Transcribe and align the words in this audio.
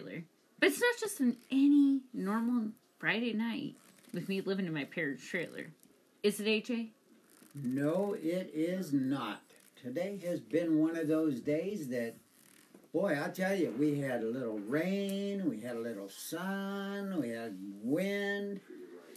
trailer. 0.00 0.24
But 0.58 0.70
it's 0.70 0.80
not 0.80 0.98
just 0.98 1.20
an 1.20 1.36
any 1.50 2.00
normal 2.12 2.68
Friday 2.98 3.32
night 3.32 3.74
with 4.12 4.28
me 4.28 4.40
living 4.40 4.66
in 4.66 4.74
my 4.74 4.84
parents' 4.84 5.26
trailer. 5.26 5.66
Is 6.22 6.40
it, 6.40 6.46
AJ? 6.46 6.88
No, 7.54 8.14
it 8.14 8.50
is 8.54 8.92
not. 8.92 9.42
Today 9.80 10.20
has 10.26 10.40
been 10.40 10.78
one 10.78 10.96
of 10.96 11.08
those 11.08 11.40
days 11.40 11.88
that, 11.88 12.14
boy, 12.92 13.18
I'll 13.20 13.32
tell 13.32 13.54
you, 13.54 13.74
we 13.78 13.98
had 13.98 14.22
a 14.22 14.26
little 14.26 14.58
rain, 14.58 15.48
we 15.48 15.60
had 15.60 15.76
a 15.76 15.80
little 15.80 16.10
sun, 16.10 17.18
we 17.18 17.30
had 17.30 17.56
wind, 17.82 18.60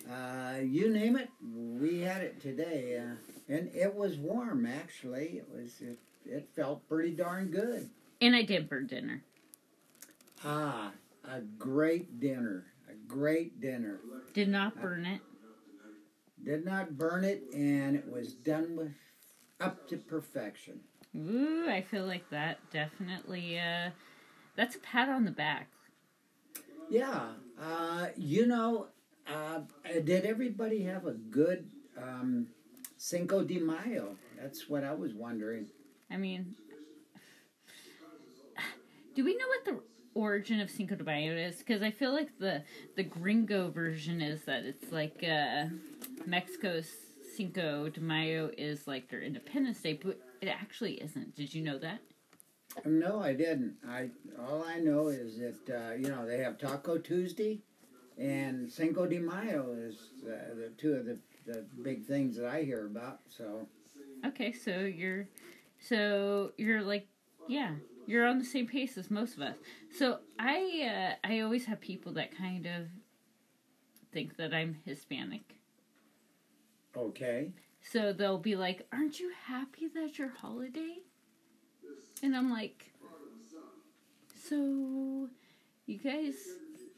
uh, 0.09 0.59
you 0.61 0.89
name 0.89 1.17
it, 1.17 1.29
we 1.43 1.99
had 1.99 2.21
it 2.21 2.41
today. 2.41 2.97
Uh, 2.97 3.15
and 3.49 3.69
it 3.75 3.93
was 3.93 4.17
warm, 4.17 4.65
actually. 4.65 5.37
It 5.37 5.47
was. 5.53 5.81
It, 5.81 5.99
it 6.25 6.47
felt 6.55 6.87
pretty 6.87 7.11
darn 7.11 7.47
good. 7.51 7.89
And 8.21 8.33
I 8.33 8.43
did 8.43 8.69
burn 8.69 8.87
dinner. 8.87 9.21
Ah, 10.45 10.91
a 11.23 11.41
great 11.41 12.19
dinner. 12.19 12.65
A 12.89 12.95
great 13.07 13.61
dinner. 13.61 13.99
Did 14.33 14.49
not 14.49 14.79
burn 14.81 15.05
it. 15.05 15.21
Did 16.43 16.65
not 16.65 16.97
burn 16.97 17.23
it, 17.23 17.43
and 17.53 17.95
it 17.95 18.11
was 18.11 18.33
done 18.33 18.75
with 18.75 18.91
up 19.61 19.87
to 19.87 19.97
perfection. 19.97 20.81
Ooh, 21.15 21.69
I 21.69 21.81
feel 21.81 22.05
like 22.05 22.29
that 22.31 22.57
definitely, 22.71 23.57
uh, 23.59 23.91
that's 24.55 24.75
a 24.75 24.79
pat 24.79 25.07
on 25.07 25.23
the 25.23 25.31
back. 25.31 25.69
Yeah, 26.89 27.29
uh, 27.61 28.07
you 28.17 28.45
know, 28.45 28.87
uh, 29.31 29.61
did 30.03 30.25
everybody 30.25 30.83
have 30.83 31.05
a 31.05 31.13
good 31.13 31.69
um, 31.97 32.47
Cinco 32.97 33.43
de 33.43 33.59
Mayo? 33.59 34.17
That's 34.41 34.67
what 34.67 34.83
I 34.83 34.93
was 34.93 35.13
wondering. 35.13 35.67
I 36.11 36.17
mean, 36.17 36.55
do 39.15 39.23
we 39.23 39.37
know 39.37 39.47
what 39.47 39.65
the 39.65 39.92
origin 40.15 40.59
of 40.59 40.69
Cinco 40.69 40.95
de 40.95 41.03
Mayo 41.03 41.35
is? 41.35 41.57
Because 41.57 41.81
I 41.81 41.91
feel 41.91 42.13
like 42.13 42.37
the 42.39 42.63
the 42.95 43.03
gringo 43.03 43.69
version 43.69 44.21
is 44.21 44.43
that 44.45 44.63
it's 44.63 44.91
like 44.91 45.23
uh, 45.23 45.65
Mexico's 46.25 46.89
Cinco 47.35 47.89
de 47.89 48.01
Mayo 48.01 48.51
is 48.57 48.87
like 48.87 49.09
their 49.09 49.21
Independence 49.21 49.79
Day, 49.81 49.99
but 50.03 50.19
it 50.41 50.47
actually 50.47 50.93
isn't. 50.95 51.35
Did 51.35 51.53
you 51.53 51.63
know 51.63 51.77
that? 51.79 51.99
No, 52.85 53.19
I 53.21 53.33
didn't. 53.33 53.75
I 53.87 54.09
all 54.39 54.63
I 54.63 54.79
know 54.79 55.07
is 55.07 55.37
that 55.39 55.69
uh, 55.69 55.93
you 55.93 56.09
know 56.09 56.25
they 56.25 56.39
have 56.39 56.57
Taco 56.57 56.97
Tuesday, 56.97 57.59
and 58.17 58.71
Cinco 58.71 59.05
de 59.05 59.19
Mayo 59.19 59.75
is 59.77 60.09
uh, 60.23 60.55
the 60.55 60.71
two 60.77 60.93
of 60.93 61.05
the, 61.05 61.17
the 61.45 61.65
big 61.83 62.05
things 62.05 62.35
that 62.37 62.47
I 62.47 62.63
hear 62.63 62.85
about. 62.85 63.19
So 63.29 63.67
Okay, 64.25 64.53
so 64.53 64.79
you're 64.79 65.27
so 65.79 66.51
you're 66.57 66.81
like 66.81 67.07
yeah, 67.47 67.71
you're 68.05 68.25
on 68.25 68.39
the 68.39 68.45
same 68.45 68.67
pace 68.67 68.97
as 68.97 69.09
most 69.11 69.35
of 69.35 69.41
us. 69.41 69.55
So 69.97 70.19
I 70.39 71.15
uh, 71.23 71.27
I 71.27 71.39
always 71.41 71.65
have 71.65 71.79
people 71.81 72.13
that 72.13 72.35
kind 72.37 72.65
of 72.65 72.87
think 74.11 74.37
that 74.37 74.53
I'm 74.53 74.77
Hispanic. 74.85 75.55
okay, 76.95 77.51
So 77.81 78.13
they'll 78.13 78.37
be 78.37 78.55
like, 78.55 78.87
"Aren't 78.91 79.19
you 79.19 79.31
happy 79.45 79.87
that's 79.93 80.17
your 80.19 80.29
holiday?" 80.29 80.97
And 82.21 82.35
I'm 82.35 82.49
like, 82.51 82.93
"So 84.47 85.29
you 85.85 85.97
guys, 85.97 86.35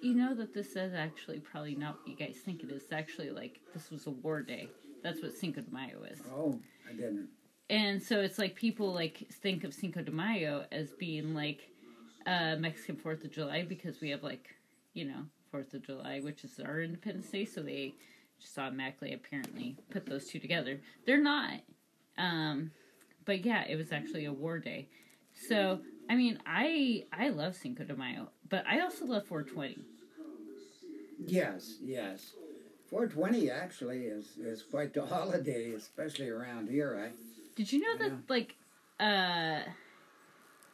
you 0.01 0.13
know 0.13 0.35
that 0.35 0.53
this 0.53 0.75
is 0.75 0.94
actually 0.94 1.39
probably 1.39 1.75
not 1.75 1.99
what 1.99 2.07
you 2.07 2.15
guys 2.15 2.38
think 2.44 2.63
it 2.63 2.69
is. 2.71 2.83
It's 2.83 2.91
actually 2.91 3.31
like 3.31 3.59
this 3.73 3.89
was 3.89 4.07
a 4.07 4.11
war 4.11 4.41
day. 4.41 4.69
That's 5.03 5.21
what 5.21 5.33
Cinco 5.33 5.61
de 5.61 5.71
Mayo 5.71 6.03
is." 6.03 6.21
oh, 6.33 6.59
I 6.89 6.94
didn't. 6.94 7.29
And 7.69 8.01
so 8.01 8.19
it's 8.21 8.37
like 8.37 8.55
people 8.55 8.93
like 8.93 9.27
think 9.31 9.63
of 9.63 9.73
Cinco 9.73 10.01
de 10.01 10.11
Mayo 10.11 10.65
as 10.71 10.91
being 10.91 11.33
like 11.33 11.69
uh, 12.25 12.55
Mexican 12.57 12.95
Fourth 12.95 13.23
of 13.23 13.31
July 13.31 13.63
because 13.63 14.01
we 14.01 14.09
have 14.09 14.23
like 14.23 14.47
you 14.93 15.05
know 15.05 15.23
Fourth 15.51 15.73
of 15.73 15.83
July, 15.83 16.19
which 16.19 16.43
is 16.43 16.59
our 16.59 16.81
Independence 16.81 17.29
Day, 17.29 17.45
so 17.45 17.61
they 17.61 17.93
just 18.39 18.57
automatically 18.57 19.13
apparently 19.13 19.77
put 19.89 20.05
those 20.05 20.27
two 20.27 20.39
together. 20.39 20.79
They're 21.05 21.21
not, 21.21 21.61
um, 22.17 22.71
but 23.25 23.45
yeah, 23.45 23.63
it 23.67 23.75
was 23.75 23.91
actually 23.91 24.25
a 24.25 24.33
war 24.33 24.59
day. 24.59 24.87
So 25.33 25.79
I 26.09 26.15
mean, 26.15 26.39
I 26.45 27.05
I 27.11 27.29
love 27.29 27.55
Cinco 27.55 27.83
de 27.83 27.95
Mayo, 27.95 28.29
but 28.49 28.63
I 28.67 28.81
also 28.81 29.05
love 29.05 29.25
420. 29.25 29.77
Yes, 31.25 31.77
yes. 31.81 32.33
420 32.89 33.49
actually 33.49 34.03
is, 34.03 34.37
is 34.37 34.61
quite 34.61 34.93
the 34.93 35.05
holiday, 35.05 35.71
especially 35.71 36.29
around 36.29 36.69
here. 36.69 37.01
I 37.03 37.34
Did 37.55 37.71
you 37.71 37.79
know 37.79 37.97
that 37.97 38.11
Yeah. 38.11 38.17
like 38.29 38.55
uh 38.99 39.61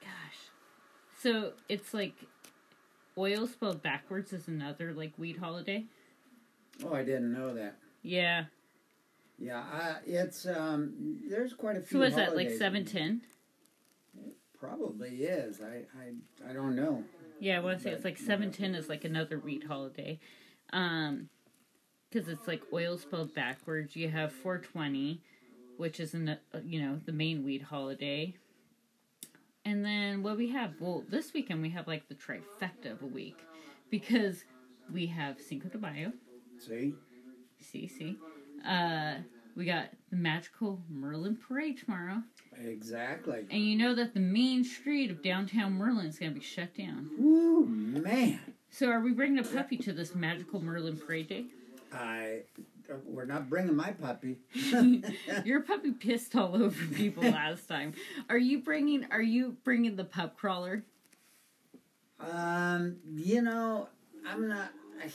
gosh. 0.02 0.40
So 1.20 1.54
it's 1.70 1.94
like 1.94 2.14
oil 3.18 3.48
spelled 3.48 3.82
backwards 3.82 4.34
is 4.34 4.48
another 4.48 4.94
like 4.94 5.14
weed 5.18 5.38
holiday? 5.38 5.86
oh, 6.84 6.94
I 6.94 7.04
didn't 7.04 7.34
know 7.34 7.54
that. 7.54 7.78
Yeah. 8.02 8.46
Yeah, 9.38 9.64
uh, 9.74 9.96
it's 10.06 10.46
um. 10.46 11.20
There's 11.28 11.54
quite 11.54 11.76
a 11.76 11.82
few. 11.82 11.96
So 11.96 12.00
what 12.00 12.10
is 12.10 12.16
that, 12.16 12.36
like 12.36 12.52
seven 12.52 12.86
ten? 12.86 13.22
Probably 14.60 15.24
is. 15.24 15.60
I 15.62 15.86
I 16.00 16.50
I 16.50 16.54
don't 16.54 16.76
know. 16.76 17.04
Yeah, 17.40 17.58
I 17.58 17.60
want 17.62 17.80
to 17.80 17.84
say 17.84 17.90
it's 17.92 18.06
like 18.06 18.20
seven 18.20 18.52
ten 18.52 18.76
is 18.76 18.88
like 18.88 19.04
another 19.04 19.40
weed 19.40 19.64
holiday. 19.64 20.20
Um 20.74 21.30
because 22.10 22.28
it's 22.28 22.48
like 22.48 22.62
oil 22.72 22.98
spelled 22.98 23.34
backwards. 23.34 23.96
You 23.96 24.10
have 24.10 24.32
420, 24.34 25.22
which 25.82 26.00
is 26.00 26.14
an, 26.14 26.30
uh, 26.30 26.38
you 26.64 26.80
know 26.80 27.00
the 27.06 27.12
main 27.12 27.44
weed 27.44 27.64
holiday, 27.64 28.36
and 29.66 29.84
then 29.84 30.22
what 30.22 30.38
we 30.38 30.50
have? 30.52 30.74
Well, 30.80 31.04
this 31.10 31.34
weekend 31.34 31.64
we 31.64 31.72
have 31.72 31.88
like 31.88 32.08
the 32.08 32.14
trifecta 32.14 32.92
of 32.92 33.02
a 33.02 33.08
week 33.08 33.40
because 33.90 34.44
we 34.94 35.08
have 35.08 35.42
Cinco 35.42 35.70
de 35.70 35.80
Mayo, 35.80 36.14
See, 36.60 36.94
See, 37.60 37.88
see. 37.88 38.16
Uh, 38.68 39.16
we 39.56 39.66
got 39.66 39.88
the 40.12 40.18
magical 40.18 40.80
Merlin 40.88 41.36
Parade 41.36 41.80
tomorrow. 41.80 42.22
exactly. 42.64 43.46
And 43.50 43.62
you 43.66 43.76
know 43.76 43.96
that 43.96 44.14
the 44.14 44.20
main 44.20 44.64
street 44.64 45.10
of 45.10 45.24
downtown 45.24 45.74
Merlin 45.74 46.06
is 46.06 46.20
going 46.20 46.32
to 46.32 46.40
be 46.40 46.46
shut 46.46 46.76
down. 46.78 47.10
Woo, 47.18 47.66
man! 47.66 48.40
So 48.70 48.88
are 48.90 49.02
we 49.02 49.14
bringing 49.14 49.40
a 49.40 49.44
puppy 49.44 49.78
to 49.78 49.94
this 49.94 50.14
magical 50.14 50.62
Merlin 50.62 50.98
Parade 50.98 51.28
Day? 51.28 51.46
I 51.92 52.44
we're 53.06 53.26
not 53.26 53.50
bringing 53.50 53.76
my 53.76 53.92
puppy. 53.92 54.38
Your 55.46 55.62
puppy 55.62 55.92
pissed 56.00 56.36
all 56.36 56.56
over 56.62 56.86
people 56.94 57.24
last 57.24 57.68
time. 57.68 57.94
Are 58.30 58.38
you 58.38 58.60
bringing, 58.60 59.08
are 59.12 59.22
you 59.22 59.58
bringing 59.64 59.96
the 59.96 60.04
pup 60.04 60.38
crawler? 60.38 60.84
um, 62.20 62.98
you 63.14 63.42
know, 63.42 63.88
I'm 64.28 64.48
not. 64.48 64.70
I, 65.04 65.10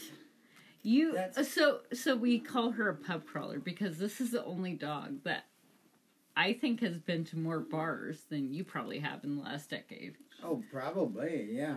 You, 0.82 1.12
That's- 1.14 1.52
so, 1.52 1.80
so 1.92 2.16
we 2.16 2.38
call 2.38 2.70
her 2.72 2.88
a 2.88 2.94
pup 2.94 3.26
crawler 3.26 3.58
because 3.58 3.98
this 3.98 4.20
is 4.20 4.30
the 4.32 4.44
only 4.44 4.72
dog 4.74 5.22
that 5.24 5.44
I 6.36 6.52
think 6.52 6.80
has 6.80 6.98
been 6.98 7.24
to 7.26 7.38
more 7.38 7.60
bars 7.60 8.22
than 8.28 8.52
you 8.52 8.64
probably 8.64 8.98
have 8.98 9.22
in 9.24 9.36
the 9.36 9.42
last 9.42 9.70
decade. 9.70 10.16
oh, 10.44 10.62
probably. 10.72 11.48
Yeah, 11.52 11.76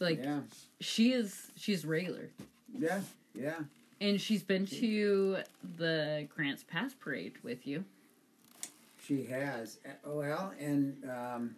Like, 0.00 0.18
yeah, 0.22 0.40
she 0.80 1.12
is, 1.12 1.52
she's 1.56 1.84
regular. 1.84 2.30
yeah, 2.78 3.00
yeah. 3.34 3.60
And 4.00 4.20
she's 4.20 4.42
been 4.42 4.66
to 4.66 5.38
the 5.76 6.26
Grants 6.34 6.64
Pass 6.64 6.94
parade 6.94 7.34
with 7.42 7.66
you. 7.66 7.84
She 9.04 9.24
has. 9.26 9.78
Uh, 9.84 10.10
Well, 10.10 10.52
and 10.58 11.04
um, 11.10 11.56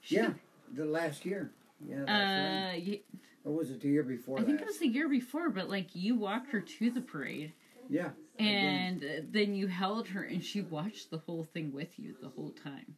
She- 0.00 0.16
yeah, 0.16 0.32
the 0.72 0.84
last 0.84 1.24
year. 1.24 1.52
Yeah. 1.86 2.72
Uh, 2.72 2.76
you, 2.76 2.98
Or 3.44 3.52
was 3.52 3.70
it 3.70 3.80
the 3.80 3.88
year 3.88 4.02
before 4.02 4.40
I 4.40 4.42
think 4.42 4.60
it 4.60 4.66
was 4.66 4.78
the 4.78 4.88
year 4.88 5.08
before, 5.08 5.50
but 5.50 5.68
like 5.68 5.94
you 5.94 6.16
walked 6.16 6.50
her 6.50 6.60
to 6.60 6.90
the 6.90 7.00
parade, 7.00 7.52
Yeah. 7.88 8.10
And 8.40 9.02
uh, 9.02 9.08
then 9.30 9.54
you 9.54 9.66
held 9.66 10.08
her, 10.08 10.22
and 10.22 10.44
she 10.44 10.60
watched 10.60 11.10
the 11.10 11.18
whole 11.18 11.44
thing 11.44 11.72
with 11.72 11.98
you 11.98 12.14
the 12.20 12.28
whole 12.28 12.50
time. 12.50 12.94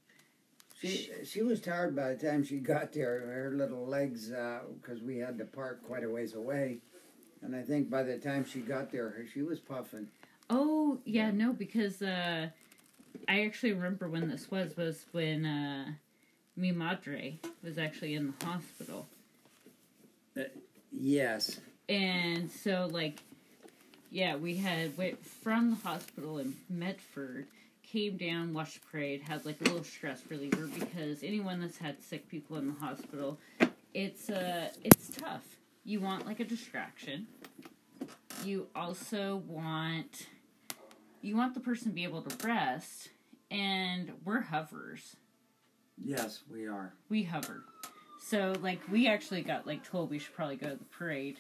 She 0.81 1.11
she 1.25 1.43
was 1.43 1.61
tired 1.61 1.95
by 1.97 2.15
the 2.15 2.27
time 2.29 2.43
she 2.45 2.59
got 2.59 2.93
there. 2.93 3.21
Her 3.27 3.53
little 3.55 3.87
legs, 3.87 4.29
because 4.29 5.03
we 5.03 5.17
had 5.19 5.39
to 5.39 5.45
park 5.47 5.83
quite 5.83 6.05
a 6.05 6.09
ways 6.11 6.35
away, 6.35 6.81
and 7.43 7.55
I 7.57 7.63
think 7.63 7.89
by 7.91 8.03
the 8.03 8.19
time 8.19 8.45
she 8.45 8.61
got 8.61 8.91
there, 8.93 9.15
she 9.33 9.43
was 9.43 9.59
puffing. 9.59 10.09
Oh 10.49 10.99
yeah, 11.05 11.31
no, 11.31 11.53
because 11.53 12.03
uh, 12.03 12.49
I 13.29 13.45
actually 13.45 13.73
remember 13.73 14.09
when 14.09 14.29
this 14.29 14.51
was 14.51 14.77
was 14.77 15.05
when 15.13 15.47
uh, 15.47 15.85
mi 16.57 16.73
madre 16.73 17.39
was 17.63 17.79
actually 17.79 18.15
in 18.15 18.35
the 18.39 18.45
hospital, 18.47 19.07
Yes. 20.93 21.61
and 21.89 22.51
so 22.51 22.89
like, 22.91 23.21
yeah, 24.11 24.37
we 24.37 24.57
had 24.57 24.97
went 24.99 25.25
from 25.25 25.71
the 25.71 25.77
hospital 25.77 26.39
in 26.39 26.55
Medford, 26.69 27.47
came 27.85 28.17
down, 28.17 28.53
watched 28.53 28.81
the 28.81 28.87
parade, 28.91 29.23
had 29.23 29.45
like 29.47 29.61
a 29.61 29.65
little 29.65 29.85
stress 29.85 30.21
reliever 30.29 30.67
because 30.67 31.23
anyone 31.23 31.61
that's 31.61 31.79
had 31.79 32.03
sick 32.03 32.29
people 32.29 32.57
in 32.57 32.67
the 32.67 32.81
hospital, 32.81 33.39
it's 33.95 34.29
uh 34.31 34.69
it's 34.83 35.11
tough. 35.17 35.45
You 35.91 35.99
want 35.99 36.25
like 36.25 36.39
a 36.39 36.45
distraction. 36.45 37.27
You 38.45 38.69
also 38.77 39.43
want 39.49 40.29
you 41.21 41.37
want 41.37 41.55
the 41.55 41.59
person 41.59 41.89
to 41.89 41.93
be 41.93 42.05
able 42.05 42.23
to 42.23 42.47
rest, 42.47 43.09
and 43.51 44.13
we're 44.25 44.41
hovers. 44.41 45.17
Yes, 46.01 46.45
we 46.49 46.69
are. 46.69 46.95
We 47.09 47.25
hover. 47.25 47.65
So 48.23 48.55
like 48.63 48.79
we 48.89 49.09
actually 49.09 49.43
got 49.43 49.67
like 49.67 49.83
told 49.83 50.11
we 50.11 50.21
should 50.21 50.33
probably 50.33 50.55
go 50.55 50.69
to 50.69 50.77
the 50.77 50.85
parade 50.85 51.39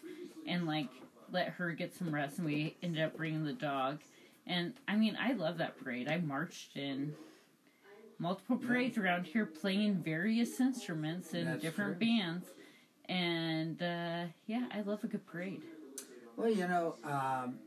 and 0.48 0.66
like 0.66 0.88
let 1.30 1.50
her 1.50 1.70
get 1.70 1.94
some 1.94 2.12
rest 2.12 2.38
and 2.38 2.44
we 2.44 2.74
ended 2.82 3.04
up 3.04 3.16
bringing 3.16 3.44
the 3.44 3.52
dog. 3.52 4.00
And 4.48 4.74
I 4.88 4.96
mean 4.96 5.16
I 5.16 5.34
love 5.34 5.58
that 5.58 5.78
parade. 5.78 6.08
I 6.08 6.18
marched 6.18 6.76
in 6.76 7.14
multiple 8.18 8.56
parades 8.56 8.98
around 8.98 9.26
here 9.26 9.46
playing 9.46 10.02
various 10.02 10.58
instruments 10.58 11.34
and 11.34 11.46
That's 11.46 11.62
different 11.62 12.00
true. 12.00 12.08
bands. 12.08 12.46
And 13.10 13.82
uh, 13.82 14.26
yeah, 14.46 14.66
I 14.72 14.82
love 14.82 15.02
a 15.02 15.08
good 15.08 15.26
parade. 15.26 15.62
Well, 16.36 16.48
you 16.48 16.68
know, 16.68 16.94
um, 17.02 17.58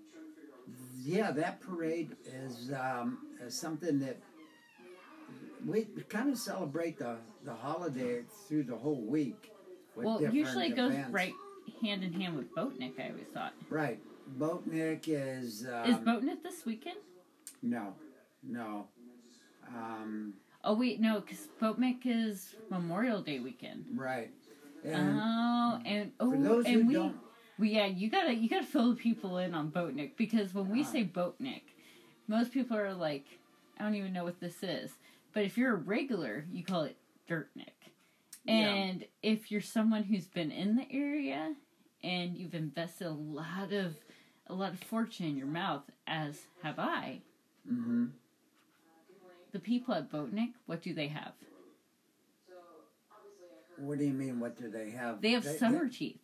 yeah, 1.03 1.31
that 1.31 1.59
parade 1.59 2.15
is, 2.25 2.71
um, 2.71 3.17
is 3.45 3.53
something 3.53 3.99
that 3.99 4.17
we 5.65 5.85
kind 6.07 6.31
of 6.31 6.37
celebrate 6.37 6.97
the, 6.97 7.17
the 7.43 7.53
holiday 7.53 8.23
through 8.47 8.63
the 8.63 8.75
whole 8.75 9.01
week. 9.05 9.51
Well, 9.97 10.21
usually 10.31 10.67
it 10.67 10.77
goes 10.77 10.95
right 11.11 11.33
hand 11.81 12.05
in 12.05 12.13
hand 12.13 12.37
with 12.37 12.55
Boatnik, 12.55 12.97
I 12.97 13.09
always 13.09 13.27
thought. 13.33 13.53
Right. 13.69 13.99
Boatnik 14.39 15.03
is. 15.07 15.67
Um, 15.71 15.89
Is 15.89 15.97
Boatnik 15.97 16.41
this 16.41 16.65
weekend? 16.65 16.97
No, 17.61 17.93
no. 18.41 18.87
Um, 19.67 20.35
Oh 20.65 20.75
wait, 20.75 21.01
no, 21.01 21.19
because 21.19 21.49
Boatnik 21.61 22.05
is 22.05 22.55
Memorial 22.69 23.21
Day 23.21 23.39
weekend. 23.39 23.85
right. 23.95 24.31
And 24.85 25.19
oh, 25.21 25.79
and 25.85 26.11
oh, 26.19 26.31
and 26.65 26.87
we, 26.87 26.93
we, 27.57 27.69
yeah, 27.69 27.85
you 27.85 28.09
gotta, 28.09 28.33
you 28.33 28.49
gotta 28.49 28.65
fill 28.65 28.89
the 28.91 28.95
people 28.95 29.37
in 29.37 29.53
on 29.53 29.71
Boatnik 29.71 30.17
because 30.17 30.53
when 30.53 30.69
we 30.69 30.83
say 30.83 31.03
Boatnik, 31.05 31.61
most 32.27 32.51
people 32.51 32.75
are 32.77 32.93
like, 32.93 33.25
I 33.79 33.83
don't 33.83 33.95
even 33.95 34.13
know 34.13 34.23
what 34.23 34.39
this 34.39 34.61
is. 34.63 34.91
But 35.33 35.43
if 35.43 35.57
you're 35.57 35.73
a 35.73 35.77
regular, 35.77 36.45
you 36.51 36.63
call 36.63 36.83
it 36.83 36.97
Dirtnik. 37.29 37.91
Yeah. 38.45 38.53
And 38.53 39.05
if 39.21 39.51
you're 39.51 39.61
someone 39.61 40.03
who's 40.03 40.27
been 40.27 40.51
in 40.51 40.75
the 40.75 40.85
area 40.91 41.55
and 42.03 42.35
you've 42.37 42.53
invested 42.53 43.07
a 43.07 43.11
lot 43.11 43.71
of, 43.71 43.95
a 44.47 44.53
lot 44.53 44.73
of 44.73 44.79
fortune 44.81 45.25
in 45.27 45.37
your 45.37 45.47
mouth, 45.47 45.83
as 46.07 46.41
have 46.61 46.79
I, 46.79 47.21
Mm-hmm. 47.71 48.07
the 49.53 49.59
people 49.59 49.93
at 49.93 50.11
Boatnik, 50.11 50.51
what 50.65 50.81
do 50.81 50.93
they 50.93 51.07
have? 51.07 51.31
What 53.83 53.99
do 53.99 54.05
you 54.05 54.13
mean? 54.13 54.39
What 54.39 54.57
do 54.57 54.69
they 54.69 54.91
have? 54.91 55.21
They 55.21 55.31
have 55.31 55.45
summer 55.45 55.87
teeth. 55.89 56.19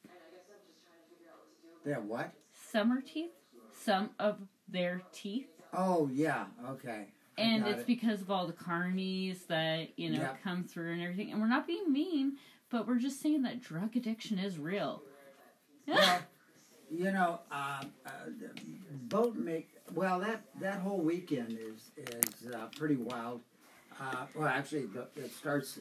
They, 1.86 1.92
have 1.92 2.06
what? 2.06 2.32
Summer 2.72 3.02
teeth. 3.02 3.32
Some 3.84 4.12
of 4.20 4.38
their 4.68 5.02
teeth. 5.12 5.48
Oh 5.74 6.10
yeah. 6.12 6.46
Okay. 6.70 7.08
I 7.38 7.42
And 7.42 7.68
it's 7.68 7.82
it. 7.82 7.88
because 7.88 8.22
of 8.22 8.32
all 8.32 8.48
the 8.48 8.54
carnies 8.54 9.48
that, 9.48 9.98
you 9.98 10.10
know, 10.10 10.20
Yep. 10.20 10.44
come 10.44 10.64
through 10.64 10.94
and 10.94 11.02
everything. 11.02 11.32
And 11.32 11.42
we're 11.42 11.48
not 11.48 11.68
being 11.68 11.92
mean, 11.92 12.38
but 12.70 12.88
we're 12.88 13.00
just 13.00 13.22
saying 13.22 13.44
that 13.44 13.62
drug 13.62 13.96
addiction 13.96 14.40
is 14.40 14.58
real. 14.58 15.04
well, 15.88 16.20
you 16.92 17.12
know, 17.12 17.40
uh, 17.52 17.84
uh, 18.06 18.10
Boatnik 19.08 19.66
well 19.94 20.20
that 20.20 20.44
that 20.60 20.80
whole 20.80 21.00
weekend 21.02 21.58
is 21.60 21.92
is 21.98 22.54
uh, 22.54 22.68
pretty 22.78 22.96
wild. 22.96 23.42
Uh, 24.00 24.26
well, 24.36 24.48
actually, 24.48 24.86
the, 24.86 25.08
it 25.16 25.32
starts 25.32 25.80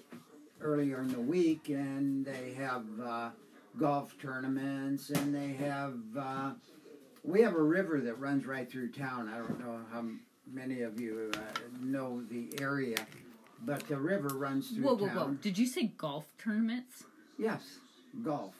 earlier 0.60 1.00
in 1.00 1.08
the 1.08 1.20
week, 1.20 1.68
and 1.68 2.24
they 2.24 2.52
have 2.54 2.84
uh, 3.04 3.30
golf 3.78 4.14
tournaments, 4.20 5.10
and 5.10 5.34
they 5.34 5.52
have 5.64 5.94
uh, 6.18 6.50
we 7.24 7.42
have 7.42 7.54
a 7.54 7.62
river 7.62 8.00
that 8.00 8.18
runs 8.18 8.46
right 8.46 8.70
through 8.70 8.90
town. 8.92 9.28
I 9.28 9.38
don't 9.38 9.58
know 9.60 9.80
how 9.92 10.04
many 10.50 10.82
of 10.82 11.00
you 11.00 11.30
uh, 11.34 11.38
know 11.80 12.22
the 12.30 12.48
area, 12.60 12.96
but 13.64 13.86
the 13.88 13.96
river 13.96 14.28
runs 14.36 14.70
through 14.70 14.84
whoa, 14.84 14.94
whoa, 14.96 15.06
town. 15.08 15.16
whoa. 15.16 15.34
Did 15.34 15.58
you 15.58 15.66
say 15.66 15.92
golf 15.96 16.26
tournaments? 16.38 17.04
Yes, 17.38 17.62
golf. 18.24 18.54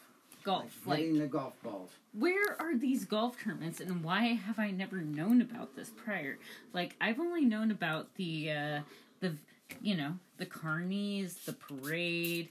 Golf. 0.45 0.73
Like 0.87 0.87
Like, 0.87 0.99
hitting 1.01 1.19
the 1.19 1.27
golf 1.27 1.55
balls. 1.63 1.91
where 2.13 2.57
are 2.61 2.77
these 2.77 3.05
golf 3.05 3.37
tournaments 3.43 3.81
and 3.81 4.03
why 4.05 4.29
have 4.35 4.59
I 4.59 4.71
never 4.71 4.97
known 4.99 5.43
about 5.43 5.75
this 5.77 5.91
prior? 5.91 6.39
Like, 6.73 6.95
I've 7.01 7.19
only 7.19 7.45
known 7.45 7.71
about 7.71 8.15
the, 8.15 8.51
uh, 8.53 8.81
the, 9.21 9.35
you 9.83 9.97
know, 9.97 10.15
the 10.39 10.47
carnies, 10.47 11.45
the 11.45 11.53
parade, 11.53 12.49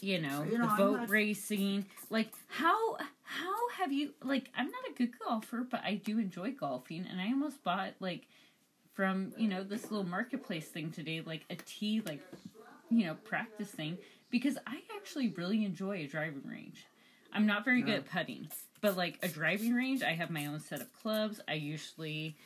you 0.00 0.20
know, 0.20 0.44
You 0.50 0.58
know, 0.58 0.68
the 0.68 0.74
boat 0.76 0.96
not- 1.00 1.08
racing. 1.10 1.86
Like, 2.10 2.30
how, 2.48 2.96
how 3.22 3.68
have 3.78 3.92
you, 3.92 4.10
like, 4.22 4.50
I'm 4.56 4.66
not 4.70 4.82
a 4.90 4.92
good 4.92 5.18
golfer, 5.18 5.66
but 5.68 5.82
I 5.84 5.94
do 5.94 6.18
enjoy 6.18 6.52
golfing, 6.52 7.06
and 7.10 7.20
I 7.20 7.26
almost 7.26 7.62
bought, 7.64 7.94
like, 8.00 8.26
from, 8.94 9.32
you 9.36 9.48
know, 9.48 9.62
this 9.62 9.90
little 9.90 10.06
marketplace 10.06 10.68
thing 10.68 10.90
today, 10.90 11.20
like, 11.20 11.44
a 11.50 11.56
tee, 11.56 12.00
like, 12.06 12.20
you 12.90 13.04
know, 13.06 13.14
practice 13.24 13.68
thing, 13.70 13.98
because 14.30 14.56
I 14.66 14.80
actually 14.96 15.28
really 15.28 15.64
enjoy 15.64 15.98
a 15.98 16.06
driving 16.06 16.42
range. 16.48 16.86
I'm 17.32 17.46
not 17.46 17.64
very 17.64 17.82
good 17.82 17.94
at 17.96 18.10
putting, 18.10 18.48
but 18.80 18.96
like 18.96 19.18
a 19.22 19.28
driving 19.28 19.74
range, 19.74 20.02
I 20.02 20.12
have 20.12 20.30
my 20.30 20.46
own 20.46 20.58
set 20.60 20.80
of 20.80 20.90
clubs. 20.94 21.38
I 21.46 21.54
usually 21.54 22.36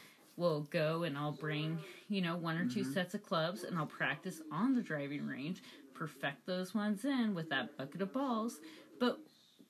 will 0.41 0.63
go 0.71 1.05
and 1.05 1.17
I'll 1.17 1.33
bring, 1.33 1.79
you 2.09 2.23
know, 2.23 2.35
one 2.37 2.57
or 2.57 2.65
2 2.65 2.81
Mm-hmm. 2.81 2.93
sets 2.93 3.15
of 3.15 3.23
clubs 3.23 3.63
and 3.63 3.79
I'll 3.79 3.87
practice 3.87 4.41
on 4.51 4.75
the 4.75 4.81
driving 4.83 5.27
range, 5.27 5.63
perfect 5.95 6.47
those 6.47 6.75
ones 6.75 7.05
in 7.05 7.35
with 7.35 7.51
that 7.51 7.77
bucket 7.77 8.01
of 8.03 8.13
balls. 8.13 8.59
But 8.99 9.21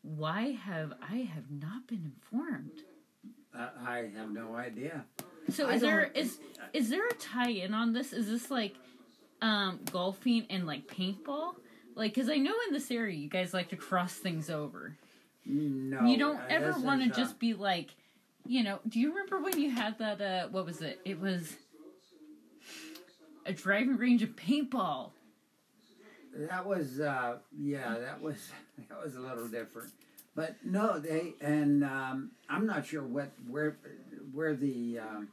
why 0.03 0.53
have 0.53 0.93
I 1.03 1.17
have 1.35 1.50
not 1.50 1.87
been 1.89 2.05
informed? 2.15 2.85
I, 3.53 3.69
I 3.85 4.11
have 4.17 4.31
no 4.31 4.55
idea. 4.55 5.05
So 5.50 5.69
I 5.69 5.75
is 5.75 5.81
there 5.83 6.11
is 6.15 6.39
is 6.73 6.89
there 6.89 7.07
a 7.07 7.15
tie 7.15 7.50
in 7.50 7.75
on 7.75 7.93
this? 7.93 8.12
Is 8.12 8.29
this 8.29 8.50
like 8.50 8.77
um 9.43 9.81
golfing 9.91 10.47
and 10.50 10.67
like 10.67 10.87
paintball? 10.87 11.55
Like, 11.97 12.15
cause 12.15 12.31
I 12.31 12.37
know 12.37 12.55
in 12.69 12.73
this 12.73 12.91
area 12.93 13.17
you 13.17 13.29
guys 13.29 13.53
like 13.53 13.71
to 13.71 13.77
cross 13.77 14.15
things 14.15 14.49
over. 14.49 14.97
No, 15.45 16.05
you 16.07 16.17
don't 16.17 16.39
uh, 16.39 16.47
ever 16.49 16.79
want 16.79 17.03
to 17.03 17.11
uh, 17.11 17.15
just 17.15 17.41
be 17.41 17.55
like, 17.55 17.89
you 18.47 18.63
know. 18.63 18.81
Do 18.89 19.01
you 19.01 19.11
remember 19.11 19.41
when 19.41 19.59
you 19.61 19.71
had 19.71 19.99
that? 19.99 20.21
uh 20.21 20.49
What 20.49 20.67
was 20.67 20.81
it? 20.83 21.01
It 21.05 21.21
was 21.21 21.57
a 23.47 23.53
driving 23.53 23.97
range 23.97 24.23
of 24.23 24.31
paintball. 24.31 25.11
That 26.33 26.65
was, 26.65 27.01
uh, 27.01 27.39
yeah, 27.59 27.99
that 27.99 28.21
was 28.21 28.37
that 28.89 29.03
was 29.03 29.17
a 29.17 29.21
little 29.21 29.49
different. 29.49 29.91
But 30.35 30.57
no, 30.65 30.99
they 30.99 31.35
and 31.41 31.85
um, 31.85 32.31
I'm 32.49 32.67
not 32.67 32.87
sure 32.87 33.03
what 33.03 33.31
where 33.49 33.77
where 34.33 34.55
the 34.55 35.01
um, 35.01 35.29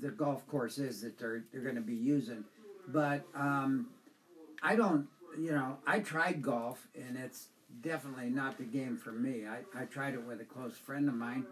the 0.00 0.10
golf 0.10 0.46
course 0.46 0.78
is 0.78 1.00
that 1.02 1.18
they're 1.18 1.44
they're 1.52 1.62
going 1.62 1.76
to 1.76 1.80
be 1.80 1.94
using, 1.94 2.44
but 2.88 3.22
um, 3.34 3.88
I 4.62 4.76
don't. 4.76 5.08
You 5.38 5.52
know, 5.52 5.78
I 5.86 6.00
tried 6.00 6.42
golf 6.42 6.88
and 6.96 7.16
it's 7.16 7.46
definitely 7.82 8.30
not 8.30 8.58
the 8.58 8.64
game 8.64 8.96
for 8.96 9.12
me. 9.12 9.44
I, 9.46 9.60
I 9.80 9.84
tried 9.84 10.14
it 10.14 10.24
with 10.26 10.40
a 10.40 10.44
close 10.44 10.76
friend 10.76 11.08
of 11.08 11.14
mine, 11.14 11.46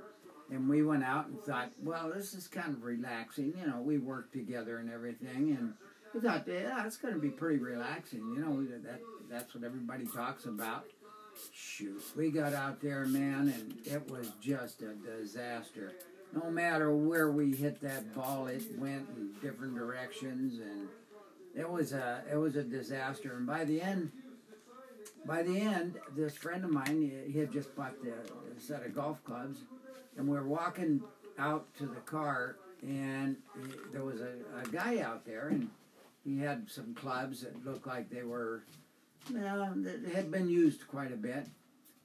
and 0.50 0.69
we 0.69 0.83
went 0.83 1.05
out 1.05 1.26
and 1.26 1.40
thought, 1.43 1.71
well, 1.83 2.11
this 2.14 2.35
is 2.35 2.49
kind 2.49 2.69
of 2.75 2.83
relaxing. 2.85 3.52
You 3.61 3.67
know, 3.67 3.81
we 3.81 3.99
worked 3.99 4.33
together 4.33 4.78
and 4.78 4.90
everything, 4.90 5.57
and 5.59 5.75
we 6.14 6.21
thought, 6.21 6.45
yeah, 6.49 6.87
it's 6.87 6.97
going 6.97 7.14
to 7.14 7.21
be 7.21 7.31
pretty 7.31 7.59
relaxing. 7.59 8.21
You 8.35 8.40
know, 8.40 8.64
that 8.83 9.00
that's 9.31 9.55
what 9.55 9.64
everybody 9.64 10.07
talks 10.07 10.47
about. 10.47 10.85
Shoot, 11.52 12.02
we 12.17 12.31
got 12.31 12.52
out 12.52 12.81
there, 12.81 13.07
man, 13.07 13.49
and 13.55 13.75
it 13.87 14.11
was 14.11 14.31
just 14.40 14.83
a 14.83 14.95
disaster. 14.95 15.93
No 16.33 16.50
matter 16.50 16.95
where 16.95 17.31
we 17.31 17.55
hit 17.55 17.81
that 17.83 18.12
ball, 18.14 18.49
it 18.49 18.62
went 18.76 19.09
in 19.17 19.33
different 19.40 19.75
directions, 19.76 20.59
and 20.59 20.88
it 21.55 21.69
was 21.69 21.93
a 21.93 22.23
it 22.31 22.37
was 22.37 22.57
a 22.57 22.64
disaster. 22.64 23.37
And 23.37 23.47
by 23.47 23.64
the 23.64 23.81
end, 23.81 24.11
by 25.25 25.43
the 25.43 25.61
end, 25.61 25.95
this 26.17 26.37
friend 26.37 26.64
of 26.64 26.71
mine, 26.71 27.02
he- 27.26 27.33
he 27.33 27.38
had 27.38 27.52
just 27.52 27.75
bought 27.76 27.95
the, 28.02 28.12
a 28.12 28.61
set 28.61 28.85
of 28.85 28.95
golf 28.95 29.23
clubs, 29.25 29.61
and 30.19 30.29
we 30.29 30.37
were 30.37 30.47
walking 30.47 31.01
out 31.39 31.73
to 31.79 31.87
the 31.87 32.01
car, 32.01 32.57
and 32.83 33.37
he, 33.55 33.73
there 33.93 34.05
was 34.05 34.21
a, 34.21 34.33
a 34.63 34.69
guy 34.71 34.99
out 34.99 35.25
there, 35.25 35.49
and 35.49 35.71
he 36.25 36.39
had 36.39 36.69
some 36.69 36.95
clubs 36.95 37.41
that 37.41 37.65
looked 37.65 37.87
like 37.87 38.11
they 38.11 38.25
were, 38.25 38.65
well, 39.33 39.73
that 39.77 40.05
had 40.15 40.31
been 40.31 40.49
used 40.49 40.87
quite 40.89 41.13
a 41.13 41.17
bit. 41.17 41.47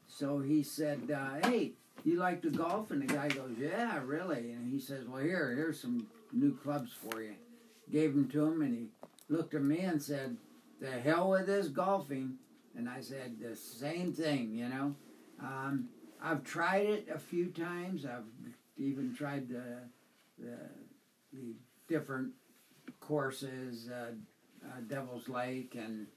So 0.08 0.40
he 0.40 0.62
said, 0.62 1.12
uh, 1.12 1.48
"Hey, 1.48 1.72
you 2.06 2.18
like 2.18 2.44
to 2.44 2.52
golf?" 2.52 2.92
And 2.92 3.02
the 3.02 3.12
guy 3.12 3.30
goes, 3.30 3.56
"Yeah, 3.58 4.00
really." 4.06 4.52
And 4.52 4.72
he 4.72 4.80
says, 4.80 5.08
"Well, 5.08 5.24
here, 5.24 5.56
here's 5.56 5.82
some 5.82 6.08
new 6.32 6.56
clubs 6.56 6.92
for 6.94 7.22
you." 7.22 7.34
Gave 7.92 8.14
them 8.14 8.30
to 8.30 8.46
him, 8.46 8.62
and 8.62 8.76
he 8.76 8.88
looked 9.28 9.56
at 9.56 9.64
me 9.64 9.80
and 9.80 10.02
said, 10.02 10.38
"The 10.80 10.92
hell 10.92 11.32
with 11.32 11.48
this 11.48 11.68
golfing." 11.68 12.38
And 12.76 12.88
I 12.88 13.02
said 13.02 13.38
the 13.40 13.56
same 13.56 14.14
thing, 14.14 14.56
you 14.56 14.68
know. 14.70 14.96
Um, 15.40 15.90
I've 16.24 16.44
tried 16.44 16.86
it 16.86 17.08
a 17.14 17.20
few 17.20 17.48
times. 17.48 18.06
I've 18.06 18.24
even 18.78 19.14
tried 19.14 19.50
the 19.50 19.80
the, 20.40 20.58
the 21.34 21.54
different 21.88 22.32
courses, 23.00 23.90
uh, 23.90 24.12
uh, 24.66 24.80
Devil's 24.88 25.28
Lake, 25.30 25.76
and 25.78 26.08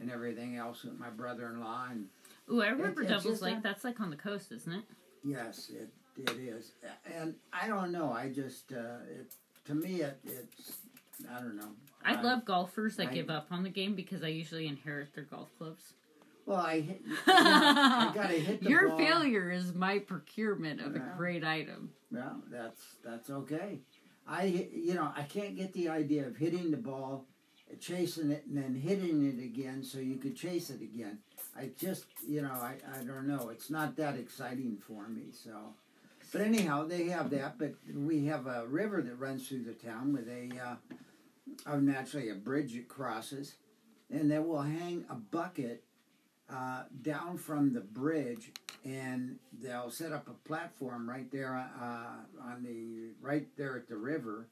and 0.00 0.10
everything 0.10 0.56
else 0.56 0.84
with 0.84 0.98
my 0.98 1.08
brother-in-law. 1.10 1.86
And 1.90 2.06
Ooh, 2.52 2.62
I 2.62 2.68
remember 2.68 3.02
it's 3.02 3.10
Devil's 3.10 3.40
Lake. 3.42 3.58
a- 3.58 3.62
That's 3.62 3.84
like 3.84 4.00
on 4.00 4.10
the 4.10 4.16
coast, 4.16 4.52
isn't 4.52 4.72
it? 4.72 4.84
yes, 5.24 5.70
it 5.70 5.88
it 6.16 6.36
is. 6.38 6.72
And 7.18 7.34
I 7.52 7.66
don't 7.66 7.90
know. 7.90 8.12
I 8.12 8.28
just 8.28 8.72
uh, 8.72 8.98
it 9.10 9.32
to 9.66 9.74
me 9.74 10.02
it, 10.02 10.18
it's 10.24 10.72
I 11.34 11.38
don't 11.40 11.56
know. 11.56 11.70
I 12.04 12.20
love 12.20 12.44
golfers 12.44 12.96
that 12.96 13.08
I- 13.08 13.14
give 13.14 13.30
up 13.30 13.46
on 13.50 13.62
the 13.62 13.70
game 13.70 13.94
because 13.94 14.22
I 14.22 14.28
usually 14.28 14.66
inherit 14.66 15.14
their 15.14 15.24
golf 15.24 15.48
clubs. 15.56 15.94
Well, 16.46 16.58
I 16.58 16.80
hit, 16.80 17.02
I 17.26 18.12
gotta 18.14 18.34
hit 18.34 18.62
the 18.62 18.68
Your 18.70 18.88
ball. 18.88 18.98
failure 18.98 19.50
is 19.50 19.74
my 19.74 19.98
procurement 19.98 20.80
of 20.80 20.94
Yeah. 20.94 21.12
a 21.12 21.16
great 21.16 21.44
item. 21.44 21.90
Well, 22.10 22.42
that's 22.50 22.80
that's 23.04 23.30
okay. 23.30 23.80
I 24.26 24.44
you 24.72 24.94
know 24.94 25.10
I 25.16 25.22
can't 25.22 25.56
get 25.56 25.72
the 25.72 25.88
idea 25.88 26.26
of 26.26 26.36
hitting 26.36 26.70
the 26.70 26.76
ball, 26.76 27.26
chasing 27.80 28.30
it, 28.30 28.44
and 28.46 28.56
then 28.56 28.74
hitting 28.74 29.24
it 29.26 29.42
again 29.42 29.82
so 29.82 29.98
you 29.98 30.16
could 30.16 30.36
chase 30.36 30.70
it 30.70 30.80
again. 30.82 31.18
I 31.56 31.70
just 31.78 32.06
you 32.26 32.42
know 32.42 32.52
I, 32.52 32.74
I 32.98 33.04
don't 33.04 33.26
know. 33.26 33.48
It's 33.48 33.70
not 33.70 33.96
that 33.96 34.16
exciting 34.16 34.76
for 34.86 35.08
me. 35.08 35.24
So, 35.32 35.74
but 36.32 36.40
anyhow, 36.42 36.84
they 36.86 37.04
have 37.08 37.30
that. 37.30 37.58
But 37.58 37.74
we 37.94 38.26
have 38.26 38.46
a 38.46 38.66
river 38.66 39.00
that 39.02 39.18
runs 39.18 39.48
through 39.48 39.64
the 39.64 39.72
town 39.74 40.12
with 40.12 40.28
a 40.28 40.50
uh, 41.66 41.76
naturally 41.76 42.28
a 42.30 42.34
bridge 42.34 42.74
it 42.76 42.88
crosses, 42.88 43.54
and 44.10 44.30
they 44.30 44.38
will 44.38 44.62
hang 44.62 45.04
a 45.10 45.14
bucket 45.14 45.83
uh, 46.50 46.82
down 47.02 47.38
from 47.38 47.72
the 47.72 47.80
bridge 47.80 48.52
and 48.84 49.36
they'll 49.62 49.90
set 49.90 50.12
up 50.12 50.28
a 50.28 50.48
platform 50.48 51.08
right 51.08 51.30
there 51.32 51.56
uh, 51.80 52.44
on 52.48 52.62
the 52.62 53.12
right 53.20 53.46
there 53.56 53.76
at 53.76 53.88
the 53.88 53.96
river 53.96 54.48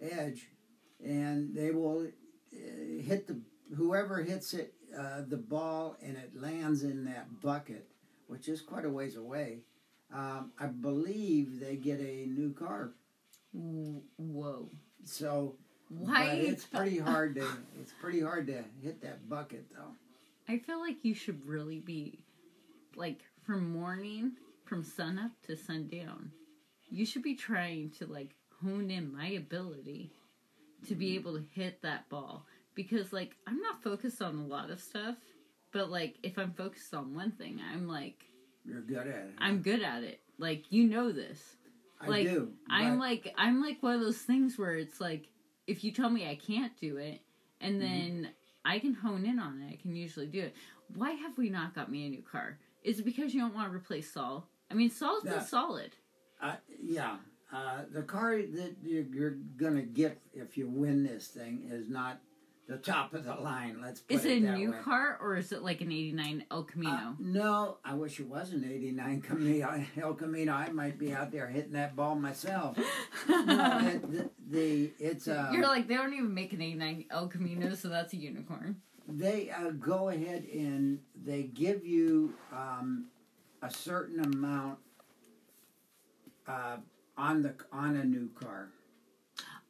edge, 0.00 0.48
and 1.04 1.54
they 1.54 1.70
will 1.70 2.06
uh, 2.06 3.02
hit 3.02 3.26
the 3.26 3.40
whoever 3.76 4.22
hits 4.22 4.54
it 4.54 4.74
uh, 4.96 5.22
the 5.26 5.36
ball 5.36 5.96
and 6.02 6.16
it 6.16 6.30
lands 6.34 6.82
in 6.82 7.04
that 7.04 7.40
bucket, 7.40 7.86
which 8.26 8.48
is 8.48 8.60
quite 8.60 8.84
a 8.84 8.90
ways 8.90 9.16
away. 9.16 9.60
Um, 10.12 10.52
I 10.58 10.66
believe 10.66 11.60
they 11.60 11.76
get 11.76 12.00
a 12.00 12.26
new 12.26 12.52
car. 12.52 12.90
Whoa. 13.52 14.68
So, 15.04 15.54
Why? 15.88 16.26
but 16.26 16.38
it's 16.38 16.64
pretty 16.64 16.98
hard 16.98 17.36
to 17.36 17.46
it's 17.80 17.92
pretty 18.00 18.20
hard 18.20 18.46
to 18.48 18.64
hit 18.82 19.00
that 19.02 19.28
bucket 19.28 19.66
though. 19.72 19.92
I 20.48 20.58
feel 20.58 20.80
like 20.80 21.04
you 21.04 21.14
should 21.14 21.46
really 21.46 21.80
be 21.80 22.24
like 22.96 23.20
from 23.46 23.70
morning, 23.72 24.32
from 24.64 24.82
sun 24.84 25.18
up 25.18 25.32
to 25.46 25.56
sundown. 25.56 26.32
You 26.90 27.06
should 27.06 27.22
be 27.22 27.34
trying 27.34 27.90
to 27.98 28.06
like 28.06 28.34
hone 28.62 28.90
in 28.90 29.12
my 29.12 29.28
ability 29.28 30.12
to 30.88 30.94
be 30.94 31.14
able 31.14 31.34
to 31.34 31.44
hit 31.54 31.82
that 31.82 32.08
ball 32.08 32.46
because 32.74 33.12
like 33.12 33.36
I'm 33.46 33.60
not 33.60 33.82
focused 33.82 34.22
on 34.22 34.36
a 34.36 34.46
lot 34.46 34.70
of 34.70 34.80
stuff, 34.80 35.16
but 35.72 35.90
like 35.90 36.16
if 36.22 36.38
I'm 36.38 36.52
focused 36.52 36.94
on 36.94 37.14
one 37.14 37.32
thing, 37.32 37.60
I'm 37.72 37.86
like 37.88 38.24
You're 38.64 38.82
good 38.82 39.06
at 39.06 39.06
it. 39.06 39.30
I'm 39.38 39.62
good 39.62 39.82
at 39.82 40.02
it. 40.02 40.20
Like 40.38 40.64
you 40.70 40.84
know 40.84 41.12
this. 41.12 41.56
I 42.00 42.08
like, 42.08 42.26
do. 42.26 42.52
I'm 42.70 42.98
like 42.98 43.32
I'm 43.36 43.60
like 43.62 43.82
one 43.82 43.94
of 43.94 44.00
those 44.00 44.18
things 44.18 44.58
where 44.58 44.74
it's 44.74 45.00
like 45.00 45.28
if 45.66 45.84
you 45.84 45.92
tell 45.92 46.10
me 46.10 46.28
I 46.28 46.34
can't 46.34 46.76
do 46.80 46.96
it 46.96 47.20
and 47.60 47.74
Mm-hmm. 47.74 47.82
then 47.84 48.30
I 48.64 48.78
can 48.78 48.94
hone 48.94 49.24
in 49.24 49.38
on 49.38 49.62
it, 49.62 49.72
I 49.72 49.76
can 49.80 49.94
usually 49.94 50.26
do 50.26 50.40
it. 50.40 50.54
Why 50.94 51.12
have 51.12 51.38
we 51.38 51.48
not 51.48 51.74
got 51.74 51.90
me 51.90 52.06
a 52.06 52.10
new 52.10 52.22
car? 52.22 52.58
Is 52.82 52.98
it 52.98 53.04
because 53.04 53.34
you 53.34 53.40
don't 53.40 53.54
want 53.54 53.70
to 53.70 53.76
replace 53.76 54.12
Saul? 54.12 54.48
I 54.70 54.74
mean, 54.74 54.90
Saul's 54.90 55.24
solid. 55.48 55.92
Uh, 56.40 56.56
yeah, 56.82 57.16
uh, 57.52 57.82
the 57.92 58.02
car 58.02 58.36
that 58.36 58.76
you're, 58.82 59.04
you're 59.04 59.36
gonna 59.56 59.82
get 59.82 60.20
if 60.32 60.56
you 60.56 60.68
win 60.68 61.02
this 61.04 61.28
thing 61.28 61.68
is 61.70 61.88
not 61.88 62.20
the 62.70 62.78
top 62.78 63.14
of 63.14 63.24
the 63.24 63.34
line. 63.34 63.80
Let's 63.82 64.00
put 64.00 64.14
Is 64.16 64.24
it 64.24 64.30
it 64.30 64.44
a 64.44 64.52
new 64.56 64.70
way. 64.70 64.78
car 64.78 65.18
or 65.20 65.36
is 65.36 65.50
it 65.50 65.62
like 65.62 65.80
an 65.80 65.90
'89 65.90 66.44
El 66.52 66.62
Camino? 66.62 66.92
Uh, 66.92 67.12
no, 67.18 67.78
I 67.84 67.94
wish 67.94 68.20
it 68.20 68.28
was 68.28 68.52
an 68.52 68.64
'89 68.64 69.22
Camino. 69.22 69.84
El 70.00 70.14
Camino. 70.14 70.52
I 70.52 70.68
might 70.70 70.96
be 70.96 71.12
out 71.12 71.32
there 71.32 71.48
hitting 71.48 71.72
that 71.72 71.96
ball 71.96 72.14
myself. 72.14 72.78
no, 73.28 73.78
it, 73.82 74.10
the, 74.10 74.30
the 74.48 74.90
it's 75.00 75.26
uh, 75.26 75.50
You're 75.52 75.66
like 75.66 75.88
they 75.88 75.96
don't 75.96 76.14
even 76.14 76.32
make 76.32 76.52
an 76.52 76.62
'89 76.62 77.06
El 77.10 77.26
Camino, 77.26 77.74
so 77.74 77.88
that's 77.88 78.12
a 78.12 78.16
unicorn. 78.16 78.76
they 79.08 79.50
uh, 79.50 79.70
go 79.70 80.08
ahead 80.10 80.44
and 80.44 81.00
they 81.24 81.42
give 81.42 81.84
you 81.84 82.34
um, 82.52 83.06
a 83.62 83.70
certain 83.70 84.20
amount 84.24 84.78
uh, 86.46 86.76
on 87.18 87.42
the 87.42 87.52
on 87.72 87.96
a 87.96 88.04
new 88.04 88.30
car. 88.40 88.68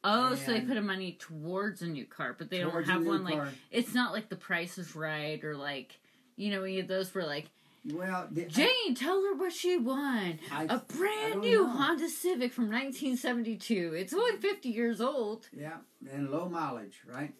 Oh, 0.03 0.33
so 0.35 0.51
they 0.53 0.61
put 0.61 0.77
a 0.77 0.81
money 0.81 1.17
towards 1.19 1.81
a 1.81 1.87
new 1.87 2.05
car, 2.05 2.35
but 2.37 2.49
they 2.49 2.59
don't 2.59 2.83
have 2.85 3.05
one 3.05 3.23
like 3.23 3.41
it's 3.69 3.93
not 3.93 4.13
like 4.13 4.29
The 4.29 4.35
Price 4.35 4.77
is 4.77 4.95
Right 4.95 5.43
or 5.43 5.55
like 5.55 5.99
you 6.35 6.49
know 6.51 6.63
any 6.63 6.79
of 6.79 6.87
those 6.87 7.13
were 7.13 7.23
like 7.23 7.49
Well, 7.85 8.27
the, 8.31 8.45
Jane, 8.45 8.95
tell 8.95 9.21
her 9.23 9.35
what 9.35 9.53
she 9.53 9.77
won. 9.77 10.39
I- 10.51 10.63
A 10.65 10.73
I 10.73 10.77
brand 10.87 11.41
new 11.41 11.63
know. 11.63 11.69
Honda 11.69 12.09
Civic 12.09 12.51
from 12.53 12.65
1972. 12.65 13.93
It's 13.95 14.13
only 14.13 14.37
50 14.37 14.69
years 14.69 15.01
old. 15.01 15.47
Yeah, 15.53 15.77
and 16.11 16.29
low 16.29 16.47
mileage, 16.49 17.01
right? 17.07 17.33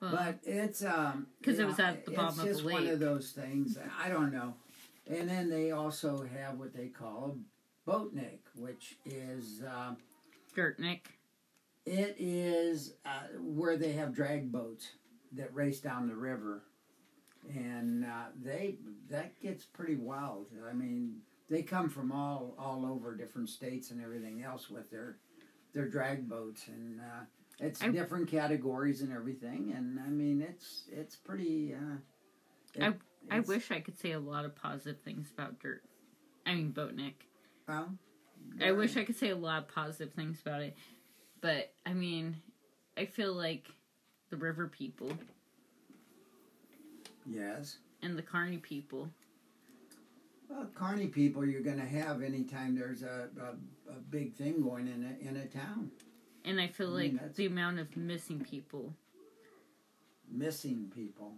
Well, 0.00 0.10
but 0.12 0.38
it's 0.44 0.84
um 0.84 1.26
because 1.40 1.58
it 1.58 1.66
was 1.66 1.78
know, 1.78 1.84
at 1.84 2.04
the 2.04 2.12
bottom 2.12 2.28
of 2.28 2.36
the 2.36 2.42
lake. 2.44 2.52
just 2.52 2.64
one 2.64 2.86
of 2.88 3.00
those 3.00 3.30
things. 3.30 3.78
I 4.00 4.08
don't 4.08 4.32
know. 4.32 4.54
And 5.08 5.28
then 5.28 5.50
they 5.50 5.72
also 5.72 6.24
have 6.36 6.58
what 6.58 6.74
they 6.74 6.86
call 6.88 7.36
a 7.86 7.90
boatnik, 7.90 8.38
which 8.56 8.96
is 9.04 9.62
uh, 9.68 9.94
Dirtnik. 10.56 11.00
It 11.84 12.16
is 12.18 12.94
uh, 13.04 13.26
where 13.40 13.76
they 13.76 13.92
have 13.92 14.14
drag 14.14 14.52
boats 14.52 14.90
that 15.32 15.52
race 15.52 15.80
down 15.80 16.06
the 16.06 16.14
river, 16.14 16.62
and 17.52 18.04
uh, 18.04 18.26
they 18.40 18.76
that 19.10 19.40
gets 19.40 19.64
pretty 19.64 19.96
wild. 19.96 20.46
I 20.68 20.74
mean, 20.74 21.16
they 21.50 21.62
come 21.62 21.88
from 21.88 22.12
all 22.12 22.54
all 22.56 22.86
over 22.86 23.16
different 23.16 23.48
states 23.48 23.90
and 23.90 24.00
everything 24.02 24.44
else 24.44 24.70
with 24.70 24.90
their 24.90 25.16
their 25.72 25.88
drag 25.88 26.28
boats, 26.28 26.68
and 26.68 27.00
uh, 27.00 27.24
it's 27.58 27.82
I- 27.82 27.88
different 27.88 28.28
categories 28.28 29.02
and 29.02 29.12
everything. 29.12 29.72
And 29.76 29.98
I 29.98 30.08
mean, 30.08 30.40
it's 30.40 30.84
it's 30.88 31.16
pretty. 31.16 31.74
Uh, 31.74 31.96
it- 32.74 32.94
I 33.30 33.36
it's- 33.38 33.48
wish 33.48 33.72
I 33.72 33.80
could 33.80 33.98
say 33.98 34.12
a 34.12 34.20
lot 34.20 34.44
of 34.44 34.54
positive 34.54 35.00
things 35.02 35.32
about 35.32 35.58
Dirt. 35.60 35.82
I 36.46 36.54
mean, 36.54 36.72
Boatnik. 36.72 37.14
Well, 37.66 37.96
I 38.60 38.70
wish 38.72 38.96
I 38.96 39.04
could 39.04 39.16
say 39.16 39.30
a 39.30 39.36
lot 39.36 39.62
of 39.64 39.68
positive 39.68 40.14
things 40.14 40.40
about 40.40 40.62
it. 40.62 40.76
But, 41.42 41.74
I 41.84 41.92
mean, 41.92 42.36
I 42.96 43.04
feel 43.04 43.34
like 43.34 43.66
the 44.30 44.36
River 44.36 44.68
people 44.68 45.12
Yes. 47.26 47.76
and 48.02 48.16
the 48.16 48.22
Carney 48.22 48.56
people. 48.58 49.10
Well, 50.48 50.68
carny 50.74 51.06
people 51.08 51.46
you're 51.46 51.62
going 51.62 51.78
to 51.80 51.86
have 51.86 52.22
anytime 52.22 52.76
there's 52.76 53.02
a, 53.02 53.28
a, 53.40 53.92
a 53.92 53.96
big 54.10 54.34
thing 54.34 54.62
going 54.62 54.86
in 54.86 55.04
a, 55.04 55.28
in 55.28 55.36
a 55.36 55.46
town. 55.46 55.90
And 56.44 56.60
I 56.60 56.66
feel 56.68 56.88
I 56.88 56.90
mean, 56.90 56.98
like 57.00 57.12
that's- 57.14 57.36
the 57.36 57.46
amount 57.46 57.78
of 57.78 57.96
missing 57.96 58.40
people. 58.40 58.92
Missing 60.30 60.90
people. 60.94 61.32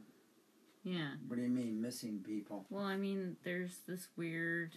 Yeah. 0.82 1.12
What 1.28 1.36
do 1.36 1.42
you 1.42 1.48
mean, 1.48 1.80
missing 1.80 2.22
people? 2.26 2.66
Well, 2.70 2.84
I 2.84 2.96
mean, 2.96 3.36
there's 3.44 3.78
this 3.86 4.08
weird. 4.16 4.72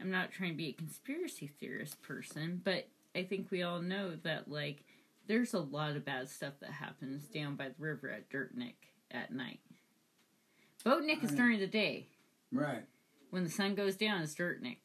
I'm 0.00 0.10
not 0.10 0.32
trying 0.32 0.50
to 0.52 0.56
be 0.56 0.68
a 0.68 0.72
conspiracy 0.72 1.46
theorist 1.60 2.00
person, 2.02 2.60
but 2.64 2.88
I 3.16 3.24
think 3.24 3.50
we 3.50 3.62
all 3.62 3.80
know 3.80 4.12
that, 4.22 4.50
like, 4.50 4.84
there's 5.26 5.54
a 5.54 5.58
lot 5.58 5.96
of 5.96 6.04
bad 6.04 6.28
stuff 6.28 6.54
that 6.60 6.70
happens 6.70 7.24
down 7.26 7.56
by 7.56 7.68
the 7.68 7.74
river 7.78 8.10
at 8.10 8.28
Dirtnik 8.30 8.74
at 9.10 9.32
night. 9.32 9.60
Boatnik 10.84 11.24
is 11.24 11.32
during 11.32 11.58
the 11.58 11.66
day. 11.66 12.06
Right. 12.52 12.84
When 13.30 13.42
the 13.42 13.50
sun 13.50 13.74
goes 13.74 13.96
down, 13.96 14.22
it's 14.22 14.34
Dirtnik. 14.34 14.76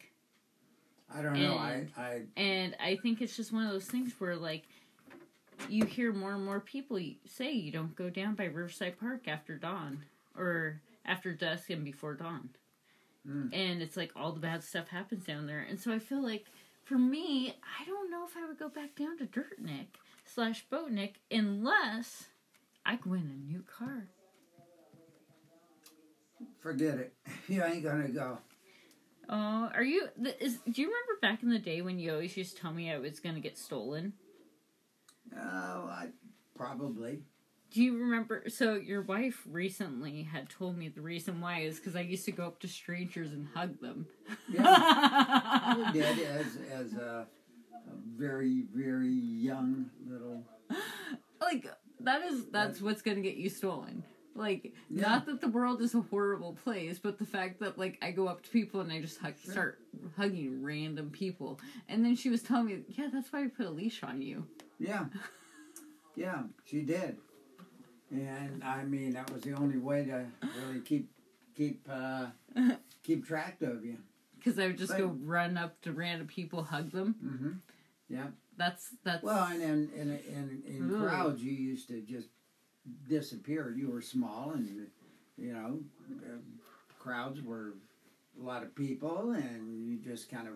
I 1.13 1.21
don't 1.21 1.33
know. 1.33 1.55
I, 1.55 1.85
I 1.97 2.21
And 2.38 2.75
I 2.81 2.95
think 2.95 3.21
it's 3.21 3.35
just 3.35 3.51
one 3.51 3.65
of 3.65 3.71
those 3.71 3.85
things 3.85 4.13
where, 4.17 4.35
like, 4.35 4.63
you 5.69 5.85
hear 5.85 6.11
more 6.11 6.33
and 6.33 6.45
more 6.45 6.59
people 6.59 7.00
say 7.25 7.51
you 7.51 7.71
don't 7.71 7.95
go 7.95 8.09
down 8.09 8.35
by 8.35 8.45
Riverside 8.45 9.00
Park 9.00 9.27
after 9.27 9.57
dawn 9.57 10.05
or 10.35 10.81
after 11.05 11.33
dusk 11.33 11.69
and 11.69 11.83
before 11.83 12.15
dawn. 12.15 12.50
Mm. 13.27 13.53
And 13.53 13.81
it's 13.81 13.97
like 13.97 14.11
all 14.15 14.31
the 14.31 14.39
bad 14.39 14.63
stuff 14.63 14.88
happens 14.88 15.25
down 15.25 15.45
there. 15.45 15.65
And 15.69 15.79
so 15.79 15.93
I 15.93 16.00
feel 16.00 16.23
like 16.23 16.45
for 16.91 16.98
me, 16.98 17.55
I 17.79 17.86
don't 17.86 18.12
know 18.12 18.25
if 18.25 18.36
I 18.36 18.45
would 18.45 18.60
go 18.60 18.67
back 18.67 18.98
down 18.98 19.17
to 19.19 19.25
Dirtnik 19.25 19.95
slash 20.25 20.65
Boatnik 20.69 21.13
unless 21.31 22.25
I 22.86 22.98
could 22.98 23.10
win 23.10 23.21
a 23.21 23.50
new 23.50 23.63
car. 23.63 24.07
Forget 26.60 26.98
it. 26.98 27.13
You 27.48 27.63
ain't 27.63 27.83
gonna 27.83 28.10
go. 28.10 28.39
Oh, 29.29 29.69
are 29.74 29.83
you? 29.83 30.10
Is 30.39 30.57
do 30.69 30.81
you 30.81 30.88
remember 30.88 31.19
back 31.21 31.43
in 31.43 31.50
the 31.50 31.60
day 31.60 31.81
when 31.81 31.98
you 31.98 32.12
always 32.12 32.36
used 32.36 32.55
to 32.57 32.62
tell 32.62 32.74
me 32.74 32.91
I 32.91 32.98
was 32.98 33.21
gonna 33.21 33.39
get 33.39 33.57
stolen? 33.57 34.13
Oh, 35.33 35.39
I 35.39 36.07
probably. 36.55 37.24
Do 37.71 37.81
you 37.81 37.97
remember? 37.97 38.43
So 38.49 38.75
your 38.75 39.01
wife 39.01 39.41
recently 39.49 40.23
had 40.23 40.49
told 40.49 40.77
me 40.77 40.89
the 40.89 41.01
reason 41.01 41.39
why 41.39 41.61
is 41.61 41.77
because 41.79 41.95
I 41.95 42.01
used 42.01 42.25
to 42.25 42.31
go 42.33 42.45
up 42.45 42.59
to 42.61 42.67
strangers 42.67 43.31
and 43.31 43.47
hug 43.53 43.79
them. 43.79 44.07
Yeah, 44.51 45.77
you 45.77 45.91
did 45.93 46.19
as 46.19 46.57
as 46.71 46.93
a, 46.95 47.25
a 47.87 47.91
very 48.17 48.63
very 48.73 49.07
young 49.07 49.89
little. 50.05 50.43
like 51.41 51.65
that 52.01 52.23
is 52.23 52.45
that's 52.51 52.81
what's 52.81 53.01
gonna 53.01 53.21
get 53.21 53.35
you 53.37 53.47
stolen. 53.49 54.03
Like 54.35 54.73
Yeah. 54.89 55.01
not 55.03 55.25
that 55.27 55.39
the 55.41 55.47
world 55.49 55.81
is 55.81 55.93
a 55.95 56.01
horrible 56.01 56.53
place, 56.53 56.99
but 56.99 57.19
the 57.19 57.25
fact 57.25 57.59
that 57.61 57.77
like 57.77 57.97
I 58.01 58.11
go 58.11 58.27
up 58.27 58.43
to 58.43 58.49
people 58.49 58.81
and 58.81 58.91
I 58.91 58.99
just 59.01 59.17
hug, 59.19 59.35
Sure. 59.43 59.51
start 59.53 59.79
hugging 60.17 60.61
random 60.61 61.09
people, 61.09 61.59
and 61.87 62.03
then 62.03 62.15
she 62.15 62.29
was 62.29 62.41
telling 62.41 62.65
me, 62.65 62.79
yeah, 62.89 63.07
that's 63.13 63.31
why 63.31 63.43
I 63.43 63.47
put 63.47 63.65
a 63.65 63.69
leash 63.69 64.03
on 64.03 64.21
you. 64.21 64.45
Yeah, 64.79 65.05
yeah, 66.15 66.43
she 66.65 66.81
did, 66.81 67.17
and 68.11 68.63
I 68.63 68.83
mean 68.83 69.13
that 69.13 69.31
was 69.31 69.41
the 69.43 69.53
only 69.53 69.77
way 69.77 70.05
to 70.05 70.25
really 70.59 70.81
keep 70.81 71.09
keep 71.55 71.87
uh, 71.89 72.27
keep 73.03 73.25
track 73.25 73.61
of 73.61 73.83
you. 73.85 73.97
Because 74.37 74.57
I 74.59 74.67
would 74.67 74.77
just 74.77 74.91
Right. 74.91 74.99
go 74.99 75.15
run 75.23 75.55
up 75.57 75.79
to 75.81 75.91
random 75.91 76.27
people, 76.27 76.63
hug 76.63 76.91
them. 76.91 77.15
hmm 77.21 77.51
Yeah. 78.13 78.27
That's 78.57 78.89
that's 79.03 79.23
Well, 79.23 79.45
and 79.45 79.61
in 79.61 79.89
in 79.95 80.09
in, 80.09 80.63
in 80.67 80.95
crowds, 80.97 81.43
you 81.43 81.51
used 81.51 81.87
to 81.89 82.01
just 82.01 82.27
disappear. 83.07 83.73
You 83.75 83.89
were 83.89 84.01
small, 84.01 84.51
and 84.51 84.87
you 85.37 85.53
know, 85.53 85.79
uh, 86.11 86.37
crowds 86.99 87.41
were 87.41 87.73
a 88.39 88.43
lot 88.43 88.63
of 88.63 88.75
people, 88.75 89.31
and 89.31 89.87
you 89.87 89.97
just 89.97 90.29
kind 90.29 90.47
of 90.47 90.53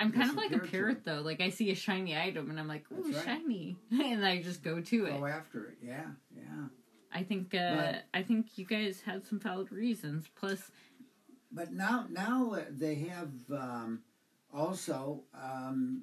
I'm 0.00 0.12
kind 0.12 0.30
of 0.30 0.36
like 0.36 0.52
a 0.52 0.58
parrot 0.58 1.04
though. 1.04 1.20
Like 1.20 1.40
I 1.40 1.50
see 1.50 1.70
a 1.70 1.74
shiny 1.74 2.16
item 2.16 2.50
and 2.50 2.58
I'm 2.58 2.66
like, 2.68 2.84
ooh, 2.92 3.12
right. 3.12 3.24
shiny, 3.24 3.76
and 3.92 4.24
I 4.24 4.42
just 4.42 4.62
go 4.62 4.80
to 4.80 5.04
it. 5.06 5.18
go 5.18 5.26
after 5.26 5.66
it. 5.66 5.78
Yeah, 5.82 6.06
yeah. 6.36 6.66
I 7.12 7.22
think 7.22 7.54
uh, 7.54 7.76
But- 7.76 8.04
I 8.14 8.22
think 8.22 8.56
you 8.56 8.64
guys 8.64 9.00
had 9.04 9.26
some 9.26 9.38
valid 9.40 9.70
reasons. 9.72 10.26
Plus, 10.34 10.70
But 11.52 11.72
now, 11.72 12.06
now 12.10 12.56
they 12.70 12.94
have 12.96 13.30
um, 13.52 14.00
also. 14.52 15.22
Um, 15.34 16.02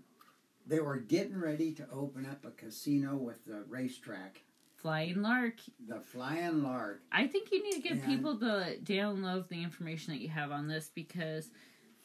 they 0.70 0.82
were 0.82 0.98
getting 0.98 1.40
ready 1.40 1.72
to 1.76 1.88
open 1.94 2.26
up 2.26 2.44
a 2.44 2.52
casino 2.52 3.16
with 3.16 3.46
the 3.46 3.64
racetrack, 3.70 4.42
flying 4.76 5.22
lark. 5.22 5.56
the 5.88 6.02
Flying 6.02 6.62
Lark. 6.62 7.04
I 7.10 7.26
think 7.28 7.54
you 7.54 7.64
need 7.64 7.76
to 7.76 7.80
give 7.80 7.92
And- 7.94 8.04
people 8.06 8.38
to 8.40 8.76
download 8.84 9.48
the 9.48 9.64
information 9.64 10.12
that 10.14 10.20
you 10.20 10.28
have 10.28 10.52
on 10.52 10.68
this 10.68 10.92
because, 10.94 11.52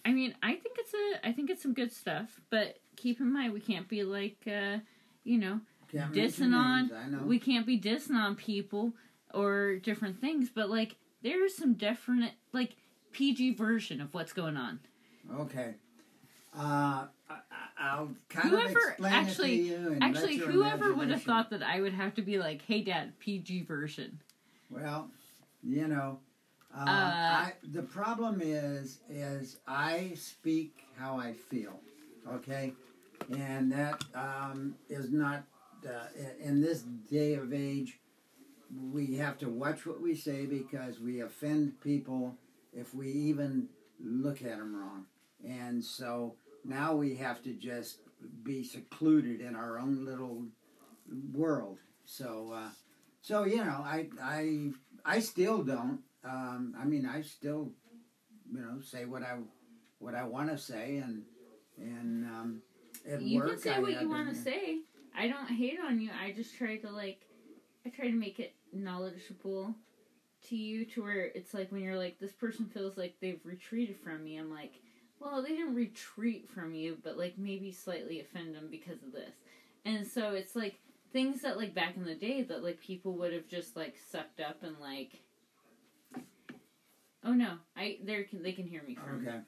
I 0.04 0.12
mean, 0.12 0.34
I 0.42 0.54
think 0.54 0.76
it's 0.78 0.92
a 0.94 1.26
I 1.28 1.32
think 1.32 1.50
it's 1.50 1.62
some 1.62 1.74
good 1.74 1.92
stuff. 1.92 2.40
But 2.50 2.78
keep 2.96 3.20
in 3.20 3.32
mind, 3.32 3.52
we 3.52 3.60
can't 3.60 3.88
be 3.88 4.02
like, 4.02 4.38
uh, 4.46 4.78
you 5.24 5.38
know, 5.38 5.60
Can't 5.90 6.12
dissing 6.12 6.54
on 6.54 6.88
names, 6.88 7.22
we 7.24 7.38
can't 7.38 7.66
be 7.66 7.78
dissing 7.80 8.14
on 8.16 8.34
people 8.36 8.92
or 9.32 9.76
different 9.76 10.20
things. 10.20 10.50
But 10.54 10.70
like, 10.70 10.96
there's 11.22 11.54
some 11.54 11.74
different 11.74 12.32
like 12.52 12.76
PG 13.12 13.54
version 13.54 14.00
of 14.00 14.12
what's 14.14 14.32
going 14.32 14.56
on. 14.56 14.80
Okay. 15.40 15.74
Uh, 16.56 16.60
I, 16.60 17.08
I- 17.30 17.38
I'll 17.78 18.10
kind 18.28 18.52
of 18.54 18.60
Whoever- 18.60 18.88
explain 18.90 19.12
actually- 19.12 19.68
it 19.70 19.74
to 19.76 19.82
you. 19.82 19.92
And 19.94 20.04
Actually, 20.04 20.36
whoever 20.36 20.92
would 20.94 21.10
have 21.10 21.22
thought 21.22 21.50
that 21.50 21.62
I 21.62 21.80
would 21.80 21.94
have 21.94 22.14
to 22.14 22.22
be 22.22 22.38
like, 22.38 22.62
"Hey, 22.62 22.82
Dad, 22.82 23.18
PG 23.18 23.62
version." 23.62 24.20
Well, 24.70 25.10
you 25.64 25.88
know, 25.88 26.20
uh, 26.74 26.78
Uh, 26.80 26.84
I, 26.88 27.52
the 27.72 27.82
problem 27.82 28.40
is, 28.42 29.00
is 29.10 29.58
I 29.66 30.12
speak 30.16 30.84
how 30.96 31.18
I 31.18 31.32
feel. 31.34 31.80
Okay, 32.28 32.72
and 33.36 33.70
that 33.72 34.02
um, 34.14 34.76
is 34.88 35.10
not 35.10 35.44
uh, 35.86 36.06
in- 36.16 36.48
in 36.48 36.60
this 36.60 36.82
day 37.10 37.34
of 37.34 37.52
age. 37.52 37.98
We 38.92 39.16
have 39.16 39.38
to 39.38 39.48
watch 39.50 39.84
what 39.86 40.00
we 40.00 40.14
say 40.14 40.46
because 40.46 40.98
we 41.00 41.20
offend 41.20 41.80
people 41.80 42.36
if 42.72 42.94
we 42.94 43.08
even 43.10 43.68
look 44.00 44.42
at 44.42 44.56
them 44.58 44.74
wrong, 44.74 45.06
and 45.44 45.84
so 45.84 46.36
now 46.64 46.94
we 46.94 47.16
have 47.16 47.42
to 47.42 47.52
just 47.54 47.98
be 48.42 48.64
secluded 48.64 49.40
in 49.40 49.54
our 49.56 49.78
own 49.78 50.04
little 50.04 50.44
world. 51.32 51.78
So. 52.04 52.52
Uh, 52.54 52.70
so 53.20 53.44
you 53.44 53.58
know, 53.58 53.82
I 53.84 54.08
I 54.20 54.70
I 55.04 55.20
still 55.20 55.62
don't. 55.62 56.00
Um, 56.24 56.74
I 56.78 56.84
mean, 56.84 57.06
I 57.06 57.22
still, 57.22 57.70
you 58.52 58.60
know, 58.60 58.80
say 58.80 59.04
what 59.04 59.22
I 59.22 59.38
what 59.98 60.14
I 60.14 60.24
want 60.24 60.50
to 60.50 60.58
say, 60.58 60.98
and 60.98 61.22
and 61.78 62.24
um, 62.26 62.62
at 63.10 63.20
you 63.22 63.38
work 63.38 63.50
can 63.50 63.58
say 63.58 63.70
I 63.74 63.78
what 63.80 64.00
you 64.00 64.08
want 64.08 64.28
to 64.28 64.34
to- 64.34 64.40
say. 64.40 64.78
I 65.16 65.28
don't 65.28 65.46
hate 65.48 65.78
on 65.84 66.00
you. 66.00 66.10
I 66.18 66.32
just 66.32 66.56
try 66.56 66.76
to 66.78 66.90
like, 66.90 67.20
I 67.84 67.90
try 67.90 68.06
to 68.06 68.16
make 68.16 68.40
it 68.40 68.54
knowledgeable 68.72 69.74
to 70.48 70.56
you 70.56 70.86
to 70.86 71.02
where 71.02 71.26
it's 71.34 71.52
like 71.52 71.70
when 71.70 71.82
you're 71.82 71.98
like 71.98 72.18
this 72.18 72.32
person 72.32 72.64
feels 72.66 72.96
like 72.96 73.16
they've 73.20 73.40
retreated 73.44 73.96
from 74.02 74.24
me. 74.24 74.38
I'm 74.38 74.50
like, 74.50 74.80
well, 75.20 75.42
they 75.42 75.50
didn't 75.50 75.74
retreat 75.74 76.48
from 76.48 76.72
you, 76.74 76.96
but 77.04 77.18
like 77.18 77.36
maybe 77.36 77.72
slightly 77.72 78.20
offend 78.20 78.54
them 78.54 78.68
because 78.70 79.02
of 79.02 79.12
this. 79.12 79.34
And 79.84 80.06
so 80.06 80.30
it's 80.34 80.56
like 80.56 80.78
things 81.12 81.42
that 81.42 81.58
like 81.58 81.74
back 81.74 81.96
in 81.96 82.04
the 82.04 82.14
day 82.14 82.42
that 82.42 82.64
like 82.64 82.80
people 82.80 83.12
would 83.14 83.32
have 83.32 83.48
just 83.48 83.76
like 83.76 83.96
sucked 84.10 84.40
up 84.40 84.62
and 84.62 84.76
like. 84.80 85.20
Oh 87.24 87.32
no! 87.32 87.54
I 87.76 87.98
they 88.04 88.22
can 88.24 88.42
they 88.42 88.52
can 88.52 88.66
hear 88.66 88.82
me 88.86 88.94
from. 88.96 89.26
Okay, 89.26 89.38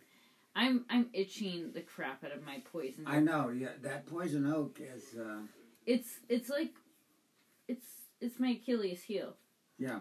I'm 0.54 0.84
I'm 0.88 1.08
itching 1.12 1.72
the 1.72 1.80
crap 1.80 2.22
out 2.24 2.32
of 2.32 2.44
my 2.44 2.62
poison. 2.72 3.04
Oak. 3.06 3.12
I 3.14 3.20
know. 3.20 3.48
Yeah, 3.50 3.70
that 3.82 4.06
poison 4.06 4.46
oak 4.46 4.80
is. 4.80 5.18
Uh, 5.18 5.40
It's 5.86 6.20
it's 6.28 6.48
like 6.48 6.72
it's 7.68 7.86
it's 8.20 8.38
my 8.38 8.50
Achilles 8.50 9.02
heel. 9.02 9.34
yeah. 9.78 10.00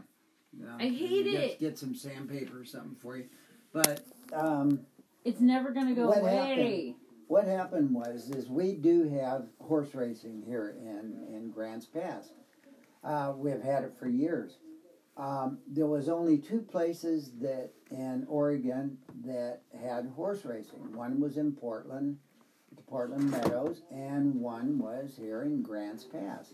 yeah. 0.58 0.76
I 0.80 0.84
hate 0.88 1.26
get, 1.26 1.34
it. 1.44 1.60
Get 1.60 1.78
some 1.80 1.96
sandpaper 1.96 2.60
or 2.62 2.66
something 2.66 2.96
for 3.02 3.18
you, 3.18 3.26
but 3.74 4.02
um, 4.34 4.82
It's 5.26 5.40
never 5.42 5.72
gonna 5.72 5.96
go 5.96 6.08
What 6.08 6.20
away. 6.20 6.96
what 7.28 7.46
happened 7.48 7.94
was 7.94 8.30
is 8.30 8.48
we 8.50 8.74
do 8.76 9.10
have 9.10 9.48
horse 9.60 9.96
racing 9.96 10.44
here 10.46 10.76
in 10.80 11.26
in 11.36 11.50
Grants 11.52 11.88
Pass. 11.88 12.30
Uh, 13.04 13.34
we've 13.36 13.62
had 13.62 13.84
it 13.84 13.94
for 13.98 14.08
years. 14.08 14.58
Um, 15.16 15.60
there 15.68 15.86
was 15.86 16.10
only 16.10 16.40
two 16.40 16.62
places 16.62 17.32
that 17.40 17.72
in 17.92 18.26
Oregon 18.28 18.98
that 19.26 19.62
had 19.80 20.12
horse 20.16 20.44
racing. 20.44 20.94
One 20.94 21.20
was 21.20 21.38
in 21.38 21.52
Portland, 21.52 22.18
the 22.76 22.82
Portland 22.82 23.30
Meadows, 23.30 23.84
and 23.92 24.34
one 24.36 24.80
was 24.80 25.16
here 25.16 25.44
in 25.44 25.62
Grants 25.62 26.04
Pass. 26.04 26.54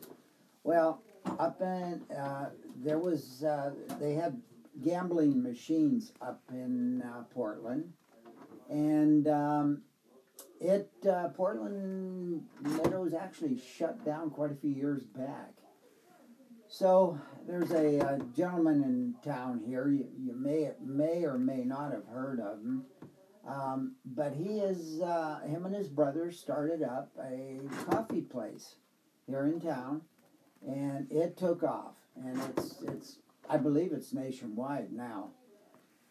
Well, 0.63 1.01
up 1.39 1.61
in 1.61 2.01
uh, 2.15 2.49
there 2.75 2.99
was 2.99 3.43
uh, 3.43 3.71
they 3.99 4.13
had 4.13 4.41
gambling 4.83 5.41
machines 5.41 6.11
up 6.21 6.41
in 6.49 7.01
uh, 7.01 7.23
Portland, 7.33 7.93
and 8.69 9.27
um, 9.29 9.81
it 10.59 10.91
uh, 11.09 11.29
Portland 11.29 12.43
Meadows 12.61 13.13
actually 13.13 13.57
shut 13.77 14.03
down 14.03 14.29
quite 14.29 14.51
a 14.51 14.55
few 14.55 14.71
years 14.71 15.03
back. 15.03 15.53
So 16.71 17.19
there's 17.47 17.71
a, 17.71 17.99
uh 17.99 18.19
gentleman 18.35 18.83
in 18.83 19.15
town 19.23 19.61
here. 19.65 19.89
You, 19.89 20.07
you 20.17 20.33
may 20.35 20.71
may 20.79 21.23
or 21.25 21.39
may 21.39 21.63
not 21.63 21.91
have 21.91 22.05
heard 22.05 22.39
of 22.39 22.59
him, 22.59 22.85
um, 23.47 23.95
but 24.05 24.33
he 24.33 24.59
is 24.59 25.01
uh, 25.01 25.39
him 25.47 25.65
and 25.65 25.75
his 25.75 25.89
brother 25.89 26.31
started 26.31 26.83
up 26.83 27.11
a 27.19 27.59
coffee 27.89 28.21
place 28.21 28.75
here 29.25 29.47
in 29.47 29.59
town, 29.59 30.01
and 30.65 31.11
it 31.11 31.37
took 31.37 31.63
off. 31.63 31.95
And 32.15 32.39
it's 32.55 32.75
it's 32.83 33.17
I 33.49 33.57
believe 33.57 33.91
it's 33.91 34.13
nationwide 34.13 34.91
now. 34.91 35.29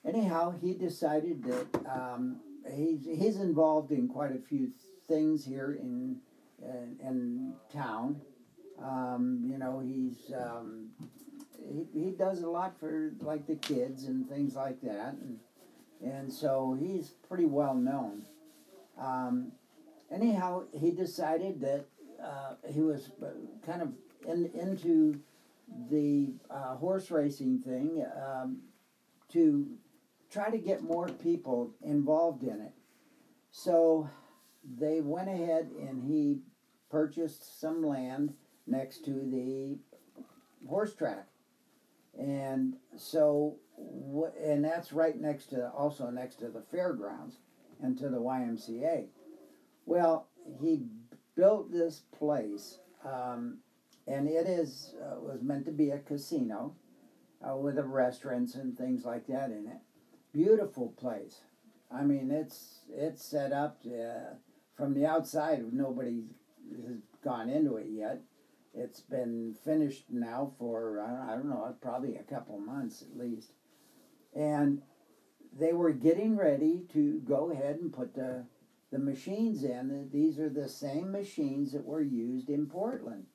Anyhow, 0.04 0.54
he 0.60 0.74
decided 0.74 1.44
that 1.44 1.86
um, 1.88 2.40
he's 2.74 3.04
he's 3.04 3.36
involved 3.36 3.92
in 3.92 4.08
quite 4.08 4.32
a 4.32 4.40
few 4.40 4.72
things 5.06 5.44
here 5.44 5.78
in 5.80 6.16
in, 6.60 6.96
in 7.00 7.54
town. 7.72 8.20
Um, 8.82 9.42
you 9.44 9.58
know, 9.58 9.80
he's 9.80 10.32
um, 10.34 10.88
he, 11.68 11.86
he 11.92 12.10
does 12.10 12.42
a 12.42 12.48
lot 12.48 12.78
for 12.78 13.12
like 13.20 13.46
the 13.46 13.56
kids 13.56 14.04
and 14.04 14.28
things 14.28 14.54
like 14.54 14.80
that, 14.82 15.14
and 15.20 15.38
and 16.02 16.32
so 16.32 16.76
he's 16.78 17.10
pretty 17.28 17.46
well 17.46 17.74
known. 17.74 18.22
Um, 18.98 19.52
anyhow, 20.10 20.64
he 20.72 20.90
decided 20.90 21.60
that 21.60 21.86
uh, 22.22 22.54
he 22.72 22.80
was 22.80 23.10
uh, 23.22 23.30
kind 23.66 23.82
of 23.82 23.92
in, 24.26 24.50
into 24.54 25.20
the 25.90 26.32
uh, 26.50 26.76
horse 26.76 27.10
racing 27.10 27.60
thing 27.60 28.04
um, 28.16 28.58
to 29.32 29.66
try 30.30 30.50
to 30.50 30.58
get 30.58 30.82
more 30.82 31.08
people 31.08 31.72
involved 31.82 32.42
in 32.42 32.60
it. 32.60 32.72
So 33.50 34.08
they 34.78 35.00
went 35.00 35.28
ahead 35.28 35.70
and 35.80 36.02
he 36.02 36.40
purchased 36.90 37.60
some 37.60 37.84
land 37.84 38.34
next 38.68 39.04
to 39.04 39.12
the 39.12 39.78
horse 40.68 40.94
track, 40.94 41.26
and 42.18 42.74
so 42.96 43.56
and 44.42 44.64
that's 44.64 44.92
right 44.92 45.20
next 45.20 45.46
to 45.46 45.70
also 45.70 46.10
next 46.10 46.36
to 46.36 46.48
the 46.48 46.62
fairgrounds 46.70 47.36
and 47.80 47.96
to 47.98 48.08
the 48.08 48.20
YMCA. 48.20 49.06
Well, 49.86 50.26
he 50.60 50.82
built 51.36 51.72
this 51.72 52.02
place, 52.18 52.78
um, 53.04 53.58
and 54.06 54.28
it 54.28 54.46
is 54.46 54.94
uh, 55.00 55.20
was 55.20 55.42
meant 55.42 55.64
to 55.66 55.72
be 55.72 55.90
a 55.90 55.98
casino 55.98 56.74
uh, 57.46 57.56
with 57.56 57.78
restaurants 57.78 58.54
and 58.54 58.76
things 58.76 59.04
like 59.04 59.26
that 59.28 59.50
in 59.50 59.66
it. 59.66 59.78
Beautiful 60.32 60.88
place. 60.98 61.40
I 61.90 62.02
mean, 62.02 62.30
it's 62.30 62.80
it's 62.90 63.24
set 63.24 63.52
up 63.52 63.78
uh, 63.86 64.34
from 64.76 64.94
the 64.94 65.06
outside. 65.06 65.72
Nobody 65.72 66.24
has 66.86 66.96
gone 67.24 67.48
into 67.48 67.76
it 67.76 67.86
yet. 67.90 68.20
It's 68.78 69.00
been 69.00 69.54
finished 69.64 70.04
now 70.10 70.52
for 70.58 71.00
I 71.00 71.34
don't 71.34 71.48
know, 71.48 71.74
probably 71.80 72.16
a 72.16 72.22
couple 72.22 72.58
months 72.58 73.02
at 73.02 73.18
least, 73.18 73.52
and 74.34 74.82
they 75.58 75.72
were 75.72 75.92
getting 75.92 76.36
ready 76.36 76.84
to 76.92 77.20
go 77.20 77.50
ahead 77.50 77.76
and 77.80 77.92
put 77.92 78.14
the 78.14 78.46
the 78.90 78.98
machines 78.98 79.64
in. 79.64 80.08
These 80.12 80.38
are 80.38 80.48
the 80.48 80.68
same 80.68 81.12
machines 81.12 81.72
that 81.72 81.84
were 81.84 82.02
used 82.02 82.48
in 82.48 82.66
Portland. 82.66 83.26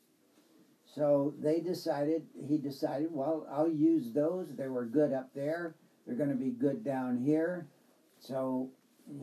So 0.86 1.34
they 1.39 1.60
decided, 1.60 2.27
he 2.47 2.58
decided, 2.58 3.08
well, 3.12 3.47
I'll 3.51 3.71
use 3.71 4.12
those. 4.12 4.56
They 4.56 4.67
were 4.67 4.86
good 4.86 5.13
up 5.13 5.34
there. 5.34 5.75
They're 6.06 6.15
going 6.15 6.29
to 6.29 6.36
be 6.36 6.51
good 6.51 6.84
down 6.84 7.17
here. 7.17 7.67
So 8.19 8.69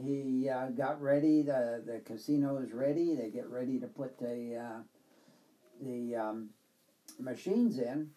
he 0.03 0.49
uh, 0.49 0.69
got 0.69 1.01
ready. 1.01 1.43
The 1.43 1.83
the 1.87 2.01
casino 2.01 2.59
is 2.59 2.73
ready. 2.73 3.15
They 3.15 3.31
get 3.31 3.49
ready 3.49 3.79
to 3.81 3.87
put 3.87 4.19
the 4.19 4.57
uh, 4.57 4.83
the 5.81 6.17
um, 6.17 6.51
machines 7.19 7.79
in, 7.79 8.11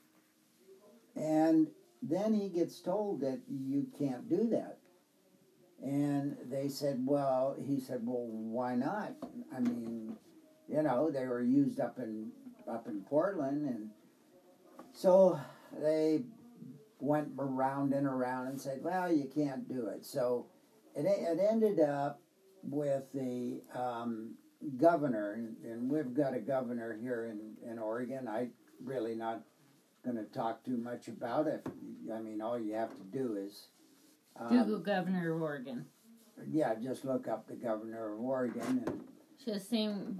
and 1.15 1.67
then 2.02 2.34
he 2.34 2.49
gets 2.49 2.80
told 2.82 3.21
that 3.21 3.41
you 3.47 3.88
can't 3.97 4.30
do 4.30 4.49
that. 4.49 4.80
And 5.82 6.38
they 6.49 6.69
said, 6.69 7.04
well, 7.06 7.56
he 7.60 7.80
said, 7.80 8.02
well, 8.06 8.26
why 8.26 8.76
not? 8.76 9.12
I 9.56 9.60
mean, 9.60 10.15
you 10.69 10.82
know, 10.82 11.12
they 11.12 11.26
were 11.26 11.41
used 11.41 11.80
up 11.80 11.99
in 11.99 12.32
up 12.67 12.88
in 12.88 13.02
Portland, 13.02 13.67
and 13.67 13.89
so 14.93 15.39
they 15.82 16.23
went 16.99 17.30
around 17.38 17.93
and 17.93 18.08
around 18.08 18.47
and 18.47 18.62
said, 18.62 18.80
well, 18.82 19.12
you 19.12 19.30
can't 19.34 19.67
do 19.67 19.88
it. 19.88 20.06
So 20.06 20.45
it, 20.95 21.06
it 21.06 21.39
ended 21.52 21.82
up 21.82 22.21
with 22.63 23.04
the 23.13 23.62
um, 23.76 24.36
governor, 24.78 25.34
and, 25.63 25.89
we've 25.89 26.13
got 26.13 26.34
a 26.34 26.39
governor 26.39 26.97
here 26.99 27.26
in, 27.26 27.69
in 27.69 27.80
Oregon. 27.80 28.28
I 28.28 28.47
really 28.84 29.15
not 29.15 29.41
going 30.04 30.17
to 30.17 30.23
talk 30.23 30.63
too 30.63 30.78
much 30.78 31.08
about 31.08 31.47
it. 31.47 31.65
I 32.13 32.19
mean, 32.19 32.41
all 32.41 32.60
you 32.60 32.73
have 32.73 32.91
to 32.91 33.04
do 33.12 33.38
is 33.38 33.67
um, 34.39 34.49
Google 34.49 34.80
Governor 34.80 35.36
of 35.36 35.41
Oregon. 35.41 35.86
yeah, 36.49 36.76
just 36.76 37.06
look 37.06 37.28
up 37.28 37.47
the 37.47 37.56
governor 37.56 38.13
of 38.13 38.19
Oregon, 38.19 38.84
and 38.86 39.04
She 39.43 39.52
has 39.52 39.67
same. 39.67 40.19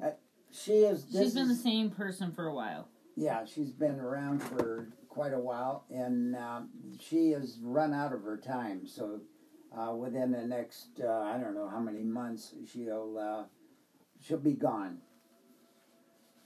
she 0.52 0.84
is. 0.84 1.06
She's 1.12 1.34
been 1.34 1.48
the 1.48 1.56
same 1.56 1.90
person 1.90 2.32
for 2.32 2.48
a 2.48 2.54
while. 2.54 2.88
Yeah, 3.16 3.46
she's 3.46 3.72
been 3.72 4.00
around 4.00 4.42
for 4.42 4.88
quite 5.10 5.34
a 5.34 5.40
while, 5.40 5.86
and 5.92 6.36
um, 6.36 6.70
she 7.00 7.32
has 7.32 7.60
run 7.62 7.94
out 7.94 8.14
of 8.14 8.24
her 8.24 8.38
time. 8.38 8.88
So, 8.88 9.22
uh, 9.78 9.94
within 9.94 10.32
the 10.32 10.42
next, 10.42 11.00
uh, 11.04 11.10
I 11.10 11.38
don't 11.38 11.54
know 11.54 11.68
how 11.68 11.80
many 11.80 12.04
months, 12.04 12.56
she'll 12.72 13.18
she'll 14.24 14.38
be 14.38 14.54
gone. 14.54 15.00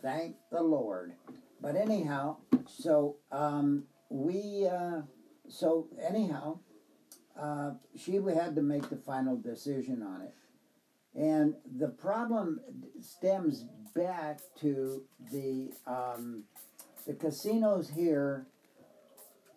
Thank 0.02 0.36
the 0.52 0.62
Lord. 0.62 1.14
But 1.62 1.76
anyhow, 1.76 2.38
so 2.68 3.18
um, 3.32 3.84
we, 4.10 4.68
uh, 4.72 5.02
so 5.48 5.88
anyhow, 6.02 6.60
uh, 7.40 7.72
she 7.96 8.16
had 8.16 8.56
to 8.56 8.62
make 8.62 8.90
the 8.90 8.98
final 8.98 9.38
decision 9.38 10.04
on 10.04 10.22
it. 10.22 10.34
And 11.16 11.56
the 11.78 11.88
problem 11.88 12.60
stems 13.02 13.66
back 13.96 14.40
to 14.62 15.04
the 15.32 15.72
um, 15.88 16.44
the 17.08 17.14
casinos 17.14 17.90
here 17.90 18.46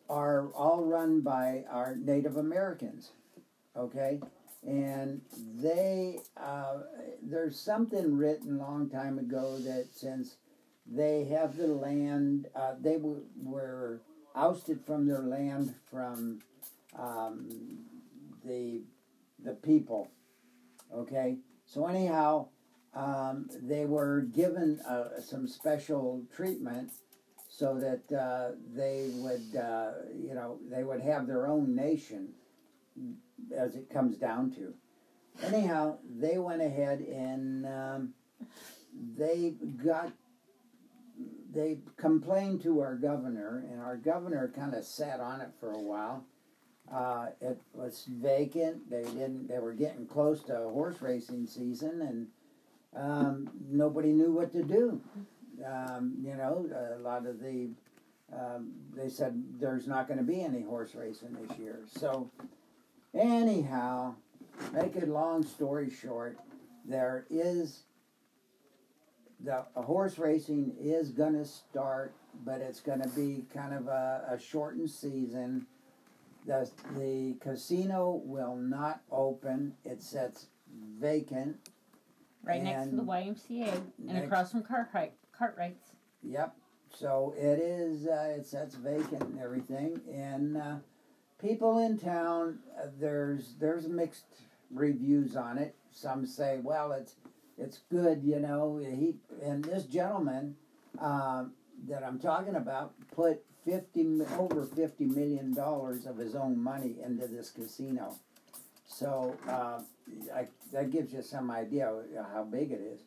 are 0.09 0.49
all 0.55 0.85
run 0.85 1.21
by 1.21 1.65
our 1.71 1.97
Native 1.97 2.37
Americans, 2.37 3.11
okay, 3.77 4.21
and 4.67 5.23
they 5.63 6.21
uh, 6.37 6.79
there's 7.23 7.59
something 7.59 8.17
written 8.17 8.57
a 8.59 8.63
long 8.63 8.91
time 8.91 9.19
ago 9.19 9.59
that 9.59 9.89
since 9.95 10.37
they 10.87 11.25
have 11.25 11.57
the 11.57 11.67
land, 11.69 12.49
uh, 12.55 12.75
they 12.81 12.95
w- 12.95 13.25
were 13.43 14.01
ousted 14.35 14.81
from 14.87 15.07
their 15.07 15.23
land 15.23 15.75
from 15.91 16.41
um, 16.99 17.49
the 18.45 18.83
the 19.43 19.55
people, 19.55 20.11
okay. 20.95 21.39
So 21.67 21.87
anyhow, 21.87 22.49
um, 22.95 23.49
they 23.63 23.87
were 23.87 24.23
given 24.23 24.81
uh, 24.89 25.21
some 25.21 25.47
special 25.49 26.23
treatment 26.35 26.91
so 27.49 27.79
that 27.79 28.17
uh, 28.17 28.53
they 28.75 29.11
would, 29.15 29.57
uh, 29.57 29.93
you 30.17 30.35
know, 30.35 30.59
they 30.71 30.85
would 30.85 31.01
have 31.01 31.27
their 31.27 31.47
own 31.47 31.75
nation, 31.75 32.31
as 33.57 33.77
it 33.77 33.91
comes 33.91 34.17
down 34.17 34.51
to. 34.53 34.75
Anyhow, 35.43 35.99
they 36.19 36.39
went 36.39 36.63
ahead 36.63 37.01
and 37.01 37.67
um, 37.67 38.15
they 39.17 39.55
got, 39.85 40.13
they 41.53 41.79
complained 41.97 42.63
to 42.63 42.81
our 42.81 42.95
governor, 42.95 43.65
and 43.71 43.81
our 43.81 43.97
governor 43.97 44.53
kind 44.55 44.75
of 44.75 44.85
sat 44.85 45.21
on 45.21 45.41
it 45.41 45.51
for 45.59 45.73
a 45.73 45.79
while. 45.79 46.25
Uh, 46.93 47.27
it 47.41 47.61
was 47.73 48.07
vacant. 48.09 48.91
They 48.91 49.03
didn't. 49.03 49.49
They 49.49 49.59
were 49.59 49.73
getting 49.73 50.07
close 50.07 50.43
to 50.45 50.57
horse 50.57 51.01
racing 51.01 51.47
season, 51.47 52.03
and 52.03 52.27
um, 52.97 53.51
nobody 53.69 54.13
knew 54.13 54.33
what 54.33 54.53
to 54.53 54.63
do. 54.63 55.01
Um, 55.65 56.17
you 56.21 56.35
know, 56.35 56.67
a 56.97 56.99
lot 57.01 57.27
of 57.27 57.41
the 57.41 57.71
um, 58.33 58.73
they 58.97 59.09
said 59.09 59.43
there's 59.59 59.87
not 59.87 60.07
going 60.07 60.19
to 60.19 60.25
be 60.25 60.43
any 60.43 60.63
horse 60.63 60.95
racing 60.95 61.37
this 61.41 61.59
year. 61.59 61.81
So, 61.87 62.31
anyhow, 63.15 64.15
make 64.73 64.97
a 64.97 65.07
long 65.07 65.45
story 65.45 65.91
short, 65.91 66.39
there 66.85 67.27
is 67.31 67.85
the 69.43 69.65
horse 69.75 70.19
racing 70.19 70.75
is 70.79 71.11
going 71.11 71.33
to 71.33 71.45
start, 71.45 72.15
but 72.45 72.61
it's 72.61 72.81
going 72.81 73.01
to 73.01 73.09
be 73.09 73.45
kind 73.53 73.75
of 73.75 73.89
a, 73.89 74.23
a 74.33 74.39
shortened 74.39 74.91
season. 74.91 75.67
The, 76.47 76.71
the 76.97 77.37
casino 77.41 78.21
will 78.25 78.57
not 78.57 79.01
open. 79.11 79.75
It 79.85 80.03
sits 80.03 80.47
vacant. 80.99 81.57
Right 82.43 82.63
next 82.63 82.91
to 82.91 82.97
the 82.97 83.03
YMCA 83.03 83.73
and 83.73 83.93
next- 83.99 84.27
across 84.27 84.53
from 84.53 84.63
Cartwright. 84.63 85.13
Cartwright's. 85.37 85.93
Yep. 86.23 86.55
So 86.93 87.35
it 87.37 87.59
is. 87.61 88.07
Uh, 88.07 88.35
it 88.39 88.47
sits 88.47 88.75
vacant 88.75 89.23
and 89.23 89.39
everything, 89.41 90.01
and 90.13 90.57
uh, 90.57 90.77
people 91.41 91.79
in 91.79 91.99
town. 91.99 92.59
Uh, 92.79 92.87
there's 92.99 93.55
there's 93.59 93.89
mixed 93.89 94.25
reviews 94.71 95.37
on 95.37 95.59
it. 95.59 95.75
Some 95.93 96.27
say, 96.27 96.59
well, 96.63 96.93
it's 96.93 97.15
it's 97.59 97.81
good, 97.91 98.23
you 98.23 98.39
know. 98.39 98.79
He 98.79 99.15
and 99.43 99.65
this 99.65 99.85
gentleman 99.85 100.57
um, 100.99 101.53
that 101.89 102.05
I'm 102.05 102.19
talking 102.19 102.57
about 102.57 102.93
put 103.15 103.43
fifty 103.65 104.07
over 104.39 104.65
fifty 104.65 105.05
million 105.07 105.55
dollars 105.55 106.07
of 106.07 106.17
his 106.17 106.35
own 106.35 106.63
money 106.63 106.97
into 107.05 107.27
this 107.27 107.51
casino. 107.51 108.17
So 108.87 109.37
uh, 109.49 109.81
I, 110.35 110.49
that 110.73 110.91
gives 110.91 111.13
you 111.13 111.23
some 111.23 111.51
idea 111.51 111.93
how 112.33 112.43
big 112.45 112.73
it 112.73 112.81
is 112.81 113.01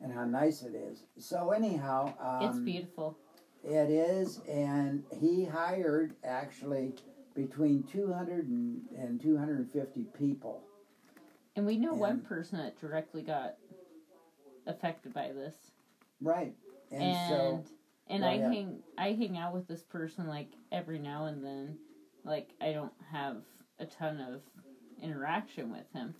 and 0.00 0.12
how 0.12 0.24
nice 0.24 0.62
it 0.62 0.74
is. 0.74 1.04
So 1.18 1.50
anyhow, 1.50 2.12
um, 2.20 2.48
it's 2.48 2.58
beautiful. 2.58 3.16
It 3.64 3.90
is, 3.90 4.40
and 4.48 5.02
he 5.20 5.44
hired 5.44 6.14
actually 6.24 6.94
between 7.36 7.84
200 7.84 8.48
and, 8.48 8.80
and 8.96 9.20
250 9.20 10.06
people. 10.18 10.62
And 11.54 11.66
we 11.66 11.76
know 11.76 11.94
one 11.94 12.20
person 12.20 12.58
that 12.58 12.80
directly 12.80 13.22
got 13.22 13.56
affected 14.66 15.14
by 15.14 15.32
this. 15.32 15.54
Right. 16.20 16.54
And, 16.90 17.02
And 17.02 17.28
so, 17.28 17.64
and 18.08 18.24
I 18.24 18.38
hang 18.38 18.82
I 18.98 19.12
hang 19.12 19.38
out 19.38 19.52
with 19.52 19.66
this 19.68 19.82
person 19.82 20.26
like 20.26 20.48
every 20.72 20.98
now 20.98 21.26
and 21.26 21.44
then. 21.44 21.78
Like 22.24 22.50
I 22.60 22.72
don't 22.72 22.92
have 23.10 23.36
a 23.78 23.86
ton 23.86 24.20
of 24.20 24.42
interaction 25.02 25.70
with 25.70 25.90
him. 25.92 26.14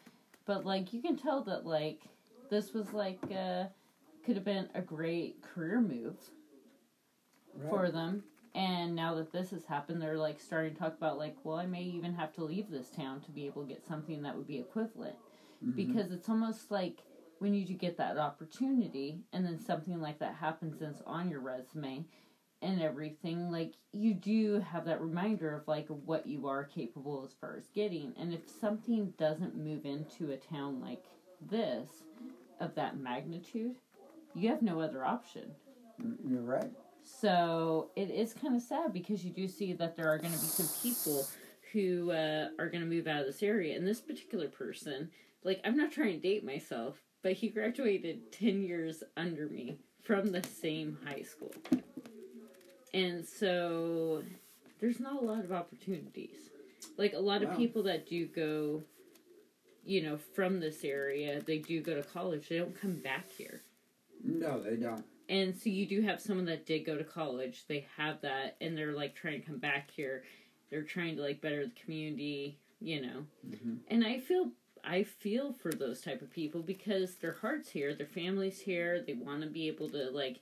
But 0.46 0.64
like 0.64 0.92
you 0.92 1.02
can 1.02 1.16
tell 1.16 1.42
that 1.44 1.66
like 1.66 2.02
this 2.50 2.72
was 2.72 2.92
like 2.92 3.20
uh 3.24 3.64
could 4.24 4.36
have 4.36 4.44
been 4.44 4.68
a 4.74 4.80
great 4.80 5.42
career 5.42 5.80
move 5.80 6.16
right. 7.54 7.70
for 7.70 7.90
them. 7.90 8.24
And 8.56 8.96
now 8.96 9.14
that 9.16 9.32
this 9.32 9.50
has 9.50 9.66
happened, 9.66 10.00
they're 10.00 10.16
like 10.16 10.40
starting 10.40 10.72
to 10.72 10.78
talk 10.80 10.96
about 10.96 11.18
like, 11.18 11.36
well, 11.44 11.58
I 11.58 11.66
may 11.66 11.82
even 11.82 12.14
have 12.14 12.32
to 12.34 12.44
leave 12.44 12.70
this 12.70 12.90
town 12.90 13.20
to 13.22 13.30
be 13.30 13.44
able 13.44 13.62
to 13.62 13.68
get 13.68 13.84
something 13.84 14.22
that 14.22 14.34
would 14.34 14.46
be 14.46 14.58
equivalent 14.58 15.16
Mhm. 15.62 15.76
because 15.76 16.10
it's 16.10 16.28
almost 16.30 16.70
like 16.70 17.02
when 17.38 17.52
you 17.52 17.66
do 17.66 17.74
get 17.74 17.98
that 17.98 18.16
opportunity 18.16 19.20
and 19.30 19.44
then 19.44 19.58
something 19.60 20.00
like 20.00 20.20
that 20.20 20.36
happens 20.36 20.80
and 20.80 20.92
it's 20.94 21.02
on 21.06 21.28
your 21.28 21.40
resume 21.40 22.06
and 22.62 22.80
everything, 22.80 23.50
like 23.50 23.74
you 23.92 24.14
do 24.14 24.60
have 24.60 24.86
that 24.86 25.02
reminder 25.02 25.54
of 25.54 25.68
like 25.68 25.88
what 25.88 26.26
you 26.26 26.46
are 26.46 26.64
capable 26.64 27.22
as 27.24 27.34
far 27.34 27.56
as 27.56 27.68
getting. 27.68 28.14
And 28.18 28.32
if 28.32 28.48
something 28.48 29.12
doesn't 29.18 29.54
move 29.54 29.84
into 29.84 30.30
a 30.30 30.38
town 30.38 30.80
like 30.80 31.04
this 31.50 32.04
of 32.58 32.74
that 32.76 32.96
magnitude, 32.96 33.76
you 34.34 34.48
have 34.48 34.62
no 34.62 34.80
other 34.80 35.04
option. 35.04 35.52
Mm, 36.02 36.30
You're 36.30 36.40
right. 36.40 36.72
So 37.06 37.90
it 37.94 38.10
is 38.10 38.34
kind 38.34 38.56
of 38.56 38.62
sad 38.62 38.92
because 38.92 39.24
you 39.24 39.30
do 39.30 39.46
see 39.46 39.72
that 39.74 39.96
there 39.96 40.08
are 40.12 40.18
going 40.18 40.32
to 40.32 40.38
be 40.38 40.46
some 40.46 40.68
people 40.82 41.26
who 41.72 42.10
uh, 42.10 42.48
are 42.58 42.68
going 42.68 42.82
to 42.82 42.88
move 42.88 43.06
out 43.06 43.20
of 43.20 43.26
this 43.26 43.42
area. 43.42 43.76
And 43.76 43.86
this 43.86 44.00
particular 44.00 44.48
person, 44.48 45.10
like, 45.44 45.60
I'm 45.64 45.76
not 45.76 45.92
trying 45.92 46.20
to 46.20 46.28
date 46.28 46.44
myself, 46.44 47.00
but 47.22 47.32
he 47.32 47.48
graduated 47.48 48.32
10 48.32 48.62
years 48.62 49.04
under 49.16 49.46
me 49.46 49.78
from 50.02 50.32
the 50.32 50.42
same 50.42 50.98
high 51.04 51.22
school. 51.22 51.54
And 52.92 53.24
so 53.24 54.22
there's 54.80 54.98
not 55.00 55.22
a 55.22 55.24
lot 55.24 55.44
of 55.44 55.52
opportunities. 55.52 56.50
Like, 56.98 57.12
a 57.12 57.20
lot 57.20 57.42
of 57.42 57.56
people 57.56 57.84
that 57.84 58.08
do 58.08 58.26
go, 58.26 58.82
you 59.84 60.02
know, 60.02 60.16
from 60.16 60.58
this 60.60 60.82
area, 60.82 61.40
they 61.40 61.58
do 61.58 61.80
go 61.82 61.94
to 61.94 62.02
college, 62.02 62.48
they 62.48 62.58
don't 62.58 62.78
come 62.80 62.94
back 62.94 63.30
here. 63.30 63.62
No, 64.24 64.60
they 64.60 64.76
don't. 64.76 65.04
And 65.28 65.56
so 65.56 65.68
you 65.68 65.86
do 65.86 66.02
have 66.02 66.20
someone 66.20 66.46
that 66.46 66.66
did 66.66 66.86
go 66.86 66.96
to 66.96 67.04
college. 67.04 67.64
They 67.66 67.86
have 67.96 68.20
that, 68.22 68.56
and 68.60 68.76
they're 68.76 68.92
like 68.92 69.14
trying 69.14 69.40
to 69.40 69.46
come 69.46 69.58
back 69.58 69.90
here. 69.90 70.24
They're 70.70 70.82
trying 70.82 71.16
to 71.16 71.22
like 71.22 71.40
better 71.40 71.64
the 71.64 71.80
community, 71.84 72.58
you 72.80 73.00
know. 73.02 73.26
Mhm. 73.48 73.78
And 73.88 74.06
I 74.06 74.18
feel 74.20 74.52
I 74.84 75.02
feel 75.02 75.52
for 75.52 75.72
those 75.72 76.00
type 76.00 76.22
of 76.22 76.30
people 76.30 76.62
because 76.62 77.16
their 77.16 77.32
hearts 77.32 77.70
here, 77.70 77.92
their 77.92 78.06
families 78.06 78.60
here. 78.60 79.02
They 79.02 79.14
want 79.14 79.42
to 79.42 79.48
be 79.48 79.66
able 79.66 79.88
to 79.90 80.10
like 80.10 80.40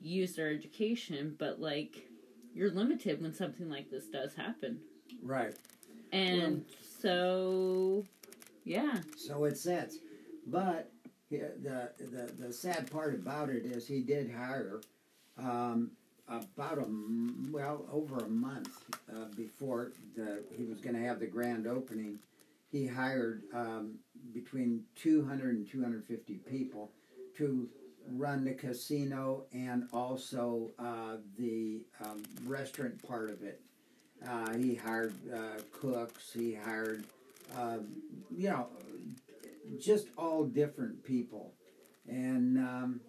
use 0.00 0.34
their 0.34 0.50
education, 0.50 1.36
but 1.38 1.60
like 1.60 2.08
you're 2.54 2.70
limited 2.70 3.20
when 3.20 3.34
something 3.34 3.68
like 3.68 3.90
this 3.90 4.06
does 4.06 4.34
happen. 4.34 4.80
Right. 5.22 5.54
And 6.12 6.64
so, 7.00 8.04
yeah, 8.64 9.00
So 9.16 9.44
it 9.44 9.58
sets. 9.58 9.98
But 10.46 10.90
the, 11.30 11.90
the 11.98 12.32
the 12.38 12.52
sad 12.52 12.90
part 12.90 13.14
about 13.14 13.50
it 13.50 13.64
is 13.64 13.86
he 13.86 14.00
did 14.00 14.30
hire 14.30 14.80
um, 15.38 15.90
about 16.28 16.78
a 16.78 16.86
well 17.50 17.84
over 17.92 18.18
a 18.18 18.28
month 18.28 18.70
uh, 19.10 19.26
before 19.36 19.92
the 20.16 20.42
he 20.56 20.64
was 20.64 20.80
going 20.80 20.94
to 20.94 21.02
have 21.02 21.20
the 21.20 21.26
grand 21.26 21.66
opening. 21.66 22.18
He 22.70 22.86
hired 22.86 23.42
um, 23.54 23.94
between 24.32 24.82
200 24.96 25.54
and 25.54 25.70
250 25.70 26.34
people 26.50 26.90
to 27.36 27.68
run 28.10 28.44
the 28.44 28.52
casino 28.52 29.44
and 29.52 29.88
also 29.92 30.70
uh, 30.78 31.16
the 31.38 31.82
um, 32.04 32.22
restaurant 32.46 33.02
part 33.06 33.30
of 33.30 33.42
it. 33.42 33.60
Uh, 34.28 34.54
he 34.54 34.74
hired 34.74 35.14
uh, 35.32 35.60
cooks. 35.72 36.32
He 36.32 36.54
hired, 36.54 37.04
um, 37.56 37.86
you 38.36 38.48
know, 38.48 38.68
just 39.78 40.08
all 40.16 40.44
different 40.44 41.02
people, 41.04 41.52
and 42.08 42.58
um, 42.58 43.00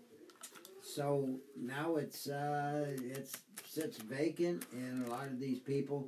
so 0.81 1.29
now 1.59 1.95
it's 1.95 2.29
uh, 2.29 2.85
it's 3.03 3.33
sits 3.65 3.97
vacant, 3.97 4.65
and 4.71 5.05
a 5.07 5.09
lot 5.09 5.27
of 5.27 5.39
these 5.39 5.59
people, 5.59 6.07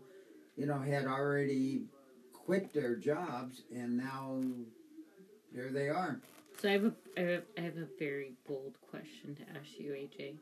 you 0.55 0.65
know, 0.65 0.79
had 0.79 1.05
already 1.05 1.83
quit 2.33 2.73
their 2.73 2.95
jobs, 2.95 3.63
and 3.75 3.97
now 3.97 4.41
here 5.53 5.69
they 5.71 5.89
are. 5.89 6.21
so 6.61 6.69
I 6.69 6.71
have 6.73 6.85
a 6.85 6.93
I 7.17 7.21
have, 7.21 7.43
I 7.57 7.61
have 7.61 7.77
a 7.77 7.87
very 7.99 8.33
bold 8.47 8.77
question 8.89 9.35
to 9.35 9.41
ask 9.57 9.77
you, 9.77 9.91
AJ. 9.91 10.35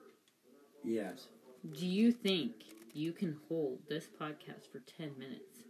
Yes. 0.83 1.27
Do 1.73 1.87
you 1.87 2.11
think 2.11 2.51
you 2.93 3.11
can 3.11 3.35
hold 3.49 3.79
this 3.89 4.07
podcast 4.21 4.71
for 4.71 4.79
10 4.97 5.17
minutes? 5.17 5.63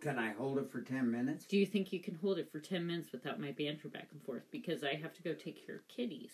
Can 0.00 0.18
I 0.18 0.32
hold 0.32 0.58
it 0.58 0.70
for 0.70 0.80
ten 0.80 1.10
minutes? 1.10 1.44
Do 1.44 1.56
you 1.58 1.66
think 1.66 1.92
you 1.92 2.00
can 2.00 2.14
hold 2.14 2.38
it 2.38 2.50
for 2.50 2.58
10 2.58 2.86
minutes 2.86 3.12
without 3.12 3.38
my 3.38 3.52
banter 3.52 3.88
back 3.88 4.08
and 4.12 4.22
forth? 4.22 4.42
Because 4.50 4.82
I 4.82 4.94
have 4.94 5.12
to 5.14 5.22
go 5.22 5.34
take 5.34 5.64
care 5.66 5.76
of 5.76 5.88
kitties. 5.88 6.30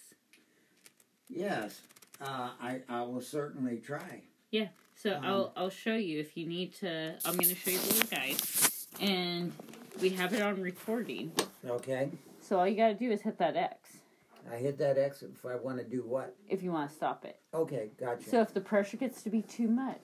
Yes. 1.29 1.81
Uh, 2.20 2.50
I 2.61 2.81
I 2.88 3.02
will 3.02 3.20
certainly 3.20 3.79
try. 3.79 4.22
Yeah, 4.50 4.68
so 4.94 5.16
Um, 5.16 5.24
I'll 5.24 5.52
I'll 5.57 5.70
show 5.70 5.94
you 5.96 6.20
if 6.20 6.37
you 6.37 6.46
need 6.46 6.74
to. 6.76 7.16
I'm 7.24 7.37
going 7.37 7.48
to 7.48 7.57
show 7.57 7.70
you 7.70 7.79
the 7.79 7.87
little 7.94 8.09
guide, 8.09 8.37
and 9.00 9.52
we 10.00 10.11
have 10.11 10.33
it 10.33 10.40
on 10.40 10.62
recording. 10.62 11.33
Okay. 11.66 12.11
So 12.40 12.59
all 12.61 12.68
you 12.68 12.76
got 12.76 12.88
to 12.88 12.94
do 12.94 13.11
is 13.11 13.22
hit 13.22 13.38
that 13.38 13.57
X 13.57 13.98
I 14.50 14.57
hit 14.59 14.79
that 14.79 14.96
X 14.96 15.22
if 15.22 15.44
I 15.44 15.57
want 15.57 15.79
to 15.79 15.85
do 15.85 16.02
what? 16.02 16.37
if 16.48 16.62
you 16.62 16.70
want 16.70 16.88
to 16.88 16.94
stop 16.96 17.24
it. 17.24 17.40
Okay, 17.52 17.88
gotcha. 17.98 18.31
So 18.31 18.40
if 18.40 18.55
the 18.55 18.61
pressure 18.61 18.96
gets 18.96 19.22
to 19.22 19.31
be 19.31 19.42
too 19.42 19.66
much, 19.66 20.00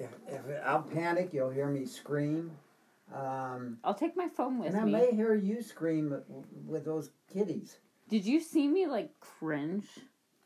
If, 0.00 0.08
if 0.26 0.40
I'll 0.64 0.82
panic, 0.82 1.32
you'll 1.32 1.50
hear 1.50 1.68
me 1.68 1.86
scream. 1.86 2.50
Um, 3.14 3.78
I'll 3.84 3.94
take 3.94 4.16
my 4.16 4.28
phone 4.28 4.58
with 4.58 4.72
me. 4.72 4.78
and 4.80 4.96
I 4.96 4.98
may 5.00 5.14
hear 5.14 5.34
you 5.34 5.62
scream 5.62 6.10
with, 6.10 6.24
with 6.66 6.84
those 6.84 7.10
kitties. 7.32 7.78
Did 8.08 8.24
you 8.24 8.40
see 8.40 8.68
me 8.68 8.86
like 8.86 9.18
cringe 9.20 9.86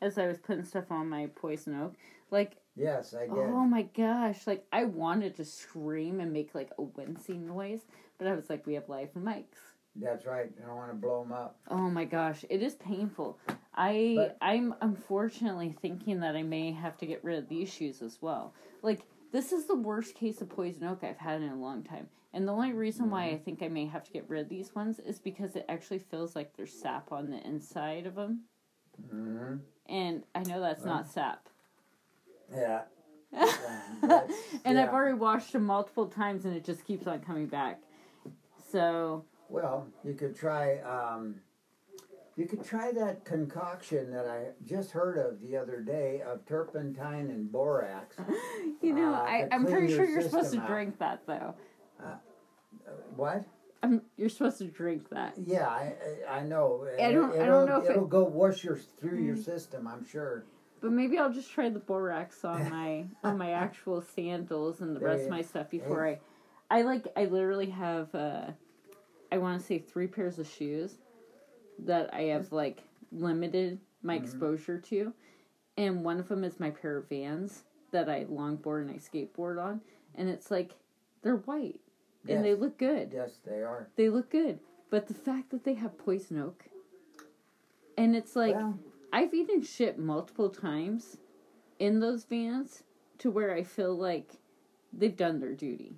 as 0.01 0.17
I 0.17 0.27
was 0.27 0.37
putting 0.39 0.63
stuff 0.63 0.91
on 0.91 1.09
my 1.09 1.27
poison 1.35 1.79
oak? 1.79 1.93
Like 2.31 2.57
Yes, 2.75 3.13
I 3.13 3.27
did. 3.27 3.37
Oh 3.37 3.65
my 3.65 3.83
gosh, 3.83 4.47
like 4.47 4.65
I 4.71 4.85
wanted 4.85 5.35
to 5.35 5.45
scream 5.45 6.19
and 6.19 6.33
make 6.33 6.55
like 6.55 6.71
a 6.77 6.81
wincing 6.83 7.45
noise, 7.45 7.81
but 8.17 8.27
I 8.27 8.33
was 8.33 8.49
like, 8.49 8.65
we 8.65 8.73
have 8.73 8.89
live 8.89 9.13
mics. 9.13 9.59
That's 9.95 10.25
right. 10.25 10.49
I 10.63 10.65
don't 10.65 10.75
want 10.75 10.89
to 10.89 10.95
blow 10.95 11.21
them 11.21 11.31
up. 11.31 11.59
Oh 11.69 11.89
my 11.89 12.05
gosh, 12.05 12.43
it 12.49 12.63
is 12.63 12.73
painful. 12.75 13.37
I 13.75 14.13
But- 14.17 14.37
I'm 14.41 14.73
unfortunately 14.81 15.75
thinking 15.81 16.21
that 16.21 16.35
I 16.35 16.43
may 16.43 16.71
have 16.71 16.97
to 16.97 17.05
get 17.05 17.23
rid 17.23 17.37
of 17.37 17.47
these 17.49 17.71
shoes 17.71 18.01
as 18.01 18.19
well. 18.21 18.53
Like 18.81 19.01
this 19.31 19.51
is 19.51 19.65
the 19.65 19.75
worst 19.75 20.15
case 20.15 20.41
of 20.41 20.49
poison 20.49 20.85
oak 20.85 21.03
I've 21.03 21.17
had 21.17 21.41
in 21.41 21.49
a 21.49 21.55
long 21.55 21.83
time. 21.83 22.07
And 22.33 22.47
the 22.47 22.51
only 22.51 22.73
reason 22.73 23.09
why 23.11 23.27
Mm-hmm. 23.27 23.35
I 23.35 23.37
think 23.39 23.61
I 23.63 23.67
may 23.67 23.85
have 23.85 24.03
to 24.05 24.11
get 24.11 24.27
rid 24.27 24.41
of 24.41 24.49
these 24.49 24.73
ones 24.73 24.99
is 24.99 25.19
because 25.19 25.55
it 25.55 25.65
actually 25.69 25.99
feels 25.99 26.35
like 26.35 26.55
there's 26.57 26.73
sap 26.73 27.11
on 27.11 27.29
the 27.29 27.45
inside 27.45 28.05
of 28.07 28.15
them. 28.15 28.41
hmm 29.09 29.55
And 29.87 30.23
I 30.33 30.43
know 30.43 30.59
that's 30.59 30.83
not 30.85 31.07
sap. 31.07 31.47
Yeah. 32.51 32.81
and 33.31 33.49
that's- 34.03 34.31
I've 34.65 34.89
already 34.93 35.17
washed 35.17 35.53
them 35.53 35.65
multiple 35.65 36.07
times 36.07 36.45
and 36.45 36.55
it 36.55 36.63
just 36.63 36.85
keeps 36.85 37.05
on 37.07 37.19
coming 37.21 37.47
back. 37.47 37.79
So, 38.71 39.25
Well, 39.49 39.87
you 40.03 40.13
could 40.15 40.35
try. 40.35 40.79
Um, 40.79 41.35
you 42.35 42.47
could 42.47 42.63
try 42.65 42.91
that 42.93 43.25
concoction 43.25 44.09
that 44.11 44.25
I 44.25 44.47
just 44.65 44.89
heard 44.89 45.19
of 45.19 45.39
the 45.39 45.55
other 45.55 45.81
day 45.81 46.23
of 46.25 46.43
turpentine 46.47 47.29
and 47.29 47.51
borax. 47.51 48.15
you 48.81 48.93
know, 48.93 49.13
Uh, 49.13 49.17
I 49.21 49.47
I'm 49.51 49.67
pretty 49.67 49.93
sure 49.93 50.03
you're 50.05 50.23
supposed 50.23 50.51
to 50.53 50.59
out. 50.61 50.67
drink 50.67 50.97
that 50.97 51.27
though. 51.27 51.53
What? 53.15 53.43
I'm, 53.81 54.01
you're 54.17 54.29
supposed 54.29 54.59
to 54.59 54.65
drink 54.65 55.09
that. 55.09 55.33
Yeah, 55.45 55.67
I 55.67 55.93
I 56.29 56.43
know. 56.43 56.87
I 56.99 57.11
don't- 57.11 57.31
I 57.33 57.45
don't 57.45 57.63
It'll- 57.63 57.67
know 57.67 57.77
if 57.79 57.85
it- 57.85 57.91
it'll 57.91 58.07
go 58.07 58.23
wash 58.23 58.63
your 58.63 58.77
through 58.77 59.19
your 59.19 59.35
system. 59.35 59.87
I'm 59.87 60.05
sure. 60.05 60.45
But 60.79 60.91
maybe 60.91 61.17
I'll 61.17 61.31
just 61.33 61.51
try 61.51 61.69
the 61.69 61.79
borax 61.79 62.43
on 62.45 62.69
my 62.69 63.05
on 63.23 63.37
my 63.37 63.51
actual 63.51 64.01
sandals 64.01 64.81
and 64.81 64.95
the 64.95 64.99
rest 65.01 65.25
of 65.25 65.29
my 65.29 65.41
stuff 65.41 65.69
before 65.69 66.07
I 66.07 66.19
I 66.71 66.81
like 66.83 67.07
I 67.17 67.25
literally 67.25 67.69
have 67.71 68.13
uh 68.15 68.51
I 69.31 69.37
want 69.37 69.59
to 69.59 69.65
say 69.65 69.79
three 69.79 70.07
pairs 70.07 70.39
of 70.39 70.47
shoes 70.47 70.95
that 71.79 72.13
I 72.13 72.21
have 72.23 72.51
like 72.51 72.83
limited 73.11 73.79
my 74.01 74.15
Mm-hmm. 74.15 74.23
exposure 74.25 74.79
to 74.79 75.13
and 75.77 76.03
one 76.05 76.19
of 76.19 76.27
them 76.29 76.43
is 76.43 76.59
my 76.59 76.69
pair 76.69 76.97
of 76.97 77.09
Vans 77.09 77.63
that 77.91 78.09
I 78.09 78.25
longboard 78.25 78.81
and 78.81 78.91
I 78.91 78.95
skateboard 78.95 79.61
on 79.63 79.81
and 80.15 80.29
it's 80.29 80.49
like 80.51 80.75
they're 81.21 81.37
white 81.37 81.79
and 82.27 82.43
they 82.43 82.55
look 82.55 82.77
good. 82.77 83.11
Yes, 83.13 83.39
they 83.45 83.61
are. 83.61 83.87
They 83.95 84.09
look 84.09 84.29
good. 84.29 84.59
But 84.89 85.07
the 85.07 85.13
fact 85.13 85.49
that 85.51 85.63
they 85.63 85.73
have 85.73 85.97
poison 85.97 86.39
oak 86.39 86.65
and 87.97 88.15
it's 88.15 88.35
like 88.35 88.55
well, 88.55 88.77
I've 89.11 89.33
eaten 89.33 89.61
shit 89.63 89.99
multiple 89.99 90.49
times 90.49 91.17
in 91.79 91.99
those 91.99 92.23
vans 92.25 92.83
to 93.19 93.29
where 93.29 93.53
I 93.53 93.63
feel 93.63 93.95
like 93.95 94.31
they've 94.91 95.15
done 95.15 95.39
their 95.39 95.53
duty. 95.53 95.95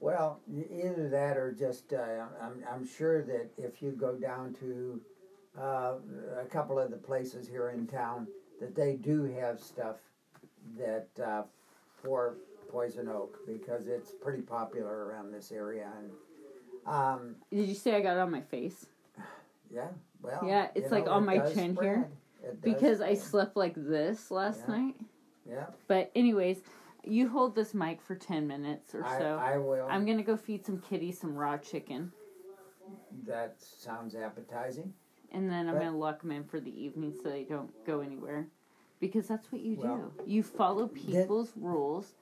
well, 0.00 0.40
either 0.70 1.08
that 1.08 1.36
or 1.36 1.52
just 1.52 1.92
uh, 1.92 2.26
I'm 2.40 2.64
I'm 2.70 2.86
sure 2.86 3.22
that 3.22 3.50
if 3.56 3.82
you 3.82 3.92
go 3.92 4.14
down 4.16 4.54
to 4.60 5.00
uh, 5.60 5.94
a 6.40 6.44
couple 6.46 6.78
of 6.78 6.90
the 6.90 6.96
places 6.96 7.48
here 7.48 7.70
in 7.70 7.86
town, 7.86 8.26
that 8.60 8.74
they 8.74 8.94
do 8.94 9.24
have 9.40 9.60
stuff 9.60 9.96
that 10.78 11.08
uh, 11.24 11.42
for 12.02 12.36
poison 12.72 13.08
oak 13.08 13.38
because 13.46 13.86
it's 13.86 14.10
pretty 14.10 14.42
popular 14.42 15.04
around 15.06 15.32
this 15.32 15.52
area 15.52 15.88
and. 15.98 16.10
Um, 16.84 17.36
Did 17.52 17.68
you 17.68 17.74
say 17.76 17.94
I 17.94 18.00
got 18.00 18.16
it 18.16 18.20
on 18.20 18.30
my 18.32 18.40
face? 18.40 18.86
yeah, 19.70 19.88
well. 20.20 20.40
Yeah, 20.44 20.68
it's 20.74 20.90
like 20.90 21.04
know, 21.04 21.12
on 21.12 21.22
it 21.22 21.26
my 21.26 21.38
chin 21.52 21.76
here, 21.80 22.08
spread. 22.40 22.50
Does 22.50 22.56
Because 22.60 23.00
I 23.00 23.14
slept 23.14 23.56
like 23.56 23.74
this 23.76 24.30
last 24.32 24.62
Yeah. 24.66 24.76
night. 24.76 24.96
Yeah, 25.48 25.66
But 25.86 26.10
anyways, 26.16 26.62
you 27.04 27.28
hold 27.28 27.54
this 27.56 27.74
mic 27.74 28.00
for 28.00 28.14
10 28.14 28.46
minutes 28.46 28.94
or 28.94 29.04
I, 29.04 29.18
so. 29.18 29.24
I 29.40 29.58
will. 29.58 29.86
I'm 29.90 30.04
going 30.04 30.18
to 30.18 30.22
go 30.24 30.36
feed 30.36 30.64
some 30.64 30.78
kitties 30.78 31.18
some 31.20 31.34
raw 31.36 31.56
chicken. 31.58 32.12
that 33.26 33.56
sounds 33.60 34.14
appetizing. 34.16 34.92
and 35.30 35.48
then 35.50 35.66
I'm 35.68 35.74
But- 35.76 35.84
gonna 35.84 35.96
lock 35.96 36.20
them 36.20 36.30
in 36.32 36.44
for 36.44 36.60
the 36.60 36.70
evening 36.84 37.14
so 37.14 37.30
they 37.30 37.44
don't 37.44 37.72
go 37.86 38.00
anywhere, 38.00 38.48
because 39.00 39.26
that's 39.28 39.50
what 39.50 39.62
you 39.62 39.76
Well, 39.80 40.12
do. 40.18 40.22
You 40.30 40.42
follow 40.42 40.88
people's 40.88 41.56
rules 41.56 42.14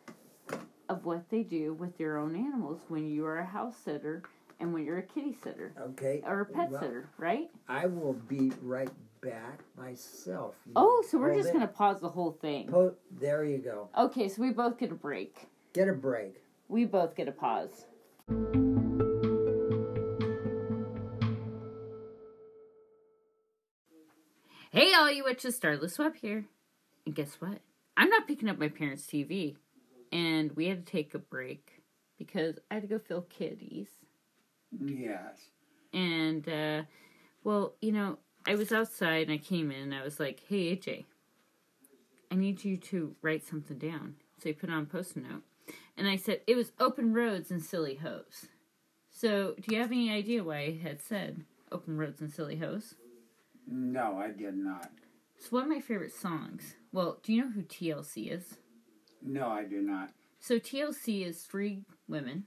of 0.91 1.05
what 1.05 1.31
they 1.31 1.43
do 1.45 1.73
with 1.75 1.97
their 1.99 2.19
own 2.19 2.35
animals 2.35 2.81
when 2.89 3.09
you 3.09 3.25
are 3.25 3.39
a 3.39 3.45
house 3.47 3.77
sitter 3.85 4.23
and 4.59 4.75
when 4.75 4.85
you're 4.85 4.99
a 4.99 5.03
kitty 5.03 5.33
sitter 5.43 5.73
Okay. 5.81 6.21
or 6.27 6.41
a 6.41 6.45
pet 6.45 6.71
Well, 6.71 6.81
sitter, 6.81 7.09
right? 7.17 7.49
I 7.69 7.87
will 7.87 8.15
be 8.15 8.53
right 8.61 8.91
back 9.23 9.61
myself. 9.79 10.57
You 10.67 10.73
Oh, 10.75 11.05
so 11.09 11.19
we're 11.19 11.35
just 11.37 11.53
gonna 11.53 11.69
pause 11.69 12.01
the 12.01 12.09
whole 12.09 12.33
thing. 12.33 12.67
Po- 12.67 12.97
there 13.21 13.45
you 13.45 13.59
go. 13.59 13.89
Okay, 13.97 14.29
so 14.29 14.43
we 14.43 14.51
both 14.51 14.79
get 14.79 14.91
a 14.91 14.95
break. 14.97 15.47
Get 15.73 15.89
a 15.89 15.93
break. 15.93 16.43
We 16.69 16.85
both 16.87 17.15
get 17.15 17.29
a 17.29 17.33
pause. 17.33 17.85
Hey, 24.71 24.93
all 24.95 25.11
you 25.11 25.25
witches, 25.25 25.57
Starless 25.57 25.99
Web 25.99 26.17
here. 26.17 26.47
And 27.05 27.15
guess 27.15 27.37
what? 27.41 27.59
I'm 27.97 28.09
not 28.09 28.27
picking 28.29 28.49
up 28.49 28.59
my 28.59 28.69
parents' 28.69 29.07
TV. 29.07 29.57
And 30.13 30.53
we 30.53 30.67
had 30.67 30.85
to 30.85 30.93
take 30.93 31.15
a 31.15 31.19
break 31.19 31.83
because 32.19 32.59
I 32.71 32.75
had 32.75 32.83
to 32.83 32.89
go 32.89 32.99
fill 32.99 33.23
kitties. 33.23 33.89
Yes. 34.79 35.51
And, 35.93 36.49
uh, 36.49 36.83
well, 37.45 37.75
you 37.81 37.93
know, 37.93 38.19
I 38.47 38.55
was 38.55 38.73
outside 38.73 39.29
and 39.29 39.33
I 39.33 39.39
came 39.39 39.71
in 39.71 39.83
and 39.83 39.95
I 39.95 40.03
was 40.03 40.19
like, 40.19 40.43
hey, 40.49 40.77
AJ, 40.77 41.05
I 42.31 42.35
need 42.35 42.65
you 42.65 42.77
to 42.77 43.15
write 43.23 43.45
something 43.47 43.79
down. 43.79 44.17
So 44.39 44.49
he 44.49 44.53
put 44.53 44.71
on 44.71 44.83
a 44.83 44.87
post 44.87 45.17
note. 45.17 45.43
And 45.97 46.09
I 46.09 46.17
said, 46.17 46.41
it 46.47 46.57
was 46.57 46.73
open 46.81 47.13
roads 47.13 47.51
and 47.51 47.63
silly 47.63 47.97
hoes. 47.97 48.47
So, 49.11 49.55
do 49.61 49.75
you 49.75 49.81
have 49.81 49.91
any 49.91 50.11
idea 50.11 50.43
why 50.43 50.59
I 50.59 50.79
had 50.83 51.03
said 51.03 51.45
open 51.71 51.99
roads 51.99 52.21
and 52.21 52.33
silly 52.33 52.57
hoes? 52.57 52.95
No, 53.67 54.19
I 54.19 54.31
did 54.31 54.57
not. 54.57 54.91
It's 55.37 55.53
one 55.53 55.65
of 55.65 55.69
my 55.69 55.81
favorite 55.81 56.15
songs. 56.15 56.77
Well, 56.93 57.19
do 57.23 57.33
you 57.33 57.43
know 57.43 57.51
who 57.51 57.63
TLC 57.63 58.33
is? 58.33 58.57
No, 59.23 59.49
I 59.49 59.65
do 59.65 59.81
not. 59.81 60.11
So, 60.39 60.59
TLC 60.59 61.27
is 61.27 61.43
three 61.43 61.83
women. 62.09 62.45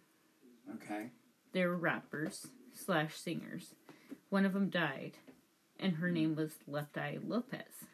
Okay. 0.76 1.10
They 1.52 1.66
were 1.66 1.76
rappers 1.76 2.48
slash 2.74 3.16
singers. 3.16 3.76
One 4.30 4.46
of 4.46 4.54
them 4.54 4.70
died, 4.70 5.14
and 5.80 5.98
her 5.98 6.10
name 6.10 6.36
was 6.36 6.54
Left 6.68 6.98
Eye 6.98 7.20
Lopes. 7.24 7.86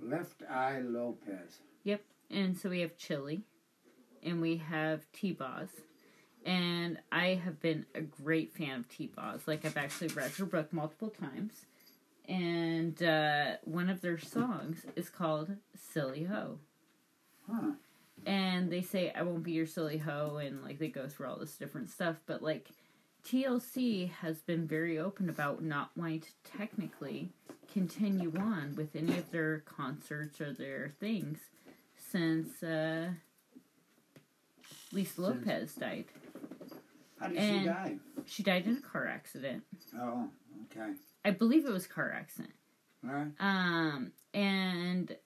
Left 0.00 0.42
Eye 0.50 0.80
Lopes. 0.80 1.60
Yep. 1.84 2.02
And 2.30 2.58
so 2.58 2.68
we 2.68 2.80
have 2.80 2.96
Chili, 2.98 3.42
and 4.22 4.40
we 4.40 4.58
have 4.58 5.10
T 5.12 5.32
Boz. 5.32 5.68
And 6.44 6.98
I 7.10 7.40
have 7.42 7.60
been 7.60 7.86
a 7.94 8.00
great 8.00 8.52
fan 8.52 8.80
of 8.80 8.88
T 8.88 9.10
Boz. 9.14 9.42
Like, 9.46 9.64
I've 9.64 9.76
actually 9.76 10.08
read 10.08 10.32
her 10.32 10.44
book 10.44 10.72
multiple 10.72 11.10
times. 11.10 11.66
And 12.28 13.02
uh, 13.02 13.56
one 13.64 13.88
of 13.88 14.00
their 14.00 14.18
songs 14.18 14.84
is 14.96 15.08
called 15.08 15.56
Silly 15.76 16.24
Ho. 16.24 16.58
Huh. 17.50 17.72
And 18.26 18.70
they 18.70 18.82
say, 18.82 19.12
I 19.16 19.22
won't 19.22 19.42
be 19.42 19.52
your 19.52 19.66
silly 19.66 19.98
hoe. 19.98 20.36
And, 20.36 20.62
like, 20.62 20.78
they 20.78 20.88
go 20.88 21.08
through 21.08 21.28
all 21.28 21.38
this 21.38 21.56
different 21.56 21.90
stuff. 21.90 22.16
But, 22.26 22.42
like, 22.42 22.68
TLC 23.26 24.10
has 24.10 24.40
been 24.42 24.66
very 24.66 24.98
open 24.98 25.28
about 25.28 25.62
not 25.62 25.90
wanting 25.96 26.20
to 26.20 26.28
technically 26.56 27.30
continue 27.72 28.32
on 28.38 28.74
with 28.76 28.94
any 28.94 29.16
of 29.18 29.30
their 29.30 29.60
concerts 29.60 30.40
or 30.40 30.52
their 30.52 30.92
things 31.00 31.38
since 31.96 32.62
uh, 32.62 33.08
Lisa 34.92 35.20
Lopes 35.22 35.74
died. 35.74 36.04
How 37.18 37.28
did 37.28 37.38
And- 37.38 37.60
she 37.62 37.66
die? 37.66 37.96
She 38.26 38.42
died 38.44 38.66
in 38.66 38.76
a 38.76 38.80
car 38.80 39.06
accident. 39.08 39.64
Oh, 39.98 40.28
okay. 40.70 40.92
I 41.24 41.30
believe 41.32 41.66
it 41.66 41.72
was 41.72 41.86
car 41.86 42.12
accident. 42.12 42.54
All 43.04 43.12
right. 43.14 43.32
Um, 43.40 44.12
and 44.32 45.16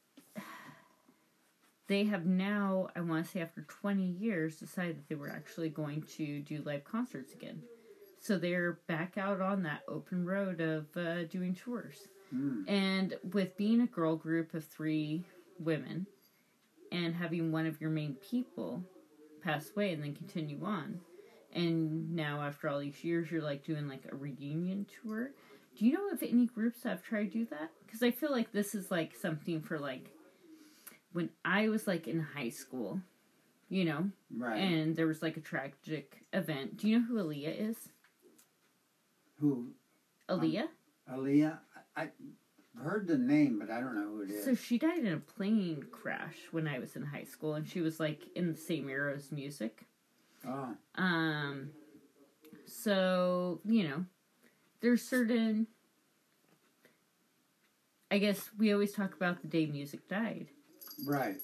they 1.88 2.04
have 2.04 2.26
now, 2.26 2.88
I 2.96 3.00
want 3.00 3.24
to 3.24 3.30
say 3.30 3.40
after 3.40 3.62
20 3.62 4.02
years, 4.02 4.56
decided 4.56 4.96
that 4.96 5.08
they 5.08 5.14
were 5.14 5.30
actually 5.30 5.68
going 5.68 6.02
to 6.16 6.40
do 6.40 6.62
live 6.64 6.84
concerts 6.84 7.32
again. 7.32 7.62
So 8.18 8.38
they're 8.38 8.80
back 8.88 9.18
out 9.18 9.40
on 9.40 9.62
that 9.62 9.82
open 9.86 10.26
road 10.26 10.60
of 10.60 10.86
uh, 10.96 11.24
doing 11.24 11.54
tours. 11.54 12.08
Hmm. 12.30 12.62
And 12.66 13.14
with 13.32 13.56
being 13.56 13.82
a 13.82 13.86
girl 13.86 14.16
group 14.16 14.54
of 14.54 14.64
three 14.64 15.22
women 15.60 16.06
and 16.90 17.14
having 17.14 17.52
one 17.52 17.66
of 17.66 17.80
your 17.80 17.90
main 17.90 18.14
people 18.14 18.82
pass 19.42 19.70
away 19.70 19.92
and 19.92 20.02
then 20.02 20.14
continue 20.14 20.64
on, 20.64 21.00
and 21.52 22.14
now 22.14 22.42
after 22.42 22.68
all 22.68 22.80
these 22.80 23.04
years, 23.04 23.30
you're 23.30 23.42
like 23.42 23.64
doing 23.64 23.88
like 23.88 24.02
a 24.10 24.16
reunion 24.16 24.86
tour. 25.02 25.30
Do 25.78 25.86
you 25.86 25.92
know 25.92 26.08
if 26.12 26.22
any 26.22 26.46
groups 26.46 26.82
have 26.82 27.02
tried 27.02 27.30
to 27.32 27.38
do 27.38 27.46
that? 27.50 27.70
Because 27.84 28.02
I 28.02 28.10
feel 28.10 28.32
like 28.32 28.50
this 28.50 28.74
is 28.74 28.90
like 28.90 29.14
something 29.14 29.60
for 29.60 29.78
like 29.78 30.10
when 31.16 31.30
I 31.46 31.68
was 31.70 31.86
like 31.86 32.06
in 32.06 32.20
high 32.20 32.50
school, 32.50 33.00
you 33.70 33.86
know, 33.86 34.10
Right. 34.36 34.58
and 34.58 34.94
there 34.94 35.06
was 35.06 35.22
like 35.22 35.38
a 35.38 35.40
tragic 35.40 36.18
event. 36.34 36.76
Do 36.76 36.88
you 36.88 36.98
know 36.98 37.04
who 37.06 37.14
Aaliyah 37.16 37.70
is? 37.70 37.76
Who? 39.40 39.68
Aaliyah? 40.28 40.68
Aaliyah? 41.10 41.58
I 41.96 42.10
I 42.78 42.82
heard 42.82 43.06
the 43.06 43.16
name, 43.16 43.58
but 43.58 43.70
I 43.70 43.80
don't 43.80 43.94
know 43.94 44.02
who 44.10 44.20
it 44.20 44.30
is. 44.30 44.44
So 44.44 44.54
she 44.54 44.76
died 44.76 44.98
in 44.98 45.12
a 45.14 45.16
plane 45.16 45.86
crash 45.90 46.36
when 46.50 46.68
I 46.68 46.78
was 46.78 46.94
in 46.96 47.02
high 47.06 47.24
school, 47.24 47.54
and 47.54 47.66
she 47.66 47.80
was 47.80 47.98
like 47.98 48.20
in 48.34 48.52
the 48.52 48.58
same 48.58 48.90
era 48.90 49.14
as 49.14 49.32
music. 49.32 49.86
oh, 50.46 50.74
Um, 50.96 51.70
so 52.66 53.60
you 53.64 53.84
know, 53.88 54.04
there's 54.82 55.00
certain. 55.02 55.66
I 58.10 58.18
guess 58.18 58.50
we 58.58 58.72
always 58.72 58.92
talk 58.92 59.14
about 59.14 59.40
the 59.40 59.48
day 59.48 59.64
music 59.64 60.06
died. 60.08 60.48
Right. 61.04 61.36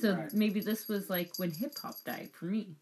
So 0.00 0.14
Right. 0.14 0.32
maybe 0.32 0.60
this 0.60 0.88
was 0.88 1.08
like 1.10 1.32
when 1.38 1.50
hip 1.50 1.72
hop 1.80 1.96
died 2.04 2.30
for 2.32 2.46
me. 2.46 2.76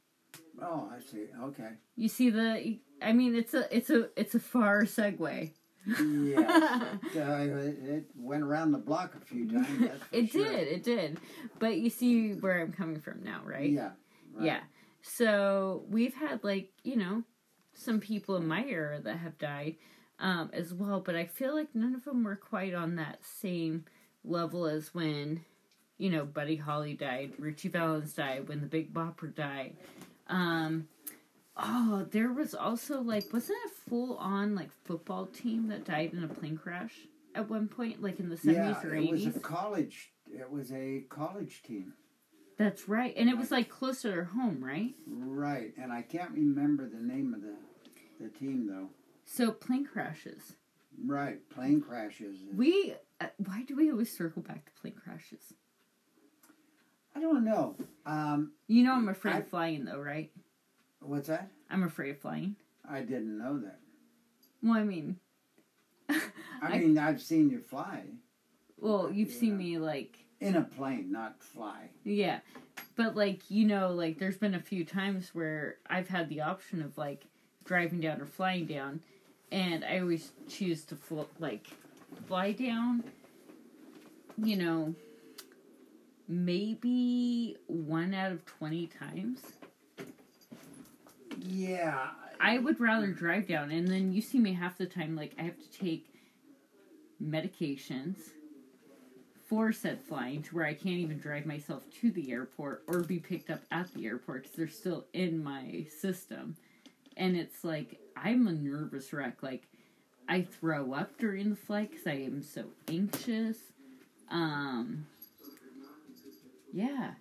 Oh, 0.60 0.90
I 0.94 1.00
see. 1.00 1.26
Okay. 1.42 1.70
You 1.96 2.08
see 2.08 2.30
the? 2.30 2.78
I 3.00 3.12
mean, 3.12 3.34
it's 3.34 3.54
a 3.54 3.74
it's 3.74 3.90
a 3.90 4.08
it's 4.16 4.34
a 4.34 4.40
far 4.40 4.82
segue. 4.84 5.52
Yeah. 5.86 6.38
uh, 7.16 7.18
it, 7.18 7.78
it 7.82 8.04
went 8.16 8.42
around 8.44 8.72
the 8.72 8.78
block 8.78 9.14
a 9.16 9.24
few 9.24 9.48
times. 9.50 9.90
It 10.12 10.30
sure. 10.30 10.44
did, 10.44 10.68
it 10.68 10.82
did. 10.84 11.18
But 11.58 11.78
you 11.78 11.90
see 11.90 12.34
where 12.34 12.60
I'm 12.60 12.72
coming 12.72 13.00
from 13.00 13.22
now, 13.24 13.40
right? 13.44 13.70
Yeah. 13.70 13.90
right. 14.34 14.44
Yeah. 14.44 14.60
So 15.02 15.84
we've 15.88 16.14
had 16.14 16.44
like, 16.44 16.70
you 16.84 16.96
know, 16.96 17.24
some 17.74 17.98
people 17.98 18.36
in 18.36 18.46
my 18.46 18.64
era 18.64 19.00
that 19.00 19.16
have 19.18 19.38
died 19.38 19.76
um, 20.20 20.50
as 20.52 20.72
well, 20.72 21.00
but 21.00 21.16
I 21.16 21.24
feel 21.26 21.54
like 21.56 21.74
none 21.74 21.94
of 21.96 22.04
them 22.04 22.22
were 22.22 22.36
quite 22.36 22.74
on 22.74 22.94
that 22.96 23.18
same 23.24 23.84
level 24.22 24.66
as 24.66 24.94
when, 24.94 25.44
you 26.02 26.10
know, 26.10 26.24
Buddy 26.24 26.56
Holly 26.56 26.94
died, 26.94 27.32
Ritchie 27.38 27.68
Valens 27.68 28.12
died, 28.12 28.48
when 28.48 28.60
the 28.60 28.66
Big 28.66 28.92
Bopper 28.92 29.32
died. 29.32 29.76
Um, 30.26 30.88
oh, 31.56 32.08
there 32.10 32.32
was 32.32 32.56
also 32.56 33.00
like, 33.00 33.32
wasn't 33.32 33.58
it 33.64 33.70
a 33.70 33.88
full 33.88 34.16
on 34.16 34.56
like 34.56 34.70
football 34.82 35.26
team 35.26 35.68
that 35.68 35.84
died 35.84 36.12
in 36.12 36.24
a 36.24 36.26
plane 36.26 36.58
crash 36.58 36.92
at 37.36 37.48
one 37.48 37.68
point, 37.68 38.02
like 38.02 38.18
in 38.18 38.28
the 38.28 38.34
70s 38.34 38.52
Yeah, 38.52 38.82
or 38.82 38.94
it 38.96 39.10
was 39.10 39.26
a 39.28 39.38
college. 39.38 40.10
It 40.26 40.50
was 40.50 40.72
a 40.72 41.04
college 41.08 41.62
team. 41.62 41.92
That's 42.58 42.88
right. 42.88 43.14
And 43.16 43.28
it 43.28 43.38
was 43.38 43.52
like 43.52 43.68
close 43.68 44.02
to 44.02 44.08
their 44.08 44.24
home, 44.24 44.58
right? 44.60 44.94
Right, 45.06 45.72
and 45.80 45.92
I 45.92 46.02
can't 46.02 46.32
remember 46.32 46.88
the 46.88 47.00
name 47.00 47.32
of 47.32 47.42
the 47.42 47.54
the 48.20 48.28
team 48.28 48.66
though. 48.66 48.88
So 49.24 49.52
plane 49.52 49.86
crashes. 49.86 50.56
Right, 51.04 51.48
plane 51.48 51.80
crashes. 51.80 52.38
We 52.54 52.94
uh, 53.20 53.28
why 53.38 53.62
do 53.62 53.76
we 53.76 53.90
always 53.92 54.16
circle 54.16 54.42
back 54.42 54.64
to 54.66 54.72
plane 54.80 54.94
crashes? 54.94 55.54
I 57.14 57.20
don't 57.20 57.44
know. 57.44 57.76
Um, 58.06 58.52
You 58.68 58.82
know 58.84 58.92
I'm 58.94 59.08
afraid 59.08 59.34
I- 59.34 59.38
of 59.38 59.48
flying 59.48 59.84
though, 59.84 60.00
right? 60.00 60.30
what's 61.00 61.26
that? 61.28 61.48
I'm 61.70 61.82
afraid 61.82 62.10
of 62.10 62.18
flying. 62.18 62.54
I 62.88 63.00
didn't 63.00 63.36
know 63.38 63.58
that. 63.60 63.80
Well, 64.62 64.74
I 64.74 64.84
mean, 64.84 65.16
I, 66.08 66.20
I- 66.62 66.78
mean, 66.78 66.98
I've 66.98 67.20
seen 67.20 67.50
you 67.50 67.60
fly 67.60 68.02
well, 68.78 69.12
you've 69.12 69.30
seen 69.30 69.50
Yeah. 69.52 69.56
me 69.56 69.78
like 69.78 70.18
in 70.40 70.56
a 70.56 70.62
plane, 70.62 71.12
not 71.12 71.40
fly. 71.40 71.90
yeah, 72.02 72.40
but 72.96 73.14
like 73.14 73.48
you 73.48 73.64
know, 73.64 73.92
like 73.92 74.18
there's 74.18 74.36
been 74.38 74.54
a 74.56 74.60
few 74.60 74.84
times 74.84 75.32
where 75.34 75.76
I've 75.88 76.08
had 76.08 76.28
the 76.28 76.40
option 76.40 76.82
of 76.82 76.98
like 76.98 77.26
driving 77.64 78.00
down 78.00 78.20
or 78.20 78.26
flying 78.26 78.66
down, 78.66 78.98
and 79.52 79.84
I 79.84 80.00
always 80.00 80.32
choose 80.48 80.84
to 80.86 80.96
fl- 80.96 81.22
like 81.38 81.68
fly 82.26 82.50
down. 82.52 83.04
You 84.36 84.56
know, 84.56 84.94
maybe 86.28 87.56
one 87.66 88.14
out 88.14 88.32
of 88.32 88.44
twenty 88.46 88.86
times. 88.86 89.40
Yeah, 91.38 92.08
I 92.40 92.58
would 92.58 92.80
rather 92.80 93.08
drive 93.08 93.48
down, 93.48 93.70
and 93.70 93.88
then 93.88 94.12
you 94.12 94.20
see 94.20 94.38
me 94.38 94.52
half 94.54 94.78
the 94.78 94.86
time. 94.86 95.16
Like 95.16 95.34
I 95.38 95.42
have 95.42 95.58
to 95.58 95.78
take 95.78 96.06
medications 97.22 98.16
for 99.48 99.72
said 99.72 100.00
flying 100.00 100.42
to 100.42 100.54
where 100.56 100.66
I 100.66 100.74
can't 100.74 100.96
even 100.96 101.18
drive 101.18 101.46
myself 101.46 101.84
to 102.00 102.10
the 102.10 102.32
airport 102.32 102.84
or 102.86 103.00
be 103.00 103.18
picked 103.18 103.50
up 103.50 103.60
at 103.70 103.92
the 103.94 104.06
airport 104.06 104.44
because 104.44 104.56
they're 104.56 104.68
still 104.68 105.06
in 105.12 105.42
my 105.42 105.86
system. 106.00 106.56
and 107.16 107.36
it's 107.36 107.64
like 107.64 108.00
I'm 108.16 108.46
a 108.46 108.52
nervous 108.52 109.12
wreck. 109.12 109.42
Like 109.42 109.64
I 110.28 110.42
throw 110.42 110.94
up 110.94 111.18
during 111.18 111.50
the 111.50 111.56
flight 111.56 111.90
because 111.90 112.06
I 112.06 112.12
am 112.12 112.42
so 112.42 112.64
anxious. 112.88 113.58
Um, 114.30 115.06
yeah, 116.72 117.12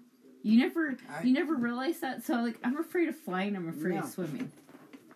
you 0.43 0.59
never 0.59 0.95
I- 1.09 1.23
you 1.23 1.33
never 1.33 1.55
realize 1.55 1.99
that. 1.99 2.23
So 2.23 2.35
like 2.35 2.57
I'm 2.63 2.77
afraid 2.77 3.09
of 3.09 3.15
flying. 3.17 3.55
I'm 3.55 3.69
afraid 3.69 3.95
No. 3.95 4.01
of 4.01 4.09
swimming. 4.09 4.51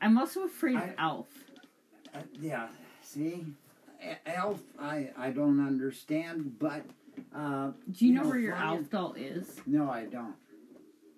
I'm 0.02 0.18
also 0.18 0.44
afraid 0.44 0.76
of 0.76 0.82
I- 0.84 0.96
Alf. 0.98 1.28
Uh, 2.14 2.20
yeah, 2.40 2.68
see, 3.02 3.46
Elf, 4.26 4.62
I 4.80 5.12
I 5.18 5.32
don't 5.32 5.60
understand, 5.66 6.58
but 6.60 6.86
uh, 7.34 7.72
Do 7.92 8.06
you 8.06 8.10
You 8.12 8.16
know 8.18 8.24
know, 8.24 8.30
where 8.30 8.40
your 8.40 8.54
Alf 8.56 8.90
doll 8.90 9.14
is? 9.14 9.60
no, 9.66 9.90
I 9.90 10.06
don't. 10.06 10.36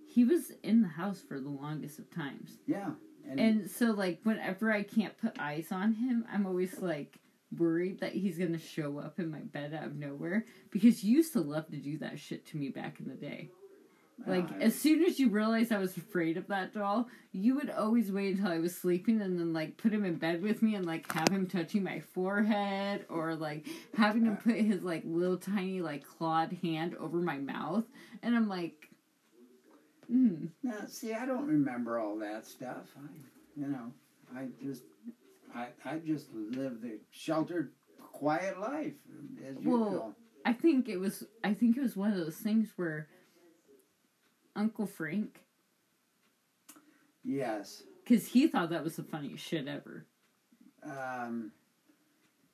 He 0.07 0.23
was 0.23 0.51
in 0.63 0.81
the 0.81 0.87
house 0.87 1.21
for 1.21 1.39
the 1.39 1.49
longest 1.49 1.99
of 1.99 2.09
times. 2.09 2.57
Yeah, 2.65 2.91
and, 3.27 3.39
And 3.39 3.69
so, 3.69 3.91
like, 3.91 4.19
whenever 4.23 4.71
I 4.71 4.81
can't 4.83 5.15
put 5.19 5.37
eyes 5.39 5.71
on 5.71 5.93
him, 5.93 6.25
I'm 6.31 6.45
always 6.47 6.79
like 6.81 7.19
worried 7.55 7.99
that 7.99 8.13
he's 8.13 8.37
gonna 8.37 8.57
show 8.57 8.99
up 8.99 9.19
in 9.19 9.29
my 9.29 9.39
bed 9.39 9.73
out 9.73 9.85
of 9.85 9.95
nowhere 9.95 10.45
because 10.71 11.03
you 11.03 11.15
used 11.15 11.33
to 11.33 11.41
love 11.41 11.67
to 11.67 11.77
do 11.77 11.97
that 11.99 12.19
shit 12.19 12.45
to 12.47 12.57
me 12.57 12.69
back 12.69 12.99
in 12.99 13.07
the 13.07 13.15
day. 13.15 13.49
Like, 14.25 14.49
uh, 14.51 14.55
as 14.61 14.75
soon 14.75 15.03
as 15.03 15.19
you 15.19 15.29
realized 15.29 15.71
I 15.71 15.77
was 15.77 15.95
afraid 15.95 16.37
of 16.37 16.47
that 16.47 16.73
doll, 16.73 17.07
you 17.31 17.53
would 17.55 17.69
always 17.69 18.11
wait 18.11 18.35
until 18.35 18.51
I 18.51 18.57
was 18.57 18.75
sleeping 18.75 19.21
and 19.21 19.39
then, 19.39 19.53
like, 19.53 19.77
put 19.77 19.93
him 19.93 20.03
in 20.05 20.15
bed 20.15 20.41
with 20.41 20.63
me 20.63 20.73
and, 20.73 20.85
like, 20.85 21.11
have 21.11 21.29
him 21.29 21.45
touching 21.45 21.83
my 21.83 21.99
forehead 21.99 23.05
or, 23.09 23.35
like, 23.35 23.67
having 23.95 24.25
him 24.25 24.37
put 24.37 24.55
his, 24.55 24.81
like, 24.81 25.03
little 25.05 25.37
tiny, 25.37 25.81
like, 25.81 26.03
clawed 26.03 26.57
hand 26.63 26.95
over 26.95 27.17
my 27.17 27.37
mouth. 27.37 27.83
And 28.23 28.35
I'm 28.35 28.49
like, 28.49 28.89
hmm. 30.07 30.47
now, 30.63 30.85
see, 30.87 31.13
I 31.13 31.27
don't 31.27 31.45
remember 31.45 31.99
all 31.99 32.17
that 32.17 32.47
stuff. 32.47 32.87
I, 32.97 33.07
you 33.55 33.67
know, 33.67 33.93
I 34.35 34.47
just, 34.63 34.81
I 35.57 35.69
I 35.85 35.97
just 35.97 36.27
live 36.33 36.81
the 36.81 36.99
sheltered, 37.11 37.71
quiet 37.99 38.59
life 38.59 38.93
as 39.47 39.55
Well, 39.57 39.85
usual. 39.89 40.15
I 40.45 40.53
think 40.53 40.87
it 40.87 40.97
was 40.97 41.23
I 41.43 41.53
think 41.53 41.75
it 41.77 41.81
was 41.81 41.95
one 41.95 42.11
of 42.11 42.17
those 42.17 42.37
things 42.37 42.69
where 42.75 43.07
Uncle 44.55 44.85
Frank 44.85 45.41
Yes. 47.23 47.83
cuz 48.05 48.27
he 48.27 48.47
thought 48.47 48.69
that 48.69 48.83
was 48.83 48.95
the 48.95 49.03
funniest 49.03 49.43
shit 49.43 49.67
ever 49.67 50.05
Um. 50.83 51.51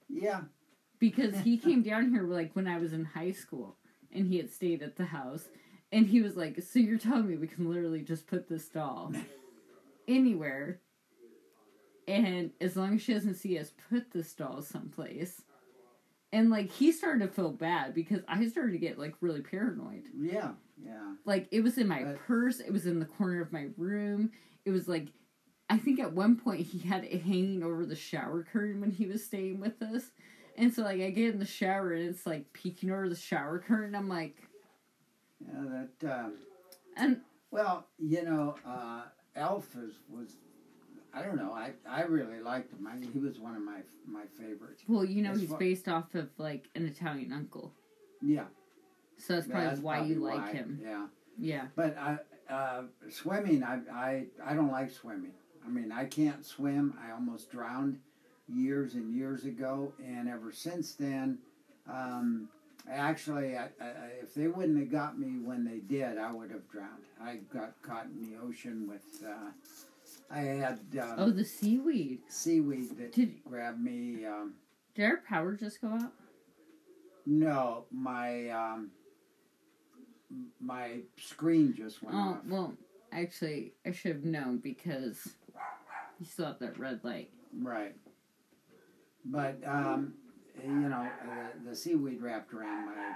Yeah. 0.10 0.42
because 1.00 1.38
he 1.40 1.58
came 1.68 1.82
down 1.84 2.10
here 2.12 2.24
like 2.24 2.56
when 2.56 2.68
I 2.68 2.78
was 2.80 2.94
in 2.94 3.06
high 3.06 3.32
school 3.32 3.78
and 4.12 4.28
he 4.28 4.38
had 4.38 4.50
stayed 4.50 4.82
at 4.82 4.96
the 4.96 5.06
house 5.06 5.50
and 5.92 6.08
he 6.08 6.22
was 6.22 6.36
like 6.36 6.62
so 6.62 6.80
you're 6.80 6.98
telling 6.98 7.28
me 7.28 7.36
we 7.38 7.48
can 7.48 7.70
literally 7.70 8.02
just 8.02 8.26
put 8.28 8.48
this 8.48 8.68
doll 8.70 9.12
anywhere 10.08 10.80
and 12.08 12.52
as 12.62 12.76
long 12.76 12.96
as 12.96 13.02
she 13.02 13.14
doesn't 13.14 13.36
see 13.36 13.58
us 13.58 13.72
put 13.90 14.12
this 14.12 14.34
doll 14.34 14.62
someplace 14.62 15.42
and 16.32 16.50
like 16.50 16.70
he 16.70 16.92
started 16.92 17.20
to 17.28 17.34
feel 17.34 17.52
bad 17.52 17.94
because 17.94 18.22
I 18.28 18.48
started 18.48 18.72
to 18.74 18.78
get 18.80 18.98
like 19.00 19.16
really 19.22 19.42
paranoid 19.42 20.04
Yeah. 20.18 20.52
Yeah. 20.84 21.14
Like 21.26 21.48
it 21.52 21.62
was 21.62 21.78
in 21.78 21.88
my 21.88 22.04
But- 22.04 22.18
purse, 22.20 22.60
it 22.60 22.72
was 22.74 22.86
in 22.88 23.00
the 23.00 23.06
corner 23.06 23.40
of 23.42 23.54
my 23.54 23.68
room. 23.78 24.32
It 24.66 24.72
was 24.72 24.88
like 24.88 25.08
I 25.70 25.78
think 25.78 26.00
at 26.00 26.14
one 26.14 26.36
point 26.36 26.62
he 26.62 26.80
had 26.80 27.04
it 27.06 27.22
hanging 27.22 27.64
over 27.64 27.86
the 27.86 27.96
shower 27.96 28.44
curtain 28.44 28.82
when 28.82 28.92
he 28.92 29.06
was 29.06 29.24
staying 29.24 29.60
with 29.60 29.82
us. 29.82 30.12
And 30.58 30.74
so 30.74 30.84
like 30.84 31.00
I 31.02 31.10
get 31.12 31.34
in 31.34 31.40
the 31.40 31.46
shower 31.46 31.94
and 31.94 32.10
it's 32.10 32.26
like 32.26 32.52
peeking 32.54 32.92
over 32.92 33.08
the 33.08 33.16
shower 33.16 33.60
curtain. 33.60 33.96
I'm 33.96 34.10
like 34.10 34.36
Yeah. 35.40 35.86
That. 36.02 36.20
Um, 36.26 36.34
and 36.98 37.22
well, 37.52 37.88
you 38.00 38.24
know, 38.24 38.56
uh, 38.66 39.04
is, 39.36 40.00
was. 40.10 40.36
I 41.16 41.22
don't 41.22 41.38
know. 41.38 41.52
I, 41.54 41.72
I 41.88 42.04
really 42.04 42.40
liked 42.40 42.72
him. 42.72 42.88
I 42.88 42.96
he 43.12 43.20
was 43.20 43.40
one 43.40 43.56
of 43.56 43.62
my 43.62 43.82
my 44.08 44.24
favorites. 44.40 44.84
well, 44.88 45.06
you 45.06 45.22
know 45.22 45.32
As 45.32 45.42
he's 45.42 45.50
far- 45.50 45.60
based 45.60 45.88
off 45.88 46.16
of 46.16 46.30
like 46.38 46.70
an 46.76 46.86
Italian 46.86 47.32
uncle. 47.32 47.72
Yeah. 48.22 48.46
So 49.18 49.36
that's 49.36 49.48
probably 49.48 49.68
that's 49.68 49.82
why 49.82 49.98
probably 49.98 50.14
you 50.16 50.20
like 50.22 50.42
why, 50.42 50.52
him. 50.52 50.80
Yeah. 50.82 51.06
Yeah. 51.38 51.66
But 51.76 51.98
I, 51.98 52.18
uh, 52.52 52.84
swimming, 53.10 53.64
I, 53.64 53.80
I, 53.92 54.26
I 54.44 54.54
don't 54.54 54.72
like 54.72 54.92
swimming. 54.92 55.34
I 55.66 55.70
mean, 55.70 55.92
I 55.92 56.06
can't 56.06 56.46
swim. 56.46 56.96
I 57.06 57.12
almost 57.12 57.52
drowned 57.52 58.00
years 58.48 58.96
and 58.96 59.16
years 59.16 59.46
ago, 59.46 59.94
and 60.04 60.28
ever 60.28 60.52
since 60.52 60.94
then, 60.94 61.38
um, 61.90 62.50
actually, 62.92 63.56
I, 63.56 63.70
I, 63.80 63.88
if 64.22 64.34
they 64.34 64.48
wouldn't 64.48 64.78
have 64.78 64.92
got 64.92 65.18
me 65.18 65.40
when 65.44 65.64
they 65.64 65.78
did, 65.78 66.18
I 66.18 66.32
would 66.34 66.52
have 66.52 66.70
drowned. 66.70 67.04
I 67.22 67.38
got 67.54 67.82
caught 67.82 68.06
in 68.06 68.30
the 68.30 68.38
ocean 68.44 68.88
with. 68.90 69.24
Uh, 69.28 69.52
I 70.34 70.40
had 70.40 70.80
um, 71.00 71.16
Oh, 71.18 71.30
the 71.30 71.46
seaweed. 71.46 72.22
seaweed 72.28 72.98
that 72.98 73.12
Did- 73.14 73.44
grabbed 73.44 73.80
me. 73.82 74.26
Um, 74.26 74.56
Did 74.96 75.06
our 75.06 75.18
power 75.18 75.54
just 75.54 75.80
go 75.82 75.90
out? 75.90 76.12
no, 77.26 77.86
my 77.92 78.50
um, 78.50 78.92
my 80.60 80.98
screen 81.18 81.74
just 81.74 82.02
went 82.04 82.16
Oh, 82.18 82.20
off. 82.20 82.38
well, 82.48 82.74
actually, 83.12 83.74
I 83.86 83.92
should 83.92 84.12
have 84.16 84.26
known 84.26 84.58
because 84.58 85.30
you 86.20 86.26
still 86.26 86.48
have 86.48 86.60
that 86.60 86.78
red 86.80 87.00
light. 87.04 87.30
Right. 87.62 87.96
But 89.26 89.62
um, 89.66 90.16
you 90.64 90.70
know, 90.72 91.08
uh, 91.30 91.48
the 91.70 91.76
seaweed 91.76 92.22
wrapped 92.22 92.54
around 92.54 92.88
my, 92.88 93.16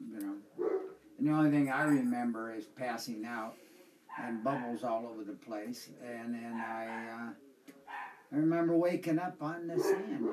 you 0.00 0.20
know, 0.20 0.34
and 1.18 1.28
the 1.28 1.32
only 1.32 1.50
thing 1.50 1.70
I 1.70 1.84
remember 1.84 2.52
is 2.54 2.64
passing 2.64 3.24
out 3.24 3.54
and 4.22 4.44
bubbles 4.44 4.84
all 4.84 5.06
over 5.06 5.24
the 5.24 5.32
place, 5.32 5.90
and 6.02 6.34
then 6.34 6.54
I, 6.54 6.86
uh, 6.86 7.30
I 8.32 8.36
remember 8.36 8.76
waking 8.76 9.18
up 9.18 9.36
on 9.40 9.66
the 9.66 9.78
sand. 9.78 10.28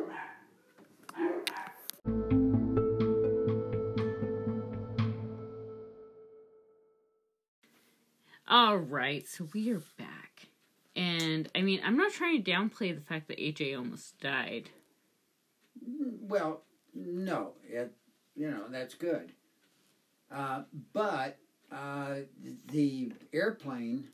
All 8.47 8.77
right, 8.77 9.25
so 9.27 9.47
we 9.53 9.71
are 9.71 9.81
back. 9.97 10.47
And 10.95 11.49
I 11.55 11.61
mean, 11.61 11.79
I'm 11.85 11.95
not 11.95 12.11
trying 12.11 12.43
to 12.43 12.51
downplay 12.51 12.93
the 12.93 13.01
fact 13.01 13.29
that 13.29 13.39
AJ 13.39 13.77
almost 13.77 14.19
died. 14.19 14.69
Well, 16.21 16.63
no, 16.93 17.53
it, 17.69 17.93
you 18.35 18.51
know, 18.51 18.65
that's 18.69 18.93
good. 18.93 19.31
Uh, 20.29 20.63
but 20.93 21.37
uh, 21.71 22.15
the 22.71 23.13
airplane, 23.33 24.09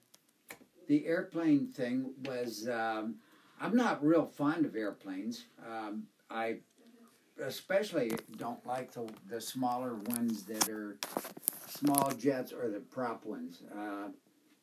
the 0.88 1.06
airplane 1.06 1.68
thing 1.68 2.14
was, 2.26 2.68
um, 2.68 3.16
I'm 3.60 3.76
not 3.76 4.06
real 4.06 4.26
fond 4.26 4.66
of 4.66 4.76
airplanes. 4.76 5.46
Um, 5.66 6.04
I 6.30 6.60
especially 7.44 8.12
don't 8.38 8.66
like 8.66 8.92
the, 8.92 9.08
the 9.30 9.42
smaller 9.42 9.96
ones 9.96 10.44
that 10.44 10.70
are 10.70 10.98
small 11.68 12.12
jets 12.12 12.52
or 12.52 12.70
the 12.70 12.80
prop 12.80 13.26
ones. 13.26 13.64
Uh, 13.76 14.10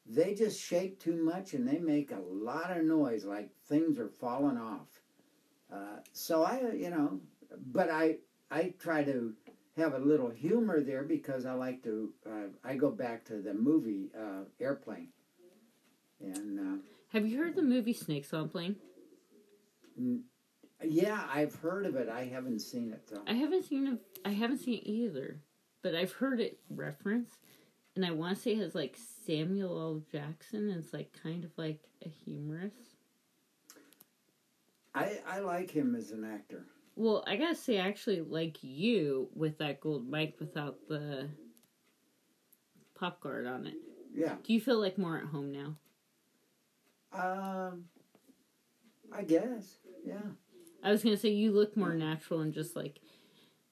they 0.07 0.35
just 0.35 0.61
shake 0.61 1.01
too 1.01 1.17
much 1.17 1.55
and 1.55 1.67
they 1.67 1.79
make 1.79 2.11
a 2.13 2.21
lot 2.21 2.77
of 2.77 2.85
noise, 2.85 3.25
like 3.25 3.51
things 3.69 3.99
are 3.99 4.09
falling 4.09 4.59
off. 4.59 4.89
Uh, 5.73 5.99
so 6.13 6.43
I, 6.43 6.61
you 6.75 6.91
know, 6.91 7.21
but 7.73 7.91
I 7.91 8.19
I 8.51 8.75
try 8.79 9.03
to 9.05 9.35
have 9.77 9.95
a 9.95 9.99
little 9.99 10.31
humor 10.31 10.81
there 10.83 11.03
because 11.03 11.47
I 11.47 11.53
like 11.53 11.83
to. 11.85 12.11
Uh, 12.27 12.49
I 12.64 12.75
go 12.77 12.91
back 12.91 13.25
to 13.27 13.41
the 13.41 13.55
movie 13.55 14.11
uh, 14.18 14.45
Airplane, 14.61 15.09
and 16.20 16.61
uh, 16.61 16.83
Have 17.09 17.27
you 17.27 17.39
heard 17.39 17.57
the 17.57 17.62
movie 17.62 17.93
Snakes 17.93 18.33
on 18.33 18.45
a 18.45 18.49
Plane? 18.49 18.77
yeah, 20.83 21.25
I've 21.33 21.55
heard 21.57 21.87
of 21.87 21.97
it. 21.97 22.09
I 22.09 22.25
haven't 22.25 22.61
seen 22.61 22.93
it 22.93 23.03
though. 23.11 23.22
I 23.27 23.35
haven't 23.35 23.64
seen 23.64 23.87
it. 23.87 23.99
I 24.25 24.31
haven't 24.31 24.59
seen 24.59 24.79
it 24.79 24.89
either, 24.89 25.41
but 25.83 25.95
I've 25.95 26.12
heard 26.12 26.41
it 26.41 26.59
referenced, 26.70 27.39
and 27.97 28.05
I 28.07 28.12
want 28.12 28.37
to 28.37 28.43
say 28.43 28.53
it 28.53 28.59
has 28.59 28.75
like 28.75 28.97
Samuel 29.27 29.81
L. 29.81 30.03
Jackson. 30.12 30.68
And 30.70 30.85
it's 30.85 30.93
like 30.93 31.16
kind 31.22 31.45
of 31.45 31.51
like 31.57 31.81
a 32.05 32.09
humorous. 32.09 32.75
I 34.95 35.18
I 35.27 35.41
like 35.41 35.70
him 35.70 35.97
as 35.97 36.12
an 36.12 36.25
actor. 36.25 36.66
Well, 36.97 37.25
I 37.27 37.37
gotta 37.37 37.55
say, 37.57 37.79
I 37.81 37.89
actually 37.89 38.21
like 38.21 38.59
you 38.63 39.29
with 39.35 39.59
that 39.59 39.81
gold 39.81 40.09
mic 40.09 40.39
without 40.39 40.79
the 40.89 41.29
pop 42.95 43.21
guard 43.21 43.47
on 43.47 43.67
it. 43.67 43.75
Yeah. 44.15 44.37
Do 44.45 44.53
you 44.53 44.61
feel 44.61 44.79
like 44.81 44.97
more 44.99 45.17
at 45.19 45.25
home 45.25 45.53
now? 45.53 45.77
Um. 47.13 47.85
I 49.13 49.23
guess. 49.23 49.79
Yeah. 50.05 50.19
I 50.83 50.91
was 50.91 51.03
gonna 51.03 51.17
say 51.17 51.31
you 51.31 51.53
look 51.53 51.77
more 51.77 51.95
natural 51.95 52.41
and 52.41 52.53
just 52.53 52.75
like 52.77 53.01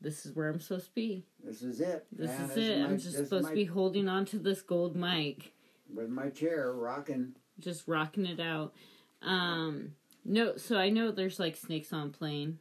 this 0.00 0.24
is 0.26 0.34
where 0.34 0.48
I'm 0.48 0.60
supposed 0.60 0.86
to 0.86 0.92
be. 0.94 1.24
This 1.44 1.62
is 1.62 1.80
it. 1.80 2.06
This 2.10 2.30
Yeah, 2.30 2.44
is 2.50 2.56
it. 2.56 2.78
my- 2.80 2.84
I'm 2.86 2.98
just 2.98 3.16
supposed 3.16 3.44
my- 3.44 3.50
to 3.50 3.54
be 3.54 3.64
holding 3.64 4.08
on 4.08 4.24
to 4.26 4.38
this 4.38 4.62
gold 4.62 4.96
mic, 4.96 5.52
with 5.92 6.08
my 6.08 6.28
chair 6.30 6.72
rocking. 6.72 7.34
just 7.60 7.86
rocking 7.86 8.26
it 8.26 8.40
out. 8.40 8.74
Um, 9.20 9.94
no, 10.24 10.56
so 10.56 10.76
I 10.76 10.88
know 10.90 11.12
there's 11.12 11.38
like 11.38 11.56
Snakes 11.56 11.92
on 11.92 12.10
Plane 12.10 12.58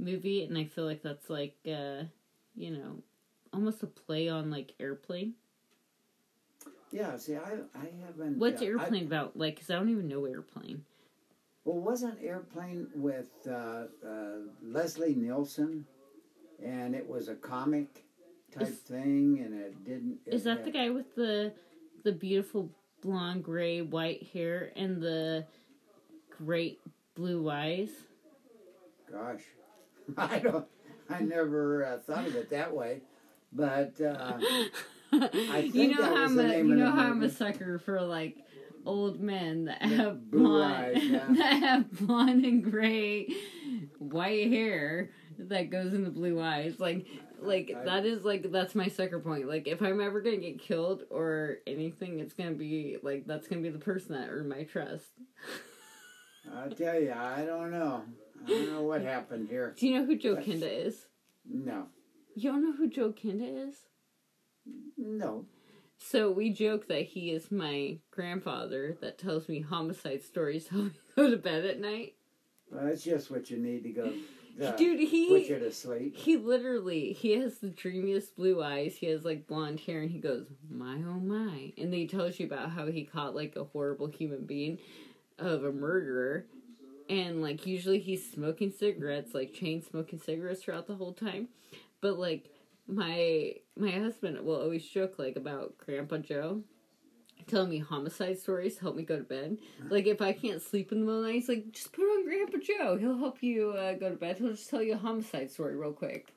movie, 0.00 0.44
and 0.44 0.56
I 0.56 0.64
feel 0.64 0.84
like 0.84 1.02
that's 1.02 1.30
like 1.30 1.56
uh, 1.66 2.04
you 2.54 2.70
know, 2.70 3.02
almost 3.52 3.82
a 3.82 3.86
play 3.86 4.28
on 4.28 4.50
like 4.50 4.74
airplane. 4.80 5.34
Yeah. 6.90 7.16
See, 7.16 7.36
I 7.36 7.58
I 7.74 7.86
haven't. 8.06 8.38
What's 8.38 8.62
uh, 8.62 8.64
I- 8.64 8.68
airplane 8.68 9.06
about? 9.06 9.36
Like, 9.36 9.58
cause 9.60 9.70
I 9.70 9.74
don't 9.74 9.90
even 9.90 10.08
know 10.08 10.24
airplane. 10.24 10.84
Well, 11.64 11.78
wasn't 11.78 12.22
Airplane 12.22 12.88
with 12.94 13.26
uh, 13.46 13.84
uh, 14.04 14.38
Leslie 14.62 15.14
Nielsen, 15.14 15.84
and 16.64 16.94
it 16.94 17.06
was 17.06 17.28
a 17.28 17.34
comic 17.34 18.04
type 18.50 18.68
Is- 18.68 18.78
thing, 18.78 19.40
and 19.44 19.54
it 19.54 19.84
didn't. 19.84 20.18
Is 20.26 20.42
it 20.42 20.44
that 20.44 20.64
the 20.64 20.70
guy 20.70 20.88
with 20.88 21.14
the 21.14 21.52
the 22.02 22.12
beautiful 22.12 22.70
blonde, 23.02 23.44
gray, 23.44 23.82
white 23.82 24.26
hair 24.32 24.72
and 24.74 25.02
the 25.02 25.46
great 26.44 26.80
blue 27.14 27.50
eyes? 27.50 27.90
Gosh, 29.10 29.42
I 30.18 30.38
don't. 30.38 30.66
I 31.08 31.20
never 31.20 31.84
uh, 31.84 31.98
thought 31.98 32.26
of 32.26 32.36
it 32.36 32.50
that 32.50 32.74
way, 32.74 33.00
but 33.52 34.00
uh, 34.00 34.38
you 35.12 35.70
think 35.70 35.98
know 35.98 36.04
how 36.04 36.24
I'm 36.24 36.36
the 36.36 36.44
a, 36.44 36.48
name 36.48 36.68
you 36.68 36.74
know 36.76 36.90
how 36.90 37.10
I'm 37.10 37.22
a 37.22 37.30
sucker 37.30 37.78
for 37.78 38.00
like 38.00 38.36
old 38.86 39.20
men 39.20 39.64
that 39.66 39.82
have 39.82 40.30
blonde 40.30 40.74
eyes, 40.74 41.04
yeah. 41.04 41.26
that 41.30 41.52
have 41.62 41.90
blonde 41.90 42.44
and 42.44 42.62
gray 42.64 43.28
white 43.98 44.48
hair 44.48 45.10
that 45.38 45.70
goes 45.70 45.92
in 45.94 46.04
the 46.04 46.10
blue 46.10 46.40
eyes 46.40 46.78
like 46.78 47.06
like 47.40 47.74
I- 47.76 47.84
that 47.84 48.06
is 48.06 48.24
like 48.24 48.50
that's 48.50 48.74
my 48.74 48.88
sucker 48.88 49.18
point 49.20 49.48
like 49.48 49.66
if 49.68 49.80
i'm 49.82 50.00
ever 50.00 50.20
gonna 50.20 50.36
get 50.38 50.58
killed 50.58 51.04
or 51.10 51.58
anything 51.66 52.20
it's 52.20 52.34
gonna 52.34 52.52
be 52.52 52.96
like 53.02 53.26
that's 53.26 53.48
gonna 53.48 53.62
be 53.62 53.68
the 53.70 53.78
person 53.78 54.14
that 54.14 54.28
earned 54.30 54.48
my 54.48 54.64
trust 54.64 55.06
I'll 56.56 56.70
tell 56.70 56.98
you, 56.98 57.12
I 57.12 57.44
don't 57.44 57.70
know. 57.70 58.02
I 58.44 58.48
don't 58.48 58.72
know 58.72 58.82
what 58.82 59.02
happened 59.02 59.48
here. 59.48 59.74
do 59.78 59.86
you 59.88 59.98
know 59.98 60.06
who 60.06 60.16
joe 60.16 60.34
That's- 60.34 60.56
kenda 60.58 60.86
is 60.86 61.06
No, 61.48 61.86
you 62.34 62.50
don't 62.50 62.62
know 62.64 62.72
who 62.76 62.88
joe 62.88 63.12
kenda 63.12 63.68
is 63.68 63.76
no. 64.96 65.46
so 65.98 66.30
we 66.30 66.50
joke 66.50 66.88
that 66.88 67.02
he 67.06 67.30
is 67.30 67.50
my 67.50 67.98
grandfather 68.10 68.96
that 69.00 69.18
tells 69.18 69.48
me 69.48 69.60
homicide 69.60 70.22
stories 70.22 70.68
how 70.70 70.78
we 70.82 70.90
go 71.16 71.30
to 71.30 71.36
bed 71.36 71.64
at 71.64 71.80
night 71.80 72.14
Well, 72.70 72.84
that's 72.86 73.02
just 73.04 73.30
what 73.30 73.50
you 73.50 73.58
need 73.58 73.82
to 73.84 73.90
go. 73.90 74.12
Uh, 74.60 74.72
dude 74.76 74.98
put 74.98 75.48
you 75.48 75.58
to 75.58 75.72
sleep. 75.72 76.14
He 76.14 76.36
literally, 76.36 77.12
he 77.14 77.30
has 77.38 77.58
the 77.58 77.70
dreamiest 77.70 78.36
blue 78.36 78.62
eyes. 78.62 78.94
He 78.96 79.06
has 79.06 79.24
like 79.24 79.46
blonde 79.46 79.80
hair, 79.80 80.02
and 80.02 80.10
he 80.10 80.18
goes, 80.18 80.48
"My 80.68 80.96
oh 80.96 81.18
my!" 81.20 81.72
And 81.78 81.90
then 81.90 82.00
he 82.00 82.06
tells 82.06 82.38
you 82.38 82.44
about 82.46 82.70
how 82.70 82.86
he 82.88 83.04
caught 83.04 83.34
like 83.34 83.56
a 83.56 83.64
horrible 83.64 84.08
human 84.08 84.44
being 84.44 84.78
of 85.38 85.64
a 85.64 85.72
murderer, 85.72 86.44
and 87.10 87.42
like 87.42 87.66
usually 87.66 87.98
he's 87.98 88.30
smoking 88.32 88.70
cigarettes, 88.70 89.34
like 89.34 89.52
chain 89.52 89.82
smoking 89.82 90.18
cigarettes 90.20 90.62
throughout 90.62 90.86
the 90.86 90.94
whole 90.94 91.12
time. 91.12 91.48
But 92.00 92.18
like 92.18 92.48
my 92.86 93.54
my 93.76 93.90
husband 93.90 94.40
will 94.44 94.60
always 94.60 94.86
joke 94.86 95.18
like 95.18 95.36
about 95.36 95.76
Grandpa 95.78 96.18
Joe. 96.18 96.62
Telling 97.46 97.70
me 97.70 97.78
homicide 97.78 98.38
stories 98.38 98.76
to 98.76 98.82
help 98.82 98.96
me 98.96 99.02
go 99.02 99.16
to 99.16 99.24
bed. 99.24 99.56
Like 99.88 100.06
if 100.06 100.20
I 100.20 100.32
can't 100.32 100.62
sleep 100.62 100.92
in 100.92 101.00
the 101.00 101.04
middle 101.06 101.20
of 101.20 101.24
the 101.26 101.32
night, 101.32 101.36
he's 101.40 101.48
like, 101.48 101.72
just 101.72 101.90
put 101.92 102.02
on 102.04 102.24
Grandpa 102.24 102.58
Joe. 102.62 102.96
He'll 102.96 103.18
help 103.18 103.42
you 103.42 103.70
uh, 103.72 103.94
go 103.94 104.10
to 104.10 104.16
bed. 104.16 104.36
He'll 104.38 104.50
just 104.50 104.68
tell 104.70 104.82
you 104.82 104.92
a 104.94 104.98
homicide 104.98 105.50
story 105.50 105.74
real 105.74 105.92
quick. 105.92 106.32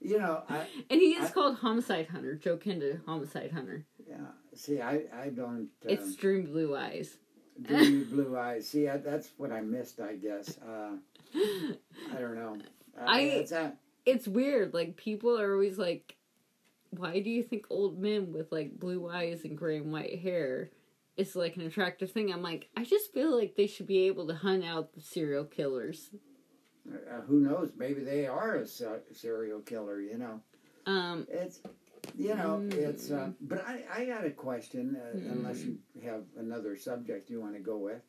You 0.00 0.18
know, 0.18 0.42
I 0.50 0.66
And 0.90 1.00
he 1.00 1.12
is 1.14 1.30
I- 1.30 1.32
called 1.32 1.56
Homicide 1.58 2.08
Hunter. 2.08 2.34
Joe 2.34 2.58
Kenda, 2.58 3.00
Homicide 3.06 3.52
Hunter. 3.52 3.86
yeah. 4.06 4.16
See, 4.54 4.80
I 4.80 5.02
I 5.18 5.28
don't. 5.30 5.48
Um, 5.48 5.68
It's 5.84 6.14
Dream 6.16 6.44
Blue 6.46 6.76
Eyes. 6.76 7.16
Dreamy 7.62 8.04
blue 8.04 8.36
eyes. 8.38 8.68
See, 8.68 8.88
I, 8.88 8.96
that's 8.98 9.28
what 9.36 9.52
I 9.52 9.60
missed. 9.60 10.00
I 10.00 10.14
guess. 10.16 10.58
Uh, 10.58 10.96
I 12.14 12.20
don't 12.20 12.34
know. 12.36 12.56
Uh, 12.98 13.04
I- 13.06 13.20
it's 13.20 13.52
a, 13.52 13.72
It's 14.06 14.26
weird. 14.28 14.74
Like 14.74 14.96
people 14.96 15.38
are 15.38 15.52
always 15.52 15.78
like, 15.78 16.16
"Why 16.90 17.20
do 17.20 17.30
you 17.30 17.42
think 17.42 17.66
old 17.70 17.98
men 17.98 18.32
with 18.32 18.52
like 18.52 18.78
blue 18.78 19.08
eyes 19.08 19.44
and 19.44 19.56
gray 19.56 19.78
and 19.78 19.92
white 19.92 20.18
hair 20.20 20.70
is 21.16 21.34
like 21.36 21.56
an 21.56 21.62
attractive 21.62 22.10
thing?" 22.10 22.32
I'm 22.32 22.42
like, 22.42 22.68
I 22.76 22.84
just 22.84 23.12
feel 23.12 23.36
like 23.36 23.54
they 23.56 23.66
should 23.66 23.86
be 23.86 24.06
able 24.06 24.26
to 24.28 24.34
hunt 24.34 24.64
out 24.64 24.92
the 24.94 25.00
serial 25.00 25.44
killers. 25.44 26.10
uh, 26.88 27.20
who 27.22 27.40
knows? 27.40 27.72
Maybe 27.76 28.02
they 28.04 28.26
are 28.26 28.56
a 28.56 28.66
serial 28.66 29.60
killer. 29.60 30.00
You 30.00 30.18
know. 30.18 30.40
Um, 30.86 31.26
It's 31.30 31.60
you 32.16 32.34
know 32.34 32.60
Mm. 32.62 32.72
it's 32.74 33.10
uh, 33.10 33.30
but 33.40 33.64
I 33.66 33.84
I 33.94 34.04
got 34.04 34.24
a 34.24 34.30
question 34.30 34.96
uh, 34.96 35.16
Mm. 35.16 35.32
unless 35.32 35.62
you 35.64 35.78
have 36.04 36.24
another 36.38 36.76
subject 36.76 37.30
you 37.30 37.40
want 37.40 37.54
to 37.54 37.60
go 37.60 37.76
with. 37.78 38.02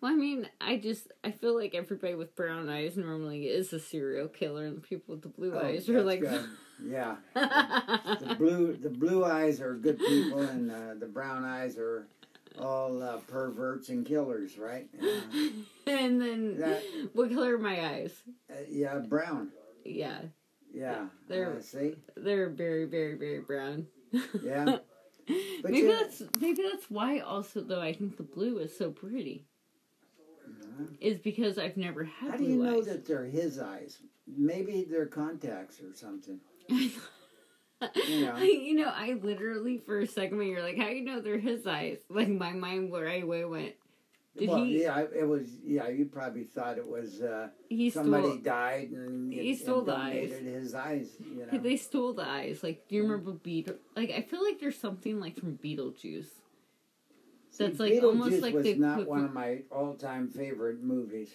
well, 0.00 0.12
I 0.12 0.14
mean, 0.16 0.48
I 0.60 0.76
just 0.78 1.08
I 1.24 1.30
feel 1.30 1.54
like 1.56 1.74
everybody 1.74 2.14
with 2.14 2.34
brown 2.34 2.68
eyes 2.68 2.96
normally 2.96 3.46
is 3.46 3.72
a 3.72 3.78
serial 3.80 4.28
killer, 4.28 4.66
and 4.66 4.76
the 4.78 4.80
people 4.80 5.14
with 5.14 5.22
the 5.22 5.28
blue 5.28 5.56
eyes 5.58 5.88
are 5.88 5.98
Oh, 5.98 6.02
like. 6.02 6.20
good. 6.20 6.44
yeah 6.84 7.14
the 7.34 8.34
blue 8.36 8.76
the 8.76 8.90
blue 8.90 9.24
eyes 9.24 9.60
are 9.60 9.74
good 9.74 9.98
people 10.00 10.40
and 10.40 10.68
uh, 10.70 10.94
the 10.98 11.06
brown 11.06 11.44
eyes 11.44 11.78
are 11.78 12.08
all 12.58 13.00
uh, 13.02 13.18
perverts 13.28 13.88
and 13.88 14.04
killers 14.04 14.58
right 14.58 14.88
uh, 15.00 15.38
and 15.86 16.20
then 16.20 16.58
That- 16.58 16.82
what 17.12 17.30
color 17.32 17.54
are 17.54 17.58
my 17.58 17.86
eyes? 17.86 18.12
uh, 18.50 18.54
yeah 18.68 18.98
brown 18.98 19.52
Yeah, 19.84 20.22
yeah 20.72 21.06
They're- 21.28 21.54
uh, 21.58 21.60
see 21.60 21.94
they're 22.16 22.48
very, 22.50 22.84
very, 22.86 23.14
very 23.16 23.40
brown. 23.40 23.86
Yeah. 24.42 24.78
But 25.62 25.70
maybe 25.70 25.86
that's 25.86 26.20
maybe 26.40 26.62
that's 26.64 26.90
why 26.90 27.20
also 27.20 27.60
though 27.60 27.80
I 27.80 27.92
think 27.92 28.16
the 28.16 28.24
blue 28.24 28.58
is 28.58 28.76
so 28.76 28.90
pretty. 28.90 29.46
Uh, 30.48 30.84
Is 31.00 31.18
because 31.18 31.58
I've 31.58 31.76
never 31.76 32.02
had 32.04 32.30
how 32.32 32.36
do 32.36 32.44
you 32.44 32.56
know 32.62 32.78
eyes. 32.78 32.86
that 32.86 33.06
they're 33.06 33.24
his 33.24 33.60
eyes 33.60 33.98
maybe 34.26 34.84
they're 34.90 35.06
contacts 35.06 35.80
or 35.80 35.94
something 35.94 36.40
you, 36.68 36.90
know. 38.26 38.36
you 38.38 38.74
know. 38.74 38.88
I 38.94 39.12
literally 39.22 39.78
for 39.78 40.00
a 40.00 40.06
second 40.06 40.38
when 40.38 40.48
you're 40.48 40.62
like, 40.62 40.76
how 40.76 40.88
do 40.88 40.94
you 40.94 41.04
know 41.04 41.20
they're 41.20 41.38
his 41.38 41.66
eyes? 41.66 41.98
Like 42.08 42.28
my 42.28 42.52
mind 42.52 42.92
right 42.92 43.22
away 43.22 43.44
went. 43.44 43.74
Did 44.36 44.48
well 44.48 44.64
he? 44.64 44.82
yeah 44.82 45.04
it 45.14 45.28
was 45.28 45.46
yeah 45.64 45.88
you 45.88 46.06
probably 46.06 46.44
thought 46.44 46.78
it 46.78 46.86
was 46.88 47.20
uh, 47.20 47.48
He 47.68 47.90
somebody 47.90 48.28
stole. 48.28 48.36
died 48.38 48.90
and 48.90 49.30
He 49.32 49.50
and 49.50 49.58
stole 49.58 49.82
the 49.82 49.94
eyes. 49.96 50.30
his 50.32 50.74
eyes 50.74 51.10
you 51.20 51.46
know 51.50 51.58
They 51.58 51.76
stole 51.76 52.14
the 52.14 52.26
eyes. 52.26 52.62
Like, 52.62 52.88
do 52.88 52.94
you 52.96 53.02
remember 53.02 53.32
Beetle? 53.32 53.76
Like, 53.94 54.10
I 54.10 54.22
feel 54.22 54.42
like 54.42 54.58
there's 54.58 54.78
something 54.78 55.20
like 55.20 55.38
from 55.38 55.58
Beetlejuice. 55.62 56.24
See, 57.50 57.66
That's 57.66 57.78
like 57.78 57.92
Beetlejuice 57.92 58.02
almost 58.04 58.40
like 58.40 58.54
was 58.54 58.64
the 58.64 58.74
not 58.76 59.06
one 59.06 59.24
of 59.24 59.34
my 59.34 59.62
all-time 59.70 60.28
favorite 60.28 60.82
movies. 60.82 61.30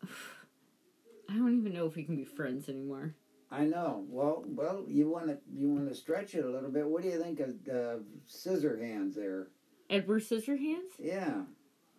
I 1.28 1.34
don't 1.34 1.58
even 1.58 1.72
know 1.72 1.86
if 1.86 1.96
we 1.96 2.04
can 2.04 2.16
be 2.16 2.24
friends 2.24 2.68
anymore. 2.68 3.14
I 3.52 3.64
know. 3.64 4.04
Well, 4.08 4.44
well, 4.46 4.84
you 4.86 5.08
want 5.08 5.26
to 5.26 5.38
you 5.52 5.68
want 5.70 5.88
to 5.88 5.94
stretch 5.94 6.34
it 6.36 6.44
a 6.44 6.48
little 6.48 6.70
bit. 6.70 6.86
What 6.86 7.02
do 7.02 7.08
you 7.08 7.20
think 7.20 7.40
of 7.40 7.50
uh, 7.68 7.98
Scissorhands 8.28 9.14
there? 9.16 9.48
Edward 9.88 10.22
Scissorhands? 10.22 10.94
Yeah. 11.00 11.42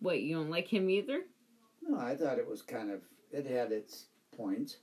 What, 0.02 0.20
you 0.20 0.34
don't 0.34 0.50
like 0.50 0.66
him 0.66 0.90
either? 0.90 1.22
No, 1.80 1.98
I 1.98 2.16
thought 2.16 2.38
it 2.38 2.48
was 2.48 2.60
kind 2.60 2.90
of 2.90 3.02
it 3.30 3.46
had 3.46 3.70
its 3.70 4.06
points. 4.36 4.78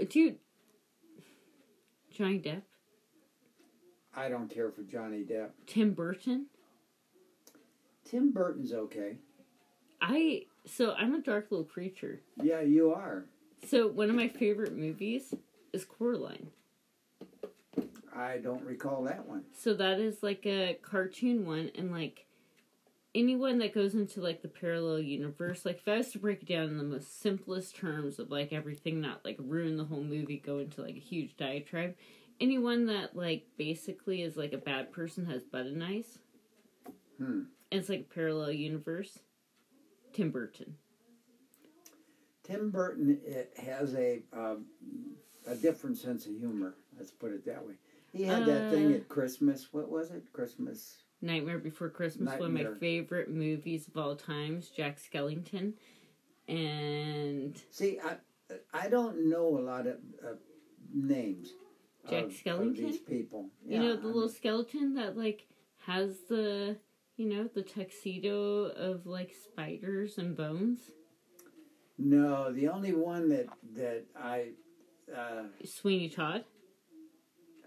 Uh, 0.00 0.04
Dude. 0.08 0.38
Johnny 2.12 2.38
Depp? 2.38 2.62
I 4.14 4.28
don't 4.28 4.48
care 4.48 4.70
for 4.70 4.82
Johnny 4.82 5.24
Depp. 5.24 5.50
Tim 5.66 5.92
Burton? 5.92 6.46
Tim 8.04 8.32
Burton's 8.32 8.72
okay. 8.72 9.16
I. 10.00 10.44
So, 10.64 10.94
I'm 10.94 11.14
a 11.14 11.20
dark 11.20 11.50
little 11.50 11.66
creature. 11.66 12.20
Yeah, 12.42 12.60
you 12.60 12.92
are. 12.92 13.24
So, 13.66 13.88
one 13.88 14.08
of 14.08 14.16
my 14.16 14.28
favorite 14.28 14.76
movies 14.76 15.34
is 15.72 15.84
Coraline. 15.84 16.50
I 18.14 18.38
don't 18.38 18.64
recall 18.64 19.02
that 19.04 19.28
one. 19.28 19.42
So, 19.56 19.74
that 19.74 19.98
is 19.98 20.22
like 20.22 20.46
a 20.46 20.78
cartoon 20.82 21.46
one, 21.46 21.70
and 21.74 21.90
like. 21.90 22.25
Anyone 23.16 23.56
that 23.60 23.72
goes 23.74 23.94
into 23.94 24.20
like 24.20 24.42
the 24.42 24.48
parallel 24.48 24.98
universe, 25.00 25.64
like 25.64 25.78
if 25.78 25.88
I 25.88 25.96
was 25.96 26.12
to 26.12 26.18
break 26.18 26.42
it 26.42 26.48
down 26.48 26.68
in 26.68 26.76
the 26.76 26.84
most 26.84 27.18
simplest 27.22 27.74
terms 27.74 28.18
of 28.18 28.30
like 28.30 28.52
everything, 28.52 29.00
not 29.00 29.24
like 29.24 29.38
ruin 29.40 29.78
the 29.78 29.84
whole 29.84 30.02
movie, 30.02 30.36
go 30.36 30.58
into 30.58 30.82
like 30.82 30.96
a 30.96 31.00
huge 31.00 31.34
diatribe. 31.38 31.94
Anyone 32.40 32.84
that 32.86 33.16
like 33.16 33.46
basically 33.56 34.20
is 34.20 34.36
like 34.36 34.52
a 34.52 34.58
bad 34.58 34.92
person 34.92 35.24
has 35.26 35.42
button 35.44 35.80
eyes, 35.80 36.18
Hmm. 37.16 37.44
and 37.72 37.80
it's 37.80 37.88
like 37.88 38.00
a 38.10 38.14
parallel 38.14 38.52
universe. 38.52 39.18
Tim 40.12 40.30
Burton. 40.30 40.76
Tim 42.44 42.70
Burton 42.70 43.18
it 43.24 43.54
has 43.56 43.94
a 43.94 44.20
um, 44.34 44.66
a 45.46 45.54
different 45.54 45.96
sense 45.96 46.26
of 46.26 46.32
humor. 46.36 46.74
Let's 46.98 47.12
put 47.12 47.32
it 47.32 47.46
that 47.46 47.66
way. 47.66 47.74
He 48.12 48.24
had 48.24 48.44
that 48.44 48.70
thing 48.70 48.92
Uh, 48.92 48.96
at 48.96 49.08
Christmas. 49.08 49.72
What 49.72 49.90
was 49.90 50.10
it? 50.10 50.30
Christmas. 50.34 50.98
Nightmare 51.26 51.58
Before 51.58 51.88
Christmas, 51.88 52.38
one 52.38 52.56
of 52.56 52.72
my 52.72 52.78
favorite 52.78 53.30
movies 53.30 53.88
of 53.88 53.96
all 53.96 54.16
times, 54.16 54.70
Jack 54.70 54.98
Skellington. 54.98 55.74
And 56.48 57.60
See, 57.70 57.98
I 58.00 58.16
I 58.72 58.88
don't 58.88 59.28
know 59.28 59.58
a 59.58 59.60
lot 59.60 59.86
of 59.86 59.96
uh, 60.24 60.34
names. 60.94 61.48
Jack 62.08 62.24
of, 62.24 62.30
Skellington? 62.30 62.68
of 62.70 62.76
these 62.76 62.98
people. 62.98 63.50
you 63.66 63.78
know 63.80 63.96
the 63.96 64.02
I 64.02 64.06
little 64.06 64.20
mean, 64.22 64.30
skeleton 64.30 64.94
that 64.94 65.16
like 65.16 65.46
has 65.86 66.20
the 66.28 66.76
you 67.16 67.26
know, 67.26 67.48
the 67.54 67.62
tuxedo 67.62 68.64
of 68.66 69.06
like 69.06 69.32
spiders 69.32 70.18
and 70.18 70.36
bones. 70.36 70.80
no, 71.98 72.52
the 72.52 72.68
only 72.68 72.92
one 72.92 73.28
that 73.30 73.46
that 73.74 74.04
I, 74.14 74.50
uh, 75.14 75.44
Sweeney 75.64 76.10
Todd. 76.10 76.44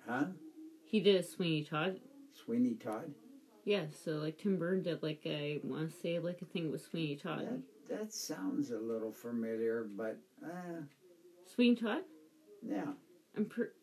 huh? 0.08 0.26
He 0.86 1.00
did 1.00 1.16
a 1.16 1.24
Sweeney 1.24 1.64
Todd. 1.64 2.00
Sweeney 2.34 2.76
Todd. 2.76 3.12
Yeah, 3.70 3.86
so 4.04 4.14
like 4.14 4.40
Tim 4.40 4.58
Burton 4.58 4.82
did 4.82 5.04
like 5.04 5.22
I 5.28 5.60
want 5.64 5.92
to 5.92 5.96
say 6.02 6.18
like 6.18 6.42
a 6.42 6.46
thing 6.46 6.72
with 6.72 6.82
Sweeney 6.82 7.16
Todd. 7.16 7.62
That, 7.88 7.98
that 8.00 8.12
sounds 8.12 8.72
a 8.72 8.80
little 8.80 9.12
familiar, 9.12 9.86
but 9.96 10.18
uh, 10.44 10.82
Sweeney 11.46 11.76
Todd. 11.76 12.02
yeah. 12.68 12.94
I'm 13.38 13.46
per- 13.46 13.74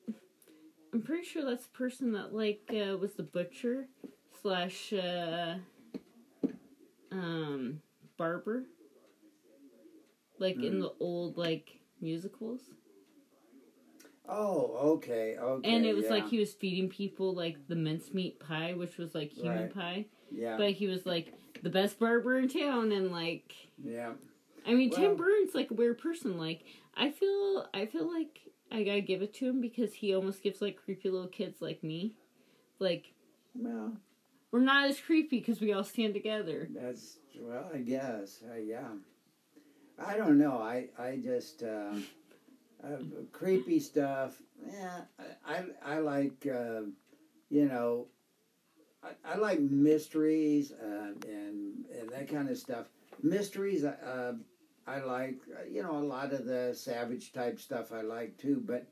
I'm 0.92 1.02
pretty 1.02 1.22
sure 1.24 1.44
that's 1.44 1.66
the 1.68 1.78
person 1.78 2.10
that 2.14 2.34
like 2.34 2.62
uh, 2.70 2.96
was 2.96 3.14
the 3.14 3.22
butcher 3.22 3.86
slash 4.42 4.92
uh, 4.92 5.54
um 7.12 7.80
barber, 8.16 8.64
like 10.40 10.56
in 10.56 10.74
Mhm. 10.74 10.80
the 10.80 10.92
old 10.98 11.38
like 11.38 11.78
musicals. 12.00 12.62
Oh, 14.28 14.76
okay, 14.96 15.36
okay. 15.38 15.70
And 15.70 15.86
it 15.86 15.94
was 15.94 16.04
yeah, 16.06 16.10
like 16.10 16.28
he 16.28 16.38
was 16.38 16.52
feeding 16.54 16.88
people 16.88 17.34
like 17.34 17.68
the 17.68 17.76
mincemeat 17.76 18.40
pie, 18.40 18.74
which 18.74 18.96
was 18.98 19.14
like 19.14 19.30
human 19.32 19.62
Right. 19.62 19.74
pie. 19.74 20.04
yeah, 20.30 20.56
But 20.56 20.72
he 20.72 20.86
was 20.88 21.06
like 21.06 21.32
the 21.62 21.70
best 21.70 21.98
barber 21.98 22.38
in 22.38 22.48
town, 22.48 22.92
and 22.92 23.10
like 23.12 23.54
yeah. 23.82 24.12
I 24.66 24.74
mean, 24.74 24.90
Well- 24.90 25.00
Tim 25.00 25.16
Burton's 25.16 25.54
like 25.54 25.70
a 25.70 25.74
weird 25.74 25.98
person. 25.98 26.36
Like 26.38 26.64
I 26.96 27.10
feel, 27.10 27.66
I 27.74 27.86
feel 27.86 28.12
like 28.12 28.40
I 28.72 28.82
gotta 28.82 29.00
give 29.00 29.22
it 29.22 29.32
to 29.34 29.48
him 29.48 29.60
because 29.60 29.94
he 29.94 30.14
almost 30.14 30.42
gives 30.42 30.60
like 30.60 30.76
creepy 30.76 31.08
little 31.08 31.28
kids 31.28 31.62
like 31.62 31.84
me, 31.84 32.14
like 32.80 33.12
Well, 33.54 33.96
we're 34.50 34.60
not 34.60 34.88
as 34.88 34.98
creepy 35.00 35.38
because 35.38 35.60
we 35.60 35.72
all 35.72 35.84
stand 35.84 36.14
together. 36.14 36.66
that's 36.74 37.18
well, 37.38 37.70
I 37.72 37.78
guess. 37.78 38.42
Uh, 38.50 38.56
yeah. 38.56 38.88
I 40.04 40.16
don't 40.16 40.36
know. 40.38 40.58
I 40.58 40.88
I 40.98 41.16
just 41.16 41.62
uh, 41.62 41.94
uh, 42.86 42.98
creepy 43.32 43.80
stuff. 43.80 44.40
Yeah, 44.66 45.00
I 45.46 45.64
I, 45.84 45.98
like 45.98 46.46
uh, 46.46 46.82
you 47.50 47.66
know. 47.66 48.06
I, 49.02 49.34
I 49.34 49.36
like 49.36 49.60
mysteries 49.60 50.72
uh, 50.72 51.12
and 51.28 51.84
and 51.98 52.10
that 52.10 52.28
kind 52.28 52.48
of 52.48 52.58
stuff. 52.58 52.86
Mysteries. 53.22 53.84
Uh, 53.84 54.34
I 54.86 55.00
like 55.00 55.38
uh, 55.52 55.64
you 55.68 55.82
know 55.82 55.98
a 55.98 56.00
lot 56.00 56.32
of 56.32 56.46
the 56.46 56.74
savage 56.74 57.32
type 57.32 57.58
stuff. 57.58 57.92
I 57.92 58.02
like 58.02 58.38
too, 58.38 58.62
but 58.64 58.86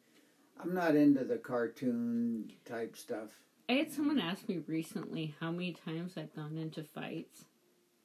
I'm 0.60 0.74
not 0.74 0.96
into 0.96 1.24
the 1.24 1.38
cartoon 1.38 2.52
type 2.64 2.96
stuff. 2.96 3.30
I 3.68 3.74
had 3.74 3.92
someone 3.92 4.20
ask 4.20 4.48
me 4.48 4.60
recently 4.66 5.34
how 5.40 5.50
many 5.50 5.72
times 5.72 6.14
I've 6.16 6.34
gone 6.34 6.58
into 6.58 6.84
fights 6.84 7.46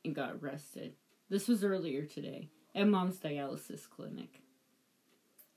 and 0.05 0.15
got 0.15 0.37
arrested. 0.41 0.93
This 1.29 1.47
was 1.47 1.63
earlier 1.63 2.05
today 2.05 2.49
at 2.73 2.87
mom's 2.87 3.19
dialysis 3.19 3.89
clinic. 3.89 4.41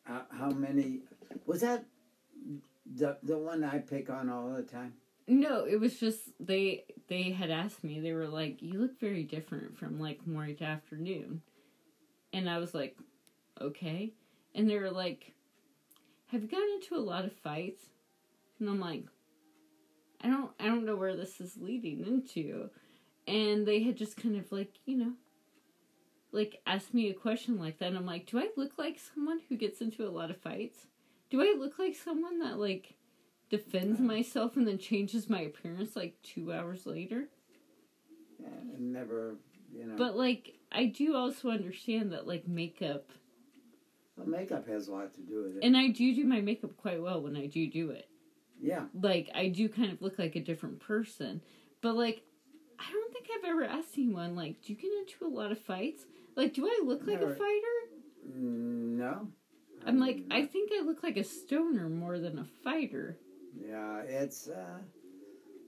Uh, 0.09 0.23
how 0.31 0.51
many 0.51 1.01
was 1.47 1.61
that? 1.61 1.85
The 2.97 3.17
the 3.23 3.39
one 3.39 3.63
I 3.63 3.79
pick 3.79 4.11
on 4.11 4.29
all 4.29 4.51
the 4.51 4.63
time. 4.63 4.95
No, 5.29 5.65
it 5.65 5.79
was 5.79 5.99
just 5.99 6.21
they 6.41 6.85
they 7.09 7.31
had 7.31 7.51
asked 7.51 7.85
me. 7.85 8.01
They 8.01 8.13
were 8.13 8.27
like, 8.27 8.61
"You 8.61 8.81
look 8.81 8.99
very 8.99 9.23
different 9.23 9.79
from 9.79 10.01
like 10.01 10.27
morning 10.27 10.57
to 10.57 10.65
afternoon," 10.65 11.43
and 12.33 12.51
I 12.51 12.59
was 12.59 12.75
like, 12.75 12.97
"Okay." 13.61 14.13
And 14.55 14.69
they 14.69 14.79
were 14.79 14.91
like, 14.91 15.33
"Have 16.27 16.43
you 16.43 16.49
gotten 16.49 16.69
into 16.75 16.97
a 16.97 16.99
lot 16.99 17.25
of 17.25 17.33
fights?" 17.33 17.85
And 18.59 18.69
I'm 18.69 18.81
like, 18.81 19.05
"I 20.21 20.29
don't 20.29 20.51
I 20.59 20.67
don't 20.67 20.85
know 20.85 20.97
where 20.97 21.17
this 21.17 21.41
is 21.41 21.57
leading 21.57 22.05
into," 22.05 22.71
and 23.29 23.67
they 23.67 23.83
had 23.85 23.97
just 23.97 24.17
kind 24.17 24.37
of 24.37 24.51
like 24.51 24.75
you 24.85 24.97
know. 24.97 25.13
Like 26.33 26.61
ask 26.67 26.93
me 26.95 27.11
a 27.11 27.15
question 27.15 27.59
like 27.59 27.79
that, 27.79 27.89
and 27.89 27.97
I'm 27.97 28.07
like, 28.07 28.27
"Do 28.27 28.39
I 28.39 28.49
look 28.57 28.79
like 28.79 28.99
someone 28.99 29.41
who 29.49 29.57
gets 29.57 29.81
into 29.81 30.07
a 30.07 30.11
lot 30.11 30.31
of 30.31 30.39
fights? 30.39 30.87
Do 31.31 31.43
I 31.43 31.55
look 31.59 31.79
like 31.79 31.95
someone 31.95 32.39
that 32.41 32.59
like 32.59 32.97
defends 33.53 34.01
myself 34.01 34.57
and 34.57 34.67
then 34.67 34.79
changes 34.79 35.29
my 35.29 35.43
appearance 35.43 35.95
like 35.95 36.17
two 36.23 36.53
hours 36.53 36.87
later. 36.87 37.29
And 38.43 38.93
never, 38.93 39.37
you 39.73 39.85
know. 39.87 39.95
But 39.97 40.17
like, 40.17 40.55
I 40.73 40.87
do 40.87 41.15
also 41.15 41.51
understand 41.51 42.13
that 42.13 42.27
like 42.27 42.49
makeup, 42.49 43.11
well, 44.17 44.27
makeup 44.27 44.67
has 44.67 44.89
a 44.89 44.93
lot 44.93 45.13
to 45.15 45.21
do 45.21 45.43
with 45.45 45.59
it. 45.59 45.65
and 45.65 45.77
I 45.77 45.89
do 45.89 46.15
do 46.15 46.25
my 46.25 46.41
makeup 46.41 46.77
quite 46.79 47.01
well 47.01 47.21
when 47.21 47.37
I 47.37 47.47
do 47.47 47.71
do 47.71 47.91
it. 47.91 48.09
yeah. 48.61 48.85
Like, 49.01 49.31
I 49.35 49.49
do 49.49 49.69
kind 49.69 49.93
of 49.93 50.01
look 50.01 50.19
like 50.19 50.35
a 50.35 50.41
different 50.41 50.81
person. 50.81 51.43
But 51.83 51.95
like, 51.95 52.23
I 52.79 52.91
don't 52.91 53.13
think 53.13 53.27
I've 53.37 53.51
ever 53.51 53.65
asked 53.65 53.99
anyone 53.99 54.35
like, 54.35 54.63
do 54.63 54.73
you 54.73 54.79
get 54.79 54.93
into 54.93 55.27
a 55.27 55.29
lot 55.29 55.53
of 55.53 55.59
fights? 55.59 56.07
Like, 56.37 56.55
do 56.55 56.67
I 56.67 56.83
look 56.85 57.07
like 57.07 57.21
a 57.21 57.35
fighter? 57.35 57.77
No. 58.35 59.29
I'm 59.87 59.99
like, 59.99 60.19
Mm, 60.19 60.33
I 60.33 60.47
think 60.47 60.71
I 60.73 60.83
look 60.85 61.03
like 61.03 61.17
a 61.17 61.25
stoner 61.25 61.89
more 61.89 62.19
than 62.19 62.39
a 62.39 62.45
fighter. 62.63 63.19
Yeah, 63.61 64.01
it's 64.03 64.49
uh, 64.49 64.79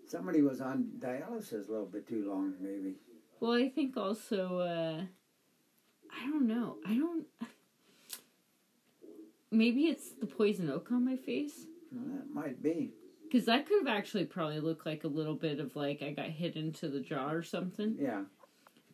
somebody 0.06 0.40
was 0.42 0.60
on 0.60 0.84
dialysis 0.98 1.68
a 1.68 1.72
little 1.72 1.86
bit 1.86 2.06
too 2.08 2.28
long, 2.28 2.54
maybe. 2.60 2.94
Well, 3.40 3.52
I 3.52 3.68
think 3.68 3.96
also, 3.96 4.58
uh, 4.58 5.02
I 6.10 6.26
don't 6.30 6.46
know. 6.46 6.76
I 6.86 6.94
don't. 6.94 7.26
Maybe 9.50 9.82
it's 9.86 10.10
the 10.10 10.26
poison 10.26 10.70
oak 10.70 10.90
on 10.90 11.04
my 11.04 11.16
face. 11.16 11.66
Well, 11.92 12.16
that 12.16 12.32
might 12.32 12.62
be. 12.62 12.90
Because 13.24 13.46
that 13.46 13.66
could 13.66 13.86
have 13.86 13.96
actually 13.96 14.24
probably 14.24 14.60
looked 14.60 14.86
like 14.86 15.04
a 15.04 15.08
little 15.08 15.34
bit 15.34 15.58
of 15.60 15.74
like 15.76 16.02
I 16.02 16.12
got 16.12 16.26
hit 16.26 16.56
into 16.56 16.88
the 16.88 17.00
jaw 17.00 17.30
or 17.30 17.42
something. 17.42 17.96
Yeah. 17.98 18.22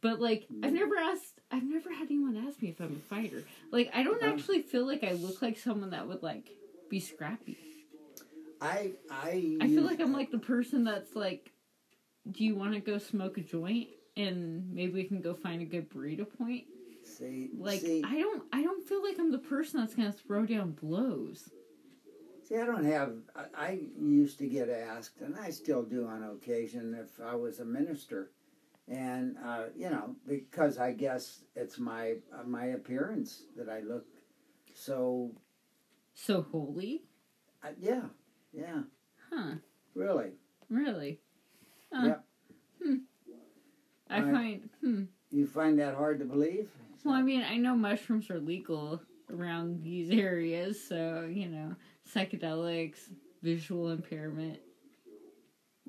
But 0.00 0.20
like 0.20 0.46
I've 0.62 0.70
mm. 0.72 0.74
never 0.74 0.96
asked, 0.96 1.40
I've 1.50 1.64
never 1.64 1.92
had 1.92 2.06
anyone 2.06 2.36
ask 2.48 2.60
me 2.62 2.68
if 2.70 2.80
I'm 2.80 2.96
a 2.96 3.14
fighter. 3.14 3.44
Like 3.70 3.90
I 3.92 4.02
don't 4.02 4.22
Oh. 4.22 4.26
actually 4.26 4.62
feel 4.62 4.86
like 4.86 5.04
I 5.04 5.12
look 5.12 5.42
like 5.42 5.58
someone 5.58 5.90
that 5.90 6.06
would 6.08 6.22
like 6.22 6.50
be 6.88 7.00
scrappy. 7.00 7.58
I 8.60 8.92
I. 9.10 9.58
I 9.60 9.68
feel 9.68 9.82
like 9.82 10.00
I'm 10.00 10.12
like 10.12 10.30
the 10.30 10.38
person 10.38 10.84
that's 10.84 11.14
like, 11.14 11.52
do 12.30 12.44
you 12.44 12.54
want 12.54 12.74
to 12.74 12.80
go 12.80 12.98
smoke 12.98 13.38
a 13.38 13.40
joint 13.42 13.88
and 14.16 14.72
maybe 14.74 14.92
we 14.92 15.04
can 15.04 15.20
go 15.20 15.34
find 15.34 15.62
a 15.62 15.64
good 15.64 15.90
burrito 15.90 16.26
point? 16.38 16.64
See, 17.04 17.50
Like 17.58 17.80
see, 17.80 18.02
I 18.04 18.18
don't, 18.20 18.42
I 18.52 18.62
don't 18.62 18.86
feel 18.86 19.02
like 19.02 19.18
I'm 19.18 19.32
the 19.32 19.38
person 19.38 19.80
that's 19.80 19.94
gonna 19.94 20.12
throw 20.12 20.44
down 20.46 20.72
blows. 20.72 21.48
see, 22.46 22.56
I 22.56 22.66
don't 22.66 22.84
have. 22.84 23.14
I, 23.34 23.44
I 23.56 23.78
used 23.98 24.38
to 24.38 24.46
get 24.46 24.68
asked, 24.68 25.20
and 25.22 25.36
I 25.38 25.50
still 25.50 25.82
do 25.82 26.06
on 26.06 26.22
occasion, 26.22 26.94
if 26.94 27.20
I 27.24 27.34
was 27.34 27.60
a 27.60 27.64
minister, 27.64 28.30
and 28.90 29.36
uh, 29.44 29.64
you 29.76 29.88
know, 29.90 30.16
because 30.26 30.78
I 30.78 30.92
guess 30.92 31.44
it's 31.56 31.78
my 31.78 32.16
uh, 32.34 32.44
my 32.46 32.66
appearance 32.66 33.44
that 33.56 33.68
I 33.70 33.80
look 33.80 34.06
so. 34.74 35.32
So 36.14 36.42
holy, 36.42 37.04
Uh, 37.64 37.68
yeah, 37.80 38.02
yeah, 38.52 38.82
huh? 39.30 39.54
really. 39.94 40.32
Really? 40.68 41.20
Yep. 41.92 42.24
Hmm. 42.82 42.96
I 44.10 44.20
Right. 44.20 44.32
find 44.34 44.70
hmm. 44.80 45.02
You 45.30 45.46
find 45.46 45.78
that 45.78 45.94
hard 45.94 46.18
to 46.18 46.24
believe? 46.24 46.68
Well, 47.04 47.14
I 47.14 47.22
mean, 47.22 47.42
I 47.42 47.56
know 47.56 47.74
mushrooms 47.76 48.28
are 48.30 48.40
legal 48.40 49.00
around 49.30 49.82
these 49.82 50.10
areas, 50.10 50.82
so 50.82 51.28
you 51.32 51.48
know, 51.48 51.76
psychedelics, 52.12 52.98
visual 53.42 53.90
impairment. 53.90 54.58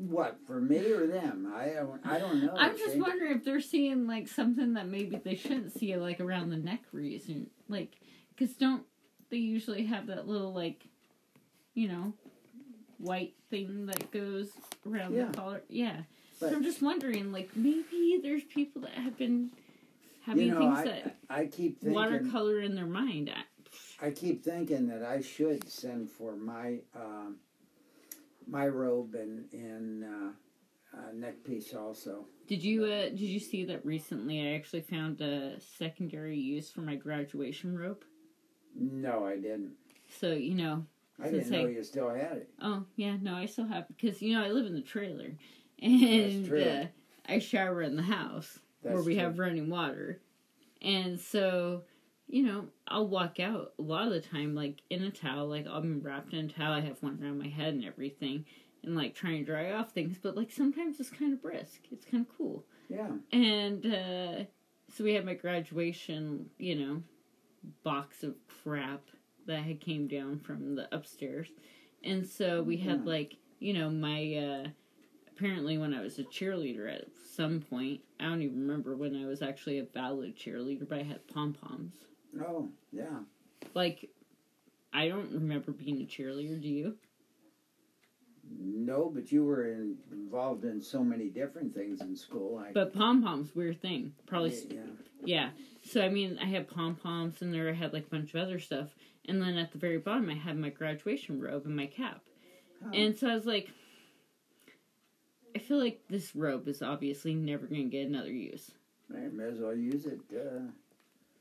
What 0.08 0.38
for 0.48 0.60
me 0.60 0.80
or 0.94 1.06
them? 1.06 1.54
I 1.56 1.68
don't. 1.70 2.02
I 2.04 2.18
don't 2.18 2.44
know. 2.44 2.56
I'm 2.58 2.76
just 2.76 2.98
wondering 2.98 3.38
if 3.38 3.46
they're 3.46 3.60
seeing 3.62 4.08
like 4.08 4.28
something 4.28 4.74
that 4.74 4.88
maybe 4.88 5.16
they 5.24 5.36
shouldn't 5.36 5.74
see, 5.78 5.96
like 5.96 6.20
around 6.20 6.50
the 6.50 6.58
neck 6.58 6.82
region, 6.92 7.52
like 7.70 7.94
because 8.36 8.56
don't 8.56 8.84
they 9.30 9.38
usually 9.38 9.86
have 9.86 10.08
that 10.08 10.28
little 10.28 10.54
like, 10.54 10.88
you 11.76 11.88
know, 11.88 12.14
white 12.98 13.36
thing 13.52 13.86
that 13.86 14.10
goes 14.12 14.50
around 14.90 15.14
Yeah. 15.14 15.26
the 15.28 15.38
collar? 15.38 15.62
Yeah. 15.70 15.98
But- 16.40 16.50
so 16.50 16.56
I'm 16.56 16.64
just 16.64 16.82
wondering, 16.82 17.32
like 17.32 17.56
maybe 17.56 18.20
there's 18.24 18.44
people 18.44 18.82
that 18.82 18.92
have 18.96 19.18
been 19.20 19.52
having 20.26 20.48
You 20.48 20.52
know, 20.54 20.60
things 20.60 20.80
I, 20.80 20.84
that 20.86 21.16
I 21.30 21.46
keep 21.46 21.80
thinking. 21.80 21.94
watercolor 21.94 22.60
in 22.62 22.74
their 22.74 22.88
mind. 22.88 23.30
I- 23.36 24.08
I 24.08 24.10
keep 24.10 24.44
thinking 24.44 24.88
that 24.88 25.04
I 25.04 25.22
should 25.22 25.70
send 25.70 26.10
for 26.10 26.36
my 26.36 26.80
um, 26.96 27.36
my 28.48 28.68
robe 28.68 29.16
and 29.16 29.52
and 29.54 30.04
uh, 30.04 30.98
uh, 30.98 31.12
neck 31.14 31.44
piece 31.44 31.74
also. 31.74 32.26
Did 32.48 32.64
you 32.64 32.86
uh, 32.86 33.10
did 33.10 33.22
you 33.22 33.40
see 33.40 33.66
that 33.66 33.86
recently? 33.86 34.42
I 34.42 34.56
actually 34.56 34.82
found 34.82 35.22
a 35.22 35.60
secondary 35.60 36.38
use 36.38 36.70
for 36.70 36.82
my 36.82 36.96
graduation 36.96 37.78
robe. 37.78 38.04
No, 38.76 39.26
I 39.26 39.36
didn't. 39.36 39.74
So 40.20 40.34
you 40.34 40.56
know, 40.56 40.86
I 41.22 41.30
didn't 41.30 41.50
know 41.50 41.68
you 41.68 41.84
still 41.84 42.10
had 42.10 42.38
it. 42.38 42.50
oh 42.62 42.86
yeah, 42.96 43.18
no, 43.22 43.36
I 43.36 43.46
still 43.46 43.68
have 43.68 43.88
because 43.88 44.22
you 44.22 44.36
know 44.36 44.44
I 44.44 44.50
live 44.50 44.66
in 44.66 44.74
the 44.74 44.82
trailer, 44.82 45.36
and 45.82 46.54
uh, 46.54 46.86
I 47.28 47.40
shower 47.40 47.82
in 47.82 47.96
the 47.96 48.04
house 48.04 48.60
where 48.82 49.02
we 49.02 49.14
true. 49.14 49.24
have 49.24 49.40
running 49.40 49.70
water, 49.70 50.20
and 50.82 51.20
so 51.20 51.84
you 52.32 52.44
know 52.44 52.66
I'll 52.88 53.08
walk 53.08 53.40
out 53.40 53.74
a 53.78 53.82
lot 53.82 54.08
of 54.08 54.14
the 54.14 54.22
time 54.22 54.56
like 54.56 54.82
in 54.90 55.04
a 55.04 55.12
towel, 55.12 55.48
like 55.48 55.66
I'm 55.70 56.02
wrapped 56.02 56.34
in 56.34 56.46
a 56.46 56.50
towel. 56.50 56.74
I 56.74 56.82
have 56.82 57.02
one 57.04 57.20
around 57.22 57.40
my 57.40 57.48
head 57.50 57.74
and 57.74 57.86
everything, 57.86 58.46
and 58.84 58.96
like 58.96 59.14
trying 59.16 59.40
to 59.40 59.46
dry 59.46 59.72
off 59.74 59.92
things. 59.92 60.18
But 60.22 60.36
like 60.38 60.52
sometimes 60.52 61.00
it's 61.00 61.10
kind 61.10 61.34
of 61.34 61.42
brisk. 61.42 61.82
It's 61.92 62.06
kind 62.06 62.26
of 62.26 62.38
cool. 62.38 62.66
Yeah. 62.90 63.10
And 63.32 63.86
uh, 63.86 64.44
so 64.96 65.04
we 65.04 65.14
had 65.14 65.26
my 65.26 65.34
graduation, 65.36 66.50
you 66.58 66.76
know, 66.76 67.04
box 67.84 68.24
of 68.24 68.36
crap 68.64 69.02
that 69.48 69.64
had 69.64 69.80
came 69.82 70.08
down 70.08 70.40
from 70.40 70.76
the 70.76 70.94
upstairs. 70.94 71.50
And 72.04 72.26
so 72.28 72.62
we 72.64 72.78
had 72.78 73.00
Yeah. 73.06 73.12
like, 73.12 73.36
you 73.60 73.74
know, 73.74 73.90
my 73.90 74.36
uh, 74.36 74.68
apparently 75.36 75.78
when 75.78 75.94
I 75.94 76.02
was 76.02 76.20
a 76.20 76.24
cheerleader 76.24 76.94
at 76.94 77.06
some 77.36 77.62
point, 77.62 78.02
I 78.20 78.26
don't 78.26 78.42
even 78.42 78.60
remember 78.62 78.96
when 78.96 79.16
I 79.16 79.26
was 79.26 79.42
actually 79.42 79.80
a 79.80 79.84
valid 79.86 80.36
cheerleader, 80.38 80.88
but 80.88 81.00
I 81.00 81.04
had 81.04 81.28
pom 81.28 81.54
poms. 81.54 81.94
Oh, 82.40 82.70
yeah. 82.92 83.20
Like, 83.74 84.10
I 84.94 85.08
don't 85.08 85.32
remember 85.32 85.72
being 85.72 86.02
a 86.02 86.06
cheerleader. 86.06 86.62
Do 86.62 86.68
you? 86.68 86.96
No, 88.60 89.10
but 89.14 89.32
you 89.32 89.46
were 89.46 89.68
in, 89.68 89.98
involved 90.12 90.66
in 90.66 90.82
so 90.82 91.04
many 91.04 91.30
different 91.30 91.74
things 91.74 92.02
in 92.02 92.16
school. 92.16 92.58
I, 92.58 92.72
But 92.74 92.94
pom 92.94 93.24
poms, 93.24 93.56
weird 93.56 93.82
thing. 93.82 94.14
Probably, 94.26 94.52
yeah, 94.70 94.82
yeah. 95.24 95.50
So 95.84 96.02
I 96.02 96.10
mean, 96.10 96.38
I 96.42 96.46
had 96.46 96.68
pom 96.68 96.96
poms, 96.96 97.42
and 97.42 97.54
there 97.54 97.70
I 97.70 97.74
had 97.74 97.94
like 97.94 98.08
a 98.08 98.10
bunch 98.10 98.34
of 98.34 98.42
other 98.42 98.60
stuff, 98.60 98.90
and 99.26 99.42
then 99.42 99.58
at 99.58 99.72
the 99.72 99.78
very 99.78 99.98
bottom, 100.00 100.30
I 100.30 100.36
had 100.36 100.58
my 100.58 100.70
graduation 100.70 101.40
robe 101.40 101.66
and 101.66 101.76
my 101.76 101.86
cap. 101.86 102.22
Oh, 102.84 102.90
And 102.94 103.18
so 103.18 103.30
I 103.30 103.36
was 103.36 103.46
like, 103.46 103.70
I 105.56 105.60
feel 105.60 105.78
like 105.80 106.02
this 106.10 106.36
robe 106.36 106.68
is 106.68 106.82
obviously 106.82 107.34
never 107.34 107.68
going 107.68 107.90
to 107.90 107.98
get 107.98 108.08
another 108.08 108.32
use. 108.32 108.72
I 109.14 109.28
may 109.28 109.46
as 109.46 109.60
well 109.60 109.76
use 109.76 110.06
it. 110.06 110.20
Uh, 110.34 110.72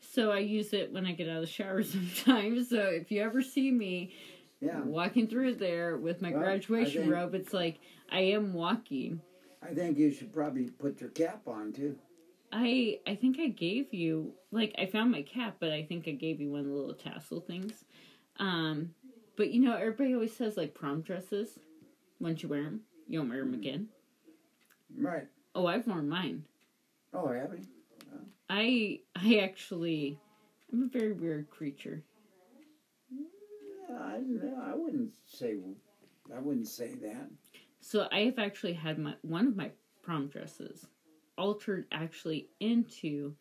So 0.00 0.30
I 0.32 0.38
use 0.38 0.72
it 0.72 0.92
when 0.92 1.06
I 1.06 1.12
get 1.12 1.28
out 1.28 1.36
of 1.36 1.40
the 1.42 1.46
shower 1.46 1.82
sometimes. 1.84 2.70
So 2.70 2.78
if 2.80 3.10
you 3.10 3.22
ever 3.22 3.42
see 3.42 3.70
me 3.70 4.12
yeah, 4.60 4.80
walking 4.80 5.26
through 5.28 5.54
there 5.56 5.96
with 5.96 6.20
my 6.22 6.30
Well, 6.32 6.40
graduation 6.40 7.02
think- 7.02 7.12
robe, 7.12 7.34
it's 7.34 7.52
like 7.52 7.78
I 8.10 8.20
am 8.20 8.52
walking. 8.52 9.20
I 9.62 9.74
think 9.74 9.98
you 9.98 10.10
should 10.10 10.32
probably 10.32 10.70
put 10.70 11.00
your 11.00 11.10
cap 11.10 11.42
on 11.46 11.72
too. 11.72 11.96
I 12.52 12.98
I 13.06 13.14
think 13.14 13.38
I 13.38 13.48
gave 13.48 13.92
you 13.94 14.32
like 14.50 14.74
I 14.78 14.86
found 14.86 15.12
my 15.12 15.22
cap, 15.22 15.56
but 15.60 15.70
I 15.70 15.84
think 15.84 16.08
I 16.08 16.12
gave 16.12 16.40
you 16.40 16.50
one 16.50 16.60
of 16.60 16.66
the 16.66 16.72
little 16.72 16.94
tassel 16.94 17.40
things. 17.40 17.84
Um, 18.38 18.94
but 19.36 19.50
you 19.50 19.60
know 19.60 19.74
everybody 19.76 20.14
always 20.14 20.34
says 20.34 20.56
like 20.56 20.74
prom 20.74 21.02
dresses. 21.02 21.58
Once 22.18 22.42
you 22.42 22.48
wear 22.48 22.64
them, 22.64 22.80
you 23.06 23.18
don't 23.20 23.28
wear 23.28 23.38
them 23.44 23.54
again. 23.54 23.88
Right. 24.98 25.26
Oh, 25.54 25.66
I've 25.66 25.86
worn 25.86 26.08
mine. 26.08 26.44
Oh, 27.14 27.28
have 27.28 27.52
you? 27.52 27.64
I 28.50 29.00
I 29.16 29.36
actually 29.38 30.18
I'm 30.72 30.82
a 30.82 30.86
very 30.86 31.12
weird 31.12 31.48
creature. 31.50 32.02
Yeah, 33.88 33.96
I, 33.96 34.20
I 34.70 34.74
wouldn't 34.74 35.12
say. 35.26 35.56
I 36.36 36.40
wouldn't 36.40 36.68
say 36.68 36.94
that. 37.02 37.28
So 37.80 38.06
I 38.12 38.20
have 38.20 38.38
actually 38.38 38.74
had 38.74 38.98
my 38.98 39.14
one 39.22 39.46
of 39.46 39.56
my 39.56 39.70
prom 40.02 40.26
dresses 40.28 40.86
altered 41.38 41.86
actually 41.92 42.48
into 42.60 43.34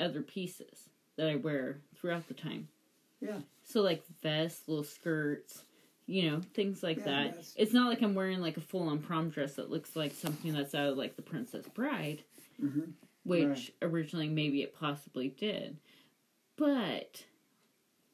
other 0.00 0.22
pieces 0.22 0.88
that 1.16 1.28
I 1.28 1.36
wear 1.36 1.80
throughout 1.96 2.26
the 2.28 2.34
time. 2.34 2.68
Yeah. 3.20 3.38
So 3.64 3.82
like 3.82 4.02
vests, 4.22 4.66
little 4.68 4.84
skirts, 4.84 5.62
you 6.06 6.30
know, 6.30 6.40
things 6.54 6.82
like 6.82 6.98
Yeah, 6.98 7.04
that. 7.04 7.24
that's- 7.26 7.54
It's 7.56 7.72
not 7.72 7.88
like 7.88 8.02
I'm 8.02 8.14
wearing 8.14 8.40
like 8.40 8.56
a 8.56 8.60
full 8.62 8.88
on 8.88 8.98
prom 9.00 9.28
dress 9.30 9.54
that 9.56 9.70
looks 9.70 9.94
like 9.96 10.12
something 10.12 10.52
that's 10.52 10.74
out 10.74 10.90
of 10.92 10.98
like 10.98 11.16
the 11.16 11.22
Princess 11.22 11.66
Bride, 11.68 12.22
hmm 12.60 12.80
which 13.28 13.46
Right. 13.48 13.72
originally 13.82 14.28
maybe 14.28 14.62
it 14.62 14.74
possibly 14.74 15.28
did. 15.28 15.76
But 16.56 17.24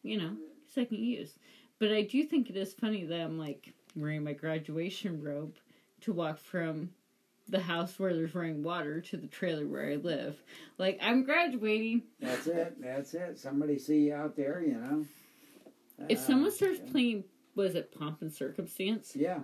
you 0.03 0.19
know, 0.19 0.37
second 0.75 0.99
use. 0.99 1.39
But 1.79 1.93
I 1.93 2.03
do 2.03 2.25
think 2.25 2.51
it 2.51 2.57
is 2.57 2.75
funny 2.75 3.05
that 3.05 3.21
I'm 3.21 3.39
like 3.39 3.73
wearing 3.97 4.25
my 4.25 4.33
graduation 4.35 5.23
robe 5.23 5.55
to 6.03 6.13
walk 6.13 6.39
from 6.39 6.91
the 7.49 7.61
house 7.61 7.99
where 7.99 8.15
there's 8.15 8.35
running 8.35 8.63
water 8.63 9.01
to 9.01 9.17
the 9.17 9.27
trailer 9.27 9.67
where 9.67 9.91
I 9.91 9.97
live. 9.97 10.43
Like 10.79 10.99
I'm 11.03 11.25
graduating. 11.25 12.03
That's 12.21 12.47
it. 12.47 12.81
That's 12.83 13.15
it. 13.15 13.39
Somebody 13.39 13.79
see 13.79 14.01
you 14.07 14.15
out 14.15 14.37
there, 14.37 14.63
you 14.63 14.75
know. 14.75 15.07
If 16.09 16.19
Uh, 16.19 16.23
someone 16.23 16.51
starts 16.53 16.81
playing 16.91 17.25
was 17.55 17.75
it 17.77 17.93
pomp 17.93 18.21
and 18.21 18.33
circumstance? 18.33 19.15
Yeah, 19.15 19.39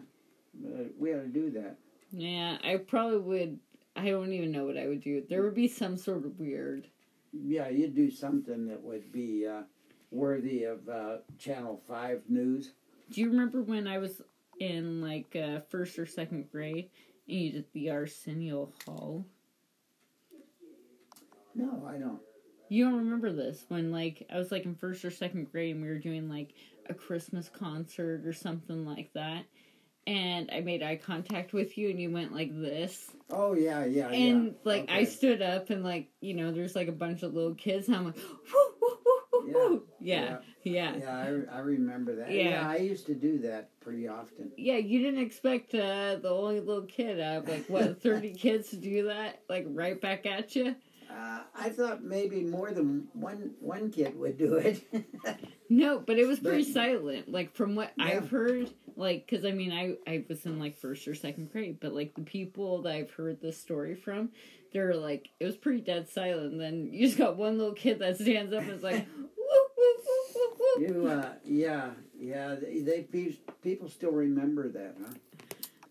uh, 0.66 0.84
we 0.98 1.12
ought 1.14 1.22
to 1.22 1.28
do 1.28 1.50
that. 1.52 1.76
Yeah, 2.12 2.58
I 2.64 2.76
probably 2.78 3.18
would 3.18 3.60
I 4.00 4.10
don't 4.10 4.32
even 4.32 4.50
know 4.52 4.64
what 4.64 4.78
I 4.78 4.86
would 4.86 5.02
do. 5.02 5.22
There 5.28 5.42
would 5.42 5.54
be 5.54 5.68
some 5.68 5.96
sort 5.96 6.24
of 6.24 6.38
weird 6.38 6.88
Yeah, 7.32 7.68
you'd 7.68 7.94
do 7.94 8.10
something 8.10 8.66
that 8.68 8.82
would 8.82 9.12
be 9.12 9.46
uh, 9.46 9.62
worthy 10.10 10.64
of 10.64 10.88
uh, 10.88 11.18
Channel 11.38 11.80
Five 11.86 12.22
news. 12.28 12.72
Do 13.10 13.20
you 13.20 13.28
remember 13.30 13.62
when 13.62 13.86
I 13.86 13.98
was 13.98 14.22
in 14.58 15.00
like 15.00 15.36
uh, 15.36 15.60
first 15.68 15.98
or 15.98 16.06
second 16.06 16.50
grade 16.50 16.90
and 17.28 17.38
you 17.38 17.52
did 17.52 17.64
the 17.72 17.90
Arsenio 17.90 18.72
Hall? 18.86 19.24
No, 21.54 21.86
I 21.88 21.98
don't. 21.98 22.20
You 22.68 22.84
don't 22.84 22.98
remember 22.98 23.32
this 23.32 23.64
when 23.68 23.90
like 23.90 24.26
I 24.32 24.38
was 24.38 24.52
like 24.52 24.64
in 24.64 24.74
first 24.76 25.04
or 25.04 25.10
second 25.10 25.50
grade 25.50 25.74
and 25.74 25.82
we 25.82 25.88
were 25.88 25.98
doing 25.98 26.28
like 26.28 26.54
a 26.88 26.94
Christmas 26.94 27.48
concert 27.48 28.24
or 28.26 28.32
something 28.32 28.86
like 28.86 29.12
that. 29.14 29.44
And 30.06 30.50
I 30.52 30.60
made 30.60 30.82
eye 30.82 30.96
contact 30.96 31.52
with 31.52 31.76
you 31.78 31.90
and 31.90 32.00
you 32.00 32.10
went 32.10 32.32
like 32.32 32.50
this. 32.52 33.10
Oh 33.30 33.52
yeah, 33.52 33.84
yeah, 33.84 34.08
and 34.08 34.46
yeah. 34.46 34.52
like 34.64 34.90
I 34.90 35.04
stood 35.04 35.40
up 35.42 35.70
and 35.70 35.84
like, 35.84 36.08
you 36.20 36.34
know, 36.34 36.50
there's 36.50 36.74
like 36.74 36.88
a 36.88 36.92
bunch 36.92 37.22
of 37.22 37.34
little 37.34 37.54
kids 37.54 37.86
and 37.86 37.96
I'm 37.96 38.04
like 38.06 38.16
whoo, 38.16 38.74
whoo, 38.80 38.98
whoo, 39.04 39.18
whoo, 39.32 39.52
whoo. 39.52 39.82
Yeah. 40.00 40.38
Yeah. 40.64 40.96
Yeah, 40.96 41.16
I, 41.50 41.56
I 41.56 41.58
remember 41.60 42.16
that. 42.16 42.30
Yeah. 42.32 42.48
Yeah. 42.50 42.68
I 42.68 42.76
used 42.76 43.06
to 43.06 43.14
do 43.14 43.38
that 43.40 43.78
pretty 43.80 44.08
often. 44.08 44.50
Yeah, 44.56 44.76
you 44.78 45.00
didn't 45.02 45.20
expect 45.20 45.74
uh, 45.74 46.16
the 46.16 46.30
only 46.30 46.60
little 46.60 46.86
kid 46.86 47.20
out 47.20 47.44
of 47.44 47.48
like 47.48 47.66
what 47.68 48.02
thirty 48.02 48.32
kids 48.32 48.70
to 48.70 48.76
do 48.76 49.06
that, 49.08 49.42
like 49.48 49.66
right 49.68 50.00
back 50.00 50.26
at 50.26 50.56
you. 50.56 50.74
Uh, 51.10 51.40
I 51.56 51.70
thought 51.70 52.04
maybe 52.04 52.42
more 52.42 52.70
than 52.70 53.08
one 53.14 53.52
one 53.60 53.90
kid 53.90 54.18
would 54.18 54.38
do 54.38 54.54
it. 54.54 54.82
No, 55.72 56.00
but 56.00 56.18
it 56.18 56.26
was 56.26 56.40
pretty 56.40 56.64
But- 56.64 56.72
silent. 56.74 57.30
Like 57.30 57.54
from 57.54 57.76
what 57.76 57.92
Yeah. 57.96 58.04
I've 58.06 58.28
heard, 58.28 58.70
like 59.00 59.26
because 59.26 59.44
I 59.44 59.50
mean 59.52 59.72
I 59.72 59.96
I 60.10 60.24
was 60.28 60.44
in 60.46 60.58
like 60.60 60.76
first 60.78 61.08
or 61.08 61.14
second 61.14 61.50
grade, 61.50 61.78
but 61.80 61.94
like 61.94 62.14
the 62.14 62.20
people 62.22 62.82
that 62.82 62.92
I've 62.94 63.10
heard 63.10 63.40
this 63.40 63.58
story 63.58 63.94
from, 63.94 64.30
they're 64.72 64.94
like 64.94 65.30
it 65.40 65.46
was 65.46 65.56
pretty 65.56 65.80
dead 65.80 66.08
silent. 66.08 66.52
And 66.52 66.60
then 66.60 66.90
you 66.92 67.06
just 67.06 67.18
got 67.18 67.36
one 67.36 67.58
little 67.58 67.74
kid 67.74 67.98
that 68.00 68.16
stands 68.18 68.52
up 68.52 68.62
and 68.62 68.70
is 68.72 68.82
like, 68.82 69.06
whoop, 69.16 69.70
whoop, 69.76 69.96
whoop, 70.06 70.34
whoop, 70.34 70.60
whoop. 70.60 70.88
you, 70.88 71.06
uh, 71.08 71.32
yeah, 71.44 71.90
yeah. 72.20 72.54
They, 72.54 72.80
they 73.06 73.38
people 73.62 73.88
still 73.88 74.12
remember 74.12 74.68
that, 74.68 74.94
huh? 75.00 75.12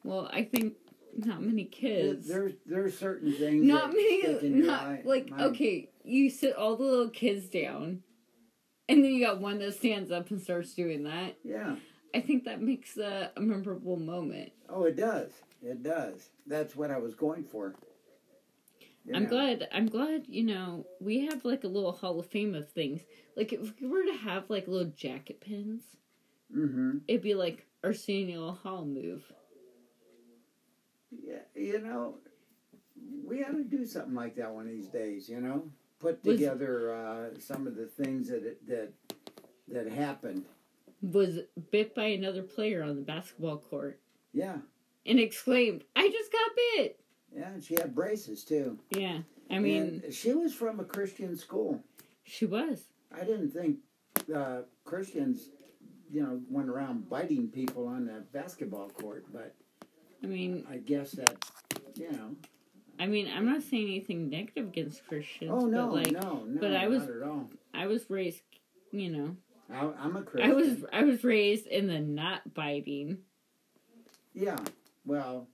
Well, 0.03 0.29
I 0.31 0.43
think 0.43 0.75
not 1.17 1.41
many 1.41 1.65
kids. 1.65 2.27
There's 2.27 2.53
there's 2.65 2.97
certain 2.97 3.33
things. 3.33 3.65
not 3.65 3.91
that 3.91 3.95
many 3.97 4.21
stick 4.21 4.43
in 4.43 4.57
your 4.57 4.67
not 4.67 4.83
eye- 4.83 5.01
like 5.03 5.29
mind. 5.29 5.41
okay 5.41 5.89
you 6.03 6.29
sit 6.29 6.55
all 6.55 6.75
the 6.77 6.83
little 6.83 7.09
kids 7.09 7.47
down 7.49 8.01
and 8.87 9.03
then 9.03 9.11
you 9.11 9.23
got 9.25 9.39
one 9.41 9.59
that 9.59 9.73
stands 9.75 10.11
up 10.11 10.31
and 10.31 10.41
starts 10.41 10.73
doing 10.73 11.03
that 11.03 11.35
Yeah. 11.43 11.75
I 12.13 12.19
think 12.19 12.43
that 12.45 12.61
makes 12.61 12.97
a, 12.97 13.31
a 13.37 13.41
memorable 13.41 13.97
moment 13.97 14.51
Oh, 14.71 14.83
it 14.83 14.95
does. 14.95 15.31
It 15.63 15.81
does. 15.81 16.29
That's 16.45 16.75
what 16.75 16.91
I 16.91 16.97
was 16.99 17.15
going 17.15 17.43
for. 17.43 17.73
i'm 19.13 19.23
Yeah. 19.23 19.29
glad 19.29 19.67
i'm 19.71 19.87
glad 19.87 20.25
you 20.27 20.43
know 20.43 20.85
we 20.99 21.25
have 21.25 21.43
like 21.43 21.63
a 21.63 21.67
little 21.67 21.91
hall 21.91 22.19
of 22.19 22.27
fame 22.27 22.53
of 22.53 22.69
things 22.69 23.01
like 23.35 23.51
if 23.53 23.73
we 23.81 23.87
were 23.87 24.03
to 24.05 24.13
have 24.13 24.43
like 24.49 24.67
little 24.67 24.91
jacket 24.95 25.41
pins 25.41 25.81
Mm-hmm. 26.55 26.97
it'd 27.07 27.21
be 27.21 27.35
like 27.35 27.65
our 27.83 27.89
arsenio 27.91 28.51
hall 28.51 28.85
move 28.85 29.23
Yeah, 31.11 31.39
you 31.55 31.79
know, 31.81 32.15
we 33.25 33.43
ought 33.43 33.51
to 33.51 33.63
do 33.63 33.85
something 33.85 34.13
like 34.15 34.35
that 34.35 34.51
one 34.53 34.65
of 34.65 34.71
these 34.71 34.87
days. 34.89 35.27
You 35.29 35.41
know, 35.41 35.63
put 35.99 36.23
together 36.23 36.93
uh, 36.93 37.39
some 37.39 37.67
of 37.67 37.75
the 37.75 37.85
things 37.87 38.29
that 38.29 38.43
it, 38.45 38.67
that 38.67 38.91
that 39.67 39.87
happened. 39.91 40.45
Was 41.01 41.39
bit 41.71 41.95
by 41.95 42.05
another 42.05 42.43
player 42.43 42.83
on 42.83 42.95
the 42.95 43.01
basketball 43.01 43.57
court 43.57 43.99
Yeah, 44.33 44.57
and 45.05 45.19
exclaimed 45.19 45.83
i 45.95 46.07
just 46.09 46.31
got 46.31 46.51
bit 46.75 46.99
yeah. 47.35 47.49
And 47.53 47.63
she 47.63 47.75
had 47.75 47.93
braces 47.93 48.43
too. 48.43 48.79
yeah 48.91 49.19
i 49.51 49.59
mean 49.59 50.01
And 50.03 50.13
she 50.13 50.33
was 50.33 50.53
from 50.53 50.79
a 50.79 50.83
Christian 50.83 51.35
school. 51.37 51.81
she 52.23 52.45
was 52.45 52.85
I 53.15 53.23
didn't 53.23 53.51
think 53.51 53.77
uh, 54.35 54.61
Christians, 54.83 55.49
you 56.11 56.21
know, 56.21 56.41
went 56.49 56.69
around 56.69 57.09
biting 57.09 57.47
people 57.47 57.87
on 57.87 58.05
the 58.05 58.23
basketball 58.33 58.89
court, 58.89 59.25
but 59.33 59.55
i 60.23 60.27
mean 60.27 60.65
I 60.69 60.77
guess 60.77 61.11
that, 61.13 61.35
you 61.95 62.11
know. 62.11 62.35
I 62.99 63.05
mean, 63.07 63.29
I'm 63.33 63.45
not 63.45 63.63
saying 63.63 63.87
anything 63.87 64.29
negative 64.29 64.67
against 64.67 65.07
Christians. 65.07 65.51
Oh 65.53 65.65
no, 65.67 65.87
but 65.87 65.93
like 65.95 66.11
no, 66.11 66.43
no, 66.45 66.59
but 66.59 66.73
I 66.75 66.87
was- 66.87 67.03
at 67.03 67.23
all. 67.23 67.49
I 67.73 67.87
was 67.87 68.09
raised, 68.09 68.41
you 68.91 69.09
know, 69.09 69.37
I, 69.73 69.89
I'm 69.99 70.15
a 70.15 70.21
Christian. 70.21 70.51
I 70.51 70.53
was 70.53 70.85
I 70.91 71.03
was 71.03 71.23
raised 71.23 71.67
in 71.67 71.87
the 71.87 71.99
not 71.99 72.53
biting. 72.53 73.19
Yeah. 74.33 74.57
Well, 75.05 75.47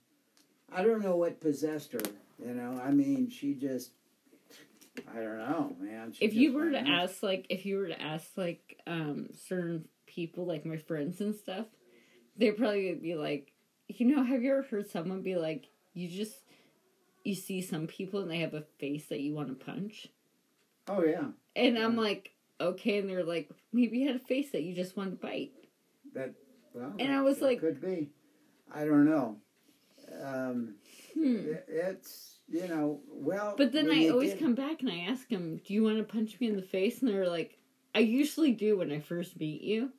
I 0.72 0.82
don't 0.82 1.02
know 1.02 1.16
what 1.16 1.40
possessed 1.40 1.92
her. 1.92 2.00
You 2.44 2.54
know, 2.54 2.80
I 2.82 2.90
mean, 2.90 3.30
she 3.30 3.54
just. 3.54 3.90
I 5.14 5.16
don't 5.16 5.38
know, 5.38 5.76
man. 5.78 6.12
She 6.12 6.24
If 6.24 6.32
you 6.34 6.54
were 6.54 6.70
to 6.70 6.78
ask, 6.78 7.22
like, 7.22 7.46
if 7.50 7.66
you 7.66 7.76
were 7.76 7.88
to 7.88 8.00
ask, 8.00 8.28
like, 8.36 8.80
um, 8.86 9.28
certain 9.46 9.86
people, 10.06 10.46
like 10.46 10.64
my 10.64 10.78
friends 10.78 11.20
and 11.20 11.34
stuff, 11.34 11.66
they 12.36 12.50
probably 12.50 12.88
would 12.90 13.02
be 13.02 13.14
like, 13.14 13.52
you 13.88 14.06
know, 14.06 14.24
have 14.24 14.42
you 14.42 14.52
ever 14.52 14.62
heard 14.62 14.90
someone 14.90 15.20
be 15.20 15.36
like, 15.36 15.68
you 15.92 16.08
just 16.08 16.34
you 17.24 17.34
see 17.34 17.60
some 17.60 17.86
people 17.86 18.20
and 18.20 18.30
they 18.30 18.38
have 18.38 18.54
a 18.54 18.62
face 18.78 19.06
that 19.06 19.20
you 19.20 19.34
want 19.34 19.48
to 19.48 19.64
punch, 19.64 20.08
Oh 20.88 21.04
yeah, 21.04 21.28
and 21.56 21.76
I'm 21.76 21.96
like, 21.96 22.30
okay, 22.60 22.98
and 22.98 23.08
they're 23.08 23.24
like, 23.24 23.50
maybe 23.72 23.98
you 23.98 24.06
had 24.06 24.16
a 24.16 24.20
face 24.24 24.50
that 24.52 24.62
you 24.62 24.74
just 24.74 24.96
want 24.96 25.10
to 25.10 25.16
bite. 25.16 25.52
that. 26.14 26.34
Well, 26.72 26.94
And 26.98 27.12
I 27.12 27.20
was 27.22 27.40
like- 27.40 27.60
could 27.60 27.80
be. 27.80 28.10
I 28.72 28.84
don't 28.84 29.04
know. 29.06 29.38
Um, 30.22 30.74
Hmm. 31.14 31.36
it- 31.36 31.64
it's 31.68 32.40
you 32.48 32.68
know 32.68 33.00
well. 33.08 33.54
But 33.56 33.72
then 33.72 33.90
I 33.90 34.08
always 34.08 34.30
get- 34.32 34.40
come 34.40 34.54
back 34.54 34.80
and 34.82 34.90
I 34.90 34.98
ask 35.00 35.28
them, 35.28 35.56
"Do 35.64 35.74
you 35.74 35.82
want 35.82 35.98
to 35.98 36.04
punch 36.04 36.38
me 36.40 36.48
in 36.48 36.56
the 36.56 36.62
face?" 36.62 37.00
And 37.02 37.10
they're 37.10 37.28
like, 37.28 37.58
"I 37.94 38.00
usually 38.00 38.52
do 38.52 38.76
when 38.78 38.92
I 38.92 39.00
first 39.00 39.38
meet 39.40 39.62
you." 39.62 39.92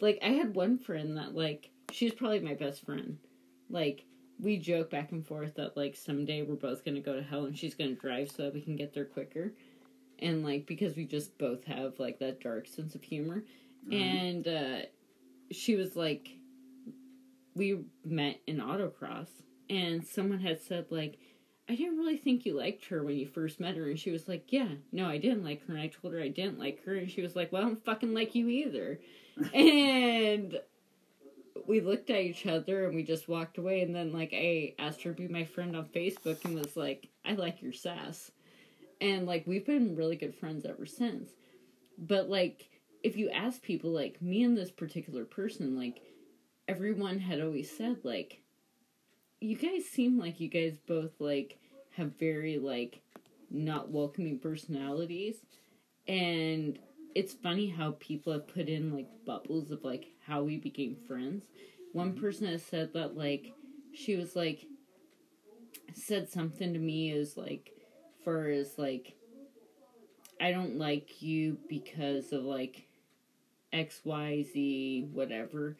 Like 0.00 0.18
I 0.22 0.28
had 0.30 0.54
one 0.54 0.78
friend 0.78 1.16
that 1.18 1.34
like 1.34 1.70
she's 1.92 2.14
probably 2.14 2.40
my 2.40 2.54
best 2.54 2.84
friend. 2.84 3.18
Like 3.68 4.06
we 4.38 4.56
joke 4.56 4.88
back 4.90 5.12
and 5.12 5.26
forth 5.26 5.54
that 5.56 5.76
like 5.76 5.94
someday 5.96 6.42
we're 6.42 6.54
both 6.54 6.84
gonna 6.84 7.00
go 7.00 7.14
to 7.14 7.22
hell 7.22 7.44
and 7.44 7.58
she's 7.58 7.74
gonna 7.74 7.94
drive 7.94 8.30
so 8.30 8.44
that 8.44 8.54
we 8.54 8.62
can 8.62 8.76
get 8.76 8.94
there 8.94 9.04
quicker. 9.04 9.54
And 10.22 10.44
like 10.44 10.66
because 10.66 10.96
we 10.96 11.04
just 11.04 11.36
both 11.38 11.64
have 11.64 11.98
like 11.98 12.18
that 12.18 12.40
dark 12.40 12.66
sense 12.66 12.94
of 12.94 13.02
humor. 13.02 13.44
Mhm. 13.88 13.94
And 13.94 14.48
uh 14.48 14.86
she 15.50 15.76
was 15.76 15.96
like 15.96 16.28
we 17.54 17.80
met 18.04 18.40
in 18.46 18.58
autocross 18.58 19.28
and 19.68 20.06
someone 20.06 20.40
had 20.40 20.60
said 20.60 20.86
like 20.90 21.18
I 21.68 21.76
didn't 21.76 21.98
really 21.98 22.16
think 22.16 22.44
you 22.44 22.54
liked 22.56 22.86
her 22.86 23.02
when 23.04 23.16
you 23.16 23.26
first 23.26 23.60
met 23.60 23.76
her 23.76 23.88
and 23.88 23.98
she 23.98 24.10
was 24.10 24.26
like, 24.28 24.52
Yeah, 24.52 24.68
no, 24.92 25.06
I 25.06 25.18
didn't 25.18 25.44
like 25.44 25.64
her 25.66 25.72
and 25.74 25.82
I 25.82 25.88
told 25.88 26.14
her 26.14 26.20
I 26.20 26.28
didn't 26.28 26.58
like 26.58 26.84
her 26.84 26.94
and 26.96 27.10
she 27.10 27.22
was 27.22 27.36
like, 27.36 27.52
Well 27.52 27.62
I 27.62 27.66
don't 27.66 27.84
fucking 27.84 28.14
like 28.14 28.34
you 28.34 28.48
either 28.48 28.98
and 29.54 30.58
we 31.66 31.80
looked 31.80 32.10
at 32.10 32.20
each 32.20 32.46
other 32.46 32.86
and 32.86 32.94
we 32.96 33.02
just 33.02 33.28
walked 33.28 33.58
away 33.58 33.82
and 33.82 33.94
then 33.94 34.12
like 34.12 34.32
I 34.32 34.74
asked 34.78 35.02
her 35.02 35.12
to 35.12 35.22
be 35.22 35.28
my 35.28 35.44
friend 35.44 35.76
on 35.76 35.86
Facebook 35.86 36.44
and 36.44 36.56
was 36.56 36.76
like, 36.76 37.08
I 37.24 37.32
like 37.34 37.62
your 37.62 37.72
sass. 37.72 38.30
And 39.00 39.26
like 39.26 39.46
we've 39.46 39.66
been 39.66 39.96
really 39.96 40.16
good 40.16 40.34
friends 40.34 40.64
ever 40.64 40.86
since. 40.86 41.30
But 41.98 42.28
like 42.28 42.68
if 43.02 43.16
you 43.16 43.30
ask 43.30 43.62
people 43.62 43.90
like 43.90 44.20
me 44.20 44.42
and 44.42 44.56
this 44.56 44.70
particular 44.70 45.24
person, 45.24 45.76
like 45.76 46.02
everyone 46.68 47.18
had 47.18 47.40
always 47.40 47.70
said 47.70 47.96
like 48.04 48.42
you 49.40 49.56
guys 49.56 49.86
seem 49.86 50.18
like 50.18 50.38
you 50.38 50.48
guys 50.48 50.76
both 50.86 51.12
like 51.18 51.58
have 51.96 52.16
very 52.18 52.58
like 52.58 53.00
not 53.50 53.90
welcoming 53.90 54.38
personalities 54.38 55.36
and 56.06 56.78
it's 57.14 57.32
funny 57.32 57.68
how 57.68 57.96
people 57.98 58.32
have 58.32 58.46
put 58.46 58.68
in 58.68 58.94
like 58.94 59.08
bubbles 59.26 59.70
of 59.70 59.82
like 59.82 60.06
how 60.26 60.42
we 60.42 60.56
became 60.56 60.96
friends. 61.08 61.46
One 61.92 62.12
mm-hmm. 62.12 62.20
person 62.20 62.46
has 62.46 62.62
said 62.62 62.92
that 62.94 63.16
like 63.16 63.52
she 63.92 64.16
was 64.16 64.36
like 64.36 64.66
said 65.94 66.28
something 66.28 66.72
to 66.72 66.78
me 66.78 67.10
is 67.10 67.36
like 67.36 67.72
far 68.24 68.48
as 68.48 68.78
like 68.78 69.14
I 70.40 70.52
don't 70.52 70.78
like 70.78 71.20
you 71.20 71.58
because 71.68 72.32
of 72.32 72.44
like 72.44 72.86
X 73.72 74.00
Y 74.04 74.44
Z 74.52 75.08
whatever. 75.12 75.76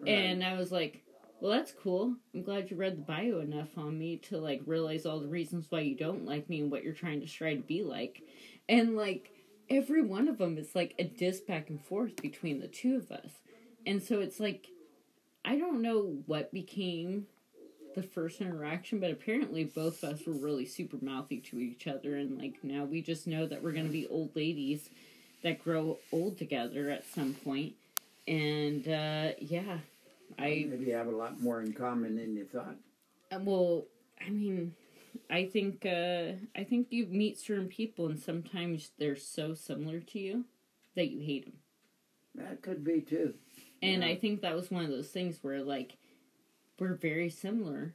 Right. 0.00 0.08
And 0.10 0.44
I 0.44 0.56
was 0.56 0.70
like, 0.70 1.02
well, 1.40 1.52
that's 1.52 1.72
cool. 1.72 2.14
I'm 2.34 2.42
glad 2.42 2.70
you 2.70 2.76
read 2.76 2.98
the 2.98 3.02
bio 3.02 3.40
enough 3.40 3.76
on 3.76 3.98
me 3.98 4.16
to 4.28 4.38
like 4.38 4.62
realize 4.66 5.06
all 5.06 5.20
the 5.20 5.28
reasons 5.28 5.66
why 5.70 5.80
you 5.80 5.96
don't 5.96 6.24
like 6.24 6.48
me 6.48 6.60
and 6.60 6.70
what 6.70 6.84
you're 6.84 6.92
trying 6.92 7.20
to 7.20 7.26
try 7.26 7.54
to 7.54 7.62
be 7.62 7.82
like. 7.82 8.22
And 8.68 8.96
like 8.96 9.32
every 9.68 10.02
one 10.02 10.28
of 10.28 10.38
them 10.38 10.58
is 10.58 10.74
like 10.74 10.94
a 10.98 11.04
diss 11.04 11.40
back 11.40 11.70
and 11.70 11.82
forth 11.84 12.16
between 12.22 12.60
the 12.60 12.68
two 12.68 12.96
of 12.96 13.10
us. 13.10 13.30
And 13.86 14.02
so 14.02 14.20
it's 14.20 14.38
like 14.38 14.68
I 15.44 15.56
don't 15.56 15.82
know 15.82 16.18
what 16.26 16.52
became 16.52 17.26
the 17.94 18.02
first 18.02 18.40
interaction, 18.40 19.00
but 19.00 19.10
apparently 19.10 19.64
both 19.64 20.02
of 20.02 20.14
us 20.14 20.26
were 20.26 20.32
really 20.32 20.66
super 20.66 20.96
mouthy 21.00 21.38
to 21.38 21.58
each 21.58 21.86
other 21.86 22.16
and 22.16 22.38
like 22.38 22.54
now 22.62 22.84
we 22.84 23.02
just 23.02 23.26
know 23.26 23.46
that 23.46 23.62
we're 23.62 23.72
going 23.72 23.86
to 23.86 23.92
be 23.92 24.06
old 24.06 24.34
ladies 24.36 24.88
that 25.42 25.62
grow 25.62 25.98
old 26.12 26.38
together 26.38 26.90
at 26.90 27.04
some 27.04 27.34
point. 27.34 27.74
And 28.28 28.86
uh 28.88 29.32
yeah, 29.38 29.78
I 30.38 30.66
maybe 30.68 30.90
have 30.90 31.08
a 31.08 31.10
lot 31.16 31.40
more 31.40 31.60
in 31.62 31.72
common 31.72 32.16
than 32.16 32.36
you 32.36 32.44
thought. 32.44 32.76
uh, 33.32 33.38
Well, 33.40 33.84
I 34.24 34.30
mean, 34.30 34.74
I 35.28 35.44
think 35.46 35.84
uh, 35.84 36.32
I 36.56 36.64
think 36.64 36.86
you 36.90 37.06
meet 37.06 37.38
certain 37.38 37.68
people, 37.68 38.06
and 38.06 38.18
sometimes 38.18 38.92
they're 38.98 39.16
so 39.16 39.54
similar 39.54 40.00
to 40.00 40.18
you 40.18 40.44
that 40.94 41.08
you 41.10 41.20
hate 41.20 41.44
them. 41.46 41.54
That 42.36 42.62
could 42.62 42.84
be 42.84 43.00
too. 43.00 43.34
And 43.82 44.02
Yeah. 44.02 44.08
I 44.10 44.14
think 44.16 44.40
that 44.42 44.54
was 44.54 44.70
one 44.70 44.84
of 44.84 44.90
those 44.90 45.08
things 45.08 45.38
where 45.42 45.60
like 45.62 45.96
we're 46.82 46.94
very 46.94 47.30
similar, 47.30 47.94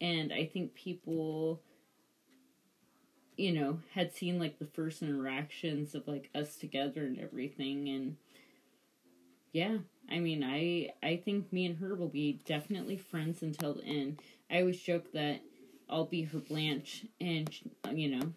and 0.00 0.32
I 0.32 0.46
think 0.46 0.74
people, 0.74 1.60
you 3.36 3.50
know, 3.50 3.80
had 3.92 4.14
seen 4.14 4.38
like 4.38 4.60
the 4.60 4.66
first 4.66 5.02
interactions 5.02 5.96
of 5.96 6.06
like 6.06 6.30
us 6.32 6.54
together 6.54 7.04
and 7.04 7.18
everything, 7.18 7.88
and 7.88 8.16
yeah, 9.52 9.78
I 10.08 10.20
mean, 10.20 10.44
I 10.44 10.90
I 11.02 11.16
think 11.16 11.52
me 11.52 11.66
and 11.66 11.78
her 11.78 11.96
will 11.96 12.08
be 12.08 12.40
definitely 12.46 12.96
friends 12.96 13.42
until 13.42 13.74
the 13.74 13.84
end. 13.84 14.20
I 14.48 14.60
always 14.60 14.80
joke 14.80 15.10
that 15.12 15.40
I'll 15.88 16.04
be 16.06 16.22
her 16.22 16.38
Blanche, 16.38 17.06
and 17.20 17.50
you 17.90 18.16
know, 18.16 18.32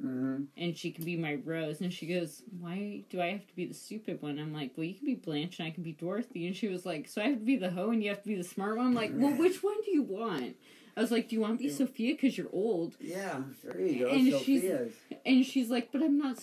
hmm 0.00 0.42
and 0.56 0.76
she 0.76 0.90
can 0.90 1.04
be 1.04 1.16
my 1.16 1.34
Rose. 1.44 1.80
And 1.80 1.92
she 1.92 2.06
goes, 2.06 2.42
Why 2.60 3.02
do 3.10 3.20
I 3.20 3.30
have 3.30 3.46
to 3.46 3.54
be 3.56 3.64
the 3.66 3.74
stupid 3.74 4.20
one? 4.22 4.38
I'm 4.38 4.52
like, 4.52 4.72
Well, 4.76 4.84
you 4.86 4.94
can 4.94 5.06
be 5.06 5.14
Blanche 5.14 5.58
and 5.58 5.68
I 5.68 5.70
can 5.70 5.82
be 5.82 5.92
Dorothy. 5.92 6.46
And 6.46 6.56
she 6.56 6.68
was 6.68 6.84
like, 6.86 7.08
So 7.08 7.20
I 7.22 7.26
have 7.28 7.38
to 7.40 7.44
be 7.44 7.56
the 7.56 7.70
hoe 7.70 7.90
and 7.90 8.02
you 8.02 8.08
have 8.10 8.22
to 8.22 8.28
be 8.28 8.34
the 8.36 8.44
smart 8.44 8.76
one? 8.76 8.86
I'm 8.86 8.94
like, 8.94 9.12
Well, 9.14 9.32
which 9.38 9.62
one 9.62 9.80
do 9.84 9.90
you 9.92 10.02
want? 10.02 10.56
I 10.96 11.00
was 11.00 11.10
like, 11.10 11.28
Do 11.28 11.36
you 11.36 11.40
want 11.42 11.58
to 11.58 11.64
be 11.64 11.70
Sophia 11.70 12.14
because 12.14 12.36
you're 12.36 12.50
old? 12.52 12.96
Yeah, 13.00 13.42
there 13.64 13.80
you 13.80 14.04
go. 14.04 14.10
And 14.10 14.32
she's- 14.44 14.90
And 15.24 15.44
she's 15.46 15.70
like, 15.70 15.90
But 15.92 16.02
I'm 16.02 16.18
not, 16.18 16.38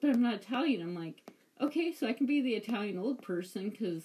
but 0.00 0.10
I'm 0.10 0.20
not 0.22 0.34
Italian. 0.34 0.82
I'm 0.82 0.94
like, 0.94 1.22
Okay, 1.60 1.92
so 1.92 2.06
I 2.06 2.12
can 2.12 2.26
be 2.26 2.40
the 2.40 2.54
Italian 2.54 2.98
old 2.98 3.22
person 3.22 3.70
because. 3.70 4.04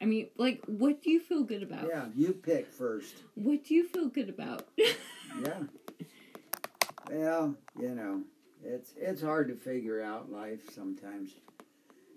I 0.00 0.04
mean, 0.04 0.28
like, 0.36 0.60
what 0.66 1.00
do 1.00 1.10
you 1.12 1.20
feel 1.20 1.44
good 1.44 1.62
about? 1.62 1.86
Yeah, 1.88 2.06
you 2.16 2.32
pick 2.32 2.72
first. 2.72 3.14
What 3.36 3.64
do 3.64 3.72
you 3.74 3.86
feel 3.86 4.08
good 4.08 4.28
about? 4.28 4.66
Yeah. 5.40 5.60
Well, 7.12 7.54
you 7.78 7.94
know, 7.94 8.22
it's 8.64 8.94
it's 8.96 9.20
hard 9.20 9.48
to 9.48 9.54
figure 9.54 10.02
out 10.02 10.32
life 10.32 10.60
sometimes, 10.74 11.34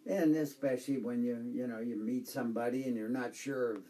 and 0.08 0.34
especially 0.38 1.00
when 1.00 1.22
you 1.22 1.52
you 1.54 1.68
know 1.68 1.80
you 1.80 1.98
meet 1.98 2.30
somebody 2.30 2.84
and 2.84 2.96
you're 2.96 3.10
not 3.10 3.36
sure 3.36 3.74
of, 3.74 3.84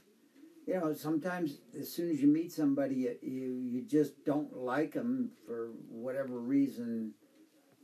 you 0.65 0.73
know, 0.73 0.93
sometimes 0.93 1.59
as 1.79 1.91
soon 1.91 2.09
as 2.09 2.23
you 2.23 2.27
meet 2.27 2.51
somebody, 2.51 2.95
you 2.95 3.15
you, 3.21 3.53
you 3.53 3.81
just 3.83 4.25
don't 4.25 4.57
like 4.57 4.93
them 4.93 5.29
for 5.45 5.73
whatever 5.91 6.39
reason. 6.39 7.13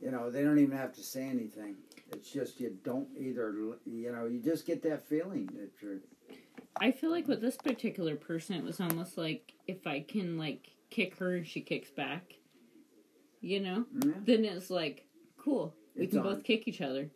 You 0.00 0.10
know, 0.10 0.28
they 0.28 0.42
don't 0.42 0.58
even 0.58 0.76
have 0.76 0.92
to 0.94 1.00
say 1.00 1.22
anything. 1.22 1.76
It's 2.10 2.28
just 2.28 2.58
you 2.58 2.76
don't 2.82 3.06
either. 3.16 3.54
You 3.86 4.10
know, 4.10 4.26
you 4.26 4.40
just 4.40 4.66
get 4.66 4.82
that 4.82 5.06
feeling 5.06 5.46
that 5.54 5.70
you're. 5.80 5.98
I 6.80 6.90
feel 6.90 7.12
like 7.12 7.28
with 7.28 7.40
this 7.40 7.56
particular 7.56 8.16
person, 8.16 8.56
it 8.56 8.64
was 8.64 8.80
almost 8.80 9.16
like 9.16 9.52
if 9.68 9.86
I 9.86 10.00
can 10.00 10.36
like 10.38 10.72
kick 10.90 11.18
her 11.18 11.36
and 11.36 11.46
she 11.46 11.60
kicks 11.60 11.90
back, 11.90 12.34
you 13.42 13.60
know, 13.60 13.84
Yeah. 14.04 14.12
then 14.24 14.44
it's 14.46 14.70
like 14.70 15.06
cool. 15.36 15.74
We 15.96 16.04
It's 16.04 16.10
can 16.14 16.20
on. 16.20 16.34
both 16.34 16.44
kick 16.44 16.66
each 16.66 16.80
other, 16.80 17.10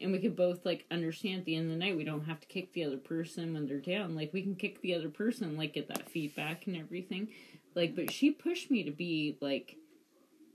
and 0.00 0.12
we 0.12 0.18
can 0.18 0.34
both 0.34 0.66
like 0.66 0.84
understand 0.90 1.38
at 1.40 1.44
the 1.46 1.54
end 1.56 1.66
of 1.66 1.78
the 1.78 1.78
night 1.84 1.96
we 1.96 2.04
don't 2.04 2.24
have 2.26 2.40
to 2.40 2.46
kick 2.48 2.72
the 2.74 2.84
other 2.84 2.98
person 2.98 3.54
when 3.54 3.66
they're 3.66 3.80
down. 3.80 4.14
Like 4.14 4.32
we 4.34 4.42
can 4.42 4.54
kick 4.56 4.80
the 4.82 4.94
other 4.94 5.08
person, 5.08 5.56
like 5.56 5.72
get 5.74 5.88
that 5.88 6.10
feedback 6.10 6.66
and 6.66 6.76
everything. 6.76 7.28
Like, 7.74 7.94
but 7.94 8.10
she 8.12 8.30
pushed 8.32 8.70
me 8.70 8.82
to 8.84 8.90
be 8.90 9.38
like 9.40 9.76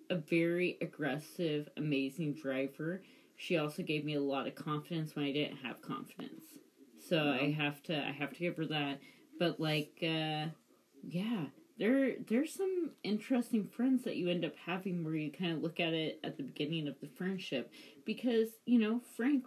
a 0.09 0.15
very 0.15 0.78
aggressive, 0.82 1.69
amazing 1.78 2.34
driver. 2.34 3.01
She 3.38 3.57
also 3.57 3.82
gave 3.82 4.03
me 4.05 4.13
a 4.15 4.21
lot 4.21 4.45
of 4.47 4.55
confidence 4.55 5.15
when 5.15 5.26
I 5.26 5.32
didn't 5.32 5.57
have 5.57 5.82
confidence. 5.82 6.43
So 7.09 7.30
I 7.41 7.51
have 7.51 7.82
to 7.84 7.97
I 7.97 8.11
have 8.11 8.34
to 8.34 8.39
give 8.39 8.57
her 8.57 8.65
that. 8.67 8.99
But 9.39 9.59
like 9.59 9.97
uh 10.03 10.47
yeah, 11.01 11.45
there 11.78 12.13
there's 12.28 12.53
some 12.53 12.91
interesting 13.03 13.67
friends 13.67 14.03
that 14.03 14.15
you 14.15 14.30
end 14.30 14.45
up 14.45 14.53
having 14.65 15.03
where 15.03 15.15
you 15.15 15.32
kind 15.32 15.53
of 15.53 15.63
look 15.63 15.80
at 15.80 15.93
it 15.93 16.19
at 16.24 16.38
the 16.38 16.43
beginning 16.43 16.88
of 16.88 16.99
the 17.01 17.07
friendship 17.07 17.71
because, 18.05 18.49
you 18.65 18.80
know, 18.80 19.01
Frank 19.15 19.45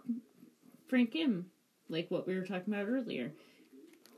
Frank 0.87 1.15
M, 1.15 1.47
like 1.89 2.09
what 2.09 2.27
we 2.27 2.35
were 2.35 2.45
talking 2.45 2.73
about 2.73 2.87
earlier. 2.87 3.31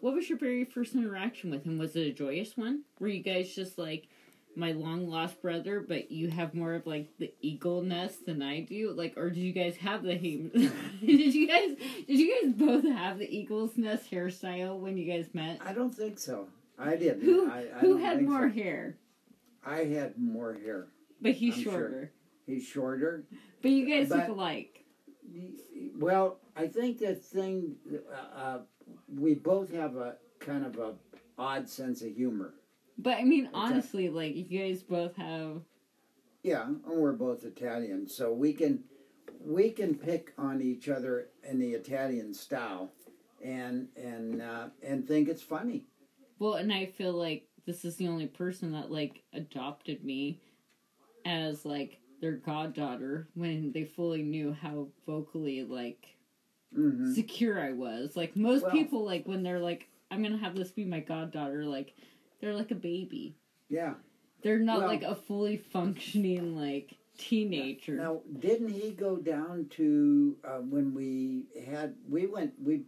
What 0.01 0.13
was 0.13 0.29
your 0.29 0.37
very 0.37 0.63
first 0.63 0.95
interaction 0.95 1.51
with 1.51 1.65
him? 1.65 1.77
Was 1.77 1.95
it 1.95 2.07
a 2.07 2.11
joyous 2.13 2.55
one? 2.55 2.83
Were 2.99 3.09
you 3.09 3.21
guys 3.21 3.53
just 3.53 3.77
like 3.77 4.07
my 4.55 4.71
long 4.71 5.07
lost 5.07 5.41
brother, 5.41 5.79
but 5.79 6.11
you 6.11 6.29
have 6.29 6.53
more 6.53 6.73
of 6.73 6.87
like 6.87 7.09
the 7.19 7.33
eagle 7.41 7.81
nest 7.81 8.25
than 8.25 8.41
I 8.41 8.61
do? 8.61 8.91
Like, 8.91 9.17
or 9.17 9.29
did 9.29 9.39
you 9.39 9.51
guys 9.51 9.75
have 9.77 10.03
the 10.03 10.17
ham- 10.17 10.51
did 11.05 11.35
you 11.35 11.47
guys 11.47 11.75
did 12.07 12.19
you 12.19 12.41
guys 12.41 12.53
both 12.53 12.85
have 12.85 13.19
the 13.19 13.29
eagle's 13.29 13.77
nest 13.77 14.09
hairstyle 14.09 14.79
when 14.79 14.97
you 14.97 15.11
guys 15.11 15.27
met? 15.33 15.59
I 15.63 15.73
don't 15.73 15.93
think 15.93 16.17
so. 16.17 16.47
I 16.79 16.95
didn't. 16.95 17.21
Who 17.23 17.49
I, 17.51 17.65
I 17.75 17.79
who 17.79 17.97
had 17.97 18.21
more 18.23 18.49
so. 18.49 18.53
hair? 18.55 18.97
I 19.65 19.83
had 19.83 20.17
more 20.17 20.53
hair. 20.53 20.87
But 21.21 21.33
he's 21.33 21.57
I'm 21.57 21.63
sure. 21.63 21.71
shorter. 21.73 22.11
He's 22.45 22.63
shorter. 22.65 23.25
But 23.61 23.71
you 23.71 23.85
guys 23.87 24.09
But- 24.09 24.19
look 24.19 24.29
alike. 24.29 24.85
Well, 25.97 26.39
I 26.55 26.67
think 26.67 26.97
the 26.99 27.13
thing, 27.13 27.75
uh, 28.11 28.39
uh, 28.39 28.59
we 29.07 29.35
both 29.35 29.71
have 29.73 29.95
a 29.95 30.15
kind 30.39 30.65
of 30.65 30.77
a 30.79 30.95
odd 31.37 31.69
sense 31.69 32.01
of 32.01 32.15
humor. 32.15 32.55
But 32.97 33.17
I 33.17 33.23
mean, 33.23 33.49
honestly, 33.53 34.09
like 34.09 34.35
you 34.35 34.59
guys 34.59 34.81
both 34.81 35.15
have. 35.17 35.61
Yeah, 36.41 36.65
and 36.65 36.81
we're 36.85 37.11
both 37.13 37.43
Italian, 37.43 38.07
so 38.07 38.33
we 38.33 38.53
can 38.53 38.83
we 39.39 39.69
can 39.69 39.93
pick 39.95 40.33
on 40.37 40.61
each 40.61 40.89
other 40.89 41.27
in 41.47 41.59
the 41.59 41.71
Italian 41.73 42.33
style, 42.33 42.91
and 43.43 43.89
and 43.95 44.41
uh, 44.41 44.69
and 44.81 45.07
think 45.07 45.29
it's 45.29 45.43
funny. 45.43 45.85
Well, 46.39 46.53
and 46.53 46.71
I 46.73 46.85
feel 46.87 47.11
like 47.13 47.47
this 47.65 47.85
is 47.85 47.97
the 47.97 48.07
only 48.07 48.27
person 48.27 48.71
that 48.71 48.89
like 48.91 49.23
adopted 49.33 50.03
me 50.03 50.39
as 51.25 51.65
like 51.65 51.99
their 52.21 52.33
goddaughter 52.33 53.27
when 53.35 53.71
they 53.71 53.83
fully 53.83 54.23
knew 54.23 54.53
how 54.53 54.87
vocally 55.05 55.63
like 55.63 56.15
hmm 56.73 57.13
secure 57.13 57.59
I 57.59 57.71
was. 57.73 58.15
Like 58.15 58.35
most 58.35 58.63
Well- 58.63 58.71
people 58.71 59.05
like 59.05 59.27
when 59.27 59.43
they're 59.43 59.59
like 59.59 59.87
I'm 60.11 60.23
going 60.23 60.33
to 60.37 60.43
have 60.43 60.55
this 60.55 60.71
be 60.71 60.85
my 60.85 61.01
goddaughter 61.01 61.65
like 61.65 61.93
they're 62.41 62.55
like 62.55 62.71
a 62.71 62.75
baby. 62.75 63.35
Yeah. 63.69 63.95
They're 64.41 64.59
not 64.59 64.79
Well- 64.79 64.87
like 64.87 65.03
a 65.03 65.15
fully 65.15 65.57
functioning 65.57 66.55
like 66.55 66.95
teenager. 67.17 67.95
Now, 67.95 68.21
didn't 68.39 68.69
he 68.69 68.91
go 68.91 69.17
down 69.17 69.67
to 69.71 70.37
uh, 70.45 70.59
when 70.59 70.93
we 70.93 71.43
had 71.69 71.95
we 72.07 72.25
went 72.27 72.53
we 72.63 72.83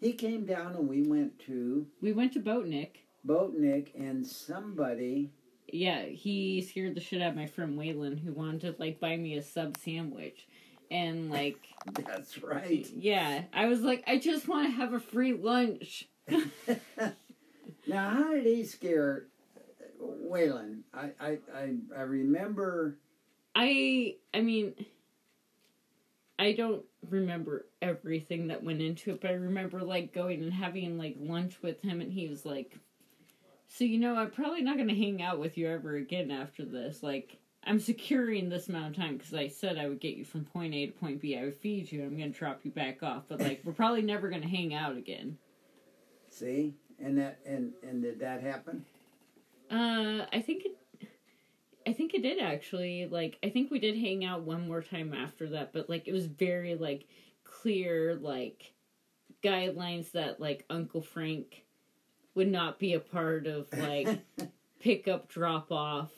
he 0.00 0.12
came 0.12 0.44
down 0.44 0.74
and 0.76 0.88
we 0.88 1.02
went 1.02 1.38
to 1.40 1.86
We 2.00 2.12
went 2.12 2.32
to 2.34 2.40
Boatnik. 2.40 2.90
Boatnik 3.26 3.88
and 3.94 4.26
somebody 4.26 5.30
Yeah, 5.72 6.02
he 6.04 6.62
scared 6.62 6.94
the 6.94 7.00
shit 7.00 7.22
out 7.22 7.30
of 7.30 7.36
my 7.36 7.46
friend 7.46 7.78
Waylon 7.78 8.18
who 8.22 8.32
wanted 8.32 8.60
to 8.62 8.74
like 8.78 9.00
buy 9.00 9.16
me 9.16 9.36
a 9.36 9.42
sub 9.42 9.76
sandwich. 9.78 10.46
And 10.90 11.30
like 11.30 11.58
that's 12.06 12.42
right. 12.42 12.86
yeah, 12.94 13.42
I 13.52 13.66
was 13.66 13.80
like 13.80 14.04
I 14.06 14.18
just 14.18 14.46
want 14.48 14.68
to 14.68 14.76
have 14.76 14.92
a 14.92 15.00
free 15.00 15.32
lunch. 15.32 16.08
now, 16.28 18.10
how 18.10 18.32
did 18.32 18.46
he 18.46 18.64
scare 18.64 19.26
Waylon? 20.00 20.80
I 20.94 21.10
I 21.20 21.38
I, 21.54 21.74
I 21.96 22.00
remember. 22.02 22.98
I 23.54 24.16
I 24.34 24.42
mean 24.42 24.74
I 26.38 26.52
don't 26.52 26.84
remember 27.08 27.66
everything 27.80 28.48
that 28.48 28.62
went 28.62 28.82
into 28.82 29.10
it, 29.12 29.20
but 29.20 29.30
I 29.30 29.34
remember 29.34 29.80
like 29.80 30.12
going 30.12 30.42
and 30.42 30.52
having 30.52 30.98
like 30.98 31.16
lunch 31.18 31.62
with 31.62 31.80
him 31.80 32.00
and 32.00 32.12
he 32.12 32.28
was 32.28 32.44
like 32.44 32.76
So 33.68 33.84
you 33.84 33.98
know, 33.98 34.16
I'm 34.16 34.30
probably 34.30 34.62
not 34.62 34.76
going 34.76 34.88
to 34.88 34.94
hang 34.94 35.22
out 35.22 35.38
with 35.38 35.56
you 35.56 35.68
ever 35.68 35.96
again 35.96 36.30
after 36.30 36.64
this. 36.64 37.02
Like 37.02 37.38
I'm 37.64 37.80
securing 37.80 38.48
this 38.48 38.68
amount 38.68 38.88
of 38.88 38.96
time 38.96 39.16
because 39.16 39.34
I 39.34 39.48
said 39.48 39.76
I 39.76 39.88
would 39.88 40.00
get 40.00 40.16
you 40.16 40.24
from 40.24 40.44
point 40.44 40.72
A 40.74 40.86
to 40.86 40.92
point 40.92 41.20
B. 41.20 41.36
I 41.36 41.44
would 41.44 41.56
feed 41.56 41.90
you. 41.90 42.04
I'm 42.04 42.16
going 42.16 42.32
to 42.32 42.38
drop 42.38 42.60
you 42.62 42.70
back 42.70 43.02
off, 43.02 43.24
but 43.28 43.40
like 43.40 43.62
we're 43.64 43.72
probably 43.72 44.02
never 44.02 44.28
going 44.28 44.42
to 44.42 44.48
hang 44.48 44.72
out 44.72 44.96
again. 44.96 45.36
See, 46.28 46.74
and 47.02 47.18
that 47.18 47.38
and 47.44 47.72
and 47.82 48.02
did 48.02 48.20
that 48.20 48.42
happen? 48.42 48.84
Uh, 49.70 50.26
I 50.32 50.42
think 50.46 50.64
it. 50.64 50.76
I 52.06 52.08
think 52.08 52.24
it 52.24 52.28
did 52.28 52.40
actually. 52.40 53.08
Like, 53.10 53.36
I 53.42 53.48
think 53.48 53.72
we 53.72 53.80
did 53.80 53.98
hang 53.98 54.24
out 54.24 54.42
one 54.42 54.68
more 54.68 54.80
time 54.80 55.12
after 55.12 55.48
that, 55.50 55.72
but 55.72 55.90
like 55.90 56.06
it 56.06 56.12
was 56.12 56.26
very 56.26 56.76
like 56.76 57.08
clear 57.42 58.14
like 58.14 58.72
guidelines 59.42 60.12
that 60.12 60.38
like 60.38 60.64
Uncle 60.70 61.00
Frank 61.00 61.64
would 62.36 62.46
not 62.46 62.78
be 62.78 62.94
a 62.94 63.00
part 63.00 63.48
of 63.48 63.66
like 63.72 64.20
pick 64.80 65.08
up 65.08 65.28
drop 65.28 65.72
off. 65.72 66.12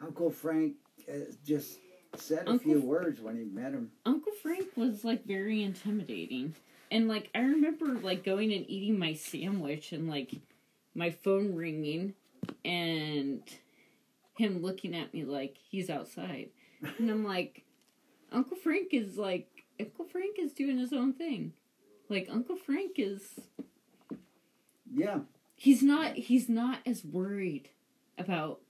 Uncle 0.00 0.30
Frank 0.30 0.74
uh, 1.10 1.32
just 1.44 1.80
said 2.14 2.46
a 2.46 2.56
few 2.56 2.80
words 2.80 3.20
when 3.20 3.36
he 3.36 3.42
met 3.42 3.72
him. 3.72 3.90
Uncle 4.06 4.32
Frank 4.40 4.68
was 4.76 5.04
like 5.04 5.24
very 5.26 5.64
intimidating. 5.64 6.54
And 6.92 7.08
like 7.08 7.28
I 7.34 7.40
remember 7.40 7.86
like 7.86 8.22
going 8.22 8.52
and 8.52 8.70
eating 8.70 9.00
my 9.00 9.14
sandwich 9.14 9.90
and 9.90 10.08
like 10.08 10.30
my 10.94 11.10
phone 11.10 11.56
ringing 11.56 12.14
and 12.64 13.42
him 14.36 14.62
looking 14.62 14.94
at 14.94 15.12
me 15.12 15.24
like 15.24 15.56
he's 15.70 15.90
outside. 15.90 16.50
And 16.98 17.10
I'm 17.10 17.24
like 17.24 17.64
Uncle 18.32 18.56
Frank 18.56 18.88
is 18.92 19.16
like 19.18 19.48
Uncle 19.80 20.04
Frank 20.06 20.36
is 20.38 20.52
doing 20.52 20.78
his 20.78 20.92
own 20.92 21.12
thing. 21.12 21.52
Like 22.08 22.28
Uncle 22.30 22.56
Frank 22.56 22.92
is 22.98 23.22
Yeah, 24.92 25.20
he's 25.56 25.82
not 25.82 26.14
he's 26.14 26.48
not 26.48 26.78
as 26.86 27.04
worried 27.04 27.70
about 28.18 28.60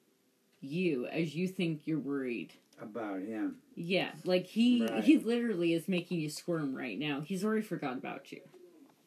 you 0.60 1.06
as 1.06 1.34
you 1.34 1.48
think 1.48 1.86
you're 1.86 1.98
worried. 1.98 2.52
about 2.80 3.20
him. 3.22 3.56
Yeah, 3.74 4.10
like 4.24 4.46
he 4.46 4.86
Right. 4.86 5.02
he 5.04 5.18
literally 5.18 5.72
is 5.74 5.88
making 5.88 6.20
you 6.20 6.28
squirm 6.30 6.74
right 6.74 6.98
now. 6.98 7.20
He's 7.20 7.44
already 7.44 7.62
forgot 7.62 7.96
about 7.96 8.30
you. 8.32 8.40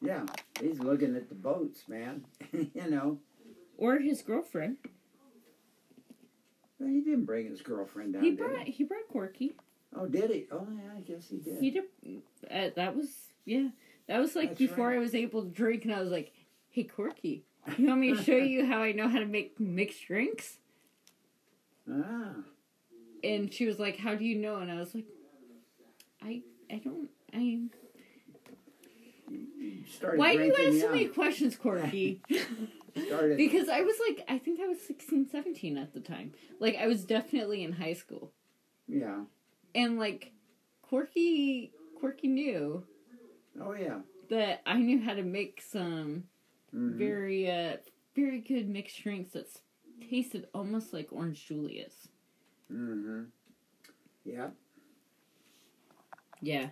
Yeah, 0.02 0.26
he's 0.62 0.80
looking 0.80 1.16
at 1.16 1.30
the 1.30 1.36
boats, 1.36 1.88
man. 1.88 2.26
you 2.52 2.90
know, 2.90 3.20
Or 3.78 4.00
his 4.00 4.22
girlfriend. 4.22 4.78
He 6.80 7.02
didn't 7.02 7.26
bring 7.26 7.48
his 7.48 7.62
girlfriend 7.62 8.14
down. 8.14 8.24
He 8.24 8.32
brought 8.32 8.68
he 8.68 8.84
brought 8.84 9.08
Corky. 9.12 9.56
Oh, 9.96 10.08
did 10.08 10.30
he? 10.30 10.46
Oh, 10.52 10.68
yeah, 10.76 10.92
I 10.98 11.00
guess 11.02 11.30
he 11.30 11.38
did. 11.38 11.60
He 11.60 11.72
did. 11.72 11.84
Uh, 12.52 12.70
that 12.76 12.96
was 12.96 13.10
yeah. 13.46 13.70
That 14.08 14.20
was 14.20 14.36
like 14.36 14.50
That's 14.50 14.60
before 14.60 14.90
right. 14.90 14.98
I 14.98 15.00
was 15.00 15.16
able 15.16 15.44
to 15.44 15.50
drink, 15.50 15.86
and 15.86 15.94
I 15.94 16.00
was 16.02 16.12
like, 16.12 16.34
"Hey, 16.70 16.84
Corky, 16.84 17.44
you 17.78 17.88
want 17.88 18.02
me 18.02 18.14
to 18.16 18.24
show 18.24 18.36
you 18.36 18.66
how 18.66 18.82
I 18.84 18.92
know 18.92 19.08
how 19.08 19.20
to 19.20 19.26
make 19.26 19.60
mixed 19.60 20.06
drinks?" 20.08 20.60
Ah, 21.88 22.34
And 23.24 23.54
she 23.54 23.68
was 23.68 23.78
like, 23.80 23.98
"How 23.98 24.16
do 24.16 24.26
you 24.26 24.36
know?" 24.38 24.58
And 24.58 24.72
I 24.72 24.80
was 24.80 24.96
like, 24.96 25.06
"I 26.22 26.42
I 26.72 26.78
don't 26.84 27.10
I." 27.34 27.60
started 29.98 30.20
Why 30.20 30.36
do 30.36 30.44
you 30.44 30.54
ask 30.68 30.80
so 30.80 30.90
many 30.90 31.06
questions, 31.08 31.56
Corky? 31.56 32.22
Started. 33.08 33.36
because 33.38 33.68
I 33.68 33.82
was 33.82 33.96
like, 34.08 34.24
I 34.30 34.38
think 34.38 34.62
I 34.62 34.68
was 34.68 34.80
16, 34.82 35.28
17 35.30 35.78
at 35.78 35.94
the 35.94 36.00
time. 36.00 36.32
Like, 36.62 36.78
I 36.78 36.88
was 36.88 37.04
definitely 37.04 37.64
in 37.64 37.74
high 37.74 37.94
school. 37.94 38.32
yeah. 38.88 39.24
And, 39.74 40.00
like, 40.00 40.32
Corky, 40.82 41.72
Corky 42.00 42.28
knew 42.30 42.86
Oh, 43.62 43.74
yeah. 43.74 44.00
that 44.30 44.62
I 44.66 44.78
knew 44.78 45.02
how 45.02 45.14
to 45.14 45.24
make 45.24 45.62
some 45.62 46.24
Mhm. 46.74 46.94
very, 46.98 47.52
uh, 47.52 47.78
very 48.16 48.40
good 48.40 48.70
mixed 48.70 49.02
drinks 49.04 49.32
that 49.34 49.48
tasted 50.10 50.48
almost 50.54 50.94
like 50.94 51.12
Orange 51.12 51.46
Julius. 51.46 52.08
Mm-hmm. 52.72 53.24
Yeah. 54.24 54.50
Yeah. 56.42 56.70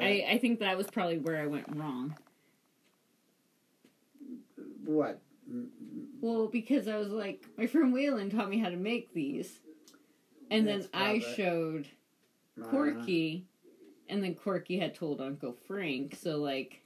I, 0.00 0.26
I 0.32 0.38
think 0.38 0.60
that 0.60 0.76
was 0.76 0.86
probably 0.88 1.18
where 1.18 1.40
I 1.40 1.46
went 1.46 1.66
wrong. 1.76 2.16
what? 4.84 5.20
Well, 6.20 6.46
because 6.48 6.88
I 6.88 6.96
was 6.96 7.08
like, 7.08 7.44
my 7.56 7.66
friend 7.66 7.94
Waylon 7.94 8.30
taught 8.30 8.48
me 8.48 8.58
how 8.58 8.70
to 8.70 8.76
make 8.76 9.12
these. 9.12 9.60
And 10.50 10.66
then 10.66 10.86
I 10.92 11.20
probably- 11.20 11.34
showed 11.34 11.88
uh, 12.60 12.66
Corky, 12.68 13.46
and 14.08 14.22
then 14.22 14.34
Corky 14.34 14.78
had 14.78 14.94
told 14.94 15.20
Uncle 15.20 15.54
Frank, 15.66 16.16
so 16.16 16.36
like 16.38 16.80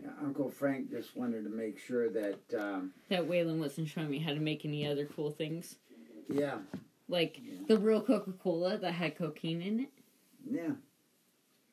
yeah, 0.00 0.10
Uncle 0.22 0.48
Frank 0.48 0.90
just 0.90 1.16
wanted 1.16 1.42
to 1.44 1.50
make 1.50 1.78
sure 1.78 2.08
that, 2.10 2.38
um, 2.56 2.92
that 3.08 3.28
Waylon 3.28 3.58
wasn't 3.58 3.88
showing 3.88 4.08
me 4.08 4.20
how 4.20 4.32
to 4.32 4.38
make 4.40 4.64
any 4.64 4.86
other 4.86 5.04
cool 5.04 5.30
things, 5.32 5.76
yeah, 6.32 6.58
like 7.08 7.40
the 7.66 7.76
real 7.76 8.00
Coca 8.00 8.32
Cola 8.32 8.78
that 8.78 8.92
had 8.92 9.16
cocaine 9.18 9.60
in 9.60 9.80
it. 9.80 9.88
yeah. 10.48 10.70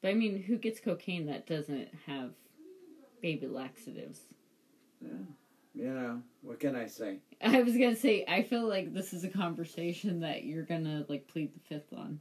But 0.02 0.10
I 0.10 0.14
mean, 0.14 0.42
who 0.44 0.58
gets 0.58 0.80
cocaine 0.80 1.26
that 1.28 1.48
doesn't 1.48 1.90
have 2.06 2.32
baby 3.22 3.48
laxatives? 3.48 4.20
Yeah. 5.02 5.26
You 5.74 5.94
know, 5.94 6.22
what 6.42 6.60
can 6.60 6.76
I 6.76 6.88
say? 6.88 7.20
I 7.42 7.62
was 7.62 7.74
gonna 7.74 7.96
say, 7.96 8.26
I 8.28 8.44
feel 8.44 8.68
like 8.68 8.94
this 8.94 9.14
is 9.14 9.24
a 9.24 9.30
conversation 9.30 10.22
that 10.22 10.44
you're 10.44 10.64
gonna 10.64 11.06
like 11.08 11.28
plead 11.28 11.54
the 11.54 11.60
fifth 11.68 11.94
on. 11.94 12.20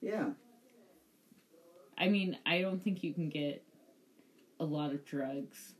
Yeah. 0.00 0.30
I 1.98 2.08
mean, 2.08 2.38
I 2.44 2.60
don't 2.60 2.82
think 2.82 3.02
you 3.02 3.14
can 3.14 3.30
get 3.30 3.62
a 4.60 4.64
lot 4.64 4.92
of 4.92 5.04
drugs 5.06 5.72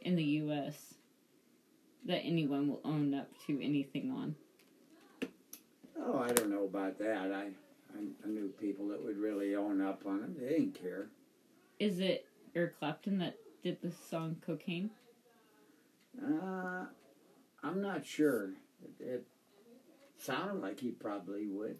in 0.00 0.16
the 0.16 0.24
U.S. 0.24 0.94
that 2.06 2.20
anyone 2.20 2.68
will 2.68 2.80
own 2.84 3.14
up 3.14 3.28
to 3.46 3.62
anything 3.62 4.10
on. 4.10 4.34
Oh, 6.02 6.18
I 6.18 6.32
don't 6.32 6.50
know 6.50 6.64
about 6.64 6.98
that. 6.98 7.30
I, 7.30 7.48
I, 7.96 8.26
I 8.26 8.28
knew 8.28 8.48
people 8.60 8.88
that 8.88 9.02
would 9.02 9.16
really 9.16 9.54
own 9.54 9.80
up 9.80 10.02
on 10.06 10.22
it. 10.22 10.38
They 10.40 10.48
didn't 10.58 10.74
care. 10.74 11.08
Is 11.78 12.00
it 12.00 12.26
Eric 12.54 12.78
Clapton 12.78 13.18
that 13.18 13.36
did 13.62 13.80
the 13.82 13.90
song 13.90 14.36
Cocaine? 14.44 14.90
Uh, 16.22 16.86
I'm 17.62 17.80
not 17.80 18.04
sure. 18.04 18.52
It, 18.82 19.04
it 19.04 19.24
sounded 20.16 20.60
like 20.60 20.80
he 20.80 20.90
probably 20.90 21.46
would. 21.46 21.76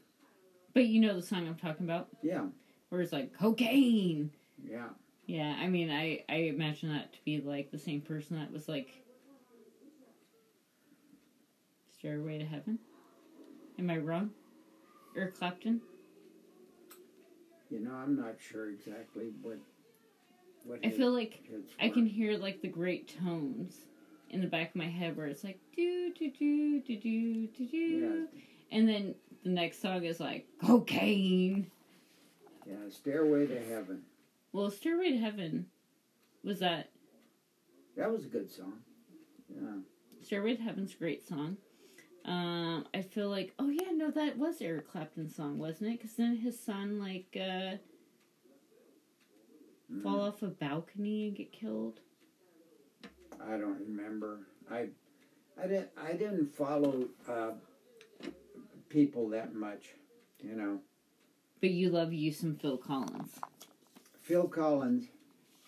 But 0.72 0.86
you 0.86 1.00
know 1.00 1.14
the 1.14 1.22
song 1.22 1.46
I'm 1.48 1.56
talking 1.56 1.84
about? 1.84 2.08
Yeah, 2.22 2.46
Where 2.88 3.00
it's 3.00 3.12
like, 3.12 3.32
cocaine! 3.32 4.30
yeah. 4.68 4.88
Yeah, 5.26 5.56
I 5.60 5.68
mean, 5.68 5.90
I, 5.90 6.24
I 6.28 6.34
imagine 6.36 6.90
that 6.90 7.12
to 7.12 7.18
be 7.24 7.40
like 7.40 7.70
the 7.70 7.78
same 7.78 8.00
person 8.00 8.36
that 8.36 8.52
was 8.52 8.68
like, 8.68 9.02
Stairway 11.92 12.38
to 12.38 12.44
Heaven? 12.44 12.78
Am 13.78 13.90
I 13.90 13.98
wrong? 13.98 14.30
Eric 15.16 15.34
Clapton? 15.34 15.80
You 17.70 17.80
know, 17.80 17.92
I'm 17.92 18.16
not 18.16 18.34
sure 18.38 18.70
exactly 18.70 19.30
what. 19.42 19.58
What 20.64 20.80
I 20.84 20.88
his 20.88 20.96
feel 20.98 21.12
like 21.12 21.40
I 21.80 21.88
can 21.88 22.04
hear 22.04 22.36
like 22.36 22.60
the 22.60 22.68
great 22.68 23.16
tones 23.18 23.76
in 24.28 24.42
the 24.42 24.46
back 24.46 24.70
of 24.70 24.76
my 24.76 24.88
head 24.88 25.16
where 25.16 25.26
it's 25.26 25.42
like 25.42 25.58
do 25.74 26.12
do 26.12 26.30
do 26.30 26.82
do 26.82 26.98
do 26.98 27.46
do 27.46 27.66
do, 27.66 27.76
Yeah, 27.78 28.26
and 28.76 28.86
then 28.86 29.14
the 29.42 29.48
next 29.48 29.80
song 29.80 30.04
is 30.04 30.20
like 30.20 30.46
cocaine. 30.62 31.70
yeah. 32.66 32.74
Stairway 32.90 33.46
to 33.46 33.58
Heaven. 33.58 34.02
Well, 34.52 34.70
Stairway 34.70 35.12
to 35.12 35.18
Heaven 35.18 35.66
was 36.44 36.58
that 36.58 36.90
That 37.96 38.10
was 38.12 38.24
a 38.26 38.28
good 38.28 38.50
song. 38.50 38.74
Yeah. 39.48 39.78
Stairway 40.20 40.56
to 40.56 40.62
Heaven's 40.62 40.92
a 40.94 40.98
great 40.98 41.26
song. 41.26 41.56
Um, 42.24 42.86
I 42.94 43.02
feel 43.02 43.28
like, 43.30 43.54
oh 43.58 43.68
yeah, 43.68 43.90
no, 43.92 44.10
that 44.10 44.36
was 44.36 44.60
Eric 44.60 44.90
Clapton's 44.90 45.34
song, 45.34 45.58
wasn't 45.58 45.90
it? 45.90 45.98
Because 45.98 46.16
then 46.16 46.36
his 46.36 46.58
son 46.58 46.98
like 47.00 47.36
uh, 47.36 47.76
Mm, 49.92 50.02
fall 50.04 50.20
off 50.20 50.42
a 50.42 50.46
balcony 50.46 51.26
and 51.28 51.36
get 51.36 51.50
killed. 51.52 51.98
I 53.44 53.56
don't 53.56 53.80
remember. 53.80 54.40
I, 54.70 54.86
I 55.60 55.66
didn't. 55.66 55.88
I 56.00 56.12
didn't 56.12 56.54
follow 56.54 57.08
uh, 57.28 57.52
people 58.88 59.28
that 59.30 59.52
much. 59.54 59.94
You 60.40 60.54
know, 60.54 60.78
But 61.60 61.70
you 61.70 61.90
love 61.90 62.12
you 62.12 62.32
some 62.32 62.54
Phil 62.54 62.76
Collins. 62.76 63.32
Phil 64.20 64.46
Collins. 64.46 65.06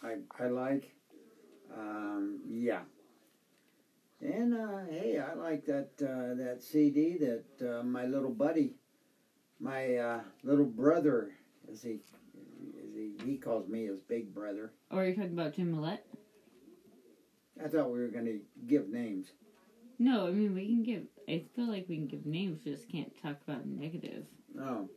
I 0.05 0.19
I 0.39 0.47
like. 0.47 0.95
Um, 1.77 2.41
yeah. 2.49 2.83
And 4.23 4.55
uh, 4.55 4.85
hey, 4.89 5.19
I 5.19 5.35
like 5.35 5.67
that 5.67 5.91
uh, 6.01 6.35
that 6.41 6.63
CD 6.63 7.19
that 7.19 7.79
uh, 7.79 7.83
my 7.83 8.07
little 8.07 8.31
buddy, 8.31 8.75
my 9.59 9.97
uh, 9.97 10.21
little 10.45 10.65
brother, 10.65 11.33
as 11.71 11.83
he, 11.83 11.99
as 12.81 12.95
he 12.95 13.15
he 13.25 13.37
calls 13.37 13.69
me 13.69 13.87
his 13.87 13.99
big 13.99 14.33
brother. 14.33 14.73
Or 14.93 15.03
are 15.03 15.09
you 15.09 15.17
talking 15.17 15.33
about 15.33 15.55
Jim 15.55 15.75
Millette? 15.75 16.05
I 17.63 17.67
thought 17.67 17.91
we 17.91 17.99
were 17.99 18.09
going 18.09 18.27
to 18.27 18.41
give 18.67 18.89
names. 18.89 19.27
No, 19.99 20.29
I 20.29 20.31
mean 20.31 20.55
we 20.55 20.67
can 20.67 20.85
give. 20.85 21.03
I 21.29 21.43
feel 21.57 21.67
like 21.69 21.89
we 21.89 21.97
can 21.97 22.07
give 22.07 22.25
names, 22.25 22.63
just 22.63 22.89
can't 22.89 23.13
talk 23.21 23.39
about 23.47 23.67
negative. 23.67 24.27
Oh, 24.57 24.89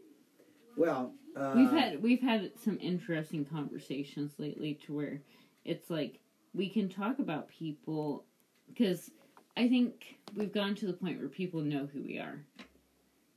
well, 0.78 1.14
uh, 1.36 1.54
we've 1.56 1.72
had 1.72 2.04
we've 2.04 2.22
had 2.22 2.52
some 2.64 2.78
interesting 2.80 3.44
conversations 3.44 4.34
lately 4.38 4.76
to 4.86 4.94
where 4.94 5.22
it's 5.64 5.90
like 5.90 6.20
we 6.54 6.70
can 6.70 6.90
talk 6.90 7.18
about 7.18 7.50
people 7.50 8.26
because 8.68 9.12
I 9.58 9.68
think 9.68 10.18
we've 10.36 10.54
gone 10.54 10.76
to 10.76 10.86
the 10.86 10.94
point 10.94 11.20
where 11.20 11.30
people 11.30 11.62
know 11.62 11.88
who 11.92 12.02
we 12.02 12.18
are. 12.20 12.40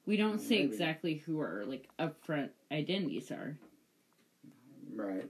We 0.07 0.17
don't 0.17 0.41
say 0.41 0.61
Maybe. 0.61 0.73
exactly 0.73 1.15
who 1.15 1.39
our 1.41 1.65
like 1.67 1.89
upfront 1.99 2.51
identities 2.73 3.31
are, 3.31 3.59
right. 4.95 5.29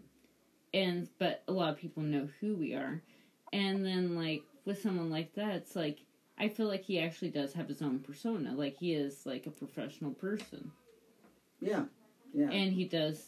and 0.73 1.09
but 1.19 1.43
a 1.49 1.53
lot 1.53 1.71
of 1.71 1.79
people 1.79 2.03
know 2.05 2.29
who 2.41 2.55
we 2.55 2.75
are, 2.75 3.03
and 3.53 3.85
then 3.85 4.15
like 4.15 4.43
with 4.65 4.81
someone 4.81 5.11
like 5.11 5.35
that, 5.35 5.55
it's 5.57 5.75
like 5.75 5.99
I 6.39 6.49
feel 6.49 6.69
like 6.69 6.85
he 6.85 7.01
actually 7.01 7.31
does 7.31 7.53
have 7.55 7.69
his 7.69 7.83
own 7.83 7.99
persona. 7.99 8.53
Like 8.55 8.77
he 8.77 8.95
is 8.95 9.27
like 9.27 9.47
a 9.47 9.51
professional 9.51 10.13
person. 10.13 10.71
Yeah, 11.61 11.85
yeah. 12.33 12.51
and 12.51 12.73
he 12.73 12.85
does 12.85 13.21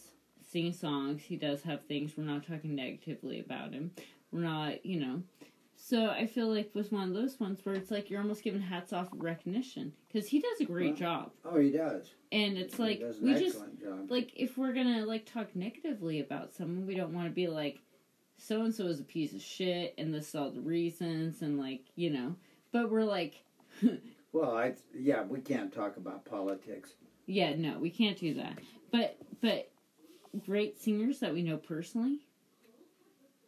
sing 0.49 0.71
songs. 0.71 1.21
He 1.21 1.35
does 1.35 1.63
have 1.63 1.83
things. 1.83 2.13
We're 2.15 2.23
not 2.23 2.47
talking 2.47 2.75
negatively 2.75 3.39
about 3.41 3.73
him. 3.73 3.91
We're 4.31 4.41
not, 4.41 4.85
you 4.85 4.99
know. 5.01 5.23
So 5.83 6.09
I 6.11 6.27
feel 6.27 6.47
like 6.47 6.75
was 6.75 6.91
one 6.91 7.07
of 7.09 7.15
those 7.15 7.39
ones 7.39 7.59
where 7.63 7.73
it's 7.73 7.89
like 7.89 8.09
you're 8.11 8.21
almost 8.21 8.43
giving 8.43 8.61
hats 8.61 8.93
off 8.93 9.07
recognition 9.13 9.93
because 10.07 10.27
he 10.27 10.39
does 10.39 10.61
a 10.61 10.65
great 10.65 10.91
Well, 10.91 10.95
job, 10.95 11.31
oh, 11.43 11.59
he 11.59 11.71
does. 11.71 12.07
and 12.31 12.55
it's 12.55 12.77
he 12.77 12.83
like 12.83 13.03
we 13.19 13.33
just 13.33 13.57
job. 13.81 14.09
like 14.11 14.31
if 14.35 14.59
we're 14.59 14.73
gonna 14.73 15.03
like 15.07 15.25
talk 15.25 15.55
negatively 15.55 16.19
about 16.19 16.53
someone, 16.53 16.85
we 16.85 16.93
don't 16.93 17.13
want 17.13 17.27
to 17.27 17.33
be 17.33 17.47
like 17.47 17.79
so 18.37 18.61
and 18.61 18.73
so 18.75 18.85
is 18.85 18.99
a 18.99 19.03
piece 19.03 19.33
of 19.33 19.41
shit, 19.41 19.95
and 19.97 20.13
this 20.13 20.29
is 20.29 20.35
all 20.35 20.51
the 20.51 20.61
reasons, 20.61 21.41
and 21.41 21.59
like 21.59 21.81
you 21.95 22.11
know. 22.11 22.35
But 22.71 22.91
we're 22.91 23.03
like, 23.03 23.43
Well, 24.33 24.55
I 24.55 24.75
yeah, 24.95 25.23
we 25.23 25.39
can't 25.41 25.73
talk 25.73 25.97
about 25.97 26.25
politics. 26.25 26.91
yeah, 27.25 27.55
no, 27.55 27.79
we 27.79 27.89
can't 27.89 28.19
do 28.19 28.35
that. 28.35 28.59
But 28.91 29.17
but 29.41 29.71
great 30.45 30.79
singers 30.79 31.19
that 31.21 31.33
we 31.33 31.41
know 31.41 31.57
personally, 31.57 32.19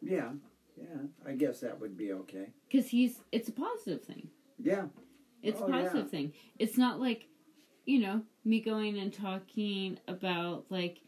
Yeah, 0.02 0.30
yeah. 0.76 0.86
I 1.26 1.32
guess 1.32 1.60
that 1.60 1.80
would 1.80 1.96
be 1.96 2.12
okay. 2.12 2.46
because 2.70 2.88
he's 2.88 3.20
it's 3.32 3.48
a 3.48 3.52
positive 3.52 4.02
thing. 4.02 4.28
Yeah, 4.58 4.86
It's 5.42 5.60
Oh, 5.60 5.66
a 5.66 5.70
positive 5.70 6.04
yeah. 6.06 6.10
thing. 6.10 6.32
It's 6.58 6.78
not 6.78 7.00
like, 7.00 7.26
you 7.86 7.98
know, 8.00 8.22
me 8.44 8.60
going 8.60 8.98
and 8.98 9.12
talking 9.12 9.98
about 10.08 10.64
like 10.70 11.00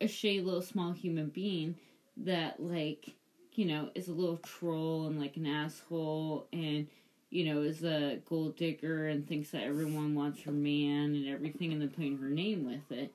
a 0.00 0.06
shay 0.06 0.40
little 0.40 0.62
small 0.62 0.92
human 0.92 1.28
being 1.28 1.76
that 2.18 2.60
like, 2.60 3.14
you 3.54 3.64
know, 3.66 3.90
is 3.94 4.08
a 4.08 4.12
little 4.12 4.38
troll 4.38 5.06
and 5.06 5.20
like 5.20 5.36
an 5.36 5.46
asshole 5.46 6.46
and 6.52 6.86
you 7.30 7.46
know, 7.46 7.62
is 7.62 7.82
a 7.82 8.18
gold 8.28 8.56
digger 8.56 9.08
and 9.08 9.26
thinks 9.26 9.50
that 9.50 9.62
everyone 9.62 10.14
wants 10.14 10.42
her 10.42 10.52
man 10.52 11.14
and 11.14 11.26
everything 11.26 11.72
and 11.72 11.80
then 11.80 11.88
putting 11.88 12.18
her 12.18 12.28
name 12.28 12.66
with 12.66 12.96
it. 12.98 13.10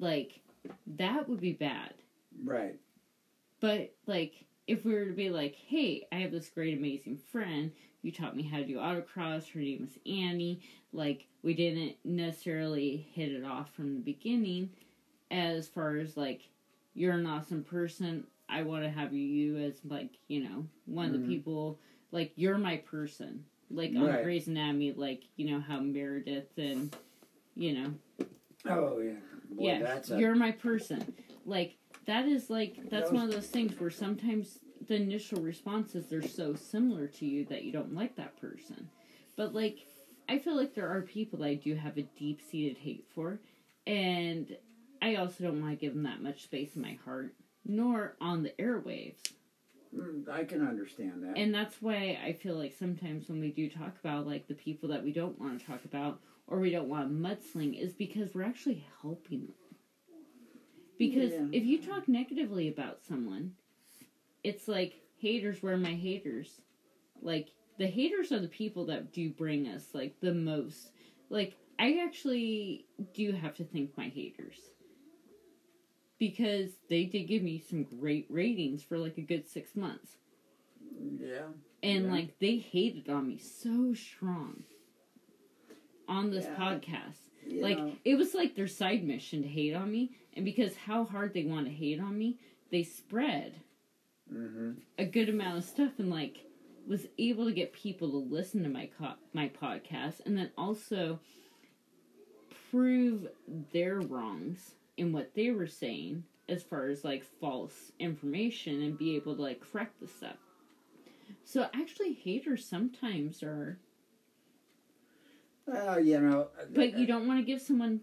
Like, 0.00 0.40
that 0.98 1.28
would 1.28 1.40
be 1.40 1.52
bad. 1.52 1.94
right. 2.44 2.74
But 3.60 3.94
like, 4.06 4.34
if 4.68 4.84
we 4.84 4.94
were 4.94 5.06
to 5.06 5.12
be 5.12 5.30
like, 5.30 5.54
"Hey, 5.56 6.06
I 6.12 6.16
have 6.16 6.30
this 6.30 6.48
great, 6.50 6.76
amazing 6.78 7.16
friend. 7.16 7.72
You 8.02 8.12
taught 8.12 8.36
me 8.36 8.44
how 8.44 8.58
to 8.58 8.64
do 8.66 8.76
autocross. 8.76 9.50
Her 9.50 9.60
name 9.60 9.88
is 9.90 9.98
Annie." 10.06 10.60
Like, 10.92 11.26
we 11.42 11.54
didn't 11.54 11.96
necessarily 12.04 12.96
hit 13.14 13.32
it 13.32 13.44
off 13.44 13.74
from 13.74 13.94
the 13.94 14.00
beginning. 14.00 14.70
As 15.30 15.66
far 15.68 15.96
as 15.96 16.16
like, 16.16 16.42
you're 16.94 17.14
an 17.14 17.26
awesome 17.26 17.64
person. 17.64 18.26
I 18.48 18.62
want 18.62 18.84
to 18.84 18.90
have 18.90 19.12
you 19.12 19.56
as 19.58 19.84
like, 19.84 20.18
you 20.28 20.44
know, 20.44 20.66
one 20.86 21.06
of 21.06 21.12
Mhm. 21.12 21.22
the 21.26 21.26
people. 21.34 21.80
Like, 22.12 22.32
you're 22.36 22.56
my 22.58 22.78
person. 22.78 23.44
Like 23.70 23.94
on 23.96 24.06
Right. 24.06 24.22
Grey's 24.22 24.48
Anatomy, 24.48 24.92
like 24.92 25.24
you 25.36 25.50
know 25.50 25.60
how 25.60 25.80
Meredith 25.80 26.56
and 26.56 26.94
you 27.54 27.72
know 27.74 27.94
Oh 28.64 28.98
yeah. 29.00 29.12
Boy, 29.50 29.64
yeah, 29.64 30.00
a 30.10 30.18
you're 30.18 30.34
my 30.34 30.52
person. 30.52 31.14
Like 31.44 31.76
that 32.08 32.26
is 32.26 32.48
like 32.48 32.88
that's 32.90 33.10
Those- 33.10 33.16
one 33.18 33.24
of 33.26 33.32
those 33.32 33.48
things 33.48 33.78
where 33.78 33.90
sometimes 33.90 34.58
the 34.86 34.96
initial 34.96 35.42
responses 35.42 36.06
they're 36.06 36.22
so 36.22 36.54
similar 36.54 37.06
to 37.06 37.26
you 37.26 37.44
that 37.46 37.64
you 37.64 37.70
don't 37.70 37.94
like 37.94 38.16
that 38.16 38.40
person. 38.40 38.88
But 39.36 39.54
like 39.54 39.86
I 40.28 40.38
feel 40.38 40.56
like 40.56 40.74
there 40.74 40.88
are 40.88 41.02
people 41.02 41.40
that 41.40 41.48
I 41.48 41.54
do 41.54 41.74
have 41.74 41.98
a 41.98 42.02
deep 42.02 42.40
seated 42.40 42.78
hate 42.78 43.06
for, 43.14 43.38
and 43.86 44.56
I 45.00 45.16
also 45.16 45.44
don't 45.44 45.60
want 45.60 45.78
to 45.78 45.86
give 45.86 45.94
them 45.94 46.02
that 46.04 46.22
much 46.22 46.42
space 46.44 46.76
in 46.76 46.82
my 46.82 46.98
heart, 47.04 47.34
nor 47.64 48.16
on 48.20 48.42
the 48.42 48.52
airwaves. 48.58 49.20
Mm, 49.94 50.28
I 50.28 50.44
can 50.44 50.66
understand 50.66 51.22
that. 51.22 51.38
And 51.38 51.54
that's 51.54 51.80
why 51.80 52.18
I 52.24 52.32
feel 52.32 52.56
like 52.56 52.74
sometimes 52.78 53.28
when 53.28 53.40
we 53.40 53.50
do 53.50 53.68
talk 53.70 53.94
about 54.02 54.26
like 54.26 54.48
the 54.48 54.54
people 54.54 54.88
that 54.90 55.04
we 55.04 55.12
don't 55.12 55.38
want 55.38 55.60
to 55.60 55.66
talk 55.66 55.84
about 55.84 56.20
or 56.46 56.58
we 56.58 56.70
don't 56.70 56.88
want 56.88 57.08
to 57.08 57.14
mudsling 57.14 57.78
is 57.78 57.92
because 57.92 58.34
we're 58.34 58.42
actually 58.42 58.86
helping 59.02 59.46
them. 59.46 59.67
Because 60.98 61.32
Yeah. 61.32 61.48
if 61.52 61.64
you 61.64 61.80
talk 61.80 62.08
negatively 62.08 62.68
about 62.68 63.02
someone, 63.04 63.54
it's 64.42 64.68
like 64.68 65.00
haters 65.18 65.62
were 65.62 65.76
my 65.76 65.94
haters. 65.94 66.60
Like 67.22 67.52
the 67.78 67.86
haters 67.86 68.32
are 68.32 68.40
the 68.40 68.48
people 68.48 68.86
that 68.86 69.12
do 69.12 69.30
bring 69.30 69.68
us 69.68 69.94
like 69.94 70.20
the 70.20 70.34
most. 70.34 70.90
Like 71.30 71.56
I 71.78 71.98
actually 71.98 72.86
do 73.14 73.32
have 73.32 73.54
to 73.54 73.64
thank 73.64 73.96
my 73.96 74.08
haters. 74.08 74.70
Because 76.18 76.72
they 76.88 77.04
did 77.04 77.28
give 77.28 77.42
me 77.42 77.58
some 77.60 77.84
great 77.84 78.26
ratings 78.28 78.82
for 78.82 78.98
like 78.98 79.18
a 79.18 79.22
good 79.22 79.46
six 79.46 79.76
months 79.76 80.18
yeah. 81.20 81.46
and 81.82 82.06
Yeah. 82.06 82.10
like 82.10 82.38
they 82.40 82.56
hated 82.58 83.08
on 83.08 83.28
me 83.28 83.38
so 83.38 83.94
strong 83.94 84.64
on 86.08 86.30
this 86.30 86.46
Yeah. 86.46 86.56
podcast 86.56 87.27
You 87.48 87.62
like 87.62 87.78
know, 87.78 87.92
it 88.04 88.16
was 88.16 88.34
like 88.34 88.54
their 88.54 88.66
side 88.66 89.04
mission 89.04 89.42
to 89.42 89.48
hate 89.48 89.74
on 89.74 89.90
me 89.90 90.12
and 90.34 90.44
because 90.44 90.76
how 90.76 91.04
hard 91.04 91.32
they 91.34 91.44
want 91.44 91.66
to 91.66 91.72
hate 91.72 92.00
on 92.00 92.16
me 92.16 92.36
they 92.70 92.82
spread 92.82 93.54
mhm. 94.32 94.76
a 94.98 95.04
good 95.04 95.28
amount 95.28 95.58
of 95.58 95.64
stuff 95.64 95.92
and 95.98 96.10
like 96.10 96.44
was 96.86 97.06
able 97.18 97.44
to 97.46 97.52
get 97.52 97.72
people 97.72 98.10
to 98.10 98.16
listen 98.16 98.62
to 98.62 98.68
my 98.68 98.88
co- 98.98 99.14
my 99.32 99.48
podcast 99.48 100.24
and 100.26 100.36
then 100.36 100.50
also 100.56 101.18
prove 102.70 103.28
their 103.72 104.00
wrongs 104.00 104.72
in 104.96 105.12
what 105.12 105.34
they 105.34 105.50
were 105.50 105.66
saying 105.66 106.24
as 106.48 106.62
far 106.62 106.86
as 106.86 107.04
like 107.04 107.24
false 107.40 107.92
information 107.98 108.82
and 108.82 108.98
be 108.98 109.16
able 109.16 109.36
to 109.36 109.42
like 109.42 109.60
correct 109.60 110.00
the 110.00 110.06
stuff. 110.06 110.36
So 111.44 111.68
actually 111.74 112.14
haters 112.14 112.64
sometimes 112.64 113.42
are 113.42 113.78
Well, 115.68 116.00
you 116.00 116.18
know, 116.20 116.48
but 116.74 116.96
you 116.98 117.06
don't 117.06 117.26
want 117.28 117.40
to 117.40 117.44
give 117.44 117.60
someone 117.60 118.00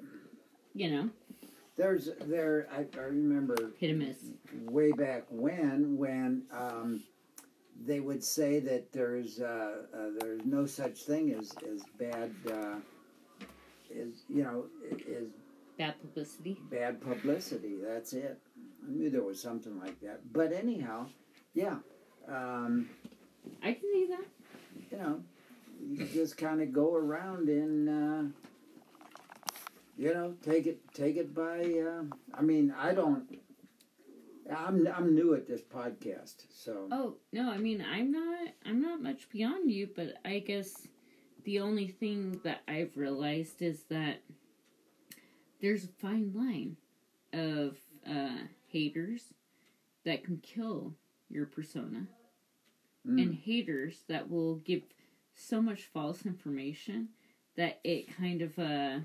you 0.74 0.92
know, 0.92 1.10
There's 1.76 2.10
there. 2.28 2.68
I, 2.72 2.86
I 3.00 3.04
remember 3.04 3.72
hit 3.80 3.90
and 3.92 4.00
miss. 4.00 4.18
way 4.70 4.92
back 4.92 5.24
when 5.30 5.98
when 5.98 6.44
um, 6.52 7.02
they 7.86 8.00
would 8.02 8.24
say 8.24 8.60
that 8.60 8.92
there's 8.92 9.40
uh, 9.42 9.76
uh, 9.94 9.98
there's 10.20 10.42
no 10.46 10.66
such 10.66 11.04
thing 11.04 11.34
as 11.34 11.52
as 11.72 11.84
bad 11.98 12.32
uh, 12.52 12.76
is 13.90 14.24
you 14.30 14.44
know 14.44 14.66
is 15.08 15.30
Bad 15.78 16.00
publicity. 16.00 16.58
bad 16.72 17.02
publicity. 17.02 17.76
That's 17.84 18.14
it. 18.14 18.40
I 18.88 18.92
knew 18.92 19.10
there 19.10 19.24
was 19.24 19.42
something 19.42 19.78
like 19.80 20.00
that. 20.02 20.22
But 20.32 20.54
anyhow, 20.54 21.08
yeah, 21.54 21.76
um, 22.30 22.90
I 23.62 23.74
can 23.74 23.82
see 23.92 24.08
that. 24.10 24.26
you 24.92 24.98
know, 24.98 25.20
you 25.88 26.06
just 26.06 26.38
kind 26.38 26.62
of 26.62 26.72
go 26.74 26.96
around 26.96 27.50
and. 27.50 27.90
Uh, 27.90 28.32
you 29.98 30.14
know, 30.14 30.34
take 30.44 30.68
it 30.68 30.80
take 30.94 31.16
it 31.16 31.34
by. 31.34 31.62
Uh, 31.62 32.04
I 32.34 32.42
mean, 32.42 32.74
I 32.78 32.94
don't. 32.94 33.24
I'm 34.54 34.88
I'm 34.88 35.16
new 35.16 35.34
at 35.34 35.48
this 35.48 35.62
podcast, 35.62 36.44
so 36.54 36.88
Oh 36.92 37.16
no, 37.32 37.50
I 37.50 37.58
mean 37.58 37.84
I'm 37.84 38.12
not 38.12 38.50
I'm 38.66 38.82
not 38.82 39.02
much 39.02 39.30
beyond 39.30 39.72
you, 39.72 39.90
but 39.96 40.16
I 40.24 40.40
guess 40.40 40.88
the 41.46 41.60
only 41.60 41.88
thing 41.88 42.40
that 42.44 42.62
I've 42.68 42.96
realized 42.96 43.62
is 43.62 43.84
that 43.90 44.22
there's 45.62 45.86
a 45.86 45.88
fine 45.88 46.32
line 46.36 46.78
of 47.34 47.78
uh, 48.08 48.44
haters 48.68 49.34
that 50.04 50.24
can 50.24 50.38
kill 50.38 50.94
your 51.30 51.46
persona 51.48 52.06
mm, 53.08 53.22
and 53.22 53.34
haters 53.34 54.04
that 54.08 54.30
will 54.30 54.56
give 54.58 54.84
so 55.36 55.62
much 55.62 55.84
false 55.94 56.26
information 56.26 57.10
that 57.58 57.80
it 57.84 58.16
kind 58.16 58.42
of 58.42 58.58
uh 58.60 59.00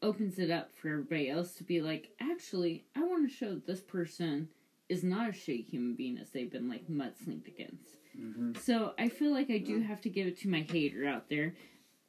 opens 0.00 0.38
it 0.38 0.50
up 0.50 0.70
for 0.74 0.88
everybody 0.88 1.28
else 1.30 1.54
to 1.54 1.64
be 1.64 1.80
like 1.80 2.10
actually 2.20 2.84
i 2.96 3.00
want 3.02 3.28
to 3.28 3.34
show 3.34 3.60
this 3.66 3.80
person 3.80 4.48
is 4.88 5.04
not 5.04 5.28
a 5.28 5.32
shitty 5.32 5.64
human 5.64 5.94
being 5.94 6.18
as 6.18 6.30
they've 6.30 6.50
been 6.50 6.68
like 6.68 6.88
mudslinged 6.88 7.46
against 7.46 7.98
mhm. 8.18 8.56
so 8.60 8.92
i 8.98 9.08
feel 9.08 9.32
like 9.32 9.50
i 9.50 9.58
do 9.58 9.80
have 9.80 10.00
to 10.00 10.08
give 10.10 10.26
it 10.26 10.36
to 10.38 10.48
my 10.48 10.60
hater 10.70 11.06
out 11.06 11.28
there 11.28 11.54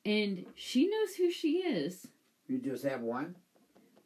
and 0.05 0.45
she 0.55 0.87
knows 0.87 1.15
who 1.15 1.29
she 1.31 1.57
is 1.59 2.07
you 2.47 2.57
just 2.57 2.83
have 2.83 3.01
one. 3.01 3.35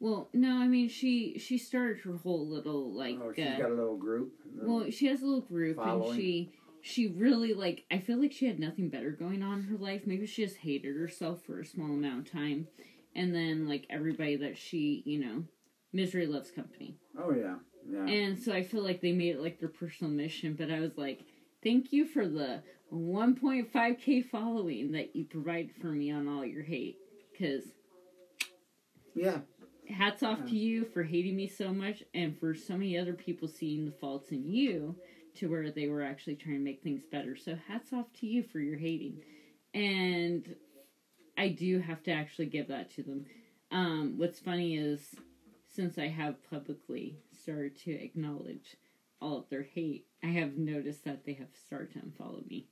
well 0.00 0.28
no 0.34 0.58
i 0.58 0.66
mean 0.68 0.88
she 0.88 1.38
she 1.38 1.56
started 1.56 1.98
her 2.00 2.16
whole 2.18 2.46
little 2.46 2.92
like 2.92 3.16
oh, 3.22 3.32
she's 3.34 3.46
uh, 3.46 3.58
got 3.58 3.70
a 3.70 3.74
little 3.74 3.96
group. 3.96 4.32
little- 4.54 4.80
well, 4.80 4.90
she 4.90 5.06
has 5.06 5.22
a 5.22 5.24
little 5.24 5.40
group, 5.40 5.76
Following. 5.76 6.10
and 6.10 6.20
she 6.20 6.52
she 6.82 7.06
really 7.08 7.54
like. 7.54 7.84
I 7.90 7.98
feel 7.98 8.20
like 8.20 8.32
she 8.32 8.46
had 8.46 8.58
nothing 8.58 8.88
better 8.88 9.10
going 9.10 9.42
on 9.42 9.60
in 9.60 9.64
her 9.64 9.78
life. 9.78 10.02
Maybe 10.06 10.26
she 10.26 10.44
just 10.44 10.58
hated 10.58 10.96
herself 10.96 11.42
for 11.44 11.60
a 11.60 11.64
small 11.64 11.88
amount 11.88 12.26
of 12.26 12.32
time, 12.32 12.68
and 13.14 13.34
then 13.34 13.68
like 13.68 13.86
everybody 13.90 14.36
that 14.36 14.56
she, 14.58 15.02
you 15.04 15.18
know, 15.18 15.44
misery 15.92 16.26
loves 16.26 16.50
company, 16.50 16.96
oh 17.18 17.32
yeah, 17.32 17.56
yeah. 17.88 18.06
and 18.06 18.38
so 18.38 18.52
I 18.52 18.62
feel 18.62 18.82
like 18.82 19.00
they 19.00 19.12
made 19.12 19.36
it 19.36 19.42
like 19.42 19.60
their 19.60 19.68
personal 19.68 20.12
mission. 20.12 20.54
But 20.54 20.70
I 20.70 20.80
was 20.80 20.96
like, 20.96 21.24
thank 21.62 21.92
you 21.92 22.06
for 22.06 22.26
the 22.26 22.62
1.5k 22.92 24.28
following 24.30 24.92
that 24.92 25.14
you 25.14 25.24
provided 25.24 25.72
for 25.80 25.88
me 25.88 26.10
on 26.10 26.28
all 26.28 26.44
your 26.44 26.62
hate, 26.62 26.96
because 27.32 27.64
yeah, 29.14 29.38
hats 29.88 30.22
off 30.22 30.44
to 30.46 30.56
you 30.56 30.84
for 30.84 31.02
hating 31.02 31.36
me 31.36 31.48
so 31.48 31.72
much 31.72 32.02
and 32.14 32.38
for 32.38 32.54
so 32.54 32.74
many 32.74 32.96
other 32.96 33.14
people 33.14 33.48
seeing 33.48 33.84
the 33.84 33.92
faults 33.92 34.30
in 34.30 34.48
you 34.48 34.94
to 35.38 35.48
where 35.48 35.70
they 35.70 35.88
were 35.88 36.02
actually 36.02 36.36
trying 36.36 36.56
to 36.56 36.60
make 36.64 36.82
things 36.82 37.02
better. 37.10 37.36
So 37.36 37.56
hats 37.68 37.92
off 37.92 38.06
to 38.20 38.26
you 38.26 38.42
for 38.42 38.58
your 38.58 38.78
hating. 38.78 39.22
And 39.74 40.54
I 41.36 41.48
do 41.48 41.80
have 41.80 42.02
to 42.04 42.10
actually 42.12 42.46
give 42.46 42.68
that 42.68 42.90
to 42.96 43.02
them. 43.02 43.26
Um, 43.70 44.14
what's 44.16 44.40
funny 44.40 44.76
is 44.76 45.14
since 45.66 45.98
I 45.98 46.08
have 46.08 46.36
publicly 46.50 47.18
started 47.40 47.76
to 47.84 47.92
acknowledge 47.92 48.76
all 49.20 49.38
of 49.38 49.48
their 49.48 49.62
hate, 49.62 50.06
I 50.22 50.28
have 50.28 50.56
noticed 50.56 51.04
that 51.04 51.24
they 51.24 51.34
have 51.34 51.48
started 51.66 51.92
to 51.92 51.98
unfollow 52.00 52.48
me. 52.48 52.66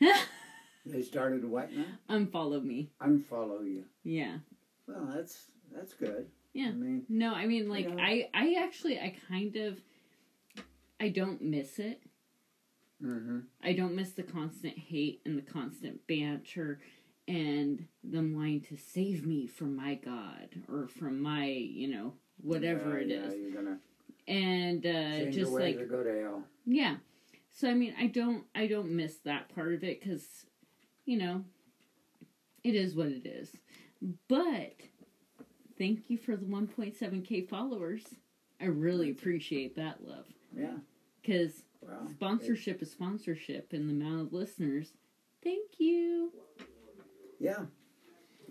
they 0.86 1.02
started 1.02 1.44
what 1.44 1.70
now? 1.72 1.84
unfollow 2.08 2.62
me. 2.64 2.90
Unfollow 3.02 3.64
you. 3.64 3.84
Yeah. 4.04 4.38
Well, 4.86 5.10
that's 5.14 5.50
that's 5.74 5.92
good. 5.94 6.26
Yeah. 6.54 6.68
I 6.68 6.72
mean, 6.72 7.04
No, 7.08 7.34
I 7.34 7.46
mean 7.46 7.68
like 7.68 7.86
Yeah. 7.86 7.96
I 7.98 8.28
I 8.32 8.54
actually 8.62 8.98
I 8.98 9.14
kind 9.28 9.56
of 9.56 9.78
I 11.00 11.08
don't 11.08 11.40
miss 11.42 11.78
it. 11.78 12.02
hmm 13.00 13.40
I 13.62 13.72
don't 13.72 13.94
miss 13.96 14.12
the 14.12 14.22
constant 14.22 14.78
hate 14.78 15.22
and 15.24 15.36
the 15.38 15.42
constant 15.42 16.06
banter 16.06 16.80
and 17.26 17.86
them 18.02 18.34
wanting 18.34 18.60
to 18.62 18.76
save 18.76 19.26
me 19.26 19.46
from 19.46 19.76
my 19.76 19.94
god 19.94 20.48
or 20.68 20.88
from 20.88 21.20
my, 21.22 21.46
you 21.46 21.88
know, 21.88 22.14
whatever 22.42 22.98
yeah, 23.00 23.04
it 23.04 23.08
yeah, 23.08 23.16
is. 23.28 23.34
And 24.28 24.86
uh 24.86 25.30
just 25.30 25.52
like 25.52 25.78
to 25.78 26.20
hell. 26.22 26.42
yeah. 26.66 26.96
So 27.52 27.68
I 27.70 27.74
mean, 27.74 27.94
I 27.98 28.06
don't 28.06 28.44
I 28.54 28.66
don't 28.66 28.90
miss 28.90 29.16
that 29.24 29.54
part 29.54 29.74
of 29.74 29.84
it 29.84 30.02
cuz 30.02 30.46
you 31.06 31.16
know, 31.18 31.44
it 32.62 32.74
is 32.74 32.94
what 32.94 33.08
it 33.08 33.26
is. 33.26 33.50
But 34.28 34.74
thank 35.78 36.10
you 36.10 36.18
for 36.18 36.36
the 36.36 36.46
1.7k 36.46 37.48
followers. 37.48 38.04
I 38.60 38.66
really 38.66 39.10
appreciate 39.10 39.76
that 39.76 40.04
love 40.06 40.26
Yeah. 40.56 40.76
Cuz 41.24 41.64
Well, 41.80 42.08
sponsorship 42.08 42.82
is 42.82 42.90
sponsorship 42.90 43.72
and 43.72 43.88
the 43.88 43.92
amount 43.92 44.20
of 44.22 44.32
listeners. 44.32 44.94
Thank 45.42 45.78
you. 45.78 46.32
yeah. 47.38 47.64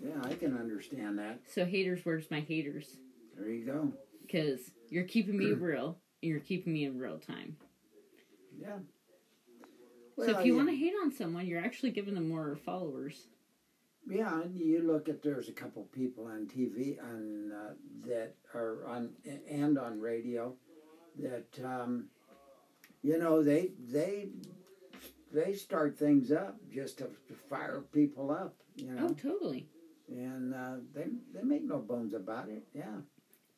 Yeah, 0.02 0.20
I 0.24 0.34
can 0.34 0.56
understand 0.56 1.18
that. 1.18 1.40
So 1.46 1.66
haters, 1.66 2.00
where's 2.04 2.30
my 2.30 2.40
haters? 2.40 2.96
There 3.36 3.50
you 3.50 3.66
go. 3.66 3.92
Because 4.22 4.70
you're 4.88 5.04
keeping 5.04 5.36
me 5.36 5.52
real 5.52 5.98
and 6.22 6.30
you're 6.30 6.40
keeping 6.40 6.72
me 6.72 6.84
in 6.84 6.98
real 6.98 7.18
time. 7.18 7.56
Yeah. 8.58 8.78
so 10.16 10.38
if 10.38 10.44
you 10.44 10.52
yeah. 10.52 10.56
want 10.56 10.70
to 10.70 10.76
hate 10.76 10.94
on 11.02 11.12
someone, 11.12 11.46
you're 11.46 11.60
actually 11.60 11.90
giving 11.90 12.14
them 12.14 12.28
more 12.28 12.58
followers. 12.64 13.28
Yeah, 14.08 14.40
and 14.42 14.58
you 14.58 14.82
look 14.82 15.08
at 15.08 15.22
there's 15.22 15.48
a 15.48 15.52
couple 15.52 15.84
people 15.92 16.24
on 16.26 16.46
TV 16.46 16.98
on 17.02 17.52
uh, 17.52 17.74
that 18.06 18.34
are 18.54 18.86
on 18.86 19.10
and 19.48 19.78
on 19.78 20.00
radio 20.00 20.54
that 21.18 21.46
um, 21.64 22.06
you 23.02 23.18
know 23.18 23.42
they 23.42 23.70
they 23.90 24.28
they 25.32 25.54
start 25.54 25.96
things 25.98 26.32
up 26.32 26.56
just 26.72 26.98
to, 26.98 27.04
to 27.28 27.34
fire 27.48 27.82
people 27.92 28.30
up, 28.30 28.54
you 28.76 28.90
know, 28.92 29.08
Oh, 29.10 29.14
totally. 29.14 29.68
and 30.08 30.54
uh, 30.54 30.76
they 30.94 31.06
they 31.32 31.42
make 31.42 31.62
no 31.64 31.78
bones 31.78 32.14
about 32.14 32.48
it. 32.48 32.64
Yeah, 32.74 32.98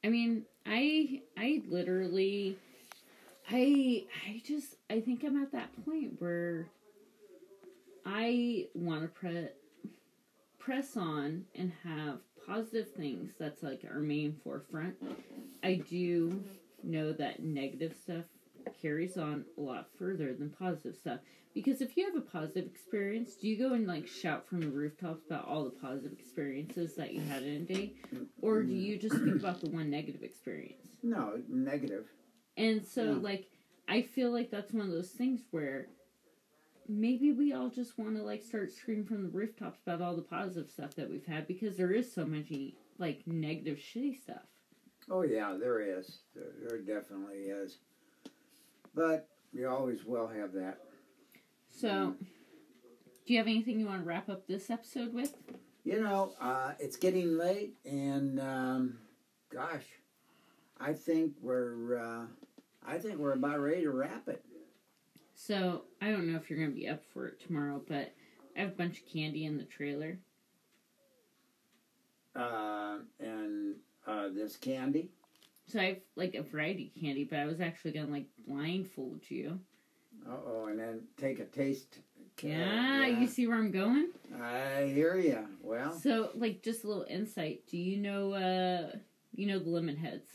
I 0.04 0.08
mean, 0.08 0.44
I 0.66 1.22
I 1.36 1.62
literally 1.68 2.56
I 3.50 4.04
I 4.28 4.42
just 4.44 4.76
I 4.90 5.00
think 5.00 5.24
I'm 5.24 5.42
at 5.42 5.52
that 5.52 5.70
point 5.84 6.20
where 6.20 6.68
I 8.04 8.66
want 8.74 9.02
to 9.02 9.08
pre- 9.08 9.48
press 10.58 10.96
on 10.96 11.44
and 11.54 11.72
have 11.84 12.18
positive 12.46 12.90
things 12.92 13.32
that's 13.38 13.62
like 13.62 13.82
our 13.90 14.00
main 14.00 14.36
forefront. 14.44 14.96
I 15.62 15.74
do 15.88 16.42
know 16.82 17.12
that 17.12 17.42
negative 17.42 17.94
stuff 18.02 18.24
carries 18.70 19.16
on 19.16 19.44
a 19.58 19.60
lot 19.60 19.88
further 19.98 20.32
than 20.34 20.50
positive 20.50 20.96
stuff 20.96 21.20
because 21.54 21.80
if 21.80 21.96
you 21.96 22.04
have 22.06 22.16
a 22.16 22.20
positive 22.20 22.66
experience, 22.66 23.34
do 23.34 23.46
you 23.48 23.58
go 23.58 23.74
and 23.74 23.86
like 23.86 24.06
shout 24.06 24.46
from 24.48 24.60
the 24.60 24.68
rooftops 24.68 25.26
about 25.26 25.46
all 25.46 25.64
the 25.64 25.70
positive 25.70 26.12
experiences 26.12 26.94
that 26.96 27.12
you 27.12 27.20
had 27.20 27.42
in 27.42 27.56
a 27.56 27.60
day 27.60 27.94
or 28.40 28.62
do 28.62 28.72
you 28.72 28.96
just 28.98 29.16
speak 29.16 29.34
about 29.36 29.60
the 29.60 29.70
one 29.70 29.90
negative 29.90 30.22
experience? 30.22 30.78
no 31.02 31.40
negative. 31.48 32.06
And 32.56 32.84
so, 32.84 33.04
Yeah. 33.04 33.18
like, 33.18 33.50
I 33.88 34.02
feel 34.02 34.30
like 34.30 34.50
that's 34.50 34.72
one 34.72 34.86
of 34.86 34.92
those 34.92 35.10
things 35.10 35.40
where 35.50 35.88
maybe 36.88 37.32
we 37.32 37.52
all 37.52 37.68
just 37.70 37.98
want 37.98 38.16
to, 38.16 38.22
like, 38.22 38.42
start 38.42 38.70
screaming 38.72 39.04
from 39.06 39.22
the 39.22 39.28
rooftops 39.30 39.80
about 39.82 40.00
all 40.00 40.14
the 40.14 40.22
positive 40.22 40.70
stuff 40.70 40.94
that 40.94 41.08
we've 41.10 41.26
had 41.26 41.46
because 41.46 41.76
there 41.76 41.92
is 41.92 42.12
so 42.12 42.24
much, 42.26 42.52
like, 42.98 43.26
negative, 43.26 43.78
shitty 43.78 44.20
stuff. 44.20 44.46
Oh 45.10 45.22
yeah, 45.22 45.56
there 45.58 45.80
is. 45.80 46.20
There, 46.34 46.52
there 46.68 46.78
definitely 46.78 47.38
is. 47.44 47.78
But 48.94 49.28
you 49.52 49.68
always 49.68 50.04
will 50.04 50.28
have 50.28 50.52
that. 50.52 50.78
So, 51.70 52.14
do 53.26 53.32
you 53.32 53.38
have 53.38 53.46
anything 53.46 53.80
you 53.80 53.86
want 53.86 54.02
to 54.02 54.06
wrap 54.06 54.28
up 54.28 54.46
this 54.46 54.70
episode 54.70 55.14
with? 55.14 55.34
You 55.84 56.00
know, 56.00 56.34
uh, 56.40 56.72
it's 56.78 56.96
getting 56.96 57.36
late, 57.36 57.74
and 57.84 58.38
um, 58.40 58.98
gosh, 59.52 59.84
I 60.78 60.92
think 60.92 61.32
we're 61.40 61.98
uh, 61.98 62.26
I 62.86 62.98
think 62.98 63.18
we're 63.18 63.32
about 63.32 63.60
ready 63.60 63.82
to 63.82 63.90
wrap 63.90 64.28
it. 64.28 64.44
So, 65.34 65.84
I 66.00 66.10
don't 66.10 66.30
know 66.30 66.38
if 66.38 66.48
you're 66.48 66.58
going 66.58 66.70
to 66.70 66.76
be 66.76 66.88
up 66.88 67.02
for 67.12 67.26
it 67.26 67.40
tomorrow, 67.40 67.82
but 67.88 68.12
I 68.56 68.60
have 68.60 68.70
a 68.70 68.74
bunch 68.74 68.98
of 68.98 69.06
candy 69.12 69.44
in 69.44 69.56
the 69.56 69.64
trailer. 69.64 70.18
Uh, 72.36 72.98
and 73.18 73.74
uh, 74.06 74.28
this 74.28 74.56
candy. 74.56 75.10
So, 75.72 75.80
I 75.80 75.84
have, 75.84 75.96
like, 76.16 76.34
a 76.34 76.42
variety 76.42 76.92
of 76.94 77.00
candy, 77.00 77.24
but 77.24 77.38
I 77.38 77.46
was 77.46 77.60
actually 77.60 77.92
to, 77.92 78.04
like, 78.04 78.26
blindfold 78.46 79.22
you. 79.30 79.58
Uh 80.28 80.34
oh, 80.46 80.66
and 80.66 80.78
then 80.78 81.00
take 81.16 81.38
a 81.40 81.46
taste. 81.46 81.98
Uh, 82.44 82.46
Yeah, 82.48 83.06
you 83.06 83.26
see 83.26 83.46
where 83.46 83.56
I'm 83.56 83.70
going? 83.70 84.08
I 84.40 84.82
hear 84.92 85.16
you. 85.16 85.46
Well, 85.62 85.90
So, 85.98 86.30
like, 86.34 86.62
just 86.62 86.84
a 86.84 86.88
little 86.88 87.06
insight. 87.08 87.66
Do 87.68 87.78
you 87.78 87.96
know, 87.96 88.32
uh, 88.34 88.96
you 89.34 89.46
know 89.46 89.58
the 89.58 89.70
lemon 89.70 89.96
heads? 89.96 90.28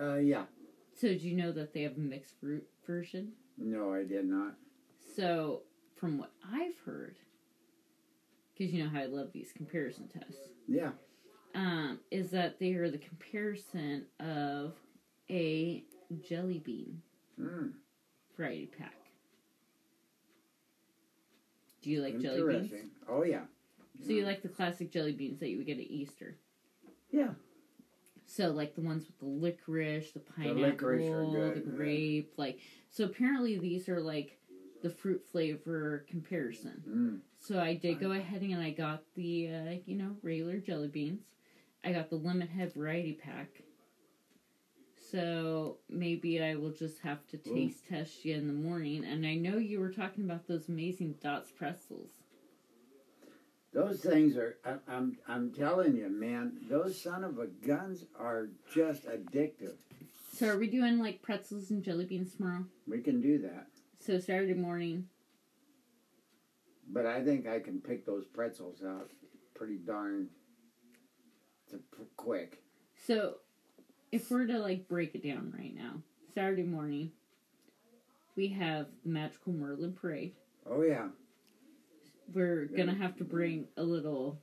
uh, 0.00 0.14
yeah. 0.16 0.44
So, 0.94 1.08
do 1.08 1.28
you 1.28 1.34
know 1.36 1.50
that 1.52 1.72
they 1.74 1.82
have 1.82 1.96
a 1.96 2.00
mixed 2.00 2.34
fruit 2.40 2.64
version? 2.86 3.32
No, 3.58 3.92
I 3.92 4.04
did 4.04 4.26
not. 4.26 4.54
So, 5.16 5.62
from 5.96 6.18
what 6.18 6.30
I've 6.52 6.78
heard, 6.84 7.16
because 8.56 8.72
you 8.72 8.84
know 8.84 8.90
how 8.90 9.00
I 9.00 9.06
love 9.06 9.32
these 9.32 9.52
comparison 9.52 10.06
tests, 10.08 10.50
Yeah. 10.68 10.90
Um, 11.54 11.98
is 12.10 12.30
that 12.30 12.58
they 12.58 12.74
are 12.74 12.90
the 12.90 12.98
comparison 12.98 14.06
of 14.18 14.74
a 15.30 15.84
jelly 16.22 16.58
bean 16.58 17.02
Mm, 17.40 17.72
variety 18.36 18.66
pack. 18.66 18.94
Do 21.80 21.90
you 21.90 22.02
like 22.02 22.20
jelly 22.20 22.42
beans? 22.42 22.72
Oh 23.08 23.22
yeah. 23.22 23.44
So 24.04 24.12
you 24.12 24.24
like 24.24 24.42
the 24.42 24.48
classic 24.48 24.90
jelly 24.90 25.12
beans 25.12 25.40
that 25.40 25.48
you 25.48 25.56
would 25.58 25.66
get 25.66 25.78
at 25.78 25.90
Easter? 25.90 26.36
Yeah. 27.10 27.30
So 28.26 28.50
like 28.50 28.74
the 28.74 28.82
ones 28.82 29.06
with 29.06 29.18
the 29.18 29.26
licorice, 29.26 30.12
the 30.12 30.20
pineapple, 30.20 30.60
licorice 30.62 31.08
good, 31.08 31.64
the 31.64 31.70
grape, 31.70 32.32
like 32.36 32.60
so 32.90 33.04
apparently 33.04 33.58
these 33.58 33.88
are 33.88 34.00
like 34.00 34.38
the 34.82 34.90
fruit 34.90 35.22
flavor 35.30 36.04
comparison. 36.08 36.82
Mm. 36.88 37.20
So 37.38 37.58
I 37.58 37.74
did 37.74 38.00
go 38.00 38.12
ahead 38.12 38.42
and 38.42 38.60
I 38.60 38.70
got 38.70 39.02
the 39.14 39.48
uh, 39.48 39.74
you 39.86 39.96
know 39.96 40.16
regular 40.22 40.58
jelly 40.58 40.88
beans. 40.88 41.22
I 41.84 41.92
got 41.92 42.10
the 42.10 42.16
lemon 42.16 42.48
head 42.48 42.74
variety 42.74 43.12
pack. 43.14 43.62
So 45.10 45.78
maybe 45.88 46.42
I 46.42 46.54
will 46.54 46.70
just 46.70 47.00
have 47.00 47.26
to 47.28 47.36
Ooh. 47.48 47.54
taste 47.54 47.86
test 47.88 48.24
you 48.24 48.34
in 48.36 48.46
the 48.46 48.52
morning. 48.52 49.04
And 49.04 49.26
I 49.26 49.34
know 49.34 49.56
you 49.56 49.80
were 49.80 49.90
talking 49.92 50.24
about 50.24 50.46
those 50.46 50.68
amazing 50.68 51.16
Dots 51.22 51.50
pretzels. 51.50 52.10
Those 53.72 54.00
things 54.00 54.36
are. 54.36 54.56
I, 54.64 54.74
I'm. 54.88 55.16
I'm 55.28 55.52
telling 55.52 55.96
you, 55.96 56.08
man. 56.08 56.54
Those 56.68 57.00
son 57.00 57.22
of 57.22 57.38
a 57.38 57.46
guns 57.46 58.04
are 58.18 58.48
just 58.74 59.04
addictive. 59.06 59.74
So 60.36 60.48
are 60.48 60.58
we 60.58 60.66
doing 60.68 60.98
like 60.98 61.22
pretzels 61.22 61.70
and 61.70 61.82
jelly 61.82 62.04
beans 62.04 62.34
tomorrow? 62.34 62.64
We 62.88 63.00
can 63.00 63.20
do 63.20 63.38
that, 63.42 63.68
So 64.00 64.18
Saturday 64.18 64.54
morning. 64.54 65.06
but 66.92 67.06
I 67.06 67.22
think 67.22 67.46
I 67.46 67.60
can 67.60 67.80
pick 67.80 68.04
those 68.06 68.26
pretzels 68.26 68.82
out 68.84 69.10
pretty 69.54 69.76
darn 69.76 70.28
quick. 72.16 72.62
So 73.06 73.36
if 74.12 74.30
we're 74.30 74.46
to 74.46 74.58
like 74.58 74.88
break 74.88 75.14
it 75.14 75.24
down 75.24 75.52
right 75.56 75.74
now, 75.74 76.02
Saturday 76.34 76.62
morning, 76.62 77.12
we 78.36 78.48
have 78.48 78.86
the 79.04 79.10
Magical 79.10 79.52
Merlin 79.52 79.92
Parade. 79.92 80.34
Oh 80.68 80.82
yeah. 80.82 81.08
We're 82.32 82.66
gonna 82.66 82.94
have 82.94 83.16
to 83.16 83.24
bring 83.24 83.66
a 83.76 83.82
little 83.82 84.38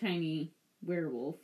tiny 0.00 0.52
werewolf. 0.82 1.36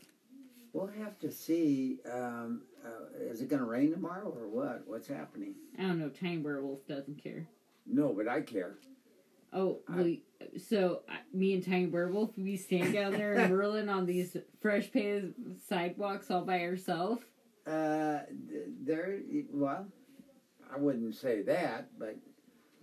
We'll 0.72 0.86
have 0.86 1.18
to 1.20 1.30
see. 1.30 1.98
Um, 2.10 2.62
uh, 2.84 3.18
is 3.20 3.42
it 3.42 3.50
to 3.50 3.66
rain 3.66 3.92
tomorrow 3.92 4.34
or 4.34 4.48
what? 4.48 4.84
What's 4.86 5.06
happening? 5.06 5.54
I 5.78 5.82
don't 5.82 5.98
know. 5.98 6.08
Tiny 6.08 6.38
werewolf 6.38 6.86
doesn't 6.86 7.22
care. 7.22 7.46
No, 7.86 8.14
but 8.14 8.28
I 8.28 8.40
care. 8.40 8.76
Oh, 9.52 9.80
I- 9.88 10.20
so 10.58 11.02
me 11.32 11.54
and 11.54 11.64
Tiny 11.64 11.86
Werewolf, 11.86 12.30
we 12.36 12.56
stand 12.56 12.92
down 12.92 13.12
there 13.12 13.34
in 13.38 13.50
Merlin 13.50 13.88
on 13.88 14.06
these 14.06 14.36
fresh 14.60 14.90
paved 14.90 15.34
sidewalks 15.68 16.30
all 16.30 16.44
by 16.44 16.60
ourselves. 16.62 17.24
Uh, 17.66 18.20
there. 18.84 19.20
Well, 19.52 19.86
I 20.74 20.78
wouldn't 20.78 21.14
say 21.14 21.42
that, 21.42 21.90
but 21.98 22.16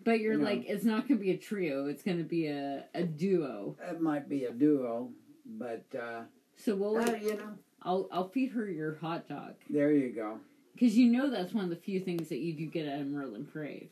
But 0.06 0.20
you're 0.22 0.34
You 0.34 0.40
know. 0.40 0.46
like, 0.46 0.66
it's 0.68 0.86
not 0.86 1.08
going 1.08 1.18
to 1.20 1.24
be 1.24 1.32
a 1.32 1.38
trio. 1.38 1.88
It's 1.88 2.02
going 2.04 2.18
to 2.20 2.24
be 2.24 2.48
a, 2.48 2.86
a 2.96 3.04
duo. 3.04 3.76
it 3.82 4.00
might 4.00 4.30
be 4.30 4.46
a 4.46 4.52
duo. 4.52 5.10
But 5.46 5.86
uh, 6.00 6.22
So 6.56 6.76
we'll, 6.76 6.98
uh, 6.98 7.12
you 7.16 7.36
know, 7.36 7.50
I'll, 7.82 8.08
I'll 8.12 8.30
feed 8.30 8.52
her 8.52 8.70
your 8.70 8.96
hot 8.96 9.28
dog. 9.28 9.56
there 9.70 9.91
you 9.91 10.10
go. 10.14 10.40
Because 10.74 10.96
you 10.98 11.12
know 11.12 11.30
that's 11.30 11.54
one 11.54 11.66
of 11.66 11.70
the 11.72 11.76
few 11.76 12.00
things 12.00 12.30
that 12.30 12.38
you 12.38 12.54
do 12.54 12.66
get 12.68 12.86
at 12.86 13.02
a 13.02 13.04
Merlin 13.04 13.46
parade. 13.52 13.90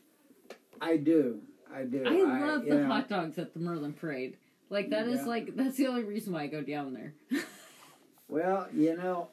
I 0.80 0.96
do. 0.96 1.40
I 1.74 1.84
do. 1.84 2.04
I 2.06 2.40
love 2.46 2.64
you 2.64 2.70
the 2.74 2.80
know, 2.80 2.86
hot 2.86 3.08
dogs 3.08 3.38
at 3.38 3.52
the 3.54 3.60
Merlin 3.60 3.92
parade. 3.92 4.36
Like, 4.70 4.90
that 4.90 5.06
is 5.08 5.20
Yeah. 5.20 5.26
like, 5.26 5.56
that's 5.56 5.76
the 5.76 5.86
only 5.86 6.04
reason 6.04 6.32
why 6.32 6.42
I 6.42 6.46
go 6.46 6.62
down 6.62 6.92
there. 6.94 7.14
Well, 8.30 8.68
you 8.74 8.94
know, 8.94 9.28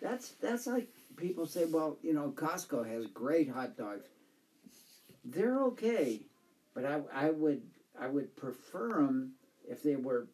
that's 0.00 0.30
that's 0.40 0.66
like 0.66 0.88
people 1.16 1.46
say. 1.46 1.66
Well, 1.66 1.98
you 2.02 2.12
know, 2.12 2.32
Costco 2.34 2.84
has 2.84 3.06
great 3.06 3.48
hot 3.48 3.76
dogs. 3.76 4.06
They're 5.24 5.60
okay, 5.66 6.22
but 6.74 6.84
I 6.84 7.00
I 7.12 7.30
would 7.30 7.62
I 7.96 8.08
would 8.08 8.34
prefer 8.34 8.88
them 8.88 9.34
if 9.68 9.84
they 9.84 9.94
were 9.94 10.26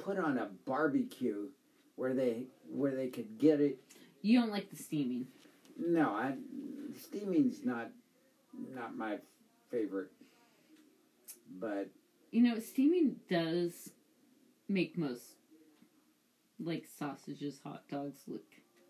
put 0.00 0.18
on 0.18 0.36
a 0.38 0.46
barbecue 0.64 1.46
where 1.94 2.12
they 2.12 2.46
where 2.68 2.96
they 2.96 3.06
could 3.06 3.38
get 3.38 3.60
it. 3.60 3.78
you 4.22 4.40
don't 4.40 4.50
like 4.50 4.70
the 4.70 4.76
steaming. 4.76 5.28
No, 5.78 6.10
I 6.10 6.34
steaming's 7.00 7.64
not 7.64 7.90
not 8.74 8.96
my 8.96 9.18
favorite, 9.70 10.10
but 11.60 11.88
You 12.30 12.42
know, 12.42 12.58
steaming 12.58 13.16
does 13.28 13.90
make 14.68 14.96
most 14.98 15.22
like 16.58 16.86
sausages, 16.98 17.60
hot 17.64 17.82
dogs 17.90 18.20
look 18.26 18.44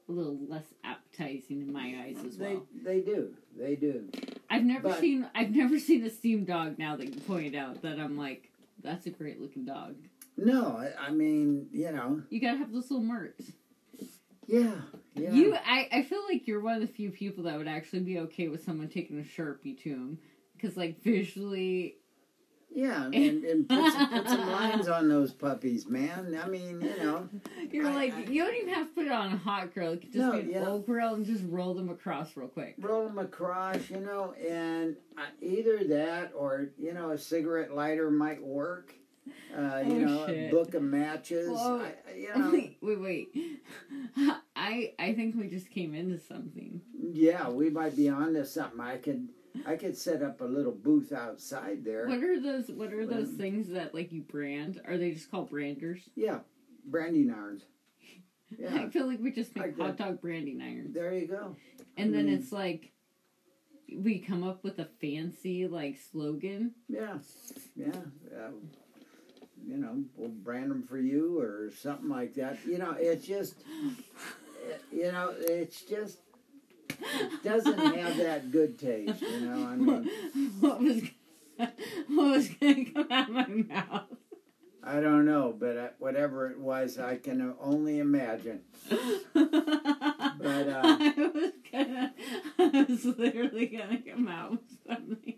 a 0.08 0.12
little 0.12 0.38
less 0.48 0.66
appetizing 0.84 1.60
in 1.62 1.72
my 1.72 2.04
eyes 2.06 2.16
as 2.24 2.36
they 2.36 2.54
well. 2.54 2.66
they 2.84 3.00
do 3.00 3.34
they 3.58 3.74
do. 3.74 4.08
I've 4.48 4.62
never 4.64 4.88
but- 4.90 5.00
seen 5.00 5.28
I've 5.34 5.50
never 5.54 5.78
seen 5.78 6.04
a 6.04 6.10
steamed 6.10 6.46
dog 6.46 6.78
now 6.78 6.96
that 6.96 7.12
you 7.12 7.20
pointed 7.22 7.54
out 7.56 7.82
that 7.82 7.98
I'm 7.98 8.16
like, 8.16 8.50
that's 8.82 9.06
a 9.06 9.10
great 9.10 9.40
looking 9.40 9.64
dog. 9.64 9.96
No, 10.36 10.76
I, 10.76 11.08
I 11.08 11.10
mean 11.10 11.68
you 11.72 11.90
know 11.90 12.22
You 12.30 12.40
gotta 12.40 12.58
have 12.58 12.72
those 12.72 12.90
little 12.90 13.04
mercs. 13.06 13.52
yeah 14.46 14.72
yeah. 15.16 15.32
You 15.32 15.56
I, 15.56 15.88
I 15.90 16.02
feel 16.04 16.22
like 16.28 16.46
you're 16.46 16.60
one 16.60 16.74
of 16.74 16.80
the 16.82 16.86
few 16.86 17.10
people 17.10 17.44
that 17.44 17.56
would 17.58 17.66
actually 17.68 18.00
be 18.00 18.18
okay 18.20 18.48
with 18.48 18.64
someone 18.64 18.88
taking 18.88 19.18
a 19.18 19.22
sharpie 19.24 19.76
to 19.82 19.88
him. 19.88 20.18
Cause 20.62 20.76
like 20.76 21.02
visually 21.02 21.96
Yeah, 22.74 23.04
and, 23.06 23.44
and 23.44 23.68
put, 23.68 23.90
some, 23.92 24.08
put 24.10 24.28
some 24.28 24.50
lines 24.52 24.86
on 24.88 25.08
those 25.08 25.32
puppies, 25.32 25.86
man. 25.86 26.38
I 26.42 26.46
mean, 26.46 26.80
you 26.82 26.96
know, 27.02 27.28
you're 27.70 27.86
I- 27.86 27.94
like 27.94 28.14
I- 28.14 28.30
you 28.30 28.44
don't 28.44 28.54
even 28.54 28.74
have 28.74 28.88
to 28.88 28.94
put 28.94 29.06
it 29.06 29.12
on 29.12 29.32
a 29.32 29.36
hot 29.38 29.72
grill. 29.72 29.92
It 29.92 30.02
could 30.02 30.12
just 30.12 30.18
No, 30.26 30.32
an 30.32 30.50
yeah. 30.50 30.66
old 30.66 30.84
grill 30.84 31.14
and 31.14 31.24
just 31.24 31.42
roll 31.48 31.72
them 31.74 31.88
across 31.88 32.36
real 32.36 32.48
quick. 32.48 32.74
roll 32.78 33.06
them 33.06 33.18
across, 33.18 33.88
you 33.88 34.00
know, 34.00 34.34
and 34.34 34.96
uh, 35.16 35.22
either 35.40 35.84
that 35.84 36.32
or, 36.36 36.68
you 36.78 36.92
know, 36.92 37.10
a 37.12 37.18
cigarette 37.18 37.74
lighter 37.74 38.10
might 38.10 38.42
work. 38.42 38.94
Uh, 39.56 39.82
you 39.84 39.94
Oh, 40.06 40.26
know, 40.26 40.26
a 40.28 40.50
book 40.50 40.74
of 40.74 40.82
matches. 40.82 41.48
Whoa. 41.48 41.80
I, 41.82 42.14
you 42.14 42.28
know, 42.36 42.50
wait, 42.52 42.76
wait, 42.82 43.00
wait. 43.00 43.62
I 44.54 44.92
I 44.98 45.14
think 45.14 45.34
we 45.36 45.48
just 45.48 45.70
came 45.70 45.94
into 45.94 46.18
something. 46.18 46.80
yeah, 47.12 47.48
we 47.48 47.70
might 47.70 47.96
be 47.96 48.08
onto 48.08 48.44
something. 48.44 48.80
I 48.80 48.98
could, 48.98 49.28
I 49.66 49.76
could 49.76 49.96
set 49.96 50.22
up 50.22 50.40
a 50.40 50.44
little 50.44 50.72
booth 50.72 51.12
outside 51.12 51.84
there. 51.84 52.06
What 52.08 52.22
are 52.22 52.40
those? 52.40 52.68
What 52.68 52.92
are 52.92 53.06
those 53.06 53.28
Um, 53.28 53.38
things 53.38 53.68
that 53.68 53.94
like 53.94 54.12
you 54.12 54.22
brand? 54.22 54.80
Are 54.86 54.96
they 54.98 55.12
just 55.12 55.30
called 55.30 55.50
branders? 55.50 56.00
Yeah, 56.14 56.40
branding 56.84 57.30
irons. 57.30 57.62
Yeah. 58.58 58.76
I 58.76 58.88
feel 58.90 59.08
like 59.08 59.18
we 59.20 59.32
just 59.32 59.56
make 59.56 59.76
Like 59.76 59.78
hot 59.78 59.96
dog 59.96 60.20
branding 60.20 60.62
irons, 60.62 60.94
there 60.94 61.12
you 61.12 61.26
go. 61.26 61.56
and 61.96 62.14
then 62.14 62.26
Mm. 62.28 62.38
it's 62.38 62.52
like 62.52 62.92
we 63.92 64.20
come 64.20 64.44
up 64.44 64.62
with 64.62 64.78
a 64.78 64.84
fancy 65.00 65.66
like 65.66 65.96
slogan. 66.12 66.72
Yeah, 66.88 67.18
yeah. 67.74 67.88
Uh, 68.32 68.50
you 69.66 69.76
know, 69.78 70.04
we'll 70.16 70.28
brand 70.28 70.70
them 70.70 70.84
for 70.84 70.96
you 70.96 71.40
or 71.40 71.72
something 71.72 72.08
like 72.08 72.34
that. 72.34 72.58
You 72.64 72.78
know, 72.78 72.94
it's 72.96 73.26
just, 73.26 73.56
you 74.92 75.10
know, 75.10 75.34
it's 75.36 75.82
just 75.82 76.18
doesn't 77.44 77.78
have 77.78 78.16
that 78.18 78.50
good 78.50 78.78
taste. 78.78 79.20
You 79.22 79.40
know, 79.40 79.66
I 79.66 79.76
mean, 79.76 80.10
what 80.60 80.80
was 80.80 81.02
what 82.08 82.30
was 82.30 82.48
gonna 82.48 82.84
come 82.86 83.06
out 83.10 83.28
of 83.28 83.34
my 83.34 83.46
mouth? 83.46 84.02
I 84.82 85.00
don't 85.00 85.24
know, 85.24 85.52
but 85.58 85.96
whatever 85.98 86.48
it 86.48 86.60
was, 86.60 86.98
I 86.98 87.16
can 87.16 87.54
only 87.60 87.98
imagine. 87.98 88.60
but 88.88 88.98
uh, 89.34 90.82
I 90.84 91.30
was 91.34 91.52
gonna, 91.72 92.14
I 92.58 92.86
was 92.88 93.04
literally 93.04 93.66
gonna 93.66 94.00
come 94.02 94.28
out 94.28 94.52
with 94.52 94.60
something. 94.86 95.34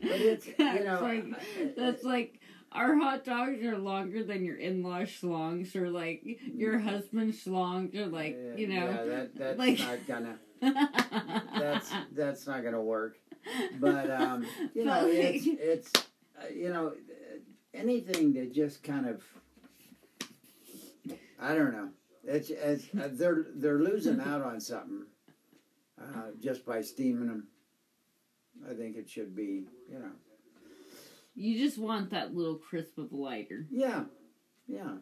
But 0.00 0.10
it's 0.20 0.46
you 0.46 0.54
That's 0.58 0.84
know, 0.84 1.00
like 1.02 1.76
that's 1.76 2.02
like 2.02 2.40
our 2.72 2.96
hot 2.96 3.24
dogs 3.24 3.62
are 3.62 3.76
longer 3.78 4.24
than 4.24 4.44
your 4.44 4.56
in-law 4.56 5.00
schlongs, 5.02 5.76
or 5.76 5.90
like 5.90 6.22
your 6.24 6.78
husband's 6.78 7.44
schlongs, 7.44 7.94
or 7.94 8.06
like 8.06 8.36
yeah, 8.38 8.56
you 8.56 8.66
yeah, 8.68 8.80
know. 8.86 9.08
that 9.08 9.36
that's 9.36 9.58
like- 9.58 9.78
not 9.78 10.06
gonna 10.06 10.38
that's 11.58 11.92
that's 12.12 12.46
not 12.46 12.64
gonna 12.64 12.82
work. 12.82 13.16
But 13.78 14.10
um, 14.10 14.46
you 14.74 14.84
know, 14.84 15.06
it's 15.06 15.46
it's 15.46 15.92
uh, 16.40 16.48
you 16.54 16.70
know 16.70 16.92
anything 17.74 18.32
that 18.34 18.52
just 18.52 18.82
kind 18.82 19.06
of 19.06 19.22
I 21.40 21.54
don't 21.54 21.72
know. 21.72 21.88
It's, 22.24 22.50
it's 22.50 22.86
uh, 22.98 23.08
they're 23.12 23.46
they're 23.54 23.78
losing 23.78 24.20
out 24.20 24.42
on 24.42 24.60
something 24.60 25.04
uh, 26.00 26.30
just 26.42 26.66
by 26.66 26.80
steaming 26.82 27.28
them. 27.28 27.46
I 28.68 28.74
think 28.74 28.96
it 28.96 29.08
should 29.08 29.36
be 29.36 29.66
you 29.90 29.98
know 29.98 30.12
you 31.34 31.58
just 31.58 31.78
want 31.78 32.10
that 32.10 32.34
little 32.34 32.56
crisp 32.56 32.98
of 32.98 33.12
lighter. 33.12 33.66
yeah 33.70 34.04
yeah 34.66 34.94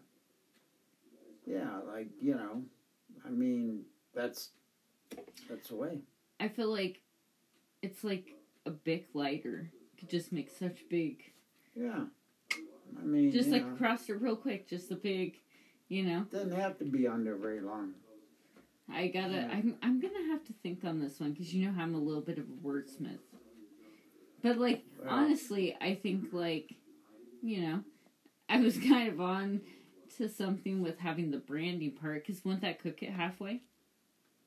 yeah 1.46 1.78
like 1.86 2.08
you 2.20 2.34
know 2.34 2.62
I 3.24 3.30
mean 3.30 3.84
that's 4.14 4.50
that's 5.48 5.68
the 5.68 5.76
way 5.76 5.98
I 6.40 6.48
feel 6.48 6.70
like 6.70 7.00
it's 7.82 8.02
like 8.04 8.34
a 8.66 8.70
big 8.70 9.06
lighter 9.14 9.70
could 9.98 10.08
just 10.08 10.32
make 10.32 10.50
such 10.50 10.88
big, 10.88 11.22
yeah 11.74 12.04
I 12.98 13.04
mean 13.04 13.32
just 13.32 13.50
like 13.50 13.66
know, 13.66 13.74
across 13.74 14.08
it 14.08 14.20
real 14.20 14.36
quick, 14.36 14.68
just 14.68 14.90
a 14.90 14.96
big, 14.96 15.36
you 15.88 16.02
know. 16.04 16.24
doesn't 16.30 16.58
have 16.58 16.78
to 16.78 16.84
be 16.84 17.06
on 17.06 17.24
there 17.24 17.36
very 17.36 17.60
long. 17.60 17.94
I 18.92 19.08
gotta. 19.08 19.34
Yeah. 19.34 19.48
I'm. 19.50 19.76
I'm 19.82 20.00
gonna 20.00 20.26
have 20.30 20.44
to 20.44 20.52
think 20.62 20.84
on 20.84 21.00
this 21.00 21.18
one 21.20 21.32
because 21.32 21.54
you 21.54 21.66
know 21.66 21.72
how 21.72 21.82
I'm 21.82 21.94
a 21.94 21.98
little 21.98 22.20
bit 22.20 22.38
of 22.38 22.44
a 22.44 22.66
wordsmith. 22.66 23.18
But 24.42 24.58
like 24.58 24.84
Well. 25.02 25.08
honestly, 25.14 25.74
I 25.80 25.94
think 25.94 26.32
like, 26.32 26.74
you 27.42 27.62
know, 27.62 27.80
I 28.48 28.60
was 28.60 28.76
kind 28.88 29.08
of 29.08 29.20
on 29.20 29.62
to 30.18 30.28
something 30.28 30.82
with 30.82 30.98
having 30.98 31.30
the 31.30 31.38
branding 31.38 31.92
part 31.92 32.26
because 32.26 32.44
wouldn't 32.44 32.62
that 32.62 32.78
cook 32.82 33.02
it 33.02 33.10
halfway? 33.10 33.62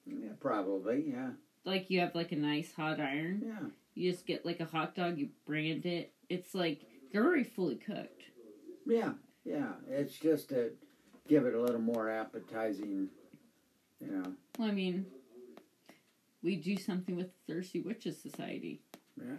Yeah, 0.07 0.29
probably. 0.39 1.05
Yeah. 1.07 1.29
Like 1.65 1.89
you 1.89 1.99
have 1.99 2.15
like 2.15 2.31
a 2.31 2.35
nice 2.37 2.71
hot 2.73 2.99
iron. 2.99 3.43
Yeah. 3.45 3.69
You 3.95 4.11
just 4.11 4.25
get 4.25 4.45
like 4.45 4.59
a 4.59 4.65
hot 4.65 4.95
dog, 4.95 5.17
you 5.17 5.29
brand 5.45 5.85
it. 5.85 6.13
It's 6.29 6.53
like 6.53 6.81
you're 7.11 7.25
already 7.25 7.43
fully 7.43 7.75
cooked. 7.75 8.23
Yeah. 8.85 9.13
Yeah. 9.43 9.73
It's 9.89 10.17
just 10.17 10.49
to 10.49 10.71
give 11.27 11.45
it 11.45 11.53
a 11.53 11.61
little 11.61 11.81
more 11.81 12.09
appetizing. 12.09 13.09
You 13.99 14.11
know. 14.11 14.33
Well, 14.57 14.69
I 14.69 14.71
mean, 14.71 15.05
we 16.43 16.55
do 16.55 16.77
something 16.77 17.15
with 17.15 17.27
the 17.27 17.53
Thirsty 17.53 17.81
Witches 17.81 18.21
Society. 18.21 18.81
Yeah. 19.19 19.37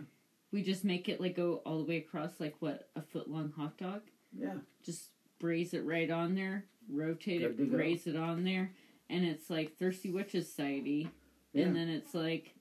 We 0.50 0.62
just 0.62 0.84
make 0.84 1.08
it 1.08 1.20
like 1.20 1.36
go 1.36 1.62
all 1.64 1.78
the 1.78 1.84
way 1.84 1.98
across, 1.98 2.40
like 2.40 2.56
what 2.60 2.88
a 2.96 3.02
foot 3.02 3.30
long 3.30 3.52
hot 3.56 3.76
dog. 3.78 4.02
Yeah. 4.36 4.54
Just 4.84 5.10
braise 5.38 5.74
it 5.74 5.84
right 5.84 6.10
on 6.10 6.34
there, 6.34 6.64
rotate 6.90 7.42
Good 7.42 7.60
it, 7.60 7.70
go. 7.70 7.76
braise 7.76 8.06
it 8.06 8.16
on 8.16 8.44
there, 8.44 8.72
and 9.10 9.24
it's 9.24 9.48
like 9.50 9.76
Thirsty 9.78 10.10
Witches 10.10 10.46
Society, 10.48 11.10
Yeah. 11.52 11.64
and 11.64 11.76
then 11.76 11.88
it's 11.88 12.14
like 12.14 12.54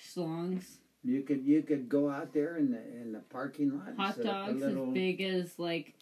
schlongs, 0.00 0.78
You 1.02 1.22
could 1.22 1.44
you 1.44 1.62
could 1.62 1.88
go 1.88 2.10
out 2.10 2.32
there 2.32 2.56
in 2.56 2.70
the 2.70 2.80
in 3.00 3.12
the 3.12 3.20
parking 3.20 3.76
lot. 3.78 3.96
hot 3.96 4.20
dogs 4.22 4.60
little, 4.62 4.88
as 4.88 4.94
big 4.94 5.20
as 5.20 5.58
like 5.58 5.94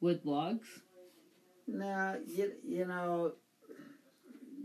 wood 0.00 0.20
logs. 0.24 0.68
No, 1.66 2.18
you 2.26 2.52
you 2.66 2.84
know, 2.86 3.32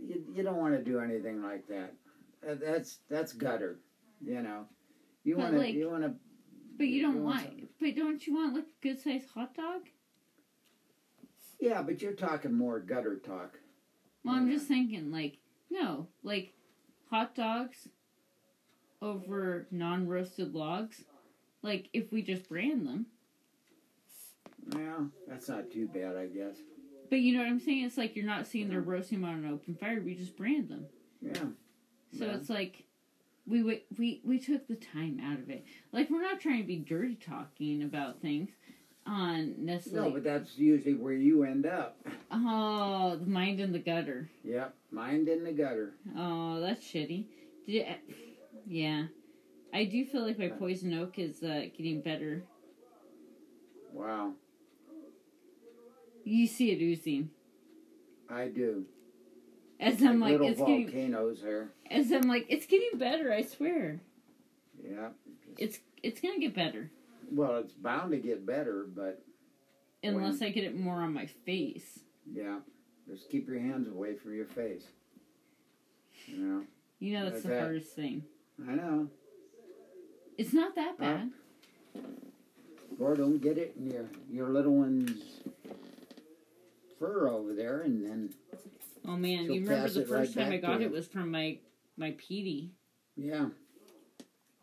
you, 0.06 0.24
you 0.34 0.44
don't 0.44 0.58
want 0.58 0.76
to 0.76 0.84
do 0.84 1.00
anything 1.00 1.42
like 1.44 1.68
that. 1.68 1.94
Uh, 2.48 2.56
That's 2.56 3.00
that's 3.10 3.34
gutter. 3.34 3.80
You 4.24 4.42
know, 4.42 4.66
you 5.24 5.38
want 5.38 5.54
to 5.54 5.60
like- 5.60 5.74
you 5.76 5.90
want 5.90 6.04
to. 6.04 6.14
But 6.78 6.88
you 6.88 7.02
don't 7.02 7.16
You 7.18 7.22
want 7.24 7.46
want, 7.46 7.70
but 7.80 7.96
don't 7.96 8.28
you 8.28 8.36
want 8.36 8.54
like 8.56 8.64
a 8.66 8.84
good 8.84 9.00
sized 9.00 9.30
hot 9.34 9.56
dog? 9.56 9.82
Yeah, 11.60 11.82
but 11.82 12.02
you're 12.04 12.14
talking 12.14 12.54
more 12.54 12.80
gutter 12.80 13.16
talk. 13.18 13.58
Well, 14.28 14.36
I'm 14.36 14.48
Yeah. 14.50 14.56
just 14.56 14.68
thinking, 14.68 15.10
like, 15.10 15.38
no, 15.70 16.10
like 16.22 16.54
hot 17.10 17.34
dogs 17.34 17.88
over 19.02 19.68
non 19.72 20.06
roasted 20.06 20.54
logs. 20.54 21.06
Like, 21.62 21.90
if 21.94 22.12
we 22.12 22.22
just 22.22 22.50
brand 22.50 22.86
them. 22.86 23.06
Well, 24.74 25.12
that's 25.28 25.48
not 25.48 25.72
too 25.72 25.88
bad, 25.88 26.18
I 26.18 26.28
guess. 26.28 26.58
But 27.10 27.22
you 27.22 27.34
know 27.34 27.40
what 27.40 27.48
I'm 27.48 27.60
saying? 27.62 27.86
It's 27.86 27.98
like 27.98 28.18
you're 28.18 28.26
not 28.26 28.48
seeing 28.48 28.68
they're 28.68 28.82
roasting 28.82 29.22
them 29.22 29.30
on 29.30 29.46
an 29.46 29.50
open 29.54 29.76
fire. 29.76 30.02
We 30.02 30.14
just 30.14 30.36
brand 30.36 30.68
them. 30.68 30.88
Yeah. 31.22 31.46
So 32.12 32.26
Yeah. 32.26 32.36
it's 32.36 32.50
like 32.50 32.84
we 33.46 33.64
we 33.98 34.22
we 34.26 34.40
took 34.40 34.68
the 34.68 34.76
time 34.76 35.22
out 35.24 35.40
of 35.40 35.50
it. 35.50 35.64
Like 35.94 36.10
we're 36.10 36.22
not 36.22 36.42
trying 36.42 36.62
to 36.62 36.68
be 36.68 36.76
dirty 36.80 37.16
talking 37.16 37.82
about 37.82 38.20
things 38.22 38.50
on 39.08 39.56
No, 39.92 40.10
but 40.12 40.24
that's 40.24 40.58
usually 40.58 40.96
where 40.96 41.14
you 41.14 41.44
end 41.44 41.66
up. 41.66 41.98
oh, 42.32 43.16
the 43.16 43.26
mind 43.30 43.60
in 43.60 43.72
the 43.72 43.80
gutter. 43.80 44.30
Yep, 44.44 44.74
mind 44.92 45.28
in 45.30 45.44
the 45.44 45.52
gutter. 45.54 45.94
Oh, 46.18 46.60
that's 46.60 46.84
shitty. 46.86 47.26
Did 47.66 47.88
it, 47.88 48.00
yeah, 48.66 49.06
I 49.74 49.86
do 49.86 50.06
feel 50.06 50.26
like 50.26 50.38
my 50.40 50.50
poison 50.50 50.94
oak 50.98 51.18
is 51.20 51.42
uh, 51.44 51.66
getting 51.76 52.02
better. 52.02 52.44
Wow, 53.94 54.34
You 56.24 56.46
see 56.48 56.72
it 56.72 56.82
oozing. 56.82 57.30
I 58.30 58.48
do. 58.48 58.86
As 59.80 60.02
I'm 60.04 60.20
like, 60.20 60.34
little 60.34 60.48
it's 60.50 60.60
getting. 60.60 60.84
volcanoes 60.86 61.42
there. 61.42 61.70
As 61.90 62.12
I'm 62.12 62.24
like, 62.28 62.46
it's 62.50 62.66
getting 62.66 62.98
better. 63.00 63.32
I 63.32 63.44
swear, 63.44 64.00
Yeah. 64.84 65.10
it's 65.58 65.80
it's 66.04 66.20
gonna 66.20 66.40
get 66.40 66.54
better 66.56 66.92
Well, 67.32 67.58
it's 67.58 67.74
bound 67.74 68.12
to 68.12 68.18
get 68.18 68.46
better, 68.46 68.86
but 68.94 69.22
unless 70.04 70.42
I 70.42 70.50
get 70.50 70.64
it 70.64 70.78
more 70.80 71.02
on 71.02 71.14
my 71.14 71.26
face. 71.26 72.00
yeah, 72.32 72.60
just 73.08 73.30
keep 73.30 73.48
your 73.48 73.60
hands 73.60 73.88
away 73.88 74.16
from 74.16 74.36
your 74.36 74.46
face. 74.46 74.84
You 76.26 76.38
know. 76.38 76.64
You 77.00 77.14
know 77.14 77.30
that's 77.30 77.44
the 77.44 77.50
that. 77.50 77.62
hardest 77.62 77.96
thing. 77.96 78.24
I 78.68 78.74
know. 78.74 79.08
It's 80.38 80.54
not 80.54 80.76
that 80.76 80.98
bad. 81.00 81.32
Or 83.00 83.16
don't 83.16 83.40
get 83.42 83.58
it 83.58 83.76
in 83.78 83.92
your 83.92 84.06
your 84.32 84.50
little 84.50 84.74
one's 84.76 85.22
fur 87.00 87.28
over 87.30 87.54
there, 87.54 87.82
and 87.82 88.04
then 88.04 88.34
Oh 89.08 89.16
man, 89.16 89.46
you 89.52 89.62
remember 89.62 89.88
the 89.90 90.02
it 90.02 90.10
right 90.10 90.20
first 90.22 90.34
time 90.34 90.52
I 90.52 90.58
got 90.58 90.82
it 90.82 90.92
was 90.92 91.08
from 91.08 91.30
my 91.32 91.60
my 91.98 92.12
PD. 92.12 92.70
yeah, 93.16 93.46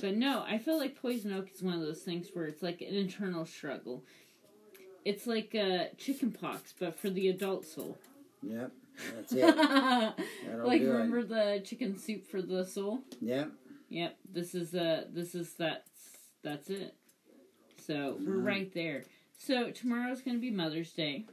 But 0.05 0.19
no, 0.19 0.45
I 0.47 0.59
feel 0.59 0.77
like 0.77 1.01
poison 1.01 1.33
oak 1.33 1.49
is 1.55 1.63
one 1.63 1.73
of 1.73 1.81
those 1.81 2.03
things 2.03 2.29
where 2.35 2.45
it's 2.45 2.63
like 2.63 2.83
an 2.83 2.95
internal 2.95 3.47
struggle. 3.47 4.05
It's 5.07 5.27
like 5.27 5.55
uh, 5.55 5.85
chicken 5.97 6.31
pox, 6.31 6.75
but 6.79 6.95
for 6.99 7.09
the 7.09 7.29
adult 7.29 7.65
soul. 7.65 7.97
yep, 8.43 8.71
that's 9.15 9.33
it. 9.33 9.55
Like 10.63 10.83
remember 10.83 11.21
it. 11.21 11.29
the 11.31 11.63
chicken 11.65 11.97
soup 11.97 12.27
for 12.27 12.43
the 12.43 12.67
soul? 12.67 13.01
Yep. 13.23 13.53
Yep. 13.89 14.19
This 14.31 14.55
is 14.55 14.75
uh 14.75 15.05
this 15.11 15.35
is 15.35 15.55
that's 15.55 15.89
that's 16.43 16.69
it. 16.69 16.95
So 17.87 18.19
we're 18.27 18.35
Mhm. 18.35 18.45
right 18.45 18.75
there. 18.75 19.05
So 19.39 19.71
tomorrow's 19.71 20.21
gonna 20.21 20.37
be 20.39 20.51
Mother's 20.51 20.93
Day. 20.93 21.25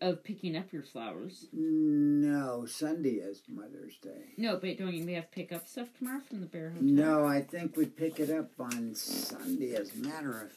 Of 0.00 0.22
picking 0.22 0.56
up 0.56 0.72
your 0.74 0.82
flowers. 0.82 1.46
No, 1.54 2.66
Sunday 2.66 3.14
is 3.14 3.42
Mother's 3.48 3.96
Day. 4.02 4.34
No, 4.36 4.58
but 4.58 4.76
don't 4.76 4.92
you 4.92 5.06
we 5.06 5.14
have 5.14 5.30
to 5.30 5.34
pick 5.34 5.52
up 5.52 5.66
stuff 5.66 5.88
tomorrow 5.96 6.20
from 6.28 6.40
the 6.40 6.46
Bear 6.46 6.68
Hotel? 6.70 6.86
No, 6.86 7.24
I 7.24 7.40
think 7.40 7.76
we 7.78 7.86
pick 7.86 8.20
it 8.20 8.30
up 8.30 8.50
on 8.60 8.94
Sunday. 8.94 9.74
As 9.74 9.94
a 9.94 9.98
matter 10.06 10.42
of, 10.42 10.52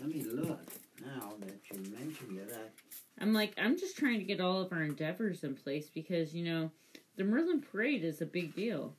let 0.00 0.10
me 0.14 0.22
look 0.24 0.60
now 1.02 1.32
that 1.40 1.58
you 1.72 1.78
mentioned 1.90 2.38
it. 2.38 2.52
I, 2.54 3.22
I'm 3.22 3.32
like, 3.32 3.54
I'm 3.56 3.78
just 3.78 3.96
trying 3.96 4.18
to 4.18 4.24
get 4.26 4.40
all 4.42 4.60
of 4.60 4.72
our 4.72 4.82
endeavors 4.82 5.42
in 5.42 5.54
place 5.54 5.88
because, 5.92 6.34
you 6.34 6.44
know, 6.44 6.70
the 7.16 7.24
Merlin 7.24 7.62
Parade 7.62 8.04
is 8.04 8.20
a 8.20 8.26
big 8.26 8.54
deal. 8.54 8.94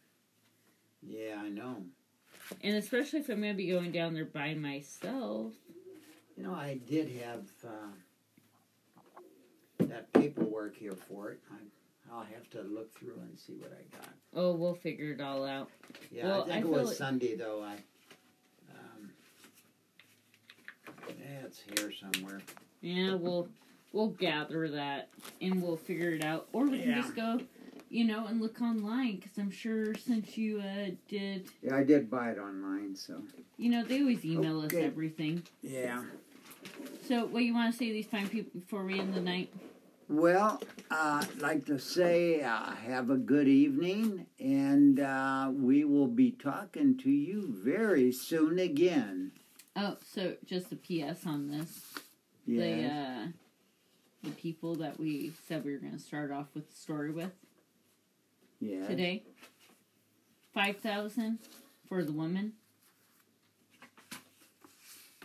yeah, 1.02 1.36
I 1.40 1.50
know. 1.50 1.84
And 2.62 2.76
especially 2.76 3.20
if 3.20 3.30
I'm 3.30 3.42
going 3.42 3.54
to 3.54 3.58
be 3.58 3.70
going 3.70 3.92
down 3.92 4.14
there 4.16 4.26
by 4.26 4.54
myself. 4.56 5.54
You 6.36 6.44
know, 6.44 6.54
I 6.54 6.80
did 6.90 7.12
have 7.24 7.44
uh, 7.64 7.92
that 9.94 10.12
paperwork 10.14 10.76
here 10.76 10.96
for 11.08 11.32
it. 11.32 11.40
I, 11.52 11.56
I'll 12.14 12.24
have 12.24 12.50
to 12.52 12.62
look 12.64 12.94
through 12.98 13.16
and 13.22 13.38
see 13.40 13.54
what 13.54 13.72
I 13.72 13.96
got. 13.96 14.10
Oh, 14.36 14.54
we'll 14.54 14.74
figure 14.76 15.12
it 15.14 15.22
all 15.22 15.46
out. 15.46 15.70
Yeah, 16.12 16.26
Well, 16.28 16.42
I 16.44 16.46
think 16.48 16.56
I 16.56 16.60
it 16.60 16.68
was 16.68 16.88
like- 16.90 16.98
Sunday 16.98 17.36
though. 17.36 17.64
I, 17.64 17.74
um, 18.72 19.12
yeah, 21.10 21.46
it's 21.46 21.62
here 21.78 21.92
somewhere. 21.92 22.42
Yeah, 22.82 23.16
we'll 23.16 23.48
we'll 23.94 24.10
gather 24.10 24.68
that 24.70 25.10
and 25.42 25.62
we'll 25.62 25.78
figure 25.78 26.12
it 26.12 26.24
out. 26.24 26.48
Or 26.54 26.66
we 26.68 26.80
can 26.80 26.90
Yeah. 26.90 27.02
just 27.02 27.16
go, 27.16 27.40
you 27.90 28.04
know, 28.06 28.26
and 28.26 28.42
look 28.42 28.62
online 28.62 29.18
because 29.18 29.38
I'm 29.38 29.52
sure 29.52 29.94
since 29.96 30.38
you 30.38 30.60
uh, 30.60 30.90
did, 31.08 31.48
Yeah, 31.62 31.76
I 31.78 31.84
did 31.84 32.10
buy 32.10 32.32
it 32.32 32.38
online, 32.40 32.96
so 32.96 33.22
you 33.58 33.70
know, 33.70 33.84
they 33.84 34.02
always 34.02 34.26
email 34.26 34.60
us 34.62 34.74
everything. 34.74 35.44
yeah. 35.62 36.04
So, 37.08 37.26
what 37.26 37.44
you 37.44 37.54
want 37.54 37.72
to 37.74 37.78
say 37.78 37.92
these 37.92 38.06
fine 38.06 38.30
people 38.30 38.60
before 38.60 38.86
we 38.86 38.98
end 39.00 39.14
the 39.14 39.20
night? 39.22 39.54
Well, 40.10 40.62
uh, 40.92 41.24
I'd 41.24 41.42
like 41.42 41.66
to 41.68 41.80
say 41.80 42.42
uh, 42.42 42.72
have 42.72 43.10
a 43.10 43.16
good 43.16 43.48
evening, 43.48 44.26
and 44.40 45.00
uh, 45.00 45.50
we 45.54 45.86
will 45.86 46.08
be 46.08 46.32
talking 46.32 46.98
to 47.00 47.10
you 47.10 47.54
very 47.64 48.12
soon 48.12 48.60
again. 48.60 49.32
Oh, 49.76 49.98
so 50.06 50.36
just 50.46 50.72
a 50.72 50.76
PS 50.76 51.26
on 51.26 51.50
this. 51.50 51.82
Yeah. 52.46 52.62
the 52.62 52.86
uh, 52.86 53.28
the 54.24 54.32
people 54.32 54.76
that 54.76 55.00
we 55.00 55.32
said 55.48 55.64
we 55.64 55.72
were 55.72 55.80
going 55.80 55.94
to 55.94 56.00
start 56.00 56.32
off 56.32 56.48
with 56.54 56.70
the 56.70 56.76
story 56.76 57.12
with 57.12 57.32
yes. 58.60 58.88
today. 58.88 59.24
Five 60.54 60.78
thousand 60.78 61.40
for 61.88 62.04
the 62.04 62.12
women. 62.12 62.54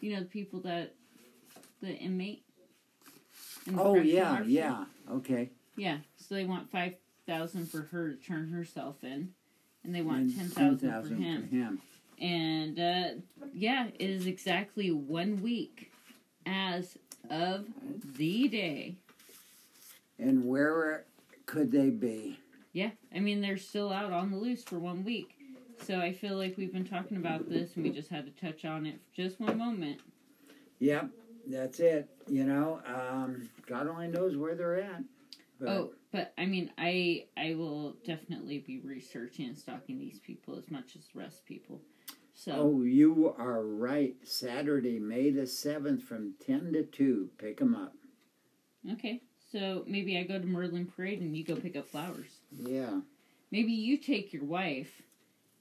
You 0.01 0.15
know 0.15 0.21
the 0.21 0.27
people 0.27 0.61
that 0.61 0.95
the 1.83 1.95
inmate. 1.95 2.45
Oh 3.77 3.97
yeah, 3.97 4.43
yeah. 4.43 4.85
Okay. 5.11 5.51
yeah. 5.77 5.99
So 6.17 6.35
they 6.35 6.45
want 6.45 6.71
five 6.71 6.95
thousand 7.27 7.71
for 7.71 7.83
her 7.83 8.11
to 8.11 8.17
turn 8.17 8.51
herself 8.51 9.03
in, 9.03 9.33
and 9.85 9.95
they 9.95 10.03
want 10.03 10.21
And 10.21 10.55
ten 10.55 10.77
thousand 10.79 11.03
for 11.03 11.15
him. 11.15 11.49
For 11.49 11.55
him. 11.55 11.81
And 12.21 12.79
uh, 12.81 13.09
yeah, 13.53 13.89
it 13.99 14.11
is 14.11 14.27
exactly 14.27 14.91
one 14.91 15.41
week 15.43 15.93
as 16.47 16.97
of 17.31 17.67
the 18.17 18.49
day. 18.49 18.97
And 20.19 20.45
where 20.45 21.05
could 21.47 21.71
they 21.71 21.91
be? 21.91 22.39
Yeah, 22.73 22.91
I 23.15 23.21
mean 23.21 23.41
they're 23.41 23.57
still 23.57 23.93
out 23.93 24.13
on 24.13 24.31
the 24.31 24.37
loose 24.37 24.65
for 24.65 24.79
one 24.79 25.05
week. 25.05 25.35
So 25.85 26.01
I 26.01 26.13
feel 26.13 26.37
like 26.37 26.57
we've 26.57 26.73
been 26.73 26.87
talking 26.87 27.17
about 27.17 27.49
this 27.49 27.77
and 27.77 27.85
we 27.85 27.91
just 27.91 28.09
had 28.09 28.25
to 28.27 28.45
touch 28.45 28.65
on 28.65 28.85
it 28.85 28.95
for 28.95 29.23
just 29.23 29.41
one 29.41 29.57
moment. 29.57 30.01
Yep, 30.81 31.09
that's 31.47 31.79
it. 31.81 32.09
You 32.29 32.45
know, 32.45 32.81
um, 32.85 33.49
God 33.69 33.87
only 33.89 34.09
knows 34.09 34.37
where 34.37 34.55
they're 34.55 34.81
at. 34.81 35.03
But, 35.61 35.69
Oh, 35.69 35.91
but 36.13 36.33
I 36.39 36.47
mean 36.47 36.71
I 36.79 37.27
I 37.37 37.55
will 37.55 37.97
definitely 38.07 38.59
be 38.59 38.81
researching 38.81 39.47
and 39.47 39.59
stalking 39.59 39.99
these 39.99 40.21
people 40.21 40.57
as 40.57 40.71
much 40.71 40.97
as 40.97 41.03
the 41.13 41.19
rest 41.21 41.45
people. 41.45 41.81
So 42.35 42.53
oh, 42.55 42.83
you 42.83 43.35
are 43.37 43.65
right. 43.65 44.15
Saturday, 44.23 45.01
May 45.01 45.31
the 45.31 45.47
seventh, 45.47 46.05
from 46.05 46.35
ten 46.45 46.73
to 46.73 46.85
two. 46.85 47.31
Pick 47.39 47.59
them 47.59 47.75
up. 47.75 47.95
Okay. 48.93 49.23
So 49.51 49.83
maybe 49.87 50.17
I 50.19 50.23
go 50.23 50.39
to 50.39 50.47
Merlin 50.47 50.87
Parade 50.87 51.21
and 51.21 51.37
you 51.37 51.43
go 51.45 51.57
pick 51.57 51.75
up 51.77 51.89
flowers. 51.89 52.31
Yeah. 52.53 53.01
Maybe 53.51 53.73
you 53.73 53.97
take 53.97 54.33
your 54.33 54.45
wife 54.45 55.03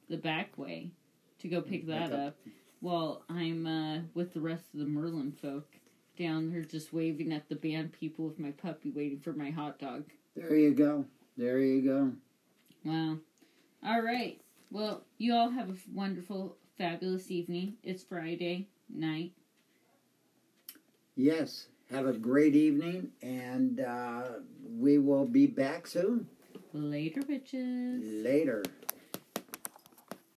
the 0.10 0.18
back 0.18 0.58
way 0.58 0.92
to 1.40 1.48
go 1.48 1.62
pick 1.62 1.88
that 1.88 2.10
Pick 2.12 2.20
up. 2.20 2.28
up 2.28 2.36
while 2.82 3.24
I'm 3.30 3.66
uh, 3.66 4.00
with 4.14 4.34
the 4.34 4.42
rest 4.42 4.66
of 4.74 4.82
the 4.82 4.86
Merlin 4.86 5.32
folk 5.32 5.68
down 6.18 6.52
there 6.52 6.64
just 6.64 6.94
waving 6.94 7.32
at 7.32 7.48
the 7.50 7.56
band 7.56 7.94
people 7.94 8.26
with 8.26 8.40
my 8.40 8.52
puppy 8.52 8.92
waiting 8.92 9.20
for 9.20 9.34
my 9.34 9.50
hot 9.50 9.80
dog. 9.80 10.06
There 10.36 10.56
you 10.56 10.74
go. 10.74 11.06
There 11.38 11.60
you 11.60 11.82
go. 11.82 12.12
Wow. 12.84 13.18
All 13.86 14.02
right. 14.02 14.40
Well, 14.72 15.04
you 15.18 15.34
all 15.34 15.50
have 15.50 15.70
a 15.70 15.76
wonderful, 15.94 16.58
fabulous 16.78 17.32
evening. 17.32 17.76
It's 17.84 18.04
Friday 18.04 18.68
night. 18.90 19.32
Yes. 21.16 21.68
Have 21.92 22.06
a 22.06 22.14
great 22.14 22.54
evening, 22.54 23.12
and 23.22 23.80
uh, 23.80 24.24
we 24.78 24.98
will 24.98 25.26
be 25.26 25.48
back 25.48 25.88
soon. 25.88 26.28
Later, 26.74 27.22
bitches. 27.22 28.24
Later. 28.24 28.64